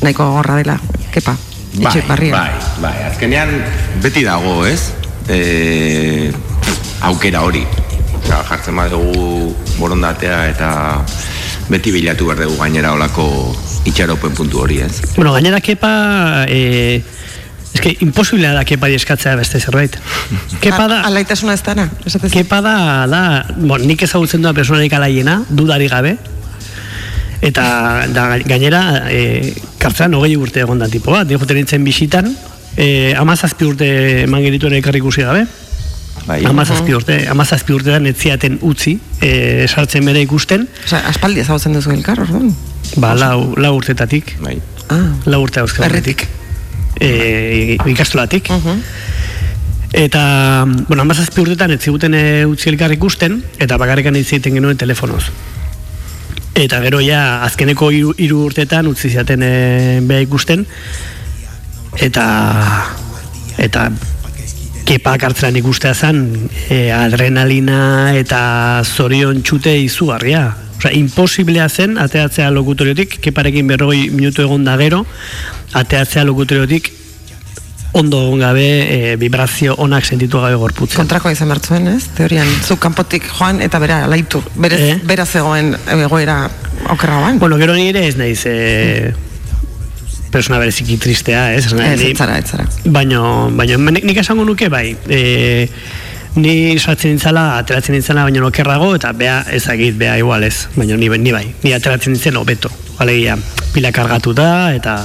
nahiko 0.02 0.26
gorra 0.34 0.58
dela, 0.58 0.78
kepa, 1.14 1.36
etxe 1.78 2.02
barria. 2.08 2.34
bai, 2.34 2.50
bai, 2.82 2.96
azkenean 3.12 3.54
beti 4.02 4.24
dago, 4.26 4.64
ez? 4.66 4.90
E, 5.30 6.32
aukera 7.06 7.44
hori. 7.46 7.62
Osea, 8.18 8.42
jartzen 8.48 8.76
badugu 8.76 9.54
borondatea 9.78 10.38
eta 10.50 10.68
beti 11.68 11.92
bilatu 11.94 12.28
behar 12.28 12.44
dugu 12.44 12.58
gainera 12.60 12.92
olako 12.94 13.26
itxaropen 13.88 14.34
puntu 14.36 14.64
hori, 14.64 14.80
ez? 14.84 15.00
Bueno, 15.16 15.32
gainera 15.32 15.60
kepa... 15.60 16.46
Eh, 16.48 17.02
es 17.74 17.80
que 17.80 17.96
imposiblea 18.06 18.52
da 18.54 18.64
kepa 18.64 18.88
eskatzea 18.88 19.34
beste 19.36 19.58
zerbait. 19.58 19.96
Kepa 20.62 20.86
da... 20.88 21.00
Alaitasuna 21.08 21.56
ez 21.56 21.62
dana, 21.66 21.88
esatez. 22.06 22.30
Kepa 22.32 22.60
da, 22.62 22.76
da, 23.10 23.22
bon, 23.58 23.82
nik 23.82 24.04
ezagutzen 24.06 24.44
duda 24.44 24.54
personarik 24.54 24.94
alaiena, 24.94 25.40
dudari 25.50 25.88
gabe, 25.90 26.14
eta 27.44 28.06
da, 28.14 28.28
gainera 28.46 29.08
e, 29.10 29.52
kartzelan 29.82 30.14
hogei 30.20 30.36
urte 30.38 30.62
egon 30.62 30.80
da 30.80 30.88
tipo 30.88 31.12
bat, 31.12 31.28
joten 31.28 31.58
nintzen 31.60 31.84
bisitan, 31.84 32.30
e, 32.76 33.12
amazazpi 33.18 33.66
urte 33.66 33.88
eman 34.22 34.46
genitu 34.46 34.70
ere 34.70 34.78
ekarri 34.78 35.02
ikusi 35.02 35.26
gabe, 35.26 35.42
Bai. 36.24 36.44
amazazpi 36.48 36.94
urte, 36.96 37.18
amazazpi 37.28 37.74
urte 37.76 37.92
da 37.92 37.98
netziaten 38.00 38.58
utzi, 38.64 38.94
e, 39.20 39.66
sartzen 39.68 40.06
bere 40.08 40.22
ikusten, 40.24 40.64
Osea, 40.86 41.02
aspaldi 41.10 41.42
ezagutzen 41.44 41.76
duzu 41.76 41.92
elkar, 41.92 42.22
orduan. 42.24 42.48
ba, 42.96 43.12
lau, 43.18 43.52
lau 43.60 43.74
urtetatik, 43.76 44.36
Bai. 44.40 44.56
Ah, 44.88 45.12
lau 45.28 45.42
urte 45.44 45.60
dauzkagunetik. 45.60 46.26
E, 47.00 47.76
ikastolatik. 47.90 48.48
Mhm. 48.50 48.80
Eta, 49.94 50.64
bueno, 50.88 51.02
amazazpi 51.02 51.40
urtetan 51.40 51.70
ez 51.70 51.80
ziguten 51.80 52.14
e, 52.18 52.22
utzi 52.50 52.68
elkar 52.72 52.92
ikusten, 52.92 53.38
eta 53.62 53.76
bakarrikan 53.78 54.16
hitz 54.18 54.32
egiten 54.32 54.56
genuen 54.58 54.80
telefonoz. 54.80 55.28
Eta 56.58 56.80
gero 56.82 57.00
ja, 57.02 57.44
azkeneko 57.46 57.90
hiru, 57.94 58.14
hiru 58.18 58.40
urtetan 58.48 58.88
utzi 58.90 59.12
ziaten 59.12 59.42
e, 59.42 59.52
beha 60.06 60.24
ikusten, 60.26 60.66
eta, 62.02 62.26
eta 63.58 63.88
kepak 64.84 65.22
hartzelan 65.24 65.56
ikustea 65.56 65.94
zen, 65.94 66.48
e, 66.68 66.90
adrenalina 66.92 68.12
eta 68.18 68.82
zorion 68.84 69.40
txute 69.42 69.72
izugarria. 69.80 70.50
Osea, 70.78 70.92
imposiblea 70.98 71.68
zen, 71.68 71.96
ateatzea 71.98 72.50
lokutoriotik, 72.52 73.16
keparekin 73.24 73.66
berrogei 73.70 74.10
minutu 74.12 74.42
egon 74.44 74.64
da 74.66 74.76
gero, 74.76 75.04
ateatzea 75.72 76.24
lokutoriotik 76.28 76.90
ondo 77.94 78.18
egon 78.26 78.40
gabe 78.42 78.66
e, 78.90 79.16
vibrazio 79.16 79.76
onak 79.78 80.04
sentitu 80.04 80.40
gabe 80.42 80.56
gorputzen. 80.58 80.98
kontrakoa 80.98 81.30
izan 81.32 81.48
bertzuen, 81.48 81.86
ez? 81.94 82.08
Teorian, 82.18 82.48
zu 82.66 82.76
kanpotik 82.82 83.28
joan 83.38 83.62
eta 83.62 83.78
bera 83.78 84.02
alaitu. 84.04 84.42
Berez, 84.56 84.80
Eh? 84.82 84.96
bera 85.06 85.24
zegoen 85.24 85.76
egoera 85.94 86.50
okerragoan. 86.90 87.38
Bueno, 87.38 87.56
gero 87.56 87.74
nire 87.78 88.06
ez 88.08 88.16
naiz 88.18 88.42
e, 88.50 89.14
persona 90.34 90.58
bereziki 90.58 90.98
tristea, 90.98 91.52
ez? 91.54 91.68
Ez, 91.70 91.78
ez 91.78 92.16
zara, 92.16 92.38
ez 92.40 92.50
zara. 92.50 92.66
Baino, 92.90 93.22
baino, 93.54 93.78
nik, 93.94 94.18
esango 94.18 94.46
nuke 94.48 94.68
bai, 94.72 94.88
e, 95.06 95.68
ni 96.34 96.54
sartzen 96.80 97.14
nintzala, 97.14 97.44
ateratzen 97.60 97.94
nintzala 97.94 98.26
baino 98.26 98.48
okerrago, 98.48 98.90
eta 98.98 99.12
bea 99.14 99.38
ezagit, 99.54 99.94
bea 100.00 100.16
igual 100.18 100.46
ez, 100.48 100.66
baino 100.74 100.98
ni, 100.98 101.08
ni 101.22 101.34
bai, 101.34 101.46
ni 101.62 101.74
ateratzen 101.76 102.16
nintzen 102.16 102.40
hobeto, 102.40 102.72
alegia, 102.98 103.38
pila 103.76 103.94
kargatuta, 103.94 104.48
eta 104.74 104.98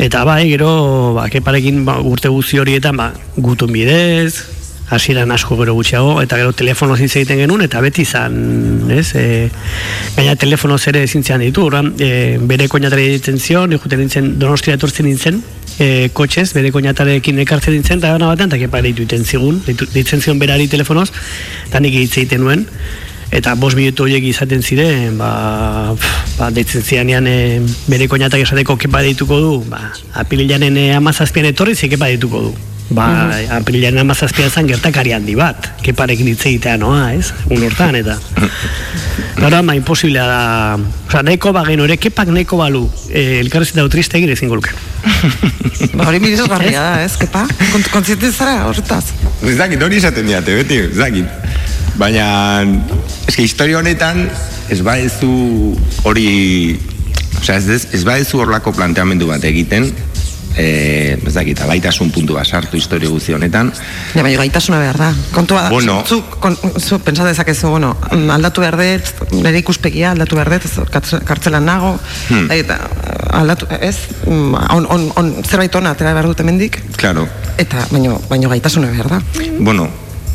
eta 0.00 0.24
bai, 0.26 0.42
gero, 0.50 0.70
ba, 1.14 1.28
keparekin 1.30 1.84
ba, 1.86 2.00
urte 2.02 2.32
guzti 2.32 2.58
horietan, 2.58 2.98
ba, 2.98 3.12
gutun 3.38 3.70
bidez, 3.76 4.59
hasieran 4.90 5.30
asko 5.30 5.56
gero 5.60 5.74
gutxiago, 5.78 6.18
eta 6.22 6.36
gero 6.40 6.52
telefonoz 6.52 6.98
hitz 7.00 7.14
egiten 7.20 7.38
genuen, 7.44 7.62
eta 7.66 7.80
beti 7.84 8.02
izan, 8.02 8.90
ez, 8.90 9.12
e, 9.14 9.48
gaina 10.16 10.34
telefonoz 10.36 10.80
ere 10.90 11.04
ezintzean 11.06 11.44
ditu, 11.44 11.64
oran, 11.70 11.92
e, 12.02 12.38
bere 12.50 12.66
koinatari 12.68 13.06
ditzen 13.14 13.38
zion, 13.38 13.76
ikuten 13.78 14.02
nintzen, 14.02 14.32
donostia 14.42 14.74
etortzen 14.74 15.06
nintzen, 15.06 15.38
e, 15.78 16.08
kotxez, 16.12 16.48
bere 16.56 16.72
koinatarekin 16.74 17.38
ekartzen 17.46 17.78
nintzen, 17.78 18.02
eta 18.02 18.16
gana 18.16 18.32
batean, 18.32 18.50
eta 18.50 18.58
kepa 18.64 18.82
deitu 18.86 19.06
iten 19.06 19.22
zigun, 19.24 19.62
deitu, 19.66 19.86
deitzen 19.94 20.24
zion 20.24 20.42
berari 20.42 20.66
telefonoz, 20.72 21.10
eta 21.68 21.82
nik 21.84 21.94
hitz 22.00 22.16
egiten 22.16 22.42
nuen, 22.42 22.66
eta 23.30 23.54
bost 23.54 23.78
minutu 23.78 24.08
horiek 24.08 24.26
izaten 24.26 24.62
ziren, 24.62 25.14
ba, 25.20 25.94
pf, 25.94 26.34
ba 26.40 26.50
deitzen 26.54 26.82
zianean 26.82 27.30
e, 27.30 27.36
bere 27.86 28.10
koinatak 28.10 28.42
esateko 28.42 28.74
kepa 28.80 29.04
deituko 29.06 29.38
du, 29.38 29.54
ba, 29.70 29.92
apirilanen 30.24 30.82
e, 30.82 30.88
amazazpian 30.98 31.46
etorri 31.52 31.78
ze 31.78 31.88
kepa 31.92 32.10
deituko 32.10 32.42
du. 32.48 32.69
Ba, 32.90 33.06
Mhm. 33.30 33.52
apirilanen 33.54 34.00
amazazpian 34.02 34.50
zan 34.50 34.66
gertakari 34.66 35.12
handi 35.14 35.36
bat, 35.38 35.68
keparekin 35.82 36.26
hitz 36.26 36.42
egitea 36.46 36.76
noa, 36.76 37.12
ez? 37.14 37.28
Un 37.48 37.62
hortan, 37.62 37.94
eta... 37.94 38.16
Gara, 39.38 39.62
ma, 39.62 39.76
imposiblea 39.78 40.24
da... 40.26 40.40
Osa, 41.06 41.22
nahiko 41.22 41.52
bageno 41.54 41.84
ere, 41.86 41.96
kepak 42.02 42.28
nahiko 42.34 42.58
balu, 42.58 42.82
e, 43.08 43.38
elkarrezita 43.44 43.86
triste 43.88 44.18
egin 44.18 44.30
ezin 44.34 44.50
gulken. 44.50 44.74
Ba, 45.94 46.04
hori 46.10 46.18
miresgarria 46.18 46.82
da, 46.82 47.04
ez, 47.04 47.14
kepa? 47.16 47.46
Kont 47.70 47.88
kontziente 47.94 48.32
zara, 48.32 48.66
horretaz. 48.66 49.04
Ez 49.46 49.56
dakit, 49.58 49.82
hori 49.86 49.96
izaten 50.02 50.26
diate, 50.26 50.58
beti, 50.58 50.82
ez 50.90 50.98
dakit. 50.98 51.26
Baina, 52.00 52.26
eske 53.30 53.46
historia 53.46 53.78
honetan, 53.78 54.26
ez 54.70 54.80
baezu 54.82 55.30
hori, 56.10 56.28
osea, 57.40 57.56
ez, 57.56 57.68
ez, 57.68 57.82
ez 57.94 58.02
baezu 58.04 58.42
horlako 58.42 58.74
planteamendu 58.74 59.30
bat 59.30 59.44
egiten, 59.46 59.92
eh, 60.56 61.18
ez 61.26 61.32
dakit, 61.34 61.60
alaitasun 61.60 62.10
puntu 62.10 62.34
bat 62.34 62.46
sartu 62.46 62.76
historia 62.76 63.08
guzti 63.08 63.32
honetan, 63.36 63.72
Ja, 64.14 64.22
baina 64.22 64.38
gaitasuna 64.38 64.78
behar 64.80 64.98
da. 64.98 65.12
Kontua 65.32 65.62
da, 65.62 65.68
Bueno. 65.70 66.02
zu, 66.06 66.22
kon, 66.40 66.56
zu 66.78 66.98
pentsa 66.98 67.24
dezakezu, 67.24 67.68
bueno, 67.70 67.96
mm, 68.10 68.30
aldatu 68.30 68.60
behar 68.60 68.76
dut, 68.76 69.32
nire 69.32 69.58
ikuspegia 69.58 70.10
aldatu 70.12 70.36
behar 70.36 70.50
dut, 70.56 70.64
ez, 70.64 70.78
kartze- 70.90 71.22
kartzelan 71.24 71.64
nago, 71.64 71.98
Hmm. 72.28 72.50
eta 72.50 72.78
aldatu, 73.32 73.66
ez, 73.80 73.96
mm, 74.26 74.54
on, 74.70 74.86
on, 74.90 75.12
on, 75.16 75.34
zerbait 75.44 75.74
ona 75.74 75.90
atera 75.90 76.12
behar 76.12 76.26
dut 76.26 76.40
hemendik, 76.40 76.80
claro, 76.96 77.28
eta 77.58 77.86
baino, 77.90 78.20
baino 78.28 78.48
gaitasuna 78.48 78.90
behar 78.90 79.08
da. 79.08 79.22
bueno, 79.60 79.88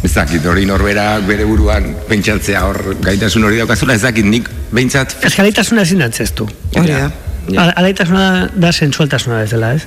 ez 0.04 0.14
dakit, 0.14 0.46
hori 0.46 0.66
norberak 0.66 1.24
bere 1.28 1.46
buruan 1.46 1.96
pentsatzea 2.08 2.64
hor 2.66 2.96
gaitasun 3.02 3.44
hori 3.44 3.58
daukazula, 3.58 3.96
ez 3.96 4.02
dakit 4.02 4.26
nik 4.26 4.50
behintzat 4.72 5.16
Eskalitasuna 5.26 5.82
ezin 5.82 6.02
antzeztu. 6.06 6.48
Hori 6.78 6.92
da. 6.92 7.12
Al- 7.58 7.74
Alaitasuna 7.76 8.50
da 8.56 8.72
sensualtasuna 8.72 9.40
bezala, 9.44 9.74
ez? 9.76 9.86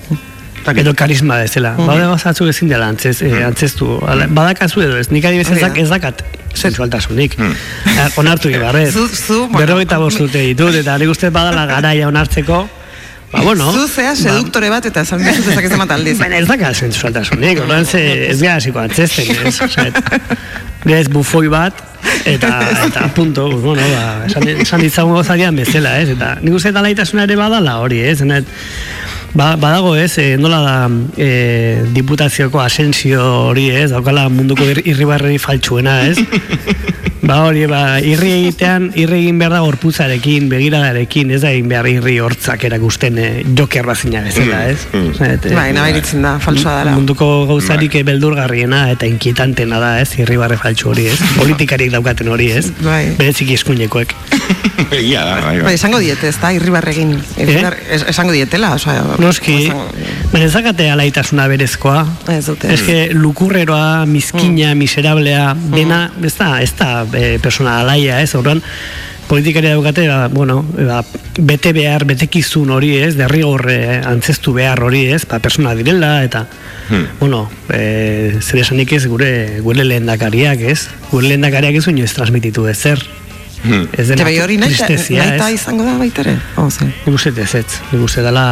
Edo 0.77 0.93
karisma 0.95 1.37
bezala. 1.41 1.73
Mhm. 1.79 1.87
Baude 1.87 2.05
gauzatzuk 2.11 2.49
ezin 2.49 2.69
dela 2.69 2.89
antzez, 2.89 3.23
eh, 3.23 3.45
antzeztu. 3.47 3.99
Ala- 4.07 4.27
Badakazu 4.29 4.83
edo 4.85 4.97
ez, 4.99 5.09
nik 5.11 5.25
ez, 5.25 5.49
da. 5.49 5.55
dak, 5.69 5.79
ez 5.79 5.89
dakat 5.89 6.25
sensualtasunik. 6.55 7.37
Eh, 7.39 8.09
Onartu 8.17 8.49
egibarrez. 8.49 8.93
Zu- 8.93 9.09
zu, 9.09 9.39
bueno, 9.49 9.59
Berrogeita 9.59 9.99
bost 9.99 10.21
urte 10.25 10.39
ditut, 10.43 10.75
eta 10.75 10.99
nik 10.99 11.09
uste 11.09 11.31
badala 11.31 11.65
garaia 11.67 12.09
onartzeko. 12.09 12.69
Ba, 13.33 13.43
bueno. 13.43 13.73
Zu 13.73 13.85
zea 13.89 14.15
seduktore 14.17 14.71
bat 14.73 14.87
eta 14.89 15.03
esan 15.05 15.21
dizut 15.21 15.51
ezak 15.53 15.67
ez 15.69 15.73
emat 15.77 15.91
aldiz. 15.93 16.17
Baina 16.21 16.39
ez 16.41 16.47
dakat 16.49 16.79
sensualtasunik, 16.81 17.61
orduan 17.61 17.85
ze 17.85 18.01
ez 18.31 18.39
gara 18.41 18.57
hasiko 18.57 18.81
antzezten, 18.81 19.29
ez? 19.45 19.59
Osea, 19.67 19.91
ez 20.97 21.09
bufoi 21.13 21.51
bat, 21.53 21.83
eta, 22.25 22.53
eta 22.87 23.09
punto, 23.13 23.51
bueno, 23.61 23.85
ba, 23.93 24.25
esan, 24.31 24.49
esan 24.65 24.81
ditzagun 24.81 25.19
gozakian 25.19 25.61
bezala, 25.61 25.99
ez? 26.01 26.15
Eta 26.17 26.39
nik 26.41 26.57
uste 26.57 26.73
eta 26.73 26.85
laitasuna 26.85 27.29
ere 27.29 27.37
badala 27.37 27.77
hori, 27.83 28.01
ez? 28.01 28.17
Zenet, 28.23 28.49
ba, 29.37 29.51
badago 29.61 29.93
ez, 29.99 30.15
e, 30.23 30.31
nola 30.41 30.63
da 30.65 30.77
e, 31.21 31.29
diputazioko 31.93 32.65
asensio 32.65 33.29
hori, 33.51 33.69
ez? 33.83 33.91
Daukala 33.93 34.31
munduko 34.33 34.65
ir, 34.73 34.81
irribarreri 34.87 35.37
faltsuena, 35.43 36.01
ez? 36.09 36.17
Ba 37.19 37.41
hori, 37.49 37.65
ba, 37.67 37.99
irri 38.05 38.31
egitean, 38.37 38.93
irri 38.99 39.25
egin 39.25 39.41
behar 39.41 39.57
da 39.57 39.61
gorputzarekin, 39.65 40.47
begiradarekin, 40.53 41.33
ez 41.35 41.41
da 41.43 41.51
egin 41.51 41.67
behar 41.71 41.89
irri 41.91 42.19
hortzak 42.23 42.63
erakusten 42.69 43.19
e, 43.19 43.27
joker 43.59 43.89
bazina 43.89 44.23
bezala, 44.23 44.61
ez? 44.71 44.85
Mm. 44.93 45.57
Bai, 45.57 45.67
nabaritzen 45.75 46.23
da, 46.23 46.37
falsoa 46.43 46.77
dara. 46.81 46.95
Munduko 46.95 47.29
gauzarik 47.51 47.97
beldurgarriena 48.07 48.85
eta 48.93 49.09
inkitantena 49.11 49.81
da, 49.83 49.97
ez? 50.03 50.13
Irribarre 50.23 50.61
faltsu 50.61 50.93
hori, 50.93 51.09
ez? 51.11 51.19
Politikarik 51.41 51.91
daukaten 51.95 52.31
hori, 52.31 52.53
ez? 52.61 52.69
Bai. 52.85 53.09
Berezik 53.19 53.51
iskuinekoek. 53.57 54.15
Egia 54.93 55.25
da, 55.29 55.41
bai, 55.43 55.57
Bai, 55.67 55.75
esango 55.75 55.99
diete, 56.05 56.31
ez 56.31 56.39
da, 56.39 56.53
irribarregin. 56.55 57.17
Eh? 57.43 57.59
Es, 57.91 58.05
esango 58.15 58.37
dietela, 58.37 58.71
osea... 58.79 59.03
Noski, 59.19 59.59
baina 60.31 60.47
ez 60.47 60.53
dakate 60.55 60.87
alaitasuna 60.95 61.49
berezkoa. 61.51 62.07
Ez 62.31 62.45
dute. 62.47 62.71
Ez 62.73 62.81
que 62.87 63.11
lukurreroa, 63.17 64.07
mizkina, 64.07 64.75
miserablea, 64.79 65.51
dena, 65.75 66.05
ez 66.23 66.37
da, 66.39 66.55
ez 66.63 66.73
da 66.79 67.08
e, 67.13 67.39
persona 67.43 67.81
alaia, 67.81 68.21
ez, 68.23 68.35
orduan, 68.35 68.63
politikari 69.29 69.69
daukate, 69.69 70.07
ba, 70.09 70.29
bueno, 70.33 70.63
ba, 70.73 71.03
bete 71.39 71.75
behar, 71.77 72.07
betekizun 72.09 72.71
hori 72.73 72.95
ez, 73.03 73.13
derrigor 73.19 73.69
e, 73.71 74.01
antzestu 74.09 74.55
behar 74.57 74.83
hori 74.83 75.05
ez, 75.13 75.25
ba, 75.29 75.39
persona 75.45 75.75
direla, 75.79 76.23
eta, 76.25 76.47
bueno, 77.21 77.45
e, 77.69 78.39
zer 78.41 78.65
esanik 78.65 78.97
ez 78.97 79.05
gure, 79.07 79.61
gure 79.63 79.85
lehendakariak 79.85 80.65
ez, 80.73 80.89
gure 81.13 81.29
lehendakariak 81.29 81.77
ez 81.83 81.87
inoiz 81.93 82.13
transmititu 82.17 82.67
ez 82.67 82.79
zer, 82.79 83.05
ez 83.67 84.07
dena 84.07 84.23
Eta 84.23 84.25
bai 84.25 84.39
hori 84.41 84.57
nahi, 84.57 84.71
tristezia, 84.73 85.25
nahi 85.37 85.55
ez. 85.55 85.61
izango 85.61 85.85
da 85.85 85.97
baita 85.99 86.23
ere? 86.23 86.37
Oh. 86.57 86.69
Nik 86.71 87.15
uste 87.15 87.33
ez 87.43 87.55
ez, 87.59 87.67
nik 87.91 88.05
uste 88.07 88.23
dela 88.23 88.45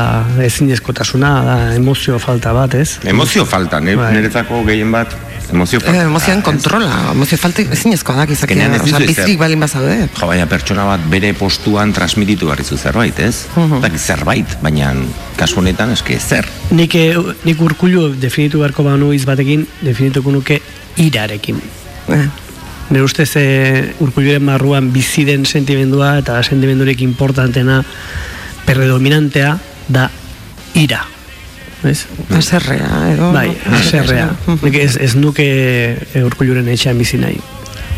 ezinezkotasuna, 0.43 1.31
da 1.47 1.57
emozio 1.77 2.19
falta 2.23 2.53
bat, 2.57 2.75
ez? 2.75 2.99
Emozio 3.07 3.47
falta, 3.47 3.81
ne, 3.81 3.97
Bai. 3.97 4.13
niretzako 4.17 4.65
gehien 4.67 4.93
bat, 4.93 5.15
emozio 5.53 5.81
falta. 5.81 6.01
Eh, 6.01 6.07
emozioen 6.07 6.43
kontrola, 6.43 6.91
emozio 7.13 7.39
falta 7.39 7.63
ezinezkoa 7.63 8.17
da, 8.17 8.25
izakia, 8.25 8.57
Azkenean 8.57 8.75
ez 8.75 8.81
osea, 8.81 8.87
dizu 8.87 9.03
ezer. 9.03 9.09
bizirik 9.15 9.39
balin 9.41 9.61
bazaude. 9.61 10.09
Jo, 10.19 10.27
baina 10.31 10.47
pertsona 10.51 10.85
bat 10.85 11.07
bere 11.11 11.33
postuan 11.35 11.93
transmititu 11.93 12.47
behar 12.47 12.63
dizu 12.63 12.77
zerbait, 12.77 13.19
ez? 13.21 13.47
Mhm. 13.57 13.81
Dakit 13.83 14.01
zerbait, 14.01 14.57
baina 14.63 14.93
kasu 15.37 15.61
honetan 15.63 15.93
eske 15.93 16.19
zer. 16.19 16.49
Nik, 16.71 16.95
eh, 16.95 17.17
nik 17.45 17.61
urkullu 17.61 18.15
definitu 18.21 18.59
beharko 18.59 18.85
banu 18.85 19.13
hitz 19.13 19.25
batekin, 19.25 19.67
definituko 19.83 20.33
nuke 20.33 20.61
irarekin. 20.97 21.61
Eh. 22.09 22.27
Nire 22.91 23.03
ustez 23.03 23.33
e, 23.37 23.95
urkulluren 23.99 24.47
barruan 24.47 24.93
bizi 24.95 25.25
den 25.27 25.45
sentimendua 25.45 26.19
eta 26.21 26.43
sentimendurik 26.43 27.01
importantena 27.03 27.81
predominantea 28.65 29.59
da 29.89 30.11
ira. 30.75 31.16
Ez? 31.85 32.07
Aserrea, 32.37 32.89
edo... 33.13 33.33
Bai, 33.33 33.51
aserrea. 33.79 34.31
Nik 34.63 34.75
ez, 34.81 34.97
ez 34.97 35.13
nuke 35.15 35.45
urkulluren 36.25 36.69
etxean 36.73 36.99
bizi 36.99 37.19
nahi. 37.21 37.37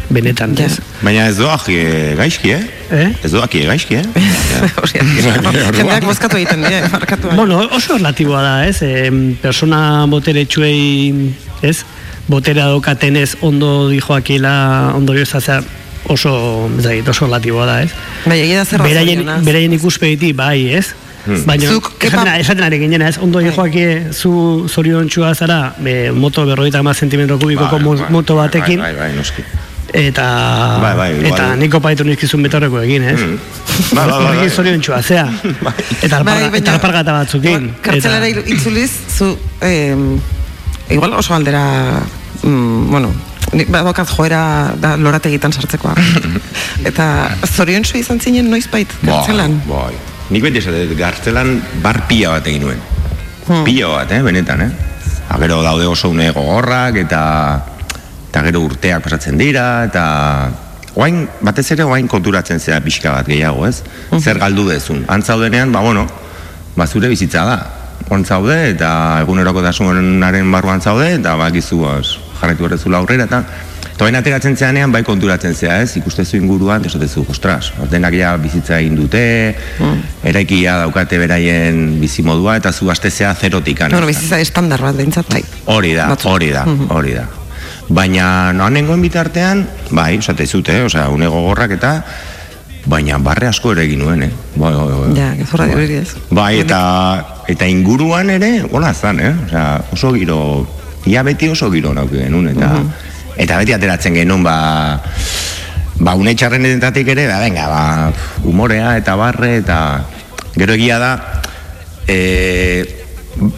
Benetan, 0.09 0.55
Ja. 0.57 0.65
ez? 0.65 0.79
Baina 1.05 1.27
ez 1.29 1.37
doak 1.37 1.67
e, 1.69 2.15
gaizki, 2.17 2.51
eh? 2.57 2.63
Eh? 2.97 3.09
Ez 3.25 3.31
doak 3.31 3.53
e, 3.55 3.65
gaizki, 3.69 3.99
eh? 4.01 4.05
Osea, 4.83 5.05
jendeak 5.05 6.07
bozkatu 6.09 6.39
egiten 6.41 6.65
dira, 6.65 6.89
markatu. 6.93 7.29
Bueno, 7.37 7.59
oso 7.77 7.99
relatiboa 7.99 8.41
da, 8.43 8.55
ez? 8.67 8.81
E, 8.83 9.11
persona 9.43 10.07
boteretsuei, 10.09 11.35
ez? 11.63 11.83
Botera 12.29 12.71
daukatenez 12.73 13.37
ondo 13.45 13.89
dijoakila, 13.93 14.95
ondo 14.97 15.13
jozatzea 15.17 15.61
oso, 16.09 16.33
ez 16.79 16.85
dakit, 16.87 17.09
oso 17.13 17.27
relatiboa 17.29 17.67
da, 17.69 17.77
ez? 17.85 17.93
Bai, 18.25 18.41
egia 18.47 18.63
da 18.63 18.65
zer 18.65 18.83
Beraien, 18.85 19.25
beraien 19.45 19.77
ikuspegiti, 19.77 20.33
bai, 20.33 20.73
ez? 20.81 20.95
Hmm. 21.29 21.45
Baina, 21.45 21.69
Zuk, 21.69 21.93
kepa- 22.01 22.23
esaten, 22.25 22.41
esaten 22.41 22.65
ari 22.65 22.79
ginen, 22.81 23.03
ez? 23.05 23.19
Ondo 23.21 23.41
joakie 23.45 24.13
zu 24.13 24.65
zorion 24.69 25.09
zara, 25.35 25.75
be, 25.79 26.11
moto 26.13 26.47
berroita 26.47 26.83
ma 26.83 26.95
sentimetro 26.95 27.39
kubikoko 27.39 27.77
Bai, 27.77 27.85
mo- 27.85 27.97
bai, 27.97 28.11
moto 28.11 28.35
bai, 28.37 28.47
batekin, 28.49 28.81
Bai, 28.81 28.95
bai, 28.95 29.13
noski. 29.13 29.43
eta 29.93 30.79
Bai, 30.81 30.95
bai, 30.97 31.11
eta 31.29 31.55
niko 31.57 31.81
paitu 31.81 32.05
nizkizun 32.05 32.43
betorreko 32.43 32.81
egin, 32.81 33.03
ez? 33.05 33.21
Mm. 33.21 33.39
Bai, 33.93 33.95
bai, 33.95 34.07
bai, 34.09 34.17
Horrekin 34.17 34.41
bai. 34.41 34.51
zorion 34.51 34.83
zea. 35.03 35.29
Eta 36.03 36.17
alparga, 36.21 36.51
Bai, 36.51 36.59
eta 36.61 36.73
alpargata 36.73 37.13
batzukin. 37.13 37.71
Kartzelara 37.83 38.27
Eta- 38.29 38.49
itzuliz, 38.49 38.91
zu, 39.19 39.39
eh, 39.61 39.95
igual 40.91 41.13
oso 41.13 41.35
aldera, 41.35 42.01
mm, 42.43 42.91
bueno, 42.91 43.13
nik 43.53 43.69
badokat 43.71 44.09
joera 44.09 44.73
da 44.81 44.97
lorategitan 44.97 45.53
sartzekoa. 45.53 45.95
Eta 46.89 47.37
zorion 47.57 47.83
izan 47.95 48.21
zinen 48.21 48.49
noiz 48.51 48.67
bait, 48.71 48.89
kartzelan. 49.05 49.61
Bai, 49.67 49.77
bai. 49.93 49.95
Nik 50.29 50.45
beti 50.45 50.61
esate, 50.61 50.85
gartzelan 50.99 51.55
bar 51.81 52.03
pila 52.09 52.37
bat 52.37 52.47
egin 52.51 52.67
nuen. 52.67 52.81
Hmm. 53.47 53.65
Pila 53.65 53.95
bat, 53.95 54.13
eh, 54.13 54.21
benetan, 54.23 54.61
eh? 54.61 54.71
Ha, 55.29 55.39
gero 55.41 55.63
daude 55.63 55.87
oso 55.87 56.11
une 56.11 56.31
gogorrak 56.33 56.97
eta 56.97 57.23
eta 58.29 58.43
gero 58.45 58.61
urteak 58.67 59.03
pasatzen 59.05 59.39
dira 59.41 59.85
eta 59.85 60.05
oain, 60.95 61.23
batez 61.41 61.71
ere 61.73 61.85
oain 61.89 62.09
konturatzen 62.09 62.61
zera 62.61 62.81
pixka 62.85 63.13
bat 63.13 63.29
gehiago, 63.29 63.67
ez? 63.67 63.83
Zer 64.21 64.39
galdu 64.41 64.67
dezun. 64.69 65.05
Antzaudenean, 65.09 65.73
ba, 65.73 65.81
bueno, 65.81 66.07
ba, 66.77 66.87
zure 66.87 67.09
bizitza 67.09 67.45
da. 67.49 67.59
Oan 68.09 68.25
zaude 68.25 68.57
eta 68.71 68.91
eguneroko 69.23 69.63
dasunaren 69.65 70.53
barruan 70.53 70.81
zaude 70.81 71.11
eta 71.17 71.35
bakizu 71.37 71.83
az, 71.89 72.19
jarraitu 72.41 72.69
berrezula 72.69 73.01
aurrera 73.01 73.25
eta 73.29 73.43
eta 73.99 74.07
orain 74.07 74.15
ateratzen 74.15 74.55
zeanean 74.55 74.93
bai 74.95 75.01
konturatzen 75.03 75.57
zea, 75.59 75.81
ez? 75.83 75.97
Ikustezu 75.99 76.37
inguruan, 76.39 76.85
esatezu, 76.87 77.25
ostras, 77.33 77.73
denak 77.91 78.15
ja 78.15 78.37
bizitza 78.39 78.77
egin 78.79 78.95
dute, 78.95 79.23
eraikia 80.23 80.77
daukate 80.85 81.19
beraien 81.19 81.97
bizimodua 81.99 82.55
eta 82.61 82.71
zu 82.71 82.87
astezea 82.95 83.33
zerotikan. 83.35 83.91
Bueno, 83.91 84.07
bizitza 84.07 84.39
estandar 84.39 84.85
bat 84.87 84.95
behintzat, 84.95 85.27
bai. 85.35 85.43
Hori 85.75 85.97
da, 85.99 86.13
hori 86.31 86.53
da, 86.55 86.63
Mhm. 86.65 86.87
hori 86.95 87.15
da. 87.17 87.25
Baina 87.89 88.53
noan 88.53 88.75
nengoen 88.79 89.03
bitartean, 89.03 89.67
bai, 89.91 90.15
esate 90.19 90.47
zute, 90.47 90.79
osea, 90.83 91.09
une 91.09 91.27
gogorrak 91.27 91.73
eta, 91.81 92.05
baina 92.87 93.19
barre 93.19 93.49
asko 93.49 93.73
ere 93.73 93.83
egin 93.83 93.99
nuen, 93.99 94.23
eh? 94.23 94.31
Bai, 94.55 94.75
bai, 94.75 94.95
bai. 94.95 95.11
Ja, 95.19 95.33
gezurra 95.35 95.67
dirudi 95.67 95.95
ez. 96.05 96.15
Bai, 96.31 96.61
eta, 96.61 97.43
eta 97.49 97.67
inguruan 97.67 98.31
ere, 98.31 98.63
hola 98.71 98.95
zan, 98.95 99.19
eh? 99.19 99.35
Osea, 99.49 99.83
oso 99.93 100.13
giro, 100.15 100.39
ia 101.07 101.23
beti 101.25 101.49
oso 101.49 101.69
giro 101.73 101.93
nauki 101.95 102.23
genuen, 102.23 102.49
eta, 102.57 102.71
eta 103.39 103.59
beti 103.61 103.75
ateratzen 103.77 104.19
genuen, 104.19 104.43
ba, 104.45 104.99
ba, 105.99 106.15
une 106.19 106.35
txarrenetatik 106.35 107.09
ere, 107.15 107.27
ba, 107.31 107.39
venga, 107.43 107.69
ba, 107.71 107.83
humorea 108.45 108.97
eta 108.99 109.17
barre, 109.19 109.57
eta 109.63 109.79
gero 110.59 110.75
egia 110.75 110.99
da, 110.99 111.13
e, 112.07 112.19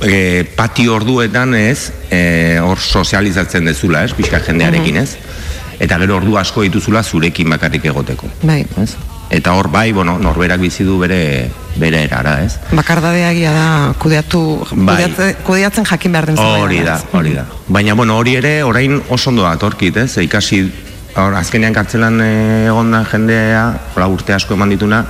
e, 0.04 0.44
patio 0.56 0.98
orduetan 1.00 1.56
ez, 1.56 1.92
e, 2.10 2.58
hor 2.62 2.80
sozializatzen 2.80 3.72
dezula, 3.72 4.04
ez, 4.04 4.12
pixka 4.16 4.42
jendearekin, 4.44 5.00
ez? 5.00 5.14
Eta 5.80 5.96
gero 6.02 6.18
ordu 6.20 6.36
asko 6.36 6.66
dituzula 6.66 7.02
zurekin 7.02 7.48
bakarrik 7.56 7.88
egoteko. 7.88 8.28
Bai. 8.44 8.60
Ez? 8.82 8.92
Eta 9.30 9.54
hor 9.54 9.70
bai, 9.70 9.92
bueno, 9.94 10.18
norberak 10.18 10.58
bizi 10.60 10.82
du 10.84 10.98
bere 10.98 11.50
bere 11.78 12.02
erara, 12.02 12.40
ez? 12.42 12.56
Bakardadea 12.74 13.30
egia 13.30 13.52
da 13.54 13.66
kudeatu, 14.02 14.40
Bai. 14.72 14.96
kudeatze, 14.96 15.28
kudeatzen 15.46 15.86
jakin 15.86 16.16
behar 16.16 16.26
den 16.26 16.36
zerbait 16.36 16.64
Hori 16.64 16.80
da, 16.84 16.96
hori 17.14 17.34
da. 17.38 17.44
Baina, 17.68 17.94
bueno, 17.94 18.18
hori 18.18 18.34
ere, 18.40 18.54
orain 18.66 18.98
oso 19.08 19.30
ondo 19.30 19.46
datorkit, 19.46 20.02
ez? 20.02 20.16
Ikasi, 20.18 20.64
hor, 21.14 21.38
azkenean 21.38 21.76
kartzelan 21.76 22.20
eh, 22.26 22.66
egon 22.66 22.90
da 22.90 23.04
jendea, 23.06 23.64
hola 23.94 24.10
urte 24.10 24.34
asko 24.34 24.58
eman 24.58 24.74
dituna, 24.74 25.04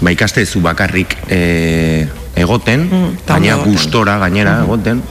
ba 0.00 0.16
ikaste 0.16 0.46
zu 0.46 0.64
bakarrik 0.64 1.18
eh, 1.28 2.08
egoten, 2.40 2.88
eta 3.20 3.36
baina 3.36 3.60
gustora 3.60 4.16
gainera 4.24 4.62
egoten, 4.64 5.04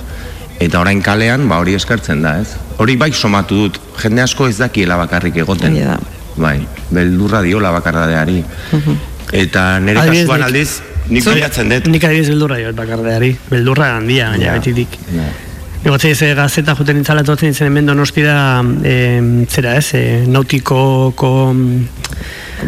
eta 0.60 0.82
orain 0.82 1.06
kalean, 1.06 1.46
ba 1.50 1.62
hori 1.62 1.78
eskartzen 1.78 2.26
da, 2.26 2.40
ez? 2.42 2.58
Hori 2.82 2.98
bai 2.98 3.14
somatu 3.14 3.68
dut, 3.68 3.84
jende 4.02 4.26
asko 4.26 4.50
ez 4.50 4.58
dakiela 4.58 4.98
bakarrik 4.98 5.38
egoten. 5.46 5.78
Egia 5.78 6.00
da. 6.00 6.19
Bai, 6.40 6.58
beldurra 6.96 7.42
diola 7.44 7.72
bakardadeari. 7.76 8.40
Eta 9.36 9.80
nire 9.84 10.00
Adibidez, 10.02 10.24
kasuan 10.26 10.44
aldiz, 10.48 10.70
nik 11.12 11.26
baiatzen 11.28 11.70
dut. 11.70 11.90
Nik 11.92 12.04
adibidez 12.08 12.32
beldurra 12.32 12.58
jo 12.64 12.72
bakardeari. 12.78 13.34
Beldurra 13.52 13.92
handia, 13.98 14.32
baina 14.34 14.46
Ja. 14.46 14.54
betitik. 14.58 14.98
Ja. 15.14 15.28
Egotze 15.84 16.10
ez 16.12 16.36
gazeta 16.36 16.76
juten 16.76 16.98
nintzala 17.00 17.22
etortzen 17.24 17.48
nintzen 17.52 17.68
hemen 17.70 17.86
donosti 17.88 18.22
da 18.26 18.64
e, 18.84 18.96
zera 19.48 19.76
ez, 19.80 19.94
e, 19.96 20.26
nautikoko 20.28 21.30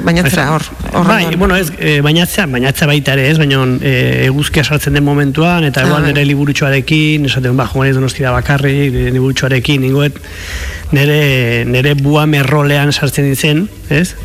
Bainatzera, 0.05 0.47
hor. 0.53 0.63
hor 0.93 1.07
bai, 1.07 1.25
ondoan. 1.25 1.39
bueno, 1.39 1.55
ez, 1.57 1.71
e, 1.77 1.99
bainatzea, 2.01 2.45
bainatzea 2.47 2.87
baita 2.87 3.13
ere, 3.17 3.29
ez, 3.31 3.37
baina 3.37 3.61
e, 3.81 4.25
eguzkia 4.27 4.63
sartzen 4.63 4.93
den 4.93 5.03
momentuan, 5.03 5.63
eta 5.67 5.81
Ah, 5.81 5.87
egual 5.87 6.01
bai. 6.03 6.13
nire 6.13 6.25
liburutxoarekin, 6.25 7.25
esaten, 7.25 7.57
ba, 7.57 7.67
joan 7.67 7.87
ez 7.87 7.97
bakarrik, 7.97 8.93
nire 8.93 9.11
liburutxoarekin, 9.11 9.81
ningoet, 9.81 10.19
nire, 10.91 11.65
nire 11.65 11.93
bua 11.95 12.25
merrolean 12.25 12.91
sartzen 12.91 13.29
ditzen, 13.29 13.67
ez? 13.89 14.15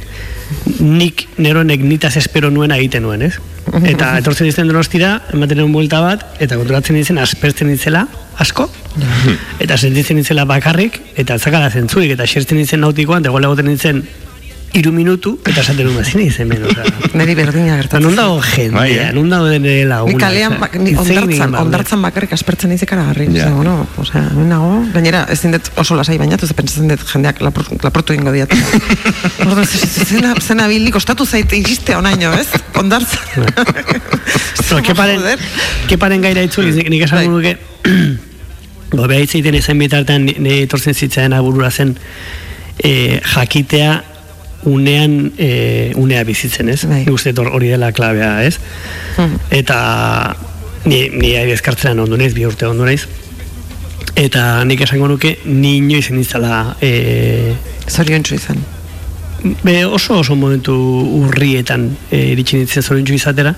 nik 0.78 1.26
neronek 1.42 1.80
nitaz 1.82 2.16
espero 2.16 2.50
nuen 2.50 2.70
egiten 2.70 3.02
nuen, 3.02 3.22
ez? 3.22 3.34
Eta 3.82 4.12
etortzen 4.20 4.46
izten 4.46 4.68
donostira, 4.70 5.16
ematen 5.34 5.58
nuen 5.58 5.72
buelta 5.74 6.00
bat, 6.04 6.22
eta 6.38 6.58
konturatzen 6.60 6.96
ditzen 6.98 7.18
aspertzen 7.18 7.72
ditzela, 7.72 8.06
asko, 8.38 8.68
eta 9.64 9.76
sentitzen 9.76 10.20
ditzela 10.20 10.44
bakarrik, 10.48 11.00
eta 11.18 11.38
zakala 11.38 11.70
zentzurik, 11.70 12.14
eta 12.14 12.28
xertzen 12.30 12.62
ditzen 12.62 12.80
nautikoan, 12.84 13.26
eta 13.26 13.34
gola 13.34 13.50
goten 13.50 13.72
ditzen 13.72 14.04
iru 14.76 14.90
minutu, 14.92 15.38
eta 15.46 15.60
esaten 15.62 15.86
nuen 15.86 15.94
mazin 15.96 16.20
izen 16.26 16.48
ben, 16.50 16.64
oza. 16.68 16.82
Neri 17.18 17.34
berdina 17.38 17.76
gertatzen. 17.78 18.02
Non 18.04 18.16
dago 18.18 18.40
jendea, 18.44 18.76
Bai, 18.80 18.90
eh? 18.98 19.06
non 19.16 19.30
dago 19.32 19.46
dene 19.48 19.76
laguna. 19.88 20.12
Ni 20.12 20.20
kalean, 20.20 20.56
ni 20.82 20.92
ondartzan, 21.00 21.54
ondartzan 21.62 22.02
bakarrik 22.04 22.34
aspertzen 22.36 22.72
naiz 22.74 22.82
ikaragarri. 22.84 23.28
Ja. 23.32 23.48
Bueno, 23.54 23.86
osea, 24.02 24.26
hemen 24.34 24.50
nago, 24.52 24.72
gainera, 24.92 25.24
ez 25.32 25.38
dindet 25.44 25.70
oso 25.80 25.96
lasai 25.96 26.18
baina, 26.20 26.36
ez 26.36 26.52
pentsatzen 26.52 26.90
dut 26.92 27.06
jendeak 27.12 27.40
lapor- 27.46 27.70
laportu 27.86 28.12
ingo 28.18 28.34
diat. 28.34 28.52
Z- 29.66 30.04
zena, 30.06 30.34
zena 30.40 30.66
bili, 30.68 30.90
kostatu 30.92 31.24
zait 31.26 31.52
iriste 31.56 31.96
onaino, 31.96 32.32
ez? 32.36 32.48
Ondartzan. 32.74 33.46
No, 34.66 34.80
keparen, 34.82 35.20
keparen 35.86 36.20
gaira 36.24 36.42
itzuli, 36.42 36.72
nik- 36.74 36.88
nik 36.90 37.04
esan 37.06 37.28
nuke, 37.30 37.52
bo, 38.96 39.04
beha 39.06 39.20
hitz 39.22 39.36
egiten 39.36 39.54
izan 39.54 39.78
bitartean, 39.78 40.24
nire 40.26 40.64
etortzen 40.64 40.92
zitzaren 40.96 41.36
aburura 41.36 41.70
zen, 41.70 41.92
e, 42.82 43.20
jakitea 43.22 43.92
unean, 44.66 45.32
e, 45.38 45.92
unea 45.96 46.24
bizitzen, 46.26 46.68
ez? 46.68 46.82
Nik 46.90 47.10
uste 47.14 47.32
hori 47.38 47.70
dela 47.70 47.92
klabea, 47.94 48.42
ez? 48.44 48.56
Eta 49.54 49.78
ni, 50.84 51.06
ni 51.14 51.36
ari 51.38 51.54
ezkartzenan 51.54 52.02
ondo 52.06 52.18
naiz, 52.18 52.32
bi 52.34 52.46
urte 52.46 52.66
ondo 52.66 52.86
naiz, 52.86 53.06
eta 54.18 54.64
nik 54.64 54.82
esango 54.82 55.08
nuke, 55.12 55.36
ni 55.44 55.76
inoiz 55.78 56.10
nintzala 56.10 56.76
e, 56.80 57.54
Zorion 57.86 58.26
izan. 58.34 58.58
Be 59.62 59.84
oso 59.84 60.18
oso 60.18 60.34
momentu 60.34 60.74
urrietan 61.20 61.90
e, 62.10 62.32
iritsi 62.32 62.58
nintzen 62.58 62.82
zoriontsu 62.82 63.14
izatera, 63.14 63.54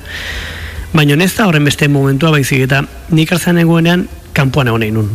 baina 0.93 1.17
ez 1.25 1.33
da 1.37 1.47
horren 1.49 1.65
beste 1.65 1.89
momentua 1.89 2.31
baizik 2.35 2.67
eta 2.67 2.83
nik 3.15 3.33
hartzen 3.33 3.59
egoenean 3.65 4.09
kanpoan 4.37 4.69
egon 4.69 4.85
nahi 4.85 4.93
nun. 4.93 5.09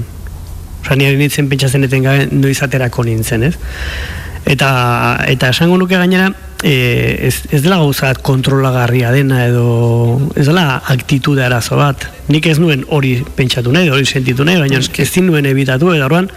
Osa, 0.81 0.97
nire 0.97 1.15
nintzen 1.19 1.47
pentsatzen 1.51 1.85
eten 1.85 2.03
gabe 2.03 2.27
noiz 2.31 2.57
aterako 2.65 3.05
nintzen, 3.07 3.43
ez? 3.43 3.55
Eta, 4.45 4.69
eta 5.31 5.49
esango 5.53 5.77
nuke 5.79 5.97
gainera, 5.97 6.31
e, 6.63 7.27
ez, 7.27 7.35
ez 7.51 7.61
dela 7.63 7.77
gauza 7.77 8.09
bat 8.09 8.21
kontrolagarria 8.25 9.11
dena 9.11 9.43
edo 9.45 10.31
ez 10.35 10.47
dela 10.47 10.81
aktitude 10.91 11.43
arazo 11.45 11.77
bat. 11.79 12.07
Nik 12.31 12.47
ez 12.47 12.57
nuen 12.59 12.85
hori 12.89 13.17
pentsatu 13.37 13.73
nahi, 13.75 13.91
hori 13.91 14.07
sentitu 14.07 14.47
nahi, 14.47 14.59
baina 14.63 14.79
ez 14.79 15.09
nuen 15.21 15.45
ebitatu, 15.45 15.93
eta 15.93 16.07
orduan, 16.07 16.29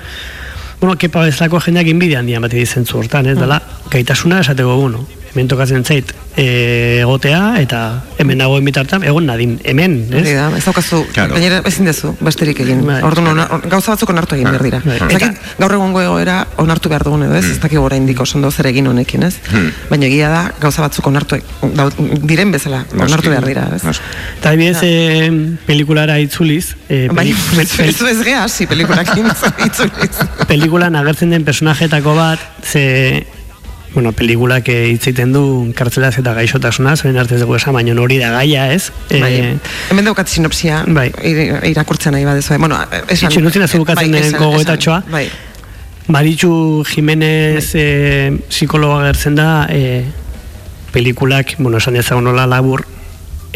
bueno, 0.81 0.97
kepa 1.01 1.24
bezalako 1.24 1.62
jendeak 1.66 1.89
inbidia 1.93 2.20
handia 2.20 2.43
bate 2.43 2.59
dizentzu 2.59 2.99
hortan, 2.99 3.31
ez 3.33 3.39
dela, 3.39 3.61
gaitasuna 3.91 4.43
esateko, 4.45 4.77
bueno, 4.77 5.07
hemen 5.37 5.49
tokatzen 5.53 5.85
zait 5.85 6.15
e, 6.37 7.01
egotea, 7.03 7.59
eta 7.61 7.81
hemen 8.21 8.39
nagoen 8.41 8.65
bitartan, 8.65 9.03
egon 9.05 9.27
nadin, 9.29 9.59
hemen, 9.69 9.99
ez? 10.09 10.23
Hori 10.23 10.33
da, 10.37 10.47
ez 10.57 10.63
daukazu, 10.65 11.03
Claro. 11.13 11.35
gainera 11.37 11.59
ezin 11.69 11.85
dezu, 11.89 12.15
besterik 12.25 12.61
egin. 12.65 12.81
Bai. 12.87 13.03
Orduan, 13.05 13.29
ona- 13.35 13.61
gauza 13.69 13.93
batzuk 13.95 14.09
onartu 14.13 14.35
egin 14.39 14.49
behar 14.49 14.65
dira. 14.65 14.81
Bai. 14.85 14.97
Dakit, 15.13 15.39
gaur 15.61 15.75
egungo 15.77 16.01
egoera 16.01 16.39
onartu 16.63 16.89
behar 16.93 17.05
dugun 17.05 17.27
edo 17.29 17.37
ez, 17.37 17.45
ez 17.53 17.59
dakit 17.61 17.79
oraindik 17.81 18.21
oso 18.25 18.39
ondo 18.41 18.51
zer 18.51 18.67
egin 18.73 18.89
honekin, 18.89 19.23
ez? 19.29 19.35
Baina 19.91 20.09
egia 20.09 20.29
da, 20.33 20.43
gauza 20.61 20.83
batzuk 20.87 21.07
onartu, 21.13 21.39
dau- 21.77 21.91
diren 22.25 22.53
bezala, 22.57 22.85
onartu 22.97 23.29
behar 23.35 23.45
dira, 23.53 23.69
ez? 23.77 23.85
Eta 24.41 24.51
adibidez, 24.55 24.81
e, 24.83 25.31
pelikulara 25.67 26.19
itzuliz, 26.25 26.75
e, 26.89 27.09
Bai, 27.13 27.29
peli- 27.29 27.37
ez 27.61 27.79
ez 27.81 28.01
ez 28.17 28.25
gea 28.25 28.43
hasi 28.45 28.67
pelikulakin 28.67 29.29
itzuliz. 29.69 30.17
pelikulan 30.49 30.97
agertzen 30.97 31.31
den 31.37 31.45
personajetako 31.45 32.15
bat, 32.17 32.39
ze, 32.65 33.27
bueno, 33.97 34.12
pelikulak 34.12 34.68
eh, 34.68 34.90
hitz 34.93 35.06
egiten 35.09 35.32
du 35.32 35.43
kartzelaz 35.74 36.12
eta 36.20 36.35
gaixotasuna, 36.36 36.93
zoren 37.01 37.16
arte 37.23 37.35
ez 37.35 37.40
dugu 37.40 37.56
esan, 37.56 37.73
baina 37.73 37.94
hori 38.02 38.18
da 38.20 38.28
gaia, 38.35 38.66
ez? 38.74 38.90
E, 39.09 39.20
Bai. 39.23 39.31
Hemen 39.90 40.05
daukat 40.05 40.28
sinopsia, 40.28 40.82
Bai. 40.86 41.06
ir- 41.24 41.64
irakurtzen 41.73 42.12
nahi 42.12 42.27
badezu. 42.28 42.59
Bueno, 42.60 42.77
esan... 43.09 43.31
Itxunutzen 43.32 43.64
azubukatzen 43.64 44.12
Bai, 44.12 44.20
den 44.20 44.28
esan, 44.28 44.43
gogoetatxoa. 44.44 44.98
esan, 45.01 45.12
Bai. 45.16 45.31
Maritxu 46.12 46.85
Jimenez 46.93 47.73
e, 47.74 47.86
psikologa 48.52 49.01
agertzen 49.06 49.35
da 49.40 49.48
e, 49.73 50.05
pelikulak, 50.93 51.56
bueno, 51.59 51.81
esan 51.81 51.97
dezagun 51.98 52.28
nola 52.28 52.44
labur 52.47 52.85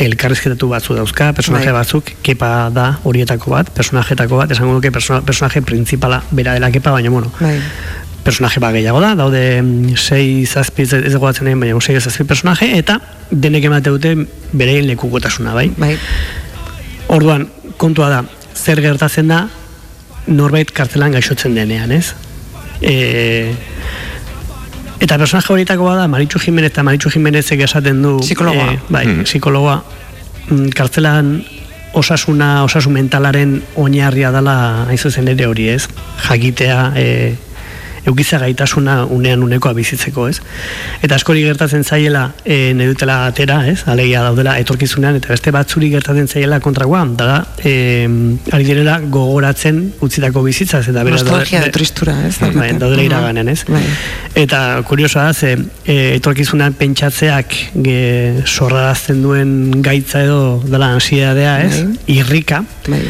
elkarrizketatu 0.00 0.68
batzu 0.70 0.94
dauzka, 0.96 1.34
personaje 1.36 1.68
Bai. 1.68 1.82
batzuk, 1.82 2.14
kepa 2.24 2.70
da 2.72 2.86
horietako 3.04 3.52
bat, 3.52 3.68
personajetako 3.76 4.40
bat, 4.40 4.50
esango 4.56 4.80
persona, 4.80 5.20
personaje 5.20 5.60
principala 5.60 6.22
bera 6.30 6.54
dela 6.56 6.70
kepa, 6.72 6.90
baina 6.96 7.10
bueno, 7.12 7.30
Bai. 7.38 7.58
Personaje 8.24 8.60
bat 8.60 8.72
gehiago 8.74 9.00
da, 9.00 9.14
daude 9.16 9.62
mm, 9.62 9.94
sei 9.96 10.44
zazpi 10.46 10.82
ez 10.84 11.14
gogatzen 11.16 11.46
egin, 11.48 11.60
baina 11.60 11.80
sei 11.80 12.00
zazpi 12.00 12.24
personaje, 12.28 12.68
eta 12.78 12.98
denek 13.30 13.64
emate 13.64 13.90
dute 13.90 14.14
bere 14.52 14.80
lekukotasuna, 14.82 15.54
bai? 15.56 15.70
Bai. 15.76 15.94
Orduan, 17.08 17.48
kontua 17.80 18.08
da, 18.12 18.20
zer 18.54 18.80
gertatzen 18.84 19.28
da, 19.32 19.44
norbait 20.28 20.70
kartzelan 20.70 21.12
gaixotzen 21.16 21.54
denean, 21.56 21.90
ez? 21.96 22.12
E, 22.82 23.54
eta 25.00 25.16
personaje 25.18 25.52
horietako 25.52 25.88
bada, 25.88 26.06
Maritxu 26.12 26.38
Jimenez 26.44 26.70
eta 26.74 26.84
Maritxu 26.86 27.10
Jimenezek 27.16 27.64
esaten 27.64 28.02
du... 28.04 28.18
Psikologoa. 28.20 28.72
E, 28.74 28.78
bai, 28.92 29.06
Mhm. 29.06 29.24
psikologoa. 29.24 29.82
mm, 30.50 30.68
Kartzelan 30.76 31.42
osasuna, 31.94 32.62
osasun 32.64 32.92
mentalaren 32.92 33.62
oinarria 33.76 34.30
dela 34.30 34.84
hain 34.86 34.98
zuzen 34.98 35.26
ere 35.28 35.46
hori, 35.46 35.68
ez? 35.68 35.88
Jakitea, 36.28 36.92
e, 36.96 37.34
eukitza 38.06 38.38
gaitasuna 38.40 39.04
unean 39.12 39.42
unekoa 39.44 39.72
bizitzeko, 39.76 40.26
ez? 40.30 40.40
Eta 41.04 41.16
askori 41.18 41.42
gertatzen 41.44 41.84
zaiela 41.84 42.26
e, 42.44 42.72
nahi 42.76 42.88
dutela 42.92 43.18
atera, 43.28 43.60
ez? 43.68 43.82
Alegia 43.90 44.22
daudela 44.24 44.56
etorkizunean, 44.62 45.18
eta 45.20 45.32
beste 45.34 45.52
batzuri 45.54 45.90
gertatzen 45.92 46.28
zaiela 46.28 46.60
kontrakoa, 46.64 47.04
da, 47.18 47.40
e, 47.64 47.74
ari 48.52 48.66
direla 48.66 48.98
gogoratzen 49.00 49.82
utzitako 50.04 50.44
bizitzaz, 50.46 50.86
eta 50.88 51.04
beraz 51.04 51.22
Nostalgia 51.24 51.62
de 51.64 51.72
tristura, 51.74 52.16
ez? 52.26 52.36
Bai, 52.40 52.50
daukate. 52.50 52.78
daudela 52.84 53.06
iraganean, 53.06 53.52
ez? 53.52 53.64
Bai. 53.68 53.84
Eta 54.44 54.62
kuriosoa 54.88 55.28
da, 55.28 55.34
ze 55.34 55.56
e, 55.84 56.16
etorkizunean 56.16 56.76
pentsatzeak 56.80 57.56
ge, 57.84 58.00
sorrarazten 58.46 59.20
duen 59.22 59.82
gaitza 59.84 60.24
edo 60.24 60.60
dela 60.64 60.94
ansiedadea, 60.96 61.58
ez? 61.66 61.84
Irrika. 62.10 62.64
Bai. 62.88 63.04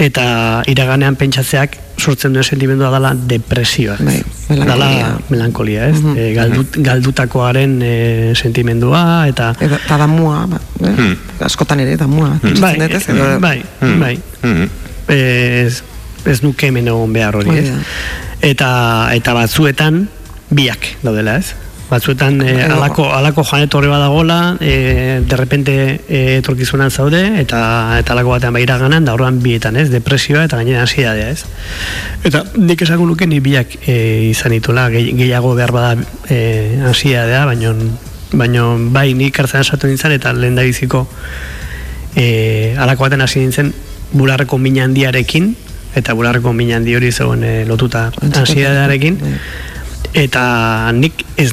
Eta 0.00 0.24
iraganean 0.70 1.16
pentsatzeak 1.20 1.76
sortzen 2.00 2.32
duen 2.32 2.44
sentimendua 2.44 2.90
dela 2.90 3.12
depresioa. 3.14 3.96
Bai, 4.00 4.22
Dala 4.48 4.64
melankolia. 4.88 5.10
melankolia, 5.30 5.86
ez? 5.92 6.00
E, 6.16 6.32
galdut, 6.34 6.76
galdutakoaren 6.82 7.76
e, 7.82 7.92
sentimendua 8.34 9.26
eta 9.28 9.52
Eta, 9.60 9.78
eta 9.84 9.96
damua, 10.00 10.46
ba, 10.50 10.60
eh? 10.88 11.10
askotan 11.46 11.80
ere 11.84 11.96
damua. 12.00 12.32
Bai, 12.60 12.74
pentsatzen 12.78 13.16
dut, 13.16 13.26
ez? 13.26 13.32
Edo- 13.36 13.40
bai, 13.40 13.62
Mm. 13.80 14.00
bai. 14.00 14.18
Ez, 15.08 15.82
ez 16.26 16.42
nuke 16.42 16.66
hemen 16.68 16.88
egon 16.88 17.12
behar 17.12 17.36
hori, 17.36 17.48
Hori 17.50 17.58
ez? 17.58 17.70
da. 17.70 17.80
Eta, 18.50 18.70
eta 19.14 19.34
batzuetan 19.36 20.08
biak 20.50 20.86
daudela, 21.02 21.36
ez? 21.40 21.52
Batzuetan 21.90 22.40
e, 22.42 22.52
Edo- 22.64 22.76
alako, 22.76 23.08
alako 23.12 23.42
joan 23.44 23.64
etorri 23.66 23.88
badagola, 23.90 24.56
e, 24.62 25.20
derrepente 25.26 25.74
e, 26.08 26.20
etorkizunan 26.38 26.90
zaude, 26.90 27.22
eta, 27.40 27.98
eta 27.98 28.12
alako 28.14 28.36
batean 28.36 28.54
baira 28.54 28.76
ganan, 28.78 29.04
da 29.04 29.14
horrean 29.16 29.40
bietan, 29.42 29.76
ez? 29.76 29.88
Depresioa 29.90 30.44
eta 30.46 30.60
gainera 30.60 30.84
ansiedadea, 30.86 31.30
ez? 31.34 31.44
Eta 32.24 32.44
nik 32.56 32.82
esango 32.86 33.06
nuke 33.10 33.26
ni 33.26 33.40
biak 33.42 33.74
e, 33.86 33.96
izan 34.30 34.54
ditula, 34.54 34.86
gehi- 34.94 35.16
gehiago 35.18 35.54
behar 35.58 35.72
bada 35.74 35.96
e, 36.30 36.78
ansiedadea, 36.86 37.42
baino, 37.50 37.74
baino 38.32 38.68
bai 38.94 39.08
nik 39.18 39.40
hartzen 39.42 39.60
esatu 39.66 39.90
nintzen, 39.90 40.12
eta 40.14 40.32
lehen 40.32 40.54
da 40.54 40.62
biziko 40.62 41.04
e, 42.14 42.76
alako 42.78 43.08
baten 43.08 43.20
hasi 43.26 43.40
nintzen 43.42 43.72
bularreko 44.12 44.58
mina 44.58 44.84
handiarekin 44.86 45.50
eta 45.98 46.14
bularreko 46.14 46.52
mina 46.54 46.76
handi 46.78 46.94
hori 46.94 47.10
zegoen 47.12 47.42
e, 47.46 47.52
lotuta 47.66 48.08
ansiedadearekin 48.22 49.18
eta 50.14 50.90
nik 50.94 51.24
ez 51.38 51.52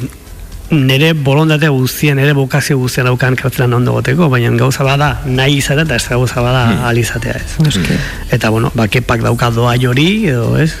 nire 0.70 1.12
bolondate 1.14 1.68
guztia, 1.72 2.14
nire 2.14 2.34
bokazio 2.36 2.76
guztia 2.78 3.04
daukan 3.04 3.36
kartzelan 3.36 3.72
ondo 3.78 3.92
goteko, 3.96 4.28
baina 4.28 4.50
gauza 4.56 4.84
bada 4.84 5.20
nahi 5.24 5.58
izatea 5.62 5.84
eta 5.84 5.96
ez 5.96 6.08
gauza 6.08 6.42
bada 6.44 6.66
Hmm. 6.68 6.82
ahal 6.84 6.98
izatea 6.98 7.32
ez. 7.40 7.56
Noski. 7.64 7.96
Eta 8.30 8.50
bueno, 8.50 8.70
ba, 8.74 8.88
kepak 8.88 9.22
dauka 9.22 9.50
doa 9.50 9.76
jori 9.80 10.26
edo 10.28 10.58
ez, 10.58 10.74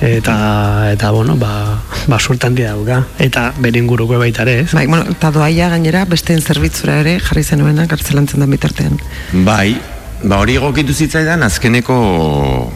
eta, 0.00 0.90
eta 0.92 1.10
bueno, 1.10 1.36
ba, 1.36 1.82
ba 2.06 2.18
suerte 2.18 2.46
handia 2.46 2.72
dauka, 2.72 3.02
eta 3.18 3.52
bere 3.58 3.78
inguruko 3.78 4.18
baita 4.18 4.42
ere 4.42 4.60
ez. 4.60 4.72
Bai, 4.72 4.86
bueno, 4.86 5.04
eta 5.10 5.30
doaia 5.30 5.68
gainera 5.68 6.04
besteen 6.06 6.40
zerbitzura 6.40 7.00
ere 7.00 7.18
jarri 7.20 7.42
zenuena 7.44 7.86
kartzelantzen 7.86 8.40
den 8.40 8.50
bitartean. 8.50 8.98
Bai, 9.44 9.76
ba 10.24 10.38
hori 10.40 10.56
egokitu 10.56 10.94
zitzaidan 10.94 11.42
azkeneko 11.42 12.72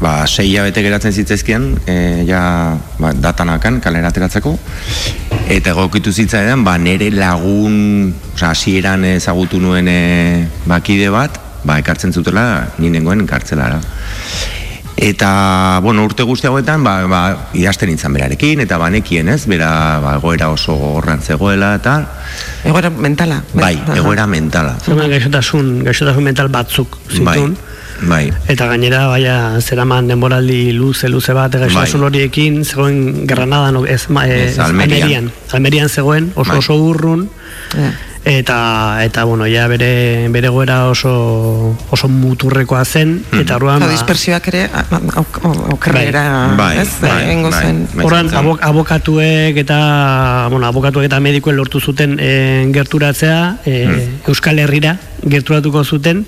ba, 0.00 0.26
sei 0.26 0.48
hilabete 0.48 0.82
geratzen 0.82 1.12
zitzaizkian, 1.12 1.66
e, 1.86 2.24
ja, 2.28 2.42
ba, 2.98 3.12
datanakan 3.12 3.80
kalera 3.84 4.10
ateratzeko, 4.10 4.54
eta 5.52 5.74
egokitu 5.74 6.12
zitzaidan, 6.12 6.64
ba, 6.64 6.78
nere 6.80 7.10
lagun, 7.12 8.14
osea, 8.34 8.54
hasieran 8.54 9.04
ezagutu 9.12 9.60
nuen 9.60 9.90
e, 9.92 10.00
bakide 10.70 11.10
bat, 11.12 11.36
ba, 11.64 11.78
ekartzen 11.84 12.16
zutela, 12.16 12.70
ni 12.80 12.90
nengoen 12.90 13.26
kartzelara. 13.28 13.82
Eta, 15.00 15.80
bueno, 15.80 16.02
urte 16.04 16.24
guzti 16.28 16.48
hauetan, 16.48 16.82
ba, 16.84 16.98
ba, 17.08 17.20
idazten 17.56 17.88
nintzen 17.88 18.12
berarekin, 18.16 18.60
eta 18.64 18.76
banekien, 18.80 19.30
ez, 19.32 19.46
bera, 19.48 19.70
ba, 20.02 20.16
egoera 20.18 20.50
oso 20.52 20.76
gorran 20.76 21.22
zegoela, 21.24 21.74
eta... 21.78 21.94
Egoera 22.68 22.90
mentala. 22.92 23.40
Bai, 23.56 23.74
egoera 23.96 24.26
mentala. 24.28 24.74
Zerman 24.84 25.12
gaixotasun, 25.12 25.78
gaixotasun 25.88 26.28
mental 26.28 26.52
batzuk 26.52 26.98
zituen. 27.08 27.56
Bai. 27.56 27.70
Eta 28.48 28.66
gainera, 28.66 29.06
baina, 29.08 29.60
zeraman 29.60 30.08
denboraldi 30.08 30.72
luze, 30.72 31.08
luze 31.08 31.32
bat, 31.32 31.52
gaixotasun 31.52 32.00
Bai. 32.00 32.06
horiekin, 32.08 32.64
zegoen 32.64 33.26
Granadan, 33.26 33.74
no, 33.74 33.84
ez, 33.86 34.08
ma, 34.08 34.26
ez, 34.26 34.52
Ez, 34.52 34.58
Almerian. 34.58 35.02
Almerian. 35.02 35.32
Almerian 35.52 35.88
zegoen, 35.88 36.32
oso 36.34 36.50
Bai. 36.50 36.58
oso 36.58 36.74
urrun, 36.76 37.28
eta 38.22 39.00
eta 39.02 39.24
bueno, 39.24 39.46
ja 39.48 39.66
bere 39.66 40.28
bere 40.28 40.48
goera 40.52 40.88
oso 40.90 41.74
oso 41.90 42.08
muturrekoa 42.08 42.84
zen 42.84 43.24
eta 43.32 43.56
orduan 43.56 43.78
Eta 43.80 43.86
ba, 43.86 43.92
dispersioak 43.92 44.48
ere 44.52 44.64
a- 44.68 44.84
a- 44.90 45.00
auk- 45.22 45.40
au- 45.42 45.64
aukerrera, 45.72 46.52
Bai, 46.56 46.78
ez? 46.82 46.88
bai, 47.00 47.24
Egingo 47.30 47.48
bai, 47.50 47.62
zen. 47.64 47.88
Horran 48.04 48.28
abok, 48.34 48.60
abokatuek 48.62 49.56
eta 49.56 50.48
bueno, 50.50 50.66
abokatuek 50.66 51.06
eta 51.08 51.18
medikuen 51.18 51.56
lortu 51.56 51.80
zuten 51.80 52.18
e, 52.20 52.68
gerturatzea 52.74 53.56
e, 53.64 54.08
Euskal 54.28 54.58
Herrira 54.58 54.98
gerturatuko 55.24 55.84
zuten 55.84 56.24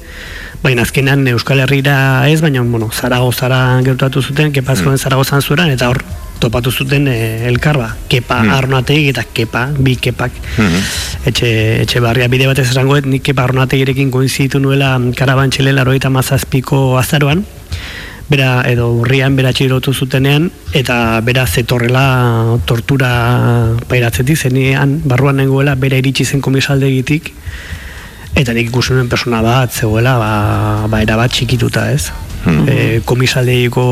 baina 0.63 0.83
azkenean 0.83 1.27
Euskal 1.29 1.61
Herrira 1.65 2.29
ez, 2.31 2.41
baina 2.41 2.63
bueno, 2.63 2.91
Zaragozara 2.93 3.81
gerturatu 3.83 4.23
zuten, 4.23 4.53
kepazkoen 4.53 4.99
Zaragozan 4.99 5.43
zueran 5.43 5.71
eta 5.71 5.89
hor 5.91 6.03
topatu 6.43 6.73
zuten 6.73 7.07
e, 7.09 7.47
elkarba, 7.49 7.93
kepa 8.11 8.43
Mm. 8.43 8.51
arnategi 8.51 9.09
eta 9.13 9.23
kepa, 9.23 9.69
bi 9.79 9.95
kepak. 9.97 10.33
Etxe, 11.27 11.83
etxe 11.83 12.01
barria 12.03 12.27
bide 12.29 12.49
batez 12.51 12.69
esangoet, 12.71 13.07
nik 13.07 13.23
kepa 13.23 13.45
arnategirekin 13.45 14.11
koinzitu 14.11 14.59
nuela 14.59 14.97
karabantxile 15.17 15.73
laroita 15.73 16.11
mazazpiko 16.11 16.99
azaroan. 16.99 17.45
Bera 18.29 18.63
edo 18.67 18.89
urrian 18.97 19.37
bera 19.37 19.53
txirotu 19.53 19.93
zutenean 19.93 20.51
eta 20.73 21.21
bera 21.21 21.47
zetorrela 21.47 22.59
tortura 22.67 23.11
pairatzetik 23.91 24.39
zenean 24.39 25.01
barruan 25.05 25.37
nengoela 25.37 25.75
bera 25.75 25.99
iritsi 26.01 26.25
zen 26.25 26.41
komisaldegitik 26.41 27.33
eta 28.35 28.53
nik 28.57 28.71
ikusi 28.71 28.95
nuen 28.97 29.09
persona 29.13 29.43
bat 29.45 29.73
zegoela 29.73 30.17
ba, 30.19 30.33
ba 30.89 31.03
era 31.05 31.17
bat 31.21 31.33
txikituta 31.33 31.91
ez? 31.93 32.11
Mhm. 32.43 32.69
e, 32.69 33.01
komisaldeiko 33.07 33.83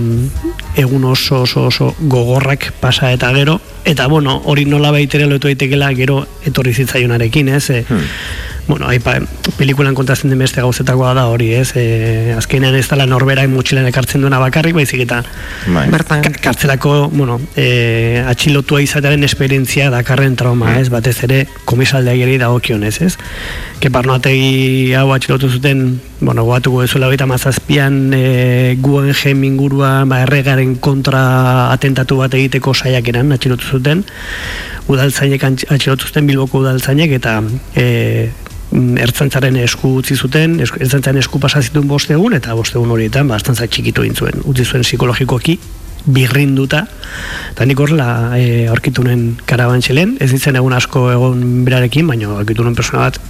mm, 0.00 0.48
egun 0.82 1.04
oso 1.06 1.42
oso 1.42 1.66
oso 1.68 1.94
gogorrak 2.00 2.72
pasa 2.80 3.12
eta 3.12 3.32
gero. 3.34 3.60
Eta 3.84 4.08
bueno 4.08 4.40
hori 4.44 4.64
nola 4.64 4.90
baitere 4.90 5.28
lotu 5.30 5.46
daitekela 5.46 5.92
gero 5.94 6.24
etorri 6.44 6.74
zitzaionarekin 6.74 7.48
ez? 7.54 7.70
E, 7.70 7.84
bueno, 8.66 8.88
aipa, 8.88 9.18
pelikulan 9.58 9.94
kontatzen 9.94 10.30
den 10.32 10.40
beste 10.40 10.62
gauzetakoa 10.64 11.12
da 11.14 11.26
hori, 11.28 11.50
ez? 11.54 11.72
E, 11.76 12.32
azkenean 12.36 12.76
ez 12.78 12.86
dela 12.88 13.04
norberak 13.06 13.50
motxilan 13.52 13.86
ekartzen 13.90 14.24
duena 14.24 14.40
bakarrik, 14.40 14.74
baizik 14.76 15.02
eta 15.04 15.20
Bai. 15.68 15.86
ka 16.08 16.32
kartzelako, 16.46 17.10
bueno, 17.12 17.40
e, 17.56 18.22
atxilotua 18.24 18.80
izatearen 18.84 19.24
esperientzia 19.24 19.90
dakarren 19.92 20.36
trauma, 20.36 20.78
ez? 20.80 20.88
Batez 20.88 21.16
ere, 21.28 21.44
komisaldeagiri 21.68 22.38
dagokionez, 22.40 22.94
ez? 23.04 23.14
Keparnoategi 23.84 24.94
hau 24.96 25.10
atxilotu 25.12 25.50
zuten, 25.50 26.00
bueno, 26.20 26.46
goatuko 26.48 26.82
ezuela 26.84 27.10
baita 27.12 27.28
mazazpian 27.28 28.14
e, 28.16 28.76
Guggenheim 28.80 29.44
inguruan, 29.44 30.08
ba, 30.08 30.22
erregaren 30.24 30.78
kontra 30.80 31.70
atentatu 31.74 32.22
bat 32.22 32.32
egiteko 32.32 32.72
saiakeran 32.72 33.36
atxilotu 33.36 33.76
zuten, 33.76 34.06
udaltzainek 34.88 35.44
atxilotu 35.44 36.08
zuten 36.08 36.26
Bilboko 36.28 36.60
udaltzainek 36.64 37.12
eta 37.18 37.38
e, 37.76 37.84
ertzantzaren 38.74 39.56
esku 39.62 39.94
utzi 40.00 40.16
zuten, 40.16 40.58
esku- 40.64 40.80
ertzaintzaren 40.82 41.20
esku 41.22 41.38
pasa 41.42 41.62
zituen 41.62 41.86
boste 41.88 42.14
egun, 42.16 42.34
eta 42.34 42.54
boste 42.58 42.78
egun 42.78 42.90
horietan, 42.90 43.28
ba, 43.30 43.38
ertzaintza 43.38 43.68
txikitu 43.70 44.02
egin 44.02 44.16
zuen, 44.18 44.42
utzi 44.44 44.64
zuen 44.66 44.82
psikologikoki, 44.82 45.58
birrinduta, 46.04 46.82
eta 47.52 47.64
nik 47.64 47.80
horrela 47.80 48.36
e, 48.36 48.66
aurkitu 48.68 49.04
nuen 49.06 49.38
karabantxelen, 49.48 50.18
ez 50.20 50.32
ditzen 50.34 50.58
egun 50.60 50.74
asko 50.76 51.06
egon 51.12 51.64
berarekin, 51.64 52.10
baina 52.10 52.28
aurkitu 52.34 52.66
nuen 52.66 52.76
persona 52.76 53.06
bat, 53.06 53.20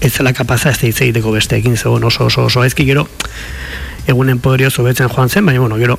ez 0.00 0.12
zela 0.12 0.32
kapaza 0.32 0.70
ez 0.72 0.78
da 0.80 0.88
hitz 0.88 1.00
egiteko 1.06 1.32
besteekin 1.32 1.76
zegoen 1.76 2.04
oso 2.04 2.26
oso 2.26 2.46
oso 2.48 2.64
ezki 2.64 2.86
gero 2.88 3.06
egunen 4.08 4.38
poderio 4.40 4.70
zobetzen 4.70 5.08
joan 5.12 5.28
zen, 5.28 5.44
baina 5.46 5.60
bueno, 5.60 5.76
gero 5.76 5.98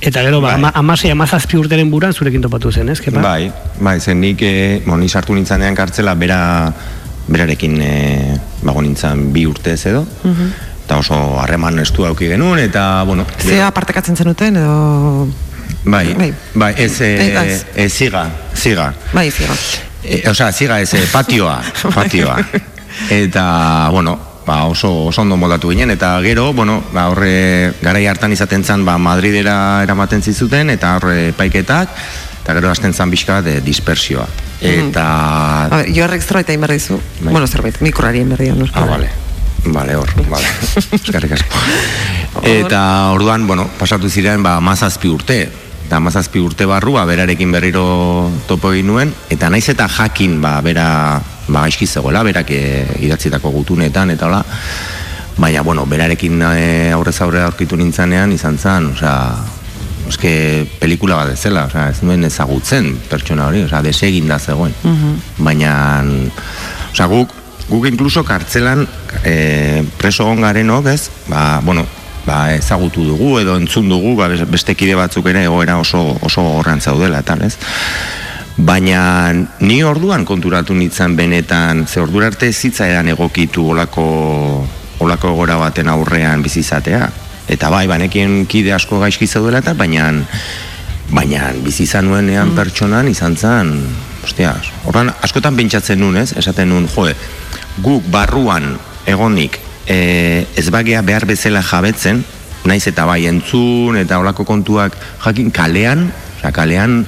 eta 0.00 0.22
gero 0.24 0.40
ba, 0.40 0.54
ama, 0.54 0.70
amasei 0.74 1.10
amazazpi 1.12 1.58
urteren 1.60 1.90
buran 1.90 2.12
zurekin 2.12 2.40
topatu 2.40 2.72
zen, 2.72 2.88
ez? 2.88 3.00
Kepa? 3.00 3.20
Bai, 3.20 3.50
bai, 3.80 3.98
zen 4.00 4.20
nik, 4.20 4.42
e, 4.42 4.80
ni 4.86 5.08
sartu 5.08 5.34
nintzanean 5.36 5.76
kartzela, 5.76 6.14
bera, 6.14 6.40
berarekin 7.28 7.76
e, 7.82 8.38
bago 8.62 8.82
nintzen 8.82 9.32
bi 9.32 9.44
urtez 9.46 9.80
edo, 9.86 10.04
eta 10.84 10.98
oso 10.98 11.16
harreman 11.40 11.78
estu 11.78 12.06
auki 12.06 12.28
genuen, 12.28 12.58
eta, 12.64 13.02
bueno... 13.06 13.26
Zea 13.38 13.70
partekatzen 13.74 14.16
zenuten 14.16 14.56
edo... 14.56 15.28
Bai, 15.84 16.12
Bai. 16.14 16.32
bai, 16.54 16.74
ez, 16.76 17.00
e, 17.00 17.10
Eh, 17.30 17.36
az. 17.38 17.66
e, 17.74 17.88
ziga, 17.88 18.26
ziga. 18.54 18.92
Bai, 19.14 19.30
ziga. 19.30 19.54
E, 20.02 20.22
osea, 20.28 20.50
ziga 20.52 20.80
ez, 20.80 20.92
e, 20.94 21.04
patioa, 21.12 21.60
patioa. 21.94 22.36
Eta, 23.08 23.88
bueno, 23.92 24.18
ba, 24.46 24.64
oso, 24.66 25.06
oso 25.06 25.22
ondo 25.22 25.36
moldatu 25.36 25.70
ginen, 25.70 25.90
eta 25.94 26.18
gero, 26.24 26.52
bueno, 26.52 26.82
ba, 26.92 27.06
horre 27.08 27.72
garai 27.80 28.04
hartan 28.10 28.32
izaten 28.34 28.64
zen, 28.64 28.84
ba, 28.84 28.98
Madridera 28.98 29.82
eramaten 29.84 30.20
zizuten, 30.22 30.70
eta 30.74 30.96
horre 30.98 31.32
paiketak, 31.38 31.94
eta 32.50 32.58
gero 32.58 32.70
hasten 32.70 32.94
zen 32.94 33.10
pixka 33.14 33.38
bat 33.38 33.46
e, 33.46 33.60
dispersioa. 33.62 34.26
Eta... 34.60 35.04
A 35.70 35.70
ber, 35.70 35.90
jo 35.94 36.02
errek 36.04 36.24
zerbait 36.26 36.48
egin 36.50 36.64
behar 36.64 36.74
dizu. 36.74 36.98
Bai. 37.20 37.30
Bueno, 37.30 37.46
zerbait, 37.46 37.78
mikrorari 37.84 38.24
egin 38.24 38.34
behar 38.34 38.42
dizu. 38.42 38.72
Ah, 38.74 38.86
vale. 38.90 39.10
Vale, 39.70 39.94
hor, 39.94 40.10
vale. 40.26 40.50
Eskerrik 40.98 41.36
asko. 41.38 41.62
Eta 42.42 42.82
orduan, 43.14 43.46
bueno, 43.46 43.68
pasatu 43.78 44.10
ziren, 44.10 44.42
ba, 44.42 44.58
mazazpi 44.60 45.10
urte. 45.12 45.40
Eta 45.86 46.00
mazazpi 46.02 46.42
urte 46.42 46.66
barrua, 46.66 47.04
berarekin 47.06 47.52
berriro 47.54 47.84
topo 48.48 48.72
egin 48.74 48.90
nuen, 48.90 49.14
eta 49.30 49.50
naiz 49.50 49.68
eta 49.70 49.88
jakin, 49.90 50.40
ba, 50.42 50.56
bera, 50.64 50.88
ba, 51.46 51.64
gaizki 51.66 51.86
zegoela, 51.86 52.24
berak 52.26 52.50
e, 52.54 52.62
idatzitako 53.06 53.50
gutunetan, 53.60 54.10
eta 54.14 54.26
hola, 54.26 54.42
baina, 55.38 55.62
bueno, 55.66 55.86
berarekin 55.90 56.42
e, 56.50 56.68
aurrez 56.94 57.16
aurre 57.22 57.42
aurkitu 57.46 57.78
nintzanean, 57.78 58.32
izan 58.32 58.58
zen, 58.58 58.92
osea, 58.94 59.16
eske 60.10 60.66
pelikula 60.80 61.16
bat 61.22 61.32
ezela, 61.32 61.64
osea, 61.70 61.88
ez 61.94 62.02
nuen 62.02 62.24
ezagutzen 62.26 62.92
pertsona 63.10 63.46
hori, 63.48 63.62
osea, 63.66 63.80
desegin 63.86 64.28
da 64.28 64.38
zegoen 64.38 64.74
baina 65.38 66.02
osea, 66.92 67.06
guk 67.06 67.32
guk 67.70 67.86
incluso 67.86 68.24
kartzelan 68.26 68.82
e, 69.24 69.84
preso 69.96 70.26
garenok, 70.36 70.86
ez? 70.90 71.08
Ba, 71.28 71.60
bueno, 71.62 71.84
ba, 72.26 72.52
ezagutu 72.54 73.04
dugu 73.06 73.38
edo 73.38 73.54
entzun 73.56 73.88
dugu 73.88 74.16
ba, 74.18 74.26
bes- 74.28 74.42
beste 74.50 74.74
kide 74.74 74.96
batzuk 74.98 75.26
ere 75.30 75.44
egoera 75.46 75.78
oso 75.78 76.18
oso 76.20 76.42
gogorran 76.42 76.80
zaudela 76.82 77.20
eta, 77.22 77.36
ez? 77.46 77.54
Baina 78.60 79.30
ni 79.60 79.82
orduan 79.86 80.26
konturatu 80.26 80.74
nintzen 80.74 81.14
benetan, 81.16 81.86
ze 81.86 82.00
ordura 82.02 82.26
arte 82.26 82.48
ez 82.50 82.56
zitzaidan 82.58 83.08
egokitu 83.14 83.70
olako 83.72 84.66
olako 85.00 85.32
gora 85.38 85.56
baten 85.56 85.88
aurrean 85.88 86.42
bizi 86.42 86.60
izatea. 86.60 87.06
Eta 87.50 87.70
bai, 87.72 87.86
banekien 87.90 88.44
kide 88.46 88.72
asko 88.76 89.00
gaizki 89.02 89.26
zaudela 89.26 89.58
eta 89.64 89.74
baina 89.74 90.10
baina 91.10 91.50
bizi 91.64 91.84
izan 91.88 92.06
nuenean 92.06 92.52
pertsonan 92.54 93.08
izan 93.10 93.34
zen, 93.36 93.72
ostia, 94.22 94.54
horran 94.86 95.10
askotan 95.26 95.56
pentsatzen 95.58 95.98
nun, 95.98 96.16
ez? 96.20 96.30
Esaten 96.38 96.70
nun, 96.70 96.86
joe, 96.94 97.16
guk 97.82 98.06
barruan 98.12 98.76
egonik 99.10 99.58
e, 99.90 100.46
ez 100.54 100.68
bagea 100.70 101.02
behar 101.02 101.26
bezala 101.26 101.64
jabetzen, 101.66 102.22
naiz 102.68 102.84
eta 102.86 103.06
bai 103.08 103.24
entzun 103.26 103.98
eta 103.98 104.20
olako 104.22 104.46
kontuak 104.46 104.94
jakin 105.24 105.50
kalean, 105.50 106.06
osea, 106.38 106.52
kalean 106.54 107.00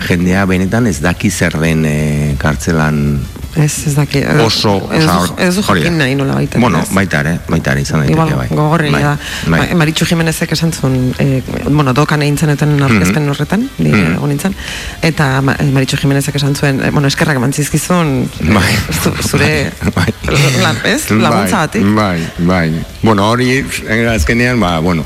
jendea 0.00 0.44
benetan 0.46 0.86
ez 0.86 0.98
daki 1.00 1.30
zer 1.30 1.52
den 1.60 1.84
e, 1.86 2.34
kartzelan 2.38 3.20
Ez, 3.54 3.86
ez 3.86 3.92
daki. 3.94 4.18
oso, 4.42 4.80
ez, 4.92 5.04
osea, 5.04 5.14
du- 5.28 5.34
ez 5.38 5.54
du 5.54 5.62
jakin 5.62 5.94
nahi 5.96 6.16
nola 6.18 6.34
baita. 6.34 6.58
Bueno, 6.58 6.80
baita 6.90 7.20
ere, 7.20 7.36
baita 7.48 7.70
ere 7.70 7.82
izan 7.84 8.00
daiteke, 8.02 8.34
bai. 8.34 8.48
gogorregia 8.50 8.90
Bai, 8.92 9.02
da. 9.04 9.12
bai. 9.46 9.60
Ba, 9.70 9.76
Maritxu 9.78 10.06
Jimenezek 10.10 10.50
esan 10.56 10.72
zuen, 10.74 11.14
eh, 11.22 11.40
bueno, 11.70 11.92
dokan 11.94 12.22
egin 12.26 12.36
zenuten 12.36 12.82
aurkezpen 12.82 13.28
horretan, 13.30 13.68
ni 13.78 13.90
Mhm. 13.92 14.16
egon 14.16 14.28
nintzen, 14.28 14.56
eta 15.02 15.28
eh, 15.60 15.70
Maritxu 15.70 15.96
Jimenezek 16.02 16.34
esan 16.34 16.56
zuen, 16.56 16.82
bueno, 16.90 17.06
eskerrak 17.06 17.36
eman 17.36 17.52
zizkizun, 17.52 18.28
eh, 18.40 18.50
Bai. 18.50 18.74
zure, 19.30 19.70
lan, 20.60 20.76
ez, 20.84 21.08
laguntza 21.12 21.58
batik. 21.68 21.86
Bai, 21.94 22.26
bai. 22.38 22.84
Bueno, 23.02 23.30
hori, 23.30 23.64
azkenean, 24.16 24.58
ba, 24.58 24.80
bueno, 24.80 25.04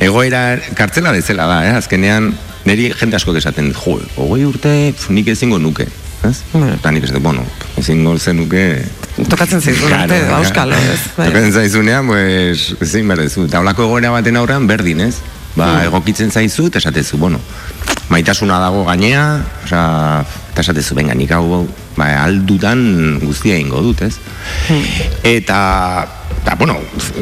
egoera 0.00 0.58
kartzela 0.74 1.12
bezala 1.12 1.46
da, 1.46 1.64
eh? 1.70 1.74
Azkenean, 1.76 2.34
niri 2.66 2.90
jende 2.98 3.16
asko 3.18 3.34
esaten, 3.36 3.72
jo, 3.76 3.98
hogei 4.16 4.44
urte, 4.48 4.74
pf, 4.94 5.10
nik 5.14 5.30
ezingo 5.34 5.58
nuke, 5.62 5.86
ez? 6.26 6.36
Eta 6.74 6.92
nik 6.94 7.06
esaten, 7.06 7.22
bueno, 7.22 7.44
ezingo 7.78 8.16
zenuke... 8.18 8.64
Tokatzen 9.28 9.62
zaizun 9.62 9.94
arte, 9.94 10.20
auskalo, 10.36 10.76
ez? 10.78 11.00
Bai. 11.16 11.28
Tokatzen 11.30 11.52
zaizunean, 11.52 12.06
pues, 12.06 12.74
ezin 12.80 13.08
behar 13.08 13.24
dezu. 13.24 13.46
Eta 13.48 13.62
holako 13.62 13.88
egoera 13.88 14.12
baten 14.14 14.38
aurrean 14.40 14.68
berdin, 14.70 15.02
ez? 15.08 15.16
Ba, 15.58 15.84
egokitzen 15.88 16.30
zaizu, 16.30 16.68
eta 16.70 16.78
esatezu, 16.78 17.18
bueno, 17.18 17.40
maitasuna 18.12 18.60
dago 18.62 18.84
gainea, 18.86 19.24
osea, 19.64 19.86
eta 20.52 20.62
esatezu, 20.62 20.94
venga, 20.98 21.16
nik 21.18 21.32
hau, 21.34 21.64
ba, 21.96 22.12
aldutan 22.22 23.18
guztia 23.24 23.58
ingo 23.58 23.82
dut, 23.82 24.04
ez? 24.06 24.14
Eta, 25.26 25.58
Eta, 26.48 26.56
bueno, 26.56 26.78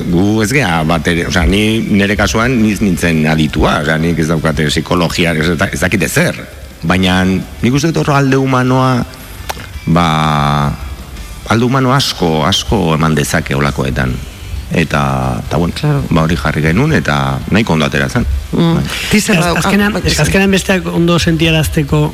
gu 0.06 0.42
ez 0.44 0.52
gea 0.54 0.84
bat 0.86 1.08
ere, 1.10 1.24
osea, 1.26 1.42
ni 1.50 1.80
nire 1.82 2.14
kasuan 2.14 2.52
niz 2.62 2.76
nintzen 2.78 3.24
aditua, 3.26 3.80
osea, 3.82 3.96
nik 3.98 4.20
ez 4.22 4.28
daukate 4.30 4.68
psikologia, 4.70 5.32
ez, 5.34 5.48
ez 5.66 5.80
dakite 5.80 6.06
zer. 6.06 6.38
Baina 6.86 7.24
nik 7.26 7.74
uste 7.74 7.90
dut 7.90 8.06
alde 8.14 8.38
humanoa, 8.38 9.00
ba, 9.90 10.06
alde 11.50 11.66
humano 11.66 11.90
asko, 11.96 12.44
asko 12.46 12.94
eman 12.94 13.18
dezake 13.18 13.58
olakoetan. 13.58 14.14
Eta, 14.70 15.02
eta 15.42 15.58
bueno, 15.58 15.90
ba 16.14 16.22
hori 16.22 16.38
jarri 16.38 16.62
genuen, 16.62 16.94
eta 16.94 17.40
nahiko 17.50 17.74
ondo 17.74 17.90
ateratzen. 17.90 18.22
Mm. 18.52 18.78
Tizer 19.10 19.42
Az- 19.42 19.56
azkenean, 19.64 19.96
ah, 19.98 20.06
ez, 20.06 20.20
azkenean 20.22 20.54
besteak 20.54 20.86
ondo 20.86 21.18
sentiarazteko 21.18 22.12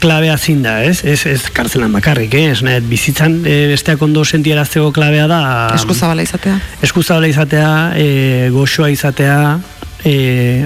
klabea 0.00 0.36
zin 0.38 0.62
da, 0.64 0.78
ez? 0.84 1.02
Ez, 1.04 1.20
ez 1.28 1.42
kartzelan 1.54 1.92
bakarrik, 1.92 2.34
eh? 2.34 2.48
Ez 2.54 2.62
nahet, 2.66 2.86
bizitzan 2.88 3.40
e, 3.44 3.56
besteak 3.74 4.02
ondo 4.02 4.24
sentiarazteko 4.24 4.90
klabea 4.96 5.26
da... 5.30 5.40
Eskuzabala 5.76 6.24
izatea. 6.26 6.56
Eskuzabala 6.86 7.28
izatea, 7.30 7.70
e, 8.00 8.48
goxoa 8.54 8.90
izatea, 8.90 9.36
e, 10.04 10.14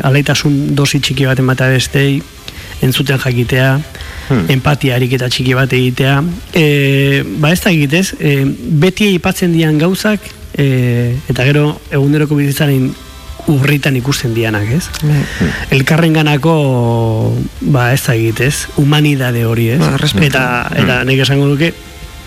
alaitasun 0.06 0.74
dosi 0.78 1.02
txiki 1.02 1.26
bat 1.26 1.42
ematea 1.42 1.74
bestei, 1.74 2.22
entzuten 2.82 3.18
jakitea, 3.18 3.74
Hmm. 4.24 4.46
empatia 4.48 4.94
ariketa 4.96 5.26
txiki 5.28 5.52
bat 5.52 5.72
egitea. 5.76 6.14
E, 6.56 6.62
ba 7.42 7.50
ez 7.52 7.58
da 7.60 7.68
egitez, 7.74 8.14
e, 8.16 8.38
beti 8.80 9.10
aipatzen 9.10 9.52
dian 9.52 9.76
gauzak, 9.76 10.24
e, 10.56 11.16
eta 11.28 11.44
gero 11.44 11.66
eguneroko 11.90 12.38
bizitzaren 12.38 12.86
urritan 13.52 13.96
ikusten 13.96 14.34
dianak, 14.34 14.68
ez? 14.72 14.88
Elkarren 15.74 16.14
ganako, 16.16 16.54
ba 17.60 17.90
ez 17.92 18.02
da 18.06 18.14
egitez, 18.16 18.68
humanidade 18.80 19.44
hori, 19.46 19.70
ez? 19.74 19.80
Ba, 19.82 19.98
eta, 20.24 20.44
eta 20.74 21.00
nik 21.08 21.20
esango 21.24 21.48
duke, 21.52 21.72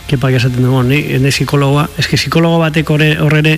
kepak 0.07 0.37
esaten 0.39 0.63
dugu, 0.63 0.83
ni, 0.87 1.01
ne 1.21 1.31
psikologoa, 1.33 1.87
eske 1.99 2.19
psikologo 2.19 2.59
batek 2.61 2.91
horre, 2.93 3.09
horrere, 3.23 3.57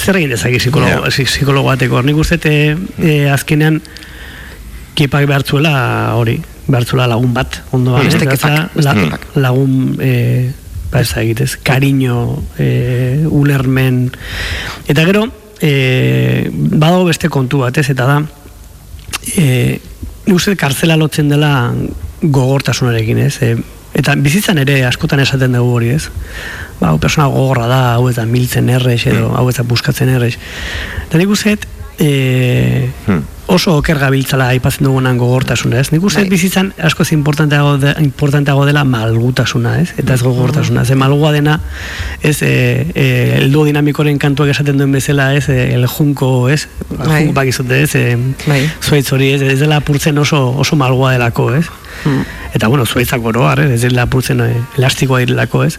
zer 0.00 0.18
egin 0.20 0.32
dezake 0.34 0.60
psikologo, 0.62 1.04
yeah. 1.04 1.28
psikologo 1.28 1.68
bateko, 1.68 2.02
nik 2.06 2.18
uste 2.20 2.40
e, 2.48 3.12
azkenean, 3.30 3.80
kepak 4.98 5.28
behartzuela 5.30 5.74
hori, 6.18 6.38
behartzuela 6.66 7.08
lagun 7.10 7.34
bat, 7.36 7.60
ondo 7.76 7.98
kepak, 8.00 8.40
la, 8.44 8.64
beste 8.74 8.96
kepak. 9.04 9.28
lagun 9.36 9.94
e, 10.00 10.14
ba 10.90 11.04
ez 11.04 11.12
da 11.12 11.22
egitez, 11.22 11.54
kariño 11.62 12.16
e, 12.58 13.26
ulermen. 13.30 14.08
Eta 14.90 15.04
gero 15.06 15.28
e, 15.60 16.48
badago 16.52 17.04
beste 17.08 17.28
kontu 17.28 17.62
bat 17.64 17.78
ez, 17.78 17.88
eta 17.92 18.06
da 18.08 18.20
e, 19.36 19.78
uste 20.32 20.56
kartzela 20.56 20.96
lotzen 20.96 21.28
dela 21.32 21.52
gogortasunarekin 22.22 23.20
ez, 23.26 23.34
e, 23.44 23.54
eta 24.00 24.14
bizitzan 24.16 24.60
ere 24.62 24.80
askotan 24.88 25.20
esaten 25.20 25.56
dugu 25.58 25.76
hori 25.78 25.92
ez? 25.96 26.06
Ba, 26.80 26.92
hau 26.92 26.98
persona 27.02 27.28
gogorra 27.32 27.66
da, 27.68 27.82
hau 27.96 28.08
ez 28.08 28.16
da 28.16 28.24
miltzen 28.28 28.70
errex 28.72 29.04
edo 29.10 29.34
hau 29.36 29.48
ez 29.50 29.56
da 29.58 29.66
buskatzen 29.68 30.08
errex 30.16 30.38
eta 31.08 31.20
nik 31.20 31.34
uste 31.34 31.58
e, 32.00 32.90
oso 33.50 33.74
oker 33.76 33.98
gabiltzala 33.98 34.46
aipatzen 34.54 34.86
dugunan 34.86 35.18
gogortasuna, 35.18 35.80
ez? 35.82 35.90
Nik 35.92 36.04
uste 36.06 36.22
dut 36.22 36.30
bizitzan 36.32 36.70
askoz 36.86 37.10
importanteago, 37.16 37.74
de, 37.82 37.92
importanteago 38.02 38.64
dela 38.68 38.84
malgutasuna, 38.86 39.76
ez? 39.82 39.90
Eta 40.00 40.14
ez 40.14 40.22
gogortasuna. 40.24 40.84
Ze 40.86 40.96
malgua 40.98 41.32
dena, 41.34 41.58
ez, 42.22 42.38
e, 42.46 42.52
e, 42.94 43.06
eldu 43.42 43.66
dinamikoren 43.68 44.18
kantuak 44.22 44.54
esaten 44.54 44.78
duen 44.80 44.94
bezala, 44.94 45.32
ez? 45.36 45.48
E, 45.50 45.74
el 45.74 45.86
junko, 45.90 46.48
ez? 46.48 46.66
Bai. 46.88 47.24
Junko 47.24 47.36
bakizute, 47.40 47.82
ez? 47.82 47.94
E, 47.98 48.16
Bai. 48.46 48.62
zuaitz 48.80 49.10
hori, 49.12 49.34
ez? 49.34 49.42
Ez 49.42 49.58
dela 49.60 49.82
apurtzen 49.82 50.18
oso, 50.18 50.40
oso 50.64 50.78
malgua 50.78 51.12
delako, 51.18 51.50
ez? 51.58 51.66
Eta, 52.52 52.66
bueno, 52.66 52.84
zuaitzak 52.84 53.22
oroar, 53.24 53.60
ez? 53.60 53.70
Ez 53.76 53.80
dela 53.84 54.02
apurtzen 54.08 54.40
e, 54.42 54.48
elastikoa 54.76 55.20
direlako, 55.22 55.62
ez? 55.68 55.76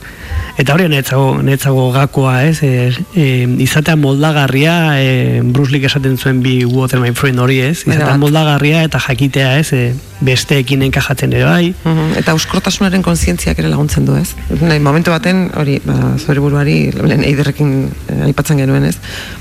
Eta 0.57 0.73
hori 0.73 0.85
netzago, 0.87 1.41
netzago 1.43 1.89
gakoa, 1.91 2.45
ez? 2.47 2.61
E, 2.63 2.93
e, 3.13 3.25
izatea 3.59 3.97
moldagarria, 3.99 4.77
e, 5.01 5.41
Bruce 5.43 5.71
Lee 5.73 5.85
esaten 5.85 6.17
zuen 6.17 6.39
bi 6.41 6.63
Water 6.63 6.99
My 7.03 7.11
Friend 7.11 7.39
hori, 7.43 7.59
ez? 7.59 7.81
Izatea 7.87 8.15
moldagarria 8.21 8.83
eta 8.87 8.99
jakitea, 9.03 9.57
ez? 9.59 9.73
E, 9.73 9.83
besteekin 10.21 10.83
enkajatzen 10.85 11.31
ere 11.33 11.43
bai. 11.49 11.73
Mhm, 11.83 12.11
Eta 12.21 12.31
euskortasunaren 12.37 13.01
kontzientziak 13.01 13.57
ere 13.59 13.67
laguntzen 13.71 14.05
du, 14.05 14.13
ez? 14.15 14.35
Nahi, 14.61 14.79
momentu 14.79 15.09
baten, 15.11 15.47
hori, 15.57 15.79
ba, 15.83 16.13
zure 16.21 16.39
buruari, 16.39 16.91
lehen 16.93 17.23
eiderrekin 17.25 17.71
eh, 18.07 18.19
aipatzen 18.27 18.61
genuen, 18.61 18.85
ez? 18.85 18.97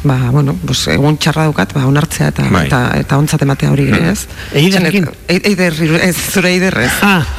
Ba, 0.08 0.16
bueno, 0.32 0.54
pues, 0.66 0.86
egun 0.88 1.18
txarra 1.20 1.44
daukat, 1.50 1.74
ba, 1.76 1.84
onartzea 1.86 2.30
eta, 2.32 2.46
Bai. 2.50 2.64
eta, 2.66 2.80
eta 2.96 3.18
ontzat 3.20 3.42
ematea 3.44 3.70
hori, 3.74 3.90
Mm. 3.90 4.08
ez? 4.14 4.26
Eiderrekin? 4.54 5.06
Eid- 5.28 5.46
Eider, 5.52 5.74
ez, 6.02 6.16
zure 6.16 6.48
eiderrez. 6.70 6.92
Ah. 7.02 7.24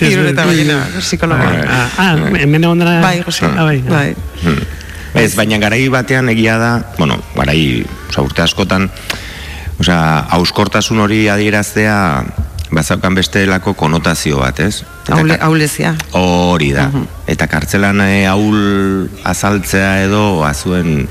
Irure 0.00 0.30
eta 0.32 0.46
baina, 0.48 0.80
psikologa. 1.00 1.50
Ah, 1.68 1.88
ah, 2.00 2.12
hemen 2.40 2.64
egon 2.64 2.80
dara... 2.80 3.00
Bai, 3.02 3.20
Jose. 3.26 3.44
Ah, 3.46 3.66
bai. 3.68 3.82
Bai. 3.84 4.14
Ez, 5.16 5.34
baina 5.36 5.58
garai 5.60 5.88
batean 5.92 6.28
egia 6.32 6.56
da, 6.60 6.70
bueno, 6.98 7.18
garai, 7.36 7.84
oza, 8.08 8.24
urte 8.24 8.42
askotan, 8.44 8.88
oza, 9.80 9.98
hauskortasun 10.36 11.00
hori 11.04 11.28
adieraztea, 11.32 11.96
bazaukan 12.72 13.14
bestelako 13.16 13.74
konotazio 13.78 14.40
bat, 14.40 14.60
ez? 14.64 14.82
Eta 15.04 15.16
Haule, 15.16 15.38
haulezia. 15.40 15.94
Hori 16.18 16.72
da. 16.74 16.88
Eta 17.30 17.46
kartzelan 17.48 18.00
eh, 18.04 18.26
ahul 18.28 19.08
azaltzea 19.24 20.02
edo 20.08 20.44
azuen 20.44 21.06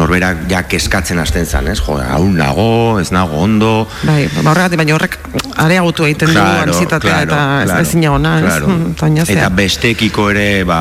norberak 0.00 0.44
ja 0.50 0.62
keskatzen 0.68 1.20
hasten 1.22 1.46
zan, 1.46 1.68
ez? 1.70 1.78
Jo, 1.84 1.98
ahul 2.00 2.34
nago, 2.36 2.98
ez 3.00 3.10
nago 3.14 3.42
ondo. 3.44 3.72
Bai, 4.02 4.24
ba, 4.34 4.50
horregatik, 4.52 4.80
baina 4.80 4.96
horrek 4.96 5.18
areagotu 5.60 6.08
egiten 6.08 6.34
du 6.34 6.44
ansietatea 6.44 7.22
eta 7.26 7.40
ez 7.64 7.80
ezin 7.82 8.06
egona, 8.08 8.38
ez? 8.40 8.46
claro. 8.48 8.70
Mm. 8.76 9.24
Eta 9.26 9.50
bestekiko 9.54 10.30
ere, 10.32 10.48
ba, 10.68 10.80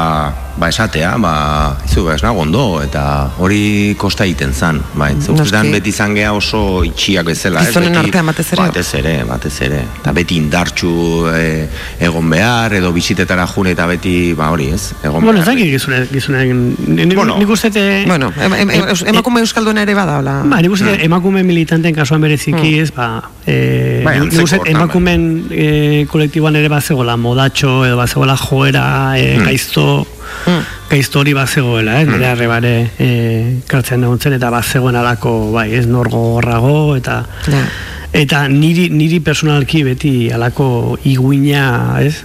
ba 0.60 0.68
esatea, 0.70 1.14
ba, 1.18 1.78
izu, 1.88 2.04
ba, 2.04 2.16
ez 2.16 2.24
nago 2.24 2.42
ondo, 2.44 2.82
eta 2.84 3.32
hori 3.40 3.96
kosta 3.98 4.26
egiten 4.28 4.52
zan, 4.54 4.82
bai, 5.00 5.14
zeuzetan 5.24 5.70
beti 5.72 5.94
izan 5.94 6.14
gea 6.18 6.34
oso 6.36 6.84
itxiak 6.84 7.26
bezala, 7.30 7.62
ez? 7.64 7.70
Gizonen 7.72 7.96
artean 7.96 8.28
batez 8.28 8.46
ere. 8.52 8.62
Batez 8.62 8.88
ere, 9.00 9.14
batez 9.30 9.54
ere. 9.70 9.80
Eta 10.02 10.12
beti 10.18 10.36
indartxu 10.42 10.92
eh, 11.32 11.70
egon 12.04 12.28
behar, 12.30 12.76
edo 12.76 12.92
bisitetara 12.92 13.48
june 13.48 13.72
eta 13.72 13.86
beti, 13.88 14.34
ba 14.36 14.50
hori, 14.52 14.68
ez? 14.76 14.90
Egon 15.04 15.24
Bueno, 15.24 15.40
ez 15.40 15.46
behar. 15.48 16.08
gizunen... 16.12 16.76
Nik, 16.88 17.16
Bueno. 17.16 17.38
nik 17.40 17.50
uste... 17.50 17.72
te- 17.72 18.04
Bueno, 18.08 18.34
em, 18.38 18.54
em, 18.54 18.70
em, 18.70 18.84
eus- 18.92 19.06
emakume 19.08 19.40
euskalduna 19.40 19.82
ere 19.88 19.96
bada, 19.96 20.20
hola. 20.20 20.42
Ba, 20.46 20.60
nik 20.62 20.72
uste 20.76 20.98
emakume 21.06 21.44
militanten 21.44 21.96
kasuan 21.96 22.22
bereziki 22.22 22.80
ez, 22.84 22.92
ba, 22.92 23.24
e, 23.48 24.02
Bai, 24.04 24.20
nik 24.20 24.36
uste 24.44 24.60
emakumen 24.68 25.48
e, 25.52 26.06
kolektiboan 26.12 26.56
ere 26.60 26.68
bazegoela 26.68 27.16
modatxo 27.18 27.86
edo 27.88 27.96
bazegoela 27.98 28.36
joera 28.38 28.86
e, 29.18 29.38
Hmm. 29.40 29.46
Gaizto 30.46 30.90
gaizto 30.90 31.20
hori 31.20 31.34
bazegoela, 31.34 32.02
ez, 32.02 32.08
Hmm. 32.08 32.14
nire 32.16 32.28
arrebare 32.28 32.92
e, 32.98 33.10
kartzean 33.68 34.04
egon 34.04 34.20
zen, 34.20 34.34
eta 34.34 34.50
bazegoen 34.50 34.96
alako, 34.96 35.52
bai, 35.52 35.74
ez, 35.76 35.86
nor 35.86 36.10
gogorrago, 36.10 36.96
eta 36.96 37.24
eta 38.12 38.48
niri, 38.50 38.90
niri 38.90 39.20
personalki 39.20 39.84
beti 39.84 40.32
alako 40.34 40.98
iguina, 41.06 42.00
ez, 42.02 42.24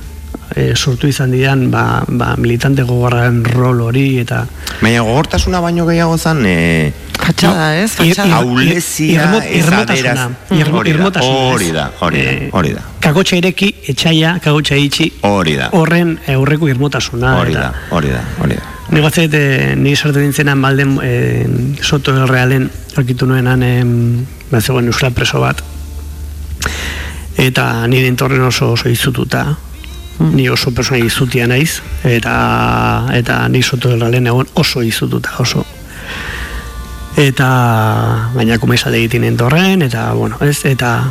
e, 0.57 0.75
sortu 0.77 1.09
izan 1.09 1.31
didan, 1.33 1.71
ba, 1.71 2.05
ba, 2.09 2.35
militante 2.37 2.83
gogorraren 2.83 3.43
rol 3.45 3.81
hori, 3.81 4.19
eta 4.21 4.45
Baina 4.81 5.01
gogortasuna 5.03 5.61
baino 5.61 5.87
gehiago 5.87 6.17
zan, 6.19 6.45
e, 6.47 6.93
Fatxada, 7.19 7.69
ez? 7.81 7.91
Fatxada. 7.93 8.37
Aulezia, 8.37 9.23
Irmo- 9.25 9.43
ez 9.43 9.65
irmotasuna. 9.65 10.11
aderaz. 10.11 10.31
Irmo- 10.61 10.79
Hori 10.79 10.91
da, 10.91 10.97
irmotasuna, 10.97 11.39
hori 11.55 11.71
da, 11.73 11.91
hori 12.01 12.23
da, 12.23 12.31
Eh, 12.31 12.49
hori 12.53 12.73
da. 12.75 12.83
Kagotxa 13.01 13.37
ireki, 13.37 13.75
etxaia, 13.89 14.39
kagotxa 14.43 14.77
itxi, 14.77 15.13
Hori 15.23 15.55
da. 15.57 15.69
horren 15.73 16.19
aurreko 16.29 16.69
irmotasuna. 16.69 17.37
Hori 17.41 17.53
eta- 17.53 17.61
da, 17.61 17.73
hori 17.91 18.09
da, 18.11 18.21
hori 18.43 18.55
da. 18.55 18.63
Ni 18.91 19.01
batzet, 19.01 19.33
e, 19.35 19.75
ni 19.77 19.95
sartu 19.97 20.19
dintzenan 20.21 20.61
balden 20.61 20.99
e, 21.03 21.47
soto 21.81 22.13
del 22.13 22.29
realen 22.29 22.71
aurkitu 22.97 23.27
nuenan 23.27 23.63
e, 23.63 23.85
bazegoen 24.51 24.87
euskal 24.87 25.13
preso 25.13 25.41
bat 25.41 25.63
eta 27.39 27.87
nire 27.89 28.07
entorren 28.07 28.43
oso 28.43 28.73
oso 28.73 28.89
izututa 28.89 29.57
ni 30.21 30.49
oso 30.49 30.71
persona 30.71 31.05
izutia 31.05 31.47
naiz 31.47 31.81
eta 32.05 33.07
eta 33.15 33.49
ni 33.49 33.63
soto 33.63 33.91
egon 33.95 34.47
oso 34.55 34.83
izututa 34.83 35.31
oso 35.39 35.65
eta 37.17 38.31
baina 38.35 38.59
kumesade 38.59 38.99
egiten 38.99 39.25
entorren 39.25 39.83
eta 39.83 40.13
bueno 40.13 40.37
ez 40.41 40.65
eta 40.65 41.11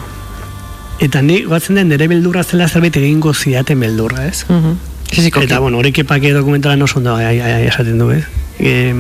eta 1.00 1.22
ni 1.22 1.44
goatzen 1.44 1.76
den 1.76 1.90
nire 1.90 2.08
beldurra 2.08 2.44
zela 2.44 2.68
zerbait 2.68 2.96
egingo 2.96 3.34
zidaten 3.34 3.80
beldurra 3.80 4.26
ez 4.28 4.46
Mhm. 4.50 4.94
Fisikoki. 5.14 5.46
Eta, 5.46 5.60
bueno, 5.60 5.78
horiek 5.78 6.00
epake 6.00 6.32
dokumentalan 6.34 6.82
oso 6.82 6.98
ondo 6.98 7.16
ai, 7.16 7.26
ai, 7.26 7.40
ai, 7.40 7.68
esaten 7.68 8.00
du, 8.00 8.10
ez? 8.10 8.24
E, 8.58 8.94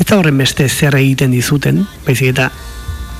ez 0.00 0.06
da 0.06 0.18
horren 0.18 0.38
beste 0.38 0.68
zer 0.68 0.96
egiten 0.98 1.30
dizuten, 1.30 1.84
baizik 2.06 2.32
eta 2.32 2.50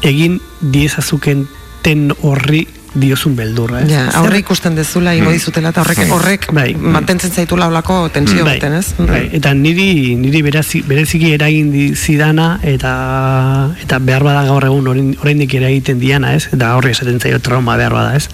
egin 0.02 0.40
diezazuken 0.60 1.46
ten 1.86 2.10
horri 2.22 2.66
diozun 2.94 3.34
beldurra, 3.36 3.80
ez? 3.82 3.90
Ja, 3.90 4.04
aurre 4.20 4.38
ikusten 4.40 4.74
dezula 4.78 5.12
ingo 5.14 5.30
dizutela 5.34 5.68
eta 5.74 5.82
horrek 5.82 5.98
horrek 6.10 6.46
Bai. 6.56 6.74
mantentzen 6.74 7.30
zaitula 7.30 7.66
olako 7.68 8.08
tensio 8.14 8.44
Bai, 8.44 8.54
baten, 8.56 8.72
ez? 8.78 8.94
bai, 8.98 9.28
eta 9.36 9.52
niri 9.54 10.14
niri 10.16 10.40
berazi, 10.42 10.82
bereziki 10.86 11.32
eragin 11.34 11.70
di, 11.72 11.86
zidana 11.94 12.58
eta 12.62 13.70
eta 13.82 13.98
behar 13.98 14.22
bada 14.24 14.44
gaur 14.48 14.64
egun 14.64 14.86
orain- 14.94 15.16
oraindik 15.20 15.54
ere 15.54 15.68
egiten 15.74 15.98
diana, 16.00 16.34
ez? 16.34 16.48
Eta 16.52 16.74
horri 16.76 16.90
esaten 16.96 17.20
zaio 17.20 17.40
trauma 17.40 17.76
behar 17.76 17.92
bada, 17.92 18.16
ez? 18.16 18.28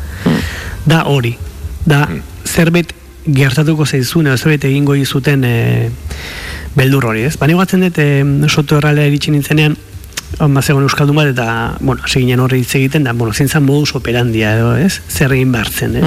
Da 0.87 1.05
hori. 1.11 1.37
Da 1.87 2.07
zerbait 2.45 2.93
gertatuko 3.27 3.87
zaizun, 3.87 4.27
edo 4.27 4.37
zerbait 4.37 4.65
egingo 4.65 4.95
izuten 4.99 5.43
e, 5.45 5.91
beldur 6.77 7.05
hori, 7.07 7.23
ez? 7.29 7.37
Bani 7.39 7.55
guatzen 7.55 7.81
dut, 7.87 7.99
e, 7.99 8.25
soto 8.49 8.79
erralea 8.79 9.07
iritsi 9.11 9.31
nintzenean, 9.35 9.77
hon 10.39 10.57
zegoen 10.63 10.85
euskaldun 10.89 11.17
bat, 11.17 11.29
eta, 11.33 11.77
bueno, 11.81 12.03
seginen 12.09 12.41
horri 12.41 12.61
hitz 12.63 12.75
egiten, 12.79 13.05
da, 13.05 13.13
bueno, 13.13 13.35
zintzen 13.35 13.63
modus 13.67 13.95
operandia, 13.99 14.57
edo, 14.59 14.75
ez? 14.77 15.01
Zer 15.09 15.33
egin 15.37 15.53
behartzen, 15.53 15.97
ez? 15.97 16.05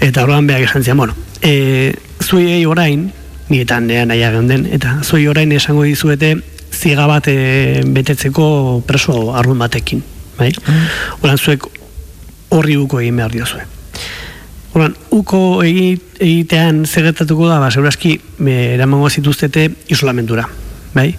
Eta 0.00 0.22
horrean 0.24 0.46
behar 0.46 0.62
esan 0.66 0.84
zian, 0.84 0.96
bueno, 0.96 1.14
e, 1.42 1.94
zuei 2.22 2.64
orain, 2.66 3.10
nietan 3.48 3.86
nea 3.86 4.04
nahiak 4.06 4.32
geunden, 4.34 4.66
eta 4.72 4.98
zuei 5.04 5.26
orain 5.28 5.52
esango 5.52 5.84
dizuete 5.86 6.34
ziga 6.76 7.06
bat 7.06 7.28
e, 7.28 7.82
betetzeko 7.86 8.82
preso 8.86 9.34
arrun 9.36 9.58
batekin, 9.58 10.02
bai? 10.38 10.50
Horan 11.22 11.38
zuek 11.38 11.64
horri 12.50 12.76
uko 12.76 13.00
egin 13.00 13.16
behar 13.16 13.32
diozue. 13.32 13.62
Horan, 14.76 14.92
uko 15.10 15.62
egi- 15.64 16.00
egitean 16.20 16.84
zegetatuko 16.86 17.48
da, 17.48 17.58
ba, 17.62 17.70
segurazki, 17.70 18.18
me, 18.44 18.74
eramango 18.74 19.08
zituztete 19.08 19.70
isolamentura, 19.88 20.44
bai? 20.94 21.14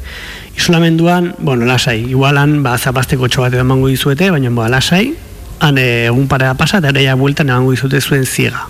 Isolamenduan, 0.57 1.35
bueno, 1.39 1.65
lasai, 1.65 1.99
igualan, 2.09 2.63
ba, 2.63 2.77
zapasteko 2.77 3.29
txo 3.29 3.45
bat 3.45 3.53
emango 3.53 3.91
dizuete, 3.91 4.31
baina, 4.33 4.49
ba, 4.49 4.67
lasai, 4.73 5.13
han 5.59 5.77
eh, 5.77 6.07
egun 6.07 6.27
para 6.27 6.53
pasa, 6.57 6.81
eta 6.81 6.89
ere 6.89 7.13
bueltan 7.13 7.49
emango 7.49 7.71
dizute 7.75 8.01
zuen 8.01 8.25
ziega. 8.25 8.67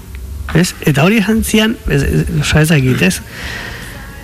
Ez? 0.56 0.74
Eta 0.88 1.04
hori 1.04 1.22
esan 1.22 1.44
zian, 1.44 1.76
ez, 1.88 2.04
ez, 2.04 2.54
ez 2.62 2.68
dakit, 2.70 3.02
ez? 3.02 3.22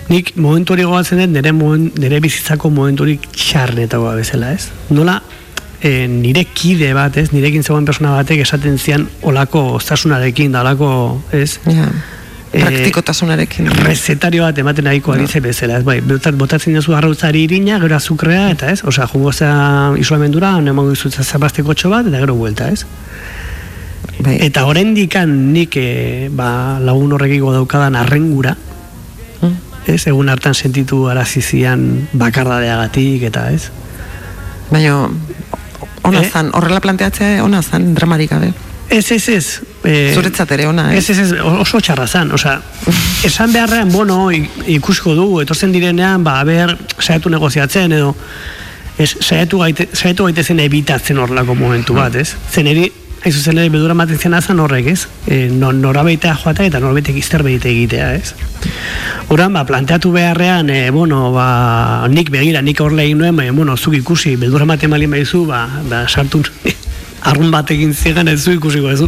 Nik 0.08 0.34
momentu 0.36 0.74
hori 0.74 0.84
gogatzen 0.84 1.20
dut, 1.22 1.32
nire, 1.32 1.52
momen, 1.56 1.88
nire 2.00 2.20
bizitzako 2.24 2.70
momenturik 2.72 3.24
txarnetagoa 3.32 4.14
bezala, 4.20 4.52
ez? 4.52 4.68
Nola, 4.92 5.18
e, 5.80 6.06
nire 6.08 6.44
kide 6.56 6.92
bat, 6.96 7.16
ez? 7.20 7.30
Nirekin 7.32 7.64
zegoen 7.64 7.88
persona 7.88 8.14
batek 8.16 8.44
esaten 8.44 8.78
zian 8.78 9.06
olako 9.22 9.66
ostasunarekin, 9.78 10.52
da 10.52 10.64
olako, 10.64 10.90
ez? 11.32 11.58
Ja. 11.68 11.88
Eh, 12.54 12.60
Praktikotasunarekin. 12.62 13.66
Rezetario 13.82 14.44
bat 14.46 14.58
ematen 14.62 14.84
nahiko 14.86 15.12
ari 15.12 15.26
ze 15.26 15.40
bezala, 15.40 15.78
ez? 15.80 15.84
Bai, 15.84 16.00
botat- 16.00 16.36
botatzen 16.38 16.74
duzu 16.76 16.94
arrautzari 16.94 17.42
irina, 17.48 17.80
gero 17.82 17.96
azukrea, 17.96 18.50
eta 18.54 18.70
ez? 18.70 18.84
Osea, 18.84 19.08
jungo 19.10 19.32
zea 19.32 19.92
isolamendura, 19.98 20.52
emango 20.62 20.90
dizut 20.94 21.12
zapasteko 21.24 21.74
txo 21.74 21.90
bat, 21.90 22.06
eta 22.06 22.20
gero 22.22 22.34
buelta, 22.38 22.68
ez? 22.70 22.84
Bai. 24.20 24.36
Eta 24.46 24.62
oraindikan 24.70 25.32
nik 25.52 25.74
e, 25.76 26.28
ba, 26.30 26.78
lagun 26.78 27.12
horrekiko 27.16 27.50
daukadan 27.52 27.96
arrengura, 27.98 28.54
ez, 29.86 30.06
egun 30.06 30.28
hartan 30.32 30.54
sentitu 30.54 31.08
arazizian 31.10 32.06
bakardadeagatik 32.12 33.22
eta 33.28 33.50
ez. 33.52 33.66
Baina, 34.70 35.08
ona 36.04 36.20
Eh? 36.22 36.30
zan, 36.30 36.48
horrela 36.54 36.80
planteatzea 36.80 37.42
ona 37.44 37.60
zan, 37.62 37.94
dramarik 37.94 38.30
gabe. 38.30 38.52
Ez, 38.88 39.10
ez, 39.10 39.28
ez. 39.28 39.60
E, 39.82 40.12
Zuretzat 40.14 40.50
ere 40.54 40.66
ona, 40.68 40.92
eh? 40.92 40.98
Ez, 40.98 41.08
ez, 41.10 41.18
ez, 41.18 41.32
oso 41.40 41.80
txarra 41.80 42.06
zan, 42.06 42.32
osea, 42.36 42.58
esan 43.24 43.52
beharrean, 43.52 43.90
bueno, 43.92 44.28
ikusko 44.30 45.14
dugu, 45.16 45.40
etortzen 45.44 45.72
direnean, 45.74 46.24
ba, 46.24 46.36
ber, 46.46 46.76
saiatu 47.00 47.32
negoziatzen, 47.32 47.96
edo, 47.96 48.12
ez, 48.98 49.14
saiatu, 49.20 49.62
gaite, 49.64 49.88
saiatu 49.92 50.28
gaitezen 50.28 50.60
ebitatzen 50.64 51.18
horrelako 51.18 51.56
momentu 51.58 51.96
bat, 51.96 52.14
ez? 52.20 52.34
Zen 52.52 52.68
eri, 52.70 52.86
hain 53.24 53.32
zuzen 53.32 53.58
ere, 53.58 53.72
bedura 53.72 53.96
maten 53.96 54.20
zian 54.20 54.36
azan 54.36 54.60
horrek, 54.60 54.92
ez? 54.92 55.08
E, 55.26 55.48
no, 55.48 55.72
norabeitea 55.72 56.36
joatea 56.44 56.68
eta 56.68 56.80
norbaitek 56.84 57.18
izterbait 57.18 57.64
egitea, 57.64 58.12
ez? 58.20 58.34
Horan, 59.32 59.56
ba, 59.56 59.64
planteatu 59.66 60.12
beharrean, 60.14 60.70
e, 60.70 60.90
bueno, 60.94 61.30
ba, 61.32 61.48
nik 62.12 62.30
begira, 62.30 62.62
nik 62.62 62.84
horrela 62.84 63.08
egin 63.08 63.24
nuen, 63.24 63.36
baina, 63.36 63.56
bueno, 63.56 63.78
zuk 63.80 63.96
ikusi, 63.96 64.36
beldura 64.36 64.68
maten 64.68 64.92
malin 64.92 65.16
baizu, 65.16 65.46
ba, 65.48 65.66
ba, 65.88 66.04
sartu 66.08 66.44
arrun 67.24 67.50
batekin 67.50 67.94
zigan 67.94 68.28
ez 68.28 68.40
zu 68.44 68.52
ikusiko 68.58 68.90
ez 68.90 69.00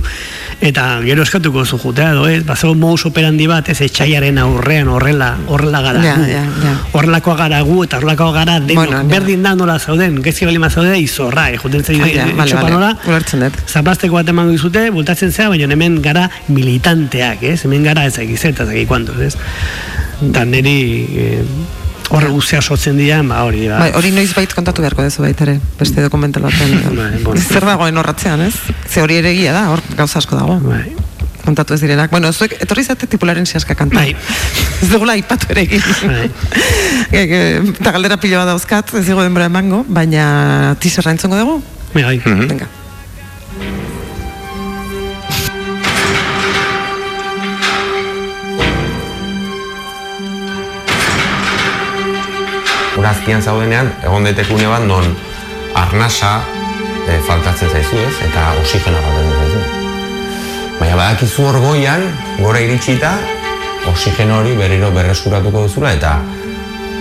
eta 0.60 1.00
gero 1.04 1.22
eskatuko 1.22 1.64
zu 1.64 1.78
jutea 1.78 2.10
edo 2.12 2.26
ez, 2.28 2.42
bazego 2.44 2.74
modus 2.74 3.06
operandi 3.06 3.46
bat 3.46 3.68
ez 3.68 3.80
etxaiaren 3.84 4.38
aurrean 4.38 4.88
horrela 4.88 5.34
horrela 5.46 5.82
gara 5.82 6.02
Ja, 6.06 6.16
ja, 6.28 6.42
ja. 6.64 6.74
horrelakoa 6.92 7.36
gara 7.36 7.60
gu 7.62 7.82
eta 7.84 7.96
horrelakoa 7.98 8.32
gara 8.32 8.58
denok. 8.60 8.86
Bueno, 8.86 9.04
berdin 9.10 9.42
da 9.42 9.54
nola 9.54 9.78
zauden 9.78 10.20
gezi 10.22 10.46
bali 10.46 10.60
zaude 10.70 10.98
izorra 11.00 11.50
eh, 11.50 11.58
juten 11.62 11.82
zai 11.84 11.96
Ah, 12.00 12.08
ja, 12.08 12.26
vale, 12.36 12.50
txopanora 12.50 12.90
vale, 13.06 13.50
dut. 13.50 13.62
zapasteko 13.68 14.14
bat 14.14 14.28
emango 14.28 14.52
dizute 14.52 14.90
bultatzen 14.90 15.32
zea 15.32 15.48
baina 15.48 15.66
hemen 15.72 16.00
gara 16.02 16.28
militanteak 16.48 17.42
ez? 17.42 17.64
Hemen 17.64 17.82
gara 17.84 18.04
ez 18.06 18.18
egiz 18.18 18.44
eta 18.44 18.64
ez 18.64 18.70
egin 18.70 18.86
kuantos 18.86 19.18
ez? 19.20 19.34
Eta 20.30 20.44
niri 20.44 20.76
eh, 21.16 21.42
horre 22.10 22.28
guztia 22.30 22.60
sortzen 22.62 22.98
dian 22.98 23.28
ba 23.28 23.42
hori 23.46 23.66
ba, 23.68 23.80
Bai, 23.82 23.90
hori 23.98 24.12
noiz 24.14 24.30
bait 24.36 24.52
kontatu 24.54 24.84
beharko 24.84 25.02
dezu 25.06 25.24
baita 25.24 25.46
ere, 25.46 25.56
beste 25.78 26.04
dokumental 26.04 26.46
baten. 26.46 26.76
Bai, 27.00 27.22
bueno. 27.24 27.40
Zer 27.40 27.66
dagoen 27.66 27.98
horratzean, 27.98 28.44
ez? 28.46 28.54
Ze 28.88 29.02
hori 29.02 29.18
ere 29.22 29.32
egia 29.34 29.54
da, 29.56 29.66
hor 29.72 29.82
gauza 29.98 30.20
asko 30.22 30.38
dago. 30.38 30.58
Bai. 30.64 30.94
Kontatu 31.46 31.76
ez 31.76 31.80
direnak. 31.82 32.10
Bueno, 32.10 32.32
zuek, 32.32 32.56
etorri 32.62 32.82
zate 32.82 33.06
tipularen 33.06 33.46
siaska 33.46 33.76
kanta. 33.78 34.00
Bai. 34.02 34.16
Ez 34.82 34.88
dugula 34.90 35.14
aipatu 35.14 35.46
ere 35.54 35.62
egin. 35.62 35.84
Bai. 36.10 36.26
Eta 37.22 37.92
galdera 37.94 38.18
pilo 38.20 38.40
bat 38.42 38.50
dauzkat, 38.50 38.90
ez 38.98 39.06
digo 39.06 39.22
denbora 39.22 39.46
emango, 39.48 39.84
baina 39.88 40.74
tizerra 40.82 41.14
entzongo 41.14 41.38
dugu? 41.38 41.60
bai, 41.94 42.18
Venga. 42.18 42.66
Urazkian 53.06 53.38
zaudenean, 53.38 53.86
egon 54.02 54.24
daitekune 54.26 54.66
bat 54.66 54.82
non 54.82 55.04
arnasa 55.78 56.40
e, 57.06 57.20
faltatzen 57.22 57.68
zaizu 57.70 58.00
ez, 58.02 58.14
eta 58.26 58.46
oxigena 58.58 58.98
faltatzen 58.98 59.36
zaizu. 59.36 59.60
Baina 60.80 60.96
badakizu 60.98 61.44
hor 61.46 61.60
goian, 61.62 62.02
gora 62.40 62.64
iritsita, 62.64 63.12
oxigeno 63.92 64.40
hori 64.40 64.56
berriro 64.58 64.90
berreskuratuko 64.96 65.68
duzula, 65.68 65.92
eta 65.94 66.16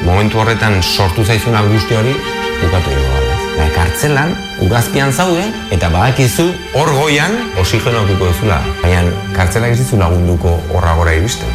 momentu 0.06 0.44
horretan 0.44 0.78
sortu 0.84 1.26
zaizun 1.26 1.58
angustia 1.58 2.04
hori 2.04 2.14
bukatu 2.60 2.94
dugu 2.94 3.10
gabe. 3.16 3.40
Baina 3.56 3.74
kartzelan, 3.80 4.38
urazkian 4.68 5.10
zaude, 5.10 5.48
eta 5.74 5.90
badakizu 5.90 6.52
hor 6.78 6.94
goian 7.00 7.34
oxigeno 7.64 8.06
okiko 8.06 8.30
duzula. 8.30 8.62
Baina 8.86 9.10
kartzelak 9.34 9.74
ez 9.74 9.82
dizu 9.82 9.98
lagunduko 10.06 10.54
horra 10.70 10.94
gora 11.02 11.18
iristen. 11.18 11.50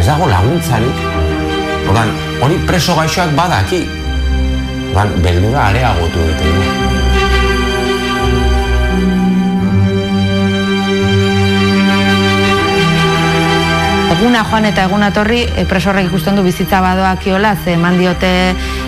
Ez 0.00 0.08
dago 0.08 0.32
laguntzarik, 0.32 1.04
Ordan, 1.90 2.10
hori 2.38 2.54
preso 2.68 2.94
gaixoak 2.94 3.32
badaki. 3.34 3.80
Ordan, 4.92 5.10
beldura 5.24 5.64
areagotu 5.72 6.20
egiten 6.22 6.52
du. 6.54 6.68
Eguna 14.14 14.44
joan 14.46 14.68
eta 14.70 14.84
eguna 14.86 15.10
torri, 15.16 15.40
e, 15.48 15.64
presorrek 15.66 16.06
ikusten 16.12 16.38
du 16.38 16.46
bizitza 16.46 16.78
badoakiola, 16.84 17.56
ze 17.64 17.74
eman 17.74 17.98
diote 17.98 18.30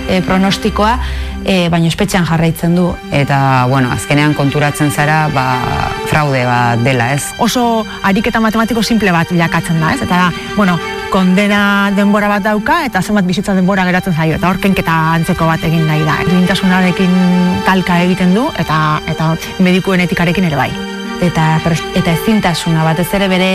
e, 0.08 0.20
pronostikoa, 0.22 0.96
e, 1.44 1.68
baina 1.72 1.90
espetxean 1.90 2.26
jarraitzen 2.26 2.76
du. 2.76 2.92
eta 3.10 3.66
bueno, 3.68 3.90
azkenean 3.92 4.34
konturatzen 4.34 4.90
zara 4.90 5.28
ba, 5.34 5.46
fraude 6.06 6.44
bat 6.46 6.82
dela, 6.84 7.12
ez? 7.14 7.24
oso 7.38 7.84
ariketa 8.02 8.40
matematiko 8.40 8.82
simple 8.82 9.12
bat 9.12 9.30
bilakatzen 9.30 9.80
da, 9.80 9.94
ez? 9.94 10.02
Eta 10.02 10.30
bueno, 10.56 10.78
kondena 11.12 11.92
denbora 11.96 12.28
bat 12.32 12.46
dauka 12.46 12.82
eta 12.86 13.02
zenbat 13.02 13.26
bizitza 13.28 13.54
denbora 13.54 13.84
geratzen 13.84 14.14
zaio 14.16 14.38
eta 14.38 14.48
horkenketa 14.48 14.94
antzeko 15.18 15.46
bat 15.46 15.64
egin 15.68 15.84
nahi 15.86 16.06
da. 16.08 16.16
Duintasunarekin 16.30 17.12
talka 17.66 18.00
egiten 18.06 18.34
du 18.34 18.46
eta 18.58 18.78
eta 19.12 19.34
medikuen 19.60 20.00
etikarekin 20.06 20.48
ere 20.48 20.56
bai. 20.56 20.70
Eta, 21.22 21.60
eta 21.94 22.16
ezintasuna 22.16 22.82
batez 22.88 23.06
ere 23.14 23.28
bere, 23.30 23.52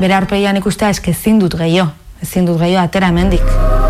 bere 0.00 0.16
aurpegian 0.16 0.58
ikustea 0.58 0.90
eske 0.96 1.14
ezin 1.14 1.38
dut 1.38 1.54
gehiago. 1.60 1.92
Ezin 2.24 2.48
dut 2.48 2.58
gehiago 2.58 2.88
atera 2.88 3.12
hemendik. 3.12 3.83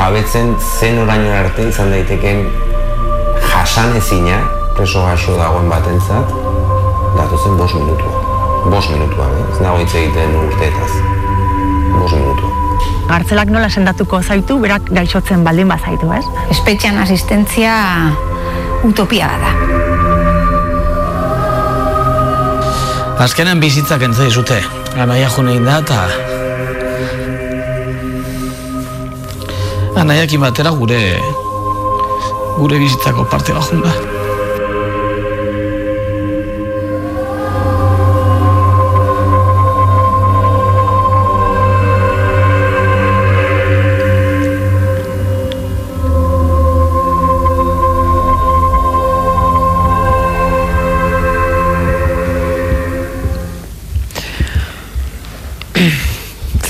Jabetzen 0.00 0.54
zen 0.58 0.98
oraino 1.02 1.32
arte 1.36 1.66
izan 1.68 1.90
daiteken 1.92 2.46
jasan 3.50 3.92
ezina 3.98 4.38
preso 4.76 5.02
gaixo 5.04 5.34
dagoen 5.36 5.68
batentzat 5.68 6.32
datozen 7.18 7.58
bost 7.58 7.76
minutua. 7.76 8.22
Bost 8.72 8.90
minutua, 8.94 9.26
eh? 9.28 9.44
ez 9.52 9.60
nago 9.60 9.82
hitz 9.82 9.92
egiten 10.00 10.32
urteetaz. 10.40 10.88
Bost 11.98 12.16
minutua. 12.16 12.48
Gartzelak 13.10 13.52
nola 13.52 13.68
sendatuko 13.68 14.22
zaitu, 14.22 14.56
berak 14.62 14.88
gaixotzen 14.96 15.44
baldin 15.44 15.68
bazaitu, 15.68 16.08
ez? 16.16 16.24
Espetxean 16.56 17.00
asistentzia 17.04 17.76
utopia 18.86 19.28
da. 19.44 19.54
Azkenean 23.20 23.60
bizitzak 23.60 24.08
entzai 24.08 24.32
zute. 24.32 24.62
Anaia 24.96 25.28
junein 25.36 25.66
da 25.68 25.80
eta... 25.84 26.29
Ah, 29.96 30.00
anaiak 30.02 30.32
batera 30.38 30.70
gure 30.70 31.00
gure 32.58 32.78
bizitzako 32.78 33.24
parte 33.30 33.52
bajunda. 33.52 33.92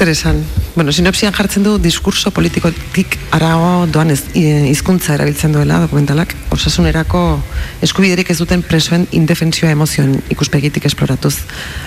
zer 0.00 0.08
esan, 0.08 0.38
Bueno, 0.74 0.92
sinopsian 0.92 1.32
jartzen 1.34 1.62
du 1.66 1.78
diskurso 1.82 2.30
politikotik 2.30 3.16
arago 3.34 3.86
doan 3.90 4.10
ez, 4.14 4.20
i- 4.38 4.68
hizkuntza 4.70 5.14
erabiltzen 5.16 5.50
duela 5.52 5.80
dokumentalak, 5.82 6.34
osasunerako 6.54 7.40
eskubiderik 7.82 8.30
ez 8.30 8.38
duten 8.38 8.62
presoen 8.62 9.06
indefensioa 9.10 9.70
emozioen 9.74 10.20
ikuspegitik 10.30 10.84
esploratuz 10.86 11.34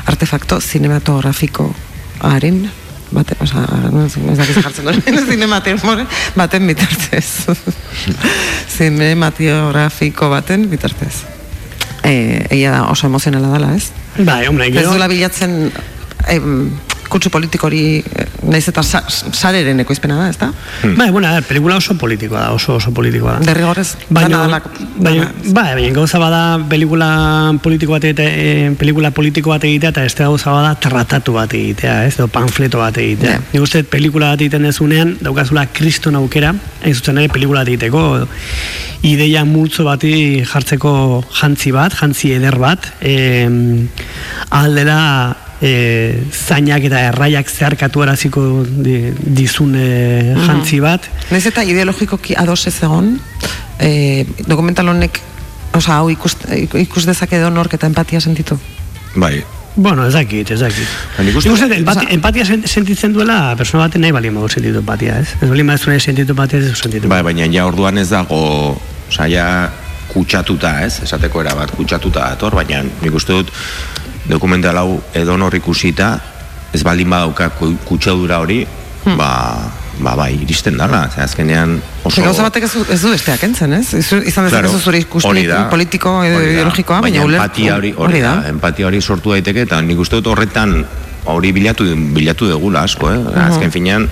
artefakto 0.05 0.59
zinematografikoaren 0.61 2.59
bate, 3.13 3.35
oza, 3.45 3.63
ez 4.33 4.37
dakiz 4.37 4.57
jartzen 4.59 4.85
duen, 4.89 4.99
zinematografiko 5.31 5.95
baten 6.35 6.67
bitartez. 6.67 7.25
Zinematografiko 8.77 10.29
baten 10.33 10.67
bitartez. 10.71 11.13
E, 12.03 12.45
egia 12.51 12.71
da 12.73 12.81
oso 12.91 13.07
emozionala 13.07 13.47
dela, 13.53 13.75
ez? 13.77 13.91
Bai, 14.17 14.47
hombre, 14.47 14.67
Ez 14.67 14.73
gero... 14.75 14.89
duela 14.91 15.07
bilatzen 15.07 15.71
em, 16.27 16.71
kutsu 17.09 17.29
politiko 17.31 17.67
hori 17.69 18.01
eh, 18.01 18.25
naiz 18.53 18.67
eta 18.69 18.83
sa, 18.85 19.01
sareren 19.09 19.81
ekoizpena 19.83 20.19
da, 20.21 20.29
ezta? 20.31 20.51
Bai, 20.83 21.09
bueno, 21.11 21.27
a 21.27 21.33
ver, 21.39 21.43
pelikula 21.49 21.77
oso 21.81 21.95
politikoa 21.99 22.45
da, 22.45 22.51
oso 22.55 22.75
oso 22.77 22.93
politikoa 22.93 23.39
da. 23.39 23.47
Derrigorrez, 23.49 23.89
Baina, 24.13 24.43
dalako- 24.45 24.71
baina, 25.01 25.31
bai, 25.55 25.67
baina 25.79 25.93
gauza 25.95 26.19
bada 26.21 26.43
pelikula 26.69 27.09
politiko 27.63 27.95
bat 27.97 28.05
egitea, 28.11 28.29
e, 28.29 28.71
pelikula 28.79 29.11
politiko 29.11 29.53
bat 29.55 29.65
egitea 29.67 29.93
eta 29.95 30.05
beste 30.05 30.23
gauza 30.27 30.53
bada 30.53 30.75
tratatu 30.79 31.33
bat 31.39 31.53
egitea, 31.57 31.97
ez, 32.07 32.13
edo 32.19 32.27
panfleto 32.31 32.79
bat 32.83 32.97
egitea. 33.01 33.37
Ja. 33.39 33.43
Nik 33.53 33.65
uste 33.65 33.83
pelikula 33.83 34.33
bat 34.35 34.41
egiten 34.45 34.69
dezunean, 34.69 35.17
daukazula 35.23 35.65
kriston 35.73 36.15
aukera, 36.21 36.53
hain 36.83 36.95
zuzen 36.95 37.17
ere 37.21 37.31
pelikula 37.33 37.63
bat 37.65 37.73
egiteko, 37.73 38.03
ideia 39.03 39.43
multzo 39.43 39.83
bati 39.83 40.13
jartzeko 40.47 40.93
jantzi 41.41 41.73
bat, 41.75 41.95
jantzi 41.99 42.31
eder 42.37 42.55
bat, 42.61 42.85
e, 43.01 43.15
aldera 44.49 44.99
e, 45.63 46.19
zainak 46.35 46.83
eta 46.89 46.99
erraiak 47.09 47.47
zeharkatu 47.49 48.03
eraziko 48.03 48.43
di, 48.67 48.97
dizun 49.15 49.75
e, 49.79 50.35
jantzi 50.45 50.81
bat, 50.83 51.07
Naiz 51.31 51.45
eta 51.47 51.63
ideologikoki 51.63 52.35
ados 52.37 52.65
ez 52.67 52.75
egon, 52.83 53.13
eh, 53.79 54.25
dokumental 54.47 54.89
honek, 54.91 55.21
oza, 55.73 55.97
hau 56.01 56.09
ikus, 56.11 56.35
ikus 56.83 57.05
dezake 57.07 57.39
edo 57.39 57.49
nork 57.49 57.73
eta 57.79 57.87
empatia 57.87 58.19
sentitu. 58.21 58.59
Bai, 59.15 59.43
Bueno, 59.75 60.03
ez 60.05 60.13
dakit, 60.13 60.51
ez 60.53 60.59
dakit. 60.61 60.85
Ba, 61.17 61.23
nik 61.25 61.35
uste- 61.35 61.65
empati- 61.79 62.05
empatia 62.13 62.43
sen- 62.45 62.67
sentitzen 62.67 63.11
duela 63.11 63.55
persona 63.57 63.87
baten 63.87 64.01
nahi 64.01 64.11
balien 64.13 64.35
badu 64.35 64.47
sentitu 64.47 64.77
empatia, 64.83 65.15
ez? 65.19 65.29
Ez 65.41 65.49
balien 65.49 65.65
badu 65.65 65.99
sentitu 65.99 66.31
empatia, 66.35 66.59
ez 66.59 66.77
sentitu. 66.77 67.07
Bai, 67.09 67.23
baina 67.25 67.47
ja 67.49 67.65
orduan 67.65 67.97
ez 67.97 68.09
dago, 68.11 68.77
osea, 69.09 69.25
ja 69.33 69.71
kutsatuta, 70.13 70.83
ez? 70.85 70.99
Esateko 71.07 71.41
era 71.41 71.55
bat 71.55 71.71
kutsatuta 71.73 72.19
dator, 72.19 72.53
baina 72.53 72.83
nik 72.83 73.15
uste 73.17 73.33
dut 73.33 73.49
dokumental 74.29 74.77
hau 74.77 75.01
edonor 75.13 75.55
ikusita, 75.55 76.15
ez 76.73 76.83
baldin 76.83 77.09
badauka 77.09 77.49
ku- 77.57 77.77
kutsadura 77.85 78.39
hori, 78.39 78.63
ba, 79.17 79.29
ba, 79.99 80.15
bai, 80.15 80.31
iristen 80.41 80.77
dala. 80.79 81.03
Ze 81.13 81.21
azkenean 81.21 81.75
oso... 82.03 82.23
Gauza 82.23 82.43
batek 82.47 82.63
ez 82.63 82.71
ez 82.95 83.01
du 83.03 83.11
besteak 83.11 83.43
entzen, 83.43 83.73
ez? 83.73 83.93
Izan 83.93 84.23
Claro, 84.23 84.49
dezakezu 84.49 84.79
zure 84.79 84.97
hori 84.97 85.05
ikuspegi 85.05 85.47
da, 85.51 85.65
politiko 85.69 86.15
edo 86.23 86.39
ideologikoa, 86.41 87.01
baina, 87.03 87.21
baina 87.25 87.37
empatia 87.43 87.75
hori, 87.77 87.93
hori, 87.97 88.21
da, 88.23 88.37
empatia 88.49 88.87
hori 88.87 89.01
sortu 89.01 89.35
daiteke 89.35 89.67
eta 89.67 89.81
nik 89.81 89.99
uste 89.99 90.17
dut 90.21 90.31
horretan 90.33 90.79
hori 91.29 91.51
bilatu 91.55 91.85
bilatu 92.15 92.47
degula 92.49 92.87
asko, 92.87 93.11
eh? 93.11 93.21
Azken 93.43 93.71
finean 93.71 94.07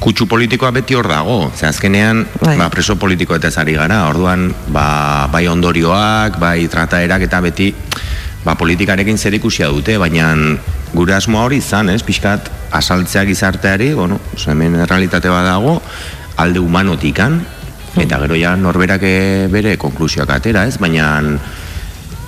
kutsu 0.00 0.26
politikoa 0.28 0.72
beti 0.74 0.96
hor 0.98 1.06
dago. 1.08 1.52
Ze 1.56 1.66
azkenean, 1.68 2.26
ba, 2.42 2.66
preso 2.72 2.96
politiko 3.00 3.36
eta 3.38 3.52
ari 3.60 3.76
gara, 3.78 4.02
orduan 4.08 4.50
ba, 4.68 5.28
bai 5.32 5.46
ondorioak, 5.48 6.40
bai 6.40 6.66
trataerak 6.68 7.22
eta 7.28 7.40
beti 7.40 7.70
ba, 8.44 8.54
politikarekin 8.60 9.18
zer 9.18 9.34
ikusia 9.34 9.68
dute, 9.72 9.96
baina 9.98 10.32
gure 10.94 11.16
asmoa 11.16 11.46
hori 11.48 11.58
izan, 11.62 11.90
ez, 11.90 12.02
pixkat 12.06 12.50
asaltzea 12.74 13.24
gizarteari, 13.26 13.92
bueno, 13.94 14.20
hemen 14.46 14.78
realitate 14.84 15.32
bat 15.32 15.46
dago, 15.48 15.80
alde 16.36 16.60
humanotikan, 16.60 17.40
eta 18.00 18.18
gero 18.24 18.36
ja 18.38 18.56
norberak 18.58 19.04
eh, 19.06 19.46
bere 19.50 19.76
konklusioak 19.80 20.30
atera, 20.34 20.66
ez, 20.66 20.78
baina 20.82 21.08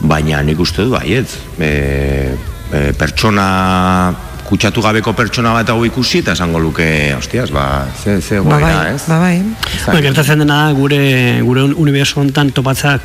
baina 0.01 0.43
nik 0.45 0.61
uste 0.61 0.85
du 0.85 0.93
baietz, 0.93 1.39
e, 1.59 1.71
e, 2.71 2.81
pertsona 2.99 3.47
kutsatu 4.47 4.83
gabeko 4.85 5.15
pertsona 5.17 5.55
bat 5.57 5.71
hau 5.73 5.81
ikusi 5.89 6.21
eta 6.23 6.37
esango 6.37 6.61
luke, 6.63 6.87
hostias, 7.17 7.51
ba, 7.51 7.87
ze, 8.03 8.21
ze 8.21 8.41
Ba 8.41 8.61
goera, 8.61 8.83
bai, 8.85 8.93
ez? 8.95 9.07
ba 9.09 9.19
bai. 9.19 9.43
Ba, 9.87 10.01
gertatzen 10.05 10.45
dena 10.45 10.67
da 10.67 10.73
gure 10.77 11.01
gure 11.43 11.65
uniberso 11.75 12.21
hontan 12.21 12.53
topatza 12.55 12.99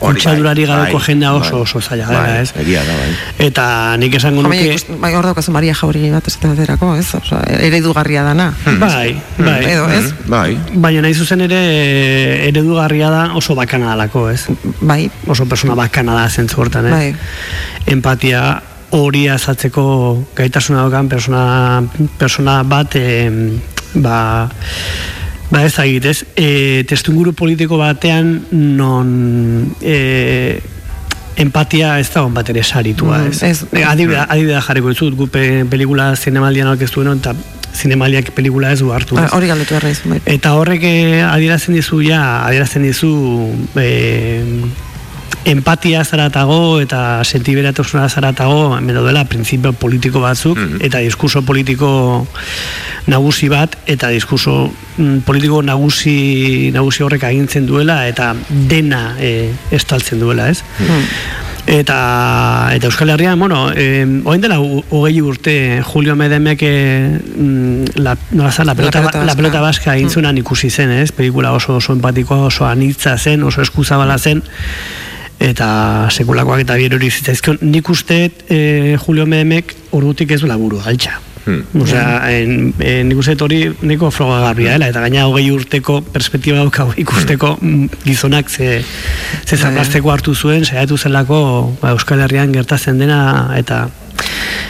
kutsadurari 0.00 0.64
bai, 0.66 0.70
gabeko 0.76 0.98
bai, 0.98 1.06
jendea 1.06 1.32
oso 1.36 1.52
bai. 1.52 1.62
oso 1.62 1.80
zaila 1.80 2.06
Bai, 2.08 2.16
dela, 2.16 2.40
ez? 2.40 2.52
Egia 2.62 2.82
da, 2.86 2.94
bai. 2.96 3.10
Eta 3.46 3.64
nik 4.00 4.14
esango 4.16 4.42
nuke... 4.42 4.58
ikusten- 4.70 4.98
bai, 5.02 5.12
hor 5.14 5.28
daukazu 5.28 5.52
Maria 5.52 5.74
Jauregi 5.76 6.10
bat 6.14 6.26
esate 6.32 6.48
baterako, 6.48 6.94
ez? 6.96 7.06
Osa, 7.20 7.40
eredugarria 7.60 8.22
dana. 8.24 8.48
Bai, 8.80 9.12
bai. 9.38 9.60
Edo, 9.74 9.84
ez? 9.92 10.12
Bai. 10.30 10.56
Baina 10.74 11.04
nahi 11.04 11.14
zuzen 11.14 11.44
ere 11.46 11.60
eh, 11.60 12.48
eredugarria 12.48 13.10
da 13.12 13.22
oso 13.38 13.54
bakana 13.58 13.92
dalako, 13.92 14.28
ez? 14.32 14.46
Bai. 14.80 15.04
Oso 15.28 15.46
persona 15.46 15.76
bakana 15.78 16.14
da 16.16 16.28
zentzu 16.30 16.60
hortan, 16.64 16.86
ez? 16.88 16.92
Bai. 16.92 17.14
Empatia 17.92 18.42
hori 18.96 19.28
azaltzeko 19.30 19.84
gaitasuna 20.34 20.80
daukan 20.82 21.08
persona, 21.08 21.42
persona 22.18 22.62
bat 22.66 22.96
eh, 22.98 23.30
ba, 23.94 24.48
ba 25.50 25.64
ez 25.66 25.72
dakit, 25.74 26.04
ez? 26.06 26.24
E, 26.36 26.84
testunguru 26.86 27.32
politiko 27.34 27.76
batean 27.80 28.36
non 28.50 29.74
e, 29.82 30.60
empatia 31.40 31.98
ez 31.98 32.08
da 32.12 32.22
bat 32.28 32.48
ere 32.52 32.62
saritua, 32.62 33.18
Mm, 33.18 33.30
ez? 33.30 33.42
ez. 33.42 33.64
E, 33.72 33.82
adibidea, 33.84 34.26
adibidea 34.28 34.60
jarriko 34.60 34.88
dizut, 34.92 35.16
gu 35.16 35.26
pe, 35.28 35.64
pelikula 35.70 36.14
zinemaldian 36.16 36.68
aurkeztu 36.68 37.00
genuen, 37.00 37.18
eta 37.18 37.34
zinemaldiak 37.74 38.32
pelikula 38.34 38.72
ez 38.72 38.80
du 38.80 38.90
hartu. 38.92 39.14
Ba, 39.16 39.24
ez? 39.26 39.32
Hori 39.32 39.46
galdetu 39.50 39.74
erraiz, 39.78 40.00
bai. 40.04 40.20
Eta 40.26 40.52
horrek 40.58 40.82
eh, 40.84 41.22
adierazten 41.24 41.74
dizu 41.78 42.00
ja, 42.02 42.20
adierazten 42.46 42.82
dizu 42.82 43.10
eh, 43.78 44.42
empatia 45.44 46.04
zaratago 46.04 46.80
eta 46.80 47.24
sentiberatasuna 47.24 48.08
zaratago 48.08 48.76
hemen 48.76 48.94
daudela 48.98 49.24
printzipio 49.24 49.72
politiko 49.72 50.20
batzuk 50.20 50.58
eta 50.84 51.00
diskurso 51.00 51.42
politiko 51.42 52.26
nagusi 53.08 53.48
bat 53.48 53.76
eta 53.86 54.10
diskurso 54.12 54.70
mm, 54.98 55.22
politiko 55.24 55.62
nagusi 55.62 56.70
nagusi 56.74 57.04
horrek 57.06 57.24
agintzen 57.24 57.66
duela 57.66 58.02
eta 58.08 58.34
dena 58.50 59.14
eh, 59.18 59.52
estaltzen 59.72 60.20
duela, 60.20 60.50
ez? 60.50 60.62
Eta, 61.70 62.70
eta 62.74 62.88
Euskal 62.88 63.10
Herrian, 63.12 63.38
bueno, 63.38 63.68
eh, 63.76 64.04
oain 64.24 64.40
dela 64.40 64.56
hogei 64.58 65.20
urte 65.22 65.82
Julio 65.86 66.16
Medemek 66.16 66.62
eh, 66.66 67.20
mm, 67.20 68.00
la, 68.00 68.16
nola 68.32 68.50
zen, 68.50 68.66
la, 68.66 68.74
pelota, 68.74 69.00
pelota 69.00 69.18
la 69.18 69.24
vasca. 69.24 69.36
pelota 69.36 69.60
baska 69.60 69.96
intzunan 70.00 70.38
ikusi 70.40 70.70
zen, 70.70 70.90
ez? 70.90 71.12
Pelikula 71.12 71.52
oso 71.52 71.76
oso 71.76 71.92
empatikoa, 71.92 72.48
oso 72.48 72.66
anitza 72.66 73.16
zen, 73.18 73.44
oso 73.44 73.62
eskuzabala 73.62 74.18
zen 74.18 74.42
eta 75.40 75.70
sekulakoak 76.12 76.66
eta 76.66 76.76
bier 76.76 76.94
hori 76.94 77.10
zitzaizkion. 77.10 77.58
Nik 77.64 77.88
uste 77.90 78.20
eh, 78.28 78.96
Julio 79.00 79.26
Medemek 79.26 79.74
ordutik 79.96 80.36
ez 80.36 80.40
du 80.42 80.48
laburu, 80.50 80.80
altxa. 80.84 81.16
Hmm. 81.40 81.64
Osea, 81.80 82.18
en, 82.36 82.74
en, 82.84 83.08
nik 83.08 83.18
uste 83.22 83.32
hori 83.40 83.62
neko 83.88 84.10
frogagarria 84.12 84.74
dela, 84.76 84.90
eta 84.92 85.00
gaina 85.06 85.24
hogei 85.30 85.46
urteko 85.54 86.02
perspektiba 86.12 86.60
daukagu 86.60 86.92
ikusteko 87.00 87.54
mm, 87.56 88.02
gizonak 88.04 88.52
ze, 88.52 88.82
ze 89.46 89.56
zarrasteko 89.56 90.12
hartu 90.12 90.34
zuen, 90.34 90.66
saiatu 90.68 91.00
zelako 91.00 91.40
ba, 91.80 91.94
Euskal 91.96 92.20
Herrian 92.26 92.52
gertatzen 92.52 93.00
dena, 93.00 93.22
eta 93.56 93.86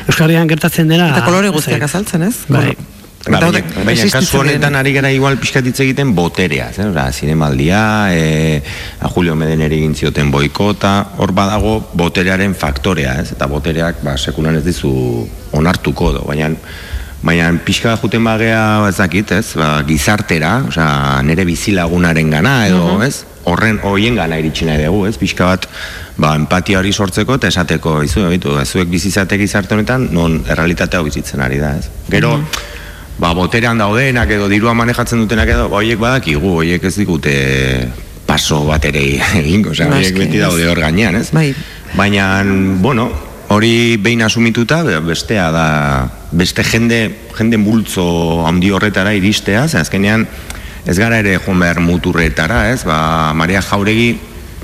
Euskal 0.07 0.29
Herrian 0.29 0.49
gertatzen 0.49 0.89
dena... 0.89 1.11
Eta 1.11 1.27
kolore 1.27 1.51
guztiak 1.51 1.83
azaltzen, 1.91 2.29
ez? 2.31 2.37
Bai. 2.47 2.71
Ba, 2.71 3.00
baina, 3.27 3.41
Daude- 3.47 3.63
baina 3.77 3.93
existitzen 3.93 4.21
kasu 4.27 4.39
honetan 4.41 4.77
ari 4.77 4.93
gara 4.97 5.11
igual 5.13 5.37
pixkatitz 5.39 5.81
egiten 5.85 6.15
boterea, 6.15 6.71
zen? 6.73 6.89
Osa, 6.91 7.11
zinemaldia, 7.13 8.09
e, 8.15 8.63
a 9.01 9.09
Julio 9.09 9.35
Medeneri 9.37 9.77
egin 9.83 9.95
zioten 9.95 10.31
boikota, 10.31 10.95
hor 11.19 11.33
badago 11.33 11.91
boterearen 11.95 12.55
faktorea, 12.55 13.21
ez? 13.21 13.33
Eta 13.33 13.47
botereak, 13.47 14.03
ba, 14.03 14.17
sekulan 14.17 14.57
ez 14.57 14.65
dizu 14.65 15.29
onartuko 15.53 16.13
do, 16.13 16.25
baina 16.29 16.51
Baina 17.23 17.51
pixka 17.53 17.99
juten 18.01 18.25
bagea 18.25 18.89
ez 18.89 18.97
dakit, 18.97 19.31
ez? 19.37 19.51
Ba, 19.55 19.83
gizartera, 19.85 20.65
osea, 20.71 21.21
nere 21.23 21.45
bizilagunaren 21.45 22.31
gana 22.31 22.67
edo, 22.67 22.95
Mhm. 22.97 23.03
ez? 23.03 23.25
Horren 23.45 23.79
hoien 23.85 24.17
gana 24.17 24.39
iritsi 24.39 24.65
nahi 24.65 24.87
dugu, 24.87 25.05
ez? 25.07 25.19
Pixka 25.19 25.45
bat, 25.45 25.67
ba, 26.17 26.35
empatia 26.35 26.79
hori 26.79 26.95
sortzeko 26.95 27.35
eta 27.35 27.49
esateko, 27.49 28.03
izu, 28.03 28.25
egitu, 28.31 28.57
zuek 28.65 28.89
bizizate 28.89 29.37
gizarte 29.37 29.75
honetan, 29.75 30.09
non 30.13 30.43
errealitatea 30.49 31.03
bizitzen 31.03 31.43
ari 31.43 31.59
da, 31.59 31.77
ez? 31.77 31.91
Gero, 32.09 32.41
ba, 33.21 33.33
boterean 33.37 33.79
daudenak 33.81 34.31
edo 34.33 34.49
dirua 34.49 34.73
manejatzen 34.75 35.21
dutenak 35.21 35.49
edo, 35.53 35.69
horiek 35.77 36.01
badakigu, 36.01 36.55
horiek 36.63 36.85
ez 36.89 36.95
digute 36.97 37.35
paso 38.27 38.63
bat 38.69 38.85
ere 38.89 39.03
egingo, 39.43 39.75
osea, 39.75 39.91
horiek 39.93 40.17
beti 40.17 40.41
daude 40.41 40.69
hor 40.71 40.81
gainean, 40.81 41.19
ez? 41.21 41.29
Bai. 41.37 41.51
Baina, 41.99 42.43
bueno, 42.81 43.09
hori 43.51 43.97
behin 44.01 44.23
asumituta, 44.23 44.83
be- 44.87 45.01
bestea 45.05 45.51
da, 45.53 45.67
beste 46.33 46.65
jende, 46.65 47.01
jende 47.37 47.59
multzo 47.59 48.47
handi 48.47 48.71
horretara 48.71 49.13
iristea, 49.19 49.67
ze 49.69 49.81
azkenean 49.83 50.27
ez 50.87 50.97
gara 50.97 51.19
ere 51.21 51.37
joan 51.45 51.59
behar 51.61 51.81
muturretara, 51.85 52.71
ez? 52.73 52.85
Ba, 52.89 53.33
Maria 53.37 53.61
Jauregi 53.61 54.15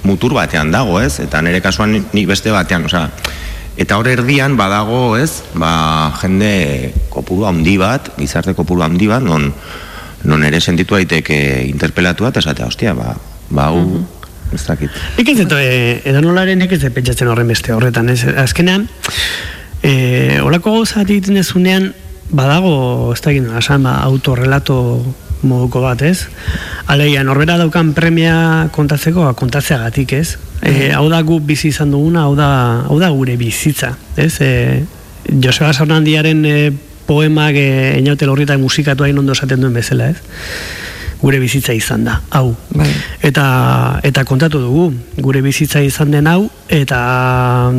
mutur 0.07 0.33
batean 0.39 0.70
dago, 0.70 1.01
ez? 1.03 1.19
Eta 1.20 1.43
nire 1.43 1.61
kasuan 1.61 1.99
nik 2.12 2.28
beste 2.31 2.55
batean, 2.55 2.87
osea, 2.87 3.11
Eta 3.77 3.98
hor 4.01 4.09
erdian 4.09 4.57
badago, 4.57 5.16
ez, 5.20 5.43
ba, 5.55 6.12
jende 6.23 6.94
kopuru 7.12 7.44
handi 7.48 7.77
bat, 7.77 8.09
gizarte 8.16 8.55
kopuru 8.57 8.81
handi 8.86 9.09
bat, 9.11 9.24
non, 9.24 9.51
non 10.24 10.44
ere 10.48 10.61
sentitu 10.61 10.97
daiteke 10.97 11.39
interpelatua 11.69 12.32
eta 12.32 12.40
esatea, 12.40 12.70
ostia, 12.73 12.94
ba, 12.97 13.12
ba, 13.51 13.69
hau, 13.69 14.01
ez 14.57 14.62
dakit. 14.65 14.97
Nik 15.19 15.28
ez 15.28 15.36
dut, 15.43 15.53
e, 15.61 16.01
edanolaren 16.09 16.59
nik 16.62 16.73
ez 16.73 16.81
dut 16.86 16.97
pentsatzen 16.97 17.28
horren 17.28 17.53
beste 17.53 17.77
horretan, 17.77 18.09
ez? 18.09 18.23
Azkenean, 18.24 18.89
e, 19.85 20.40
olako 20.40 20.78
gauzat 20.78 21.11
egiten 21.11 21.36
dezunean, 21.36 21.93
badago, 22.32 23.12
ez 23.12 23.20
da 23.20 23.35
egin, 23.35 23.53
asan, 23.61 23.85
ba, 23.85 23.98
autorrelato 24.09 24.81
moduko 25.44 25.85
bat, 25.85 26.01
ez? 26.01 26.31
Aleia, 26.89 27.23
norbera 27.28 27.59
daukan 27.61 27.93
premia 27.93 28.70
kontatzeko, 28.73 29.28
ba, 29.28 29.36
kontatzeagatik, 29.36 30.16
ez? 30.16 30.39
E, 30.62 30.93
hau 30.93 31.09
da 31.12 31.20
gu 31.23 31.39
bizi 31.45 31.69
izan 31.69 31.93
duguna, 31.93 32.24
hau 32.27 32.35
da, 32.37 32.49
hau 32.89 32.99
da 33.01 33.11
gure 33.12 33.37
bizitza, 33.37 33.93
ez? 34.16 34.35
E, 34.41 34.51
Joseba 35.43 35.73
Sarnandiaren 35.73 36.45
e, 36.47 36.57
poemak 37.07 37.57
e, 37.61 37.69
einaute 37.97 38.27
lorrita 38.27 38.57
musikatu 38.59 39.05
hain 39.05 39.19
ondo 39.19 39.37
esaten 39.37 39.61
duen 39.61 39.77
bezala, 39.77 40.11
ez? 40.11 40.20
Gure 41.20 41.39
bizitza 41.41 41.73
izan 41.73 42.05
da, 42.05 42.19
hau. 42.37 42.51
Eta, 43.24 43.47
eta 44.05 44.24
kontatu 44.28 44.61
dugu, 44.61 44.91
gure 45.24 45.41
bizitza 45.45 45.81
izan 45.85 46.12
den 46.12 46.28
hau, 46.28 46.49
eta 46.69 46.99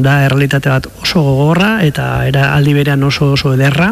da 0.01 0.17
errealitate 0.25 0.73
bat 0.73 0.89
oso 1.03 1.21
gogorra, 1.21 1.77
eta 1.85 2.25
era 2.29 2.51
aldi 2.55 2.73
berean 2.77 3.03
oso 3.05 3.33
oso 3.35 3.53
ederra, 3.53 3.91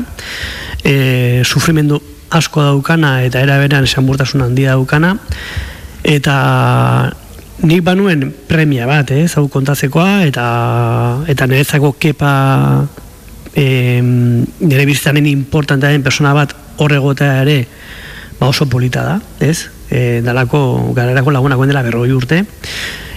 e, 0.83 1.43
sufrimendu 1.45 2.01
asko 2.35 2.63
daukana, 2.65 3.19
eta 3.25 3.41
era 3.45 3.59
berean 3.61 3.85
esanburtasun 3.85 4.41
handia 4.47 4.73
daukana, 4.73 5.13
eta 6.05 6.35
nik 7.63 7.83
banuen 7.83 8.33
premia 8.47 8.87
bat, 8.89 9.11
ez, 9.15 9.31
hau 9.37 9.47
kontatzekoa, 9.51 10.25
eta, 10.27 10.45
eta 11.31 11.47
niretzako 11.47 11.93
kepa 11.99 12.33
em, 13.55 14.43
nire 14.59 14.85
bizitzaren 14.85 15.25
importantea 15.31 15.93
den 15.95 16.03
persona 16.03 16.33
bat 16.35 16.53
horregotea 16.77 17.41
ere 17.45 17.61
ba 18.39 18.49
oso 18.51 18.67
polita 18.67 19.05
da, 19.05 19.15
ez? 19.39 19.69
E, 19.89 20.21
dalako, 20.25 20.91
garerako 20.97 21.31
lagunak 21.31 21.61
dela 21.69 21.85
berroi 21.85 22.11
urte, 22.11 22.43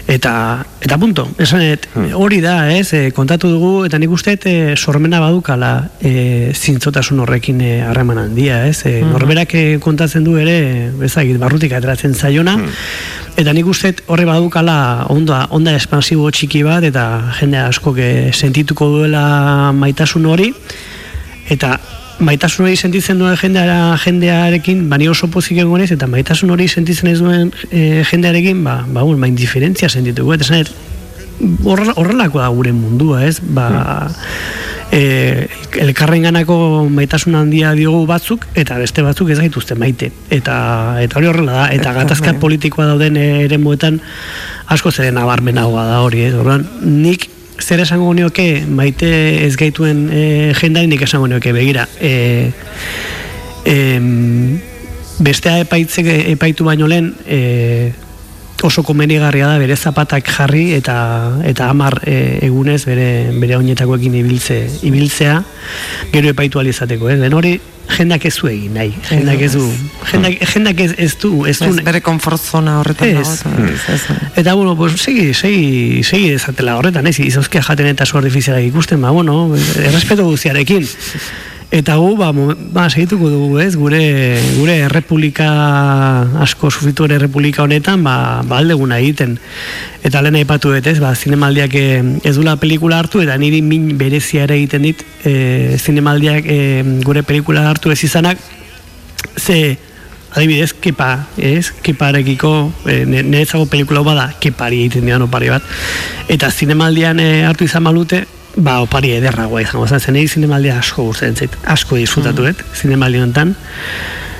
eta, 0.08 0.64
eta 0.80 0.96
punto, 0.96 1.26
esanet, 1.38 1.84
hori 2.16 2.40
da, 2.40 2.70
ez, 2.72 2.94
e, 2.96 3.10
kontatu 3.12 3.50
dugu, 3.52 3.72
eta 3.84 3.98
nik 4.00 4.14
uste 4.16 4.38
e, 4.40 4.54
sormena 4.74 5.20
badukala 5.20 5.90
e, 6.00 6.50
zintzotasun 6.56 7.20
horrekin 7.20 7.60
e, 7.60 7.72
harreman 7.84 8.22
handia, 8.22 8.62
ez? 8.66 8.86
E, 8.88 9.02
Norberak 9.04 9.52
e, 9.54 9.64
kontatzen 9.84 10.24
du 10.24 10.38
ere, 10.40 10.88
ezagit, 11.04 11.36
barrutik 11.38 11.76
ateratzen 11.76 12.16
zaiona, 12.16 12.56
eta 13.36 13.52
nik 13.52 13.68
uste 13.68 13.92
horre 14.08 14.24
badukala 14.24 14.78
onda, 15.12 15.44
onda 15.52 15.76
espansibo 15.76 16.32
txiki 16.32 16.64
bat, 16.64 16.88
eta 16.88 17.04
jende 17.42 17.60
asko 17.66 17.92
sentituko 18.32 18.88
duela 18.96 19.72
maitasun 19.76 20.24
hori, 20.32 20.54
eta 21.52 21.76
maitasun 22.18 22.66
hori 22.66 22.76
sentitzen 22.76 23.18
duen 23.20 23.36
jendeara, 23.38 23.96
jendearekin, 24.02 24.88
bani 24.90 25.08
oso 25.08 25.28
pozik 25.30 25.60
egonez, 25.62 25.90
eta 25.94 26.08
maitasun 26.10 26.50
hori 26.50 26.68
sentitzen 26.68 27.12
ez 27.12 27.18
duen 27.20 27.52
e, 27.70 28.04
jendearekin, 28.10 28.62
ba, 28.64 28.80
ba, 28.86 29.02
bueno, 29.02 29.20
ba, 29.22 29.30
indiferentzia 29.30 29.88
sentituko, 29.88 30.34
eta 30.34 30.48
zanet, 30.48 30.72
horrela- 31.64 31.94
horrelako 31.96 32.42
da 32.42 32.48
gure 32.54 32.72
mundua, 32.74 33.22
ez? 33.26 33.38
Ba, 33.42 34.10
e, 34.90 35.46
elkarren 35.78 36.26
ganako 36.26 36.88
maitasun 36.90 37.38
handia 37.38 37.72
diogu 37.78 38.04
batzuk, 38.10 38.46
eta 38.58 38.78
beste 38.82 39.04
batzuk 39.06 39.30
ez 39.30 39.38
gaituzte 39.38 39.78
maite. 39.78 40.10
Eta, 40.30 40.58
eta 41.04 41.20
hori 41.20 41.30
horrela 41.30 41.62
da, 41.62 41.66
eta 41.76 41.94
gatazka 41.96 42.34
politikoa 42.42 42.90
dauden 42.92 43.16
ere 43.20 43.58
muetan, 43.62 44.00
asko 44.66 44.90
zeren 44.90 45.14
nabarmenagoa 45.20 45.86
da 45.86 46.00
hori, 46.04 46.26
ez? 46.28 46.34
Orduan, 46.34 46.66
nik 46.82 47.30
zer 47.68 47.82
esango 47.84 48.14
nioke 48.16 48.64
maite 48.64 49.08
ez 49.44 49.52
gaituen 49.60 50.06
e, 50.08 50.22
jendari 50.56 50.88
nik 50.88 51.02
esango 51.04 51.26
nioke 51.28 51.52
begira 51.52 51.84
e, 52.00 52.50
em, 53.68 54.56
bestea 55.20 55.60
epaitze, 55.66 56.00
epaitu 56.32 56.64
baino 56.64 56.88
lehen 56.88 57.12
e, 57.26 57.92
oso 58.62 58.82
komenigarria 58.82 59.46
da 59.46 59.58
bere 59.58 59.76
zapatak 59.76 60.28
jarri 60.34 60.72
eta 60.74 60.96
eta 61.46 61.68
hamar 61.70 62.00
e, 62.04 62.38
egunez 62.42 62.84
bere 62.88 63.30
bere 63.38 63.56
oinetakoekin 63.56 64.14
ibiltze 64.18 64.58
ibiltzea 64.82 65.42
gero 66.12 66.32
epaitu 66.34 66.60
izateko, 66.62 67.10
eh? 67.10 67.16
Den 67.16 67.34
hori 67.34 67.58
jendak 67.88 68.24
ez 68.28 68.34
du 68.36 68.48
egin 68.50 68.74
nahi. 68.74 68.92
Jendak 69.08 69.40
ez 69.46 69.52
du 69.54 69.62
jendak, 70.10 70.42
jendak 70.52 70.80
ez, 70.84 70.92
ez 70.98 71.14
du 71.22 71.46
ez 71.46 71.58
du 71.58 71.70
Ez 71.70 71.80
bere 71.84 72.00
konfort 72.04 72.42
zona 72.42 72.80
horretan 72.80 73.14
dago, 73.14 73.32
eta- 73.32 73.94
ez. 73.94 74.02
Eta 74.36 74.54
bueno, 74.54 74.76
pues 74.76 75.00
segi, 75.00 75.32
segi, 75.34 76.02
segi 76.04 76.30
dezatela 76.34 76.76
horretan, 76.76 77.06
ez, 77.06 77.18
izozkia 77.20 77.62
jaten 77.62 77.86
eta 77.94 78.06
su 78.06 78.18
artifizialak 78.18 78.64
ikusten, 78.68 79.00
ba, 79.00 79.10
bueno, 79.10 79.54
errespeto 79.56 80.24
guztiarekin. 80.24 80.86
Eta 81.70 81.98
gu, 82.00 82.14
ba, 82.16 82.30
ba, 82.32 82.86
segituko 82.88 83.28
dugu, 83.28 83.58
ez, 83.60 83.74
gure, 83.76 84.00
gure 84.56 84.78
errepublika 84.86 85.48
asko 86.40 86.70
sufitu 86.70 87.04
ere 87.04 87.18
errepublika 87.18 87.60
honetan, 87.66 88.00
ba, 88.06 88.40
ba 88.48 88.62
aldeguna 88.62 88.96
egiten. 89.02 89.34
Eta 90.00 90.22
lehen 90.24 90.38
aipatu 90.40 90.72
dut, 90.72 90.88
ez, 90.88 90.96
ba, 91.02 91.10
zinemaldiak 91.12 91.76
eh, 91.76 92.00
ez 92.24 92.32
dula 92.38 92.54
pelikula 92.56 93.02
hartu, 93.02 93.20
eta 93.20 93.36
niri 93.36 93.60
min 93.60 93.90
berezia 94.00 94.46
ere 94.48 94.56
egiten 94.56 94.88
dit, 94.88 95.04
e, 95.28 95.76
zinemaldiak 95.76 96.48
eh, 96.48 96.80
gure 97.04 97.20
pelikula 97.28 97.66
hartu 97.68 97.92
ez 97.92 98.00
izanak, 98.08 98.40
ze 99.36 99.76
adibidez, 100.32 100.72
kepa, 100.72 101.10
ez? 101.36 101.68
Keparekiko, 101.84 102.54
e, 102.88 103.02
niretzago 103.04 103.68
pelikula 103.68 104.06
bada, 104.08 104.30
kepari 104.40 104.86
egiten 104.86 105.04
dian 105.04 105.28
opari 105.28 105.52
bat. 105.52 105.68
Eta 106.32 106.48
zinemaldian 106.48 107.20
e, 107.20 107.30
hartu 107.44 107.68
izan 107.68 107.84
balute, 107.84 108.24
ba, 108.56 108.80
opari 108.82 109.12
ederragoa 109.18 109.62
izango 109.62 109.86
zen, 109.86 110.00
zen 110.00 110.18
zinemaldia 110.28 110.78
asko 110.78 111.04
guztetzen 111.10 111.36
zait, 111.36 111.58
asko 111.66 111.96
disfrutatu, 111.96 112.46
mm. 112.46 112.72
zinemaldi 112.74 113.20
honetan. 113.22 113.54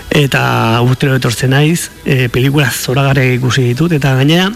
Eta 0.09 0.41
urtero 0.83 1.19
etortzen 1.19 1.53
naiz, 1.53 1.91
e, 2.05 2.29
pelikula 2.33 2.71
zoragarriak 2.71 3.39
ikusi 3.39 3.69
ditut, 3.69 3.93
eta 3.93 4.15
gainera, 4.17 4.49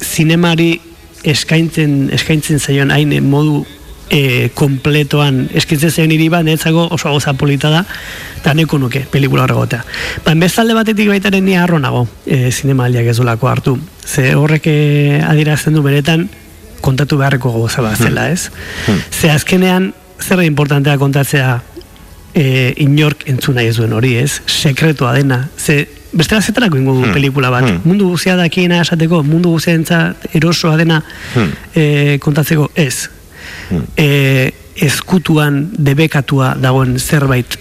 zinemari 0.00 0.78
eskaintzen, 1.24 2.10
eskaintzen 2.16 2.60
zaion 2.60 2.92
hain 2.92 3.12
modu 3.24 3.62
e, 4.08 4.50
kompletoan 4.56 5.44
eskaintzen 5.56 5.92
zaion 5.92 6.14
hiri 6.16 6.30
bat, 6.32 6.44
niretzako 6.44 6.88
oso 6.96 7.12
gauza 7.12 7.34
polita 7.36 7.70
da, 7.72 7.84
eta 8.40 8.54
neko 8.56 8.78
nuke 8.80 9.04
pelikula 9.12 9.44
horregotea. 9.44 9.84
Ba, 10.24 10.34
bestalde 10.40 10.76
batetik 10.76 11.12
baitaren 11.12 11.44
ni 11.44 11.58
harro 11.60 11.78
nago 11.78 12.06
e, 12.24 12.50
zinemaldiak 12.50 13.12
ez 13.12 13.18
hartu. 13.20 13.78
Ze 14.04 14.34
horrek 14.34 14.66
adierazten 15.28 15.74
du 15.74 15.82
beretan 15.82 16.28
kontatu 16.84 17.18
beharreko 17.20 17.52
gauza 17.54 17.84
bat 17.84 18.00
zela, 18.00 18.28
ez? 18.30 18.50
Ze 19.10 19.30
azkenean, 19.32 19.92
zer 20.20 20.42
importantea 20.44 20.98
kontatzea 21.00 21.58
e, 22.34 22.74
inork 22.84 23.26
entzuna 23.30 23.64
ez 23.64 23.76
duen 23.78 23.94
hori, 23.96 24.16
ez? 24.20 24.40
Sekretoa 24.50 25.14
dena. 25.16 25.40
Ze, 25.56 25.84
bestela 26.12 26.42
zetarako 26.42 26.78
ingo 26.80 26.96
du 27.00 27.12
pelikula 27.14 27.50
bat. 27.54 27.70
Mundu 27.86 28.10
guzia 28.12 28.36
dakiena 28.38 28.82
esateko, 28.84 29.22
mundu 29.26 29.54
guzia 29.56 30.02
erosoa 30.34 30.76
dena 30.80 31.00
e, 31.74 32.18
kontatzeko, 32.22 32.70
ez. 32.74 33.08
E, 33.96 34.52
ezkutuan 34.84 35.68
debekatua 35.78 36.54
dagoen 36.58 36.98
zerbait 36.98 37.58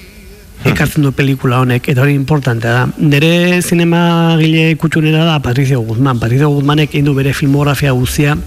ekartzen 0.64 1.04
du 1.04 1.12
pelikula 1.12 1.60
honek, 1.60 1.90
eta 1.92 2.02
hori 2.06 2.14
importantea 2.16 2.74
da. 2.74 2.84
Nere 2.98 3.62
zinema 3.62 4.38
gile 4.40 4.78
kutxunera 4.80 5.26
da 5.28 5.40
Patricio 5.44 5.82
Guzman. 5.84 6.22
Patricio 6.22 6.50
Guzmanek 6.54 6.94
egin 6.94 7.10
du 7.10 7.16
bere 7.18 7.34
filmografia 7.36 7.92
guztia 7.92 8.38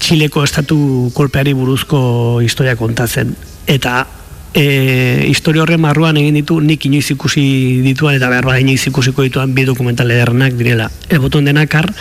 Txileko 0.00 0.44
estatu 0.44 0.78
kolpeari 1.14 1.52
buruzko 1.54 2.40
historia 2.42 2.76
kontatzen. 2.76 3.34
Eta 3.68 4.06
e, 4.54 5.26
historia 5.28 5.62
horren 5.62 5.80
marruan 5.82 6.18
egin 6.18 6.38
ditu 6.40 6.58
nik 6.64 6.84
inoiz 6.88 7.10
ikusi 7.14 7.44
dituan 7.84 8.16
eta 8.16 8.30
behar 8.32 8.48
bada 8.48 8.62
inoiz 8.62 8.82
ikusiko 8.88 9.22
dituan 9.26 9.54
bi 9.54 9.66
dokumental 9.68 10.10
ederrenak 10.10 10.56
direla. 10.58 10.90
El 11.08 11.20
botón 11.20 11.44
de 11.44 11.52
Nakar 11.52 11.92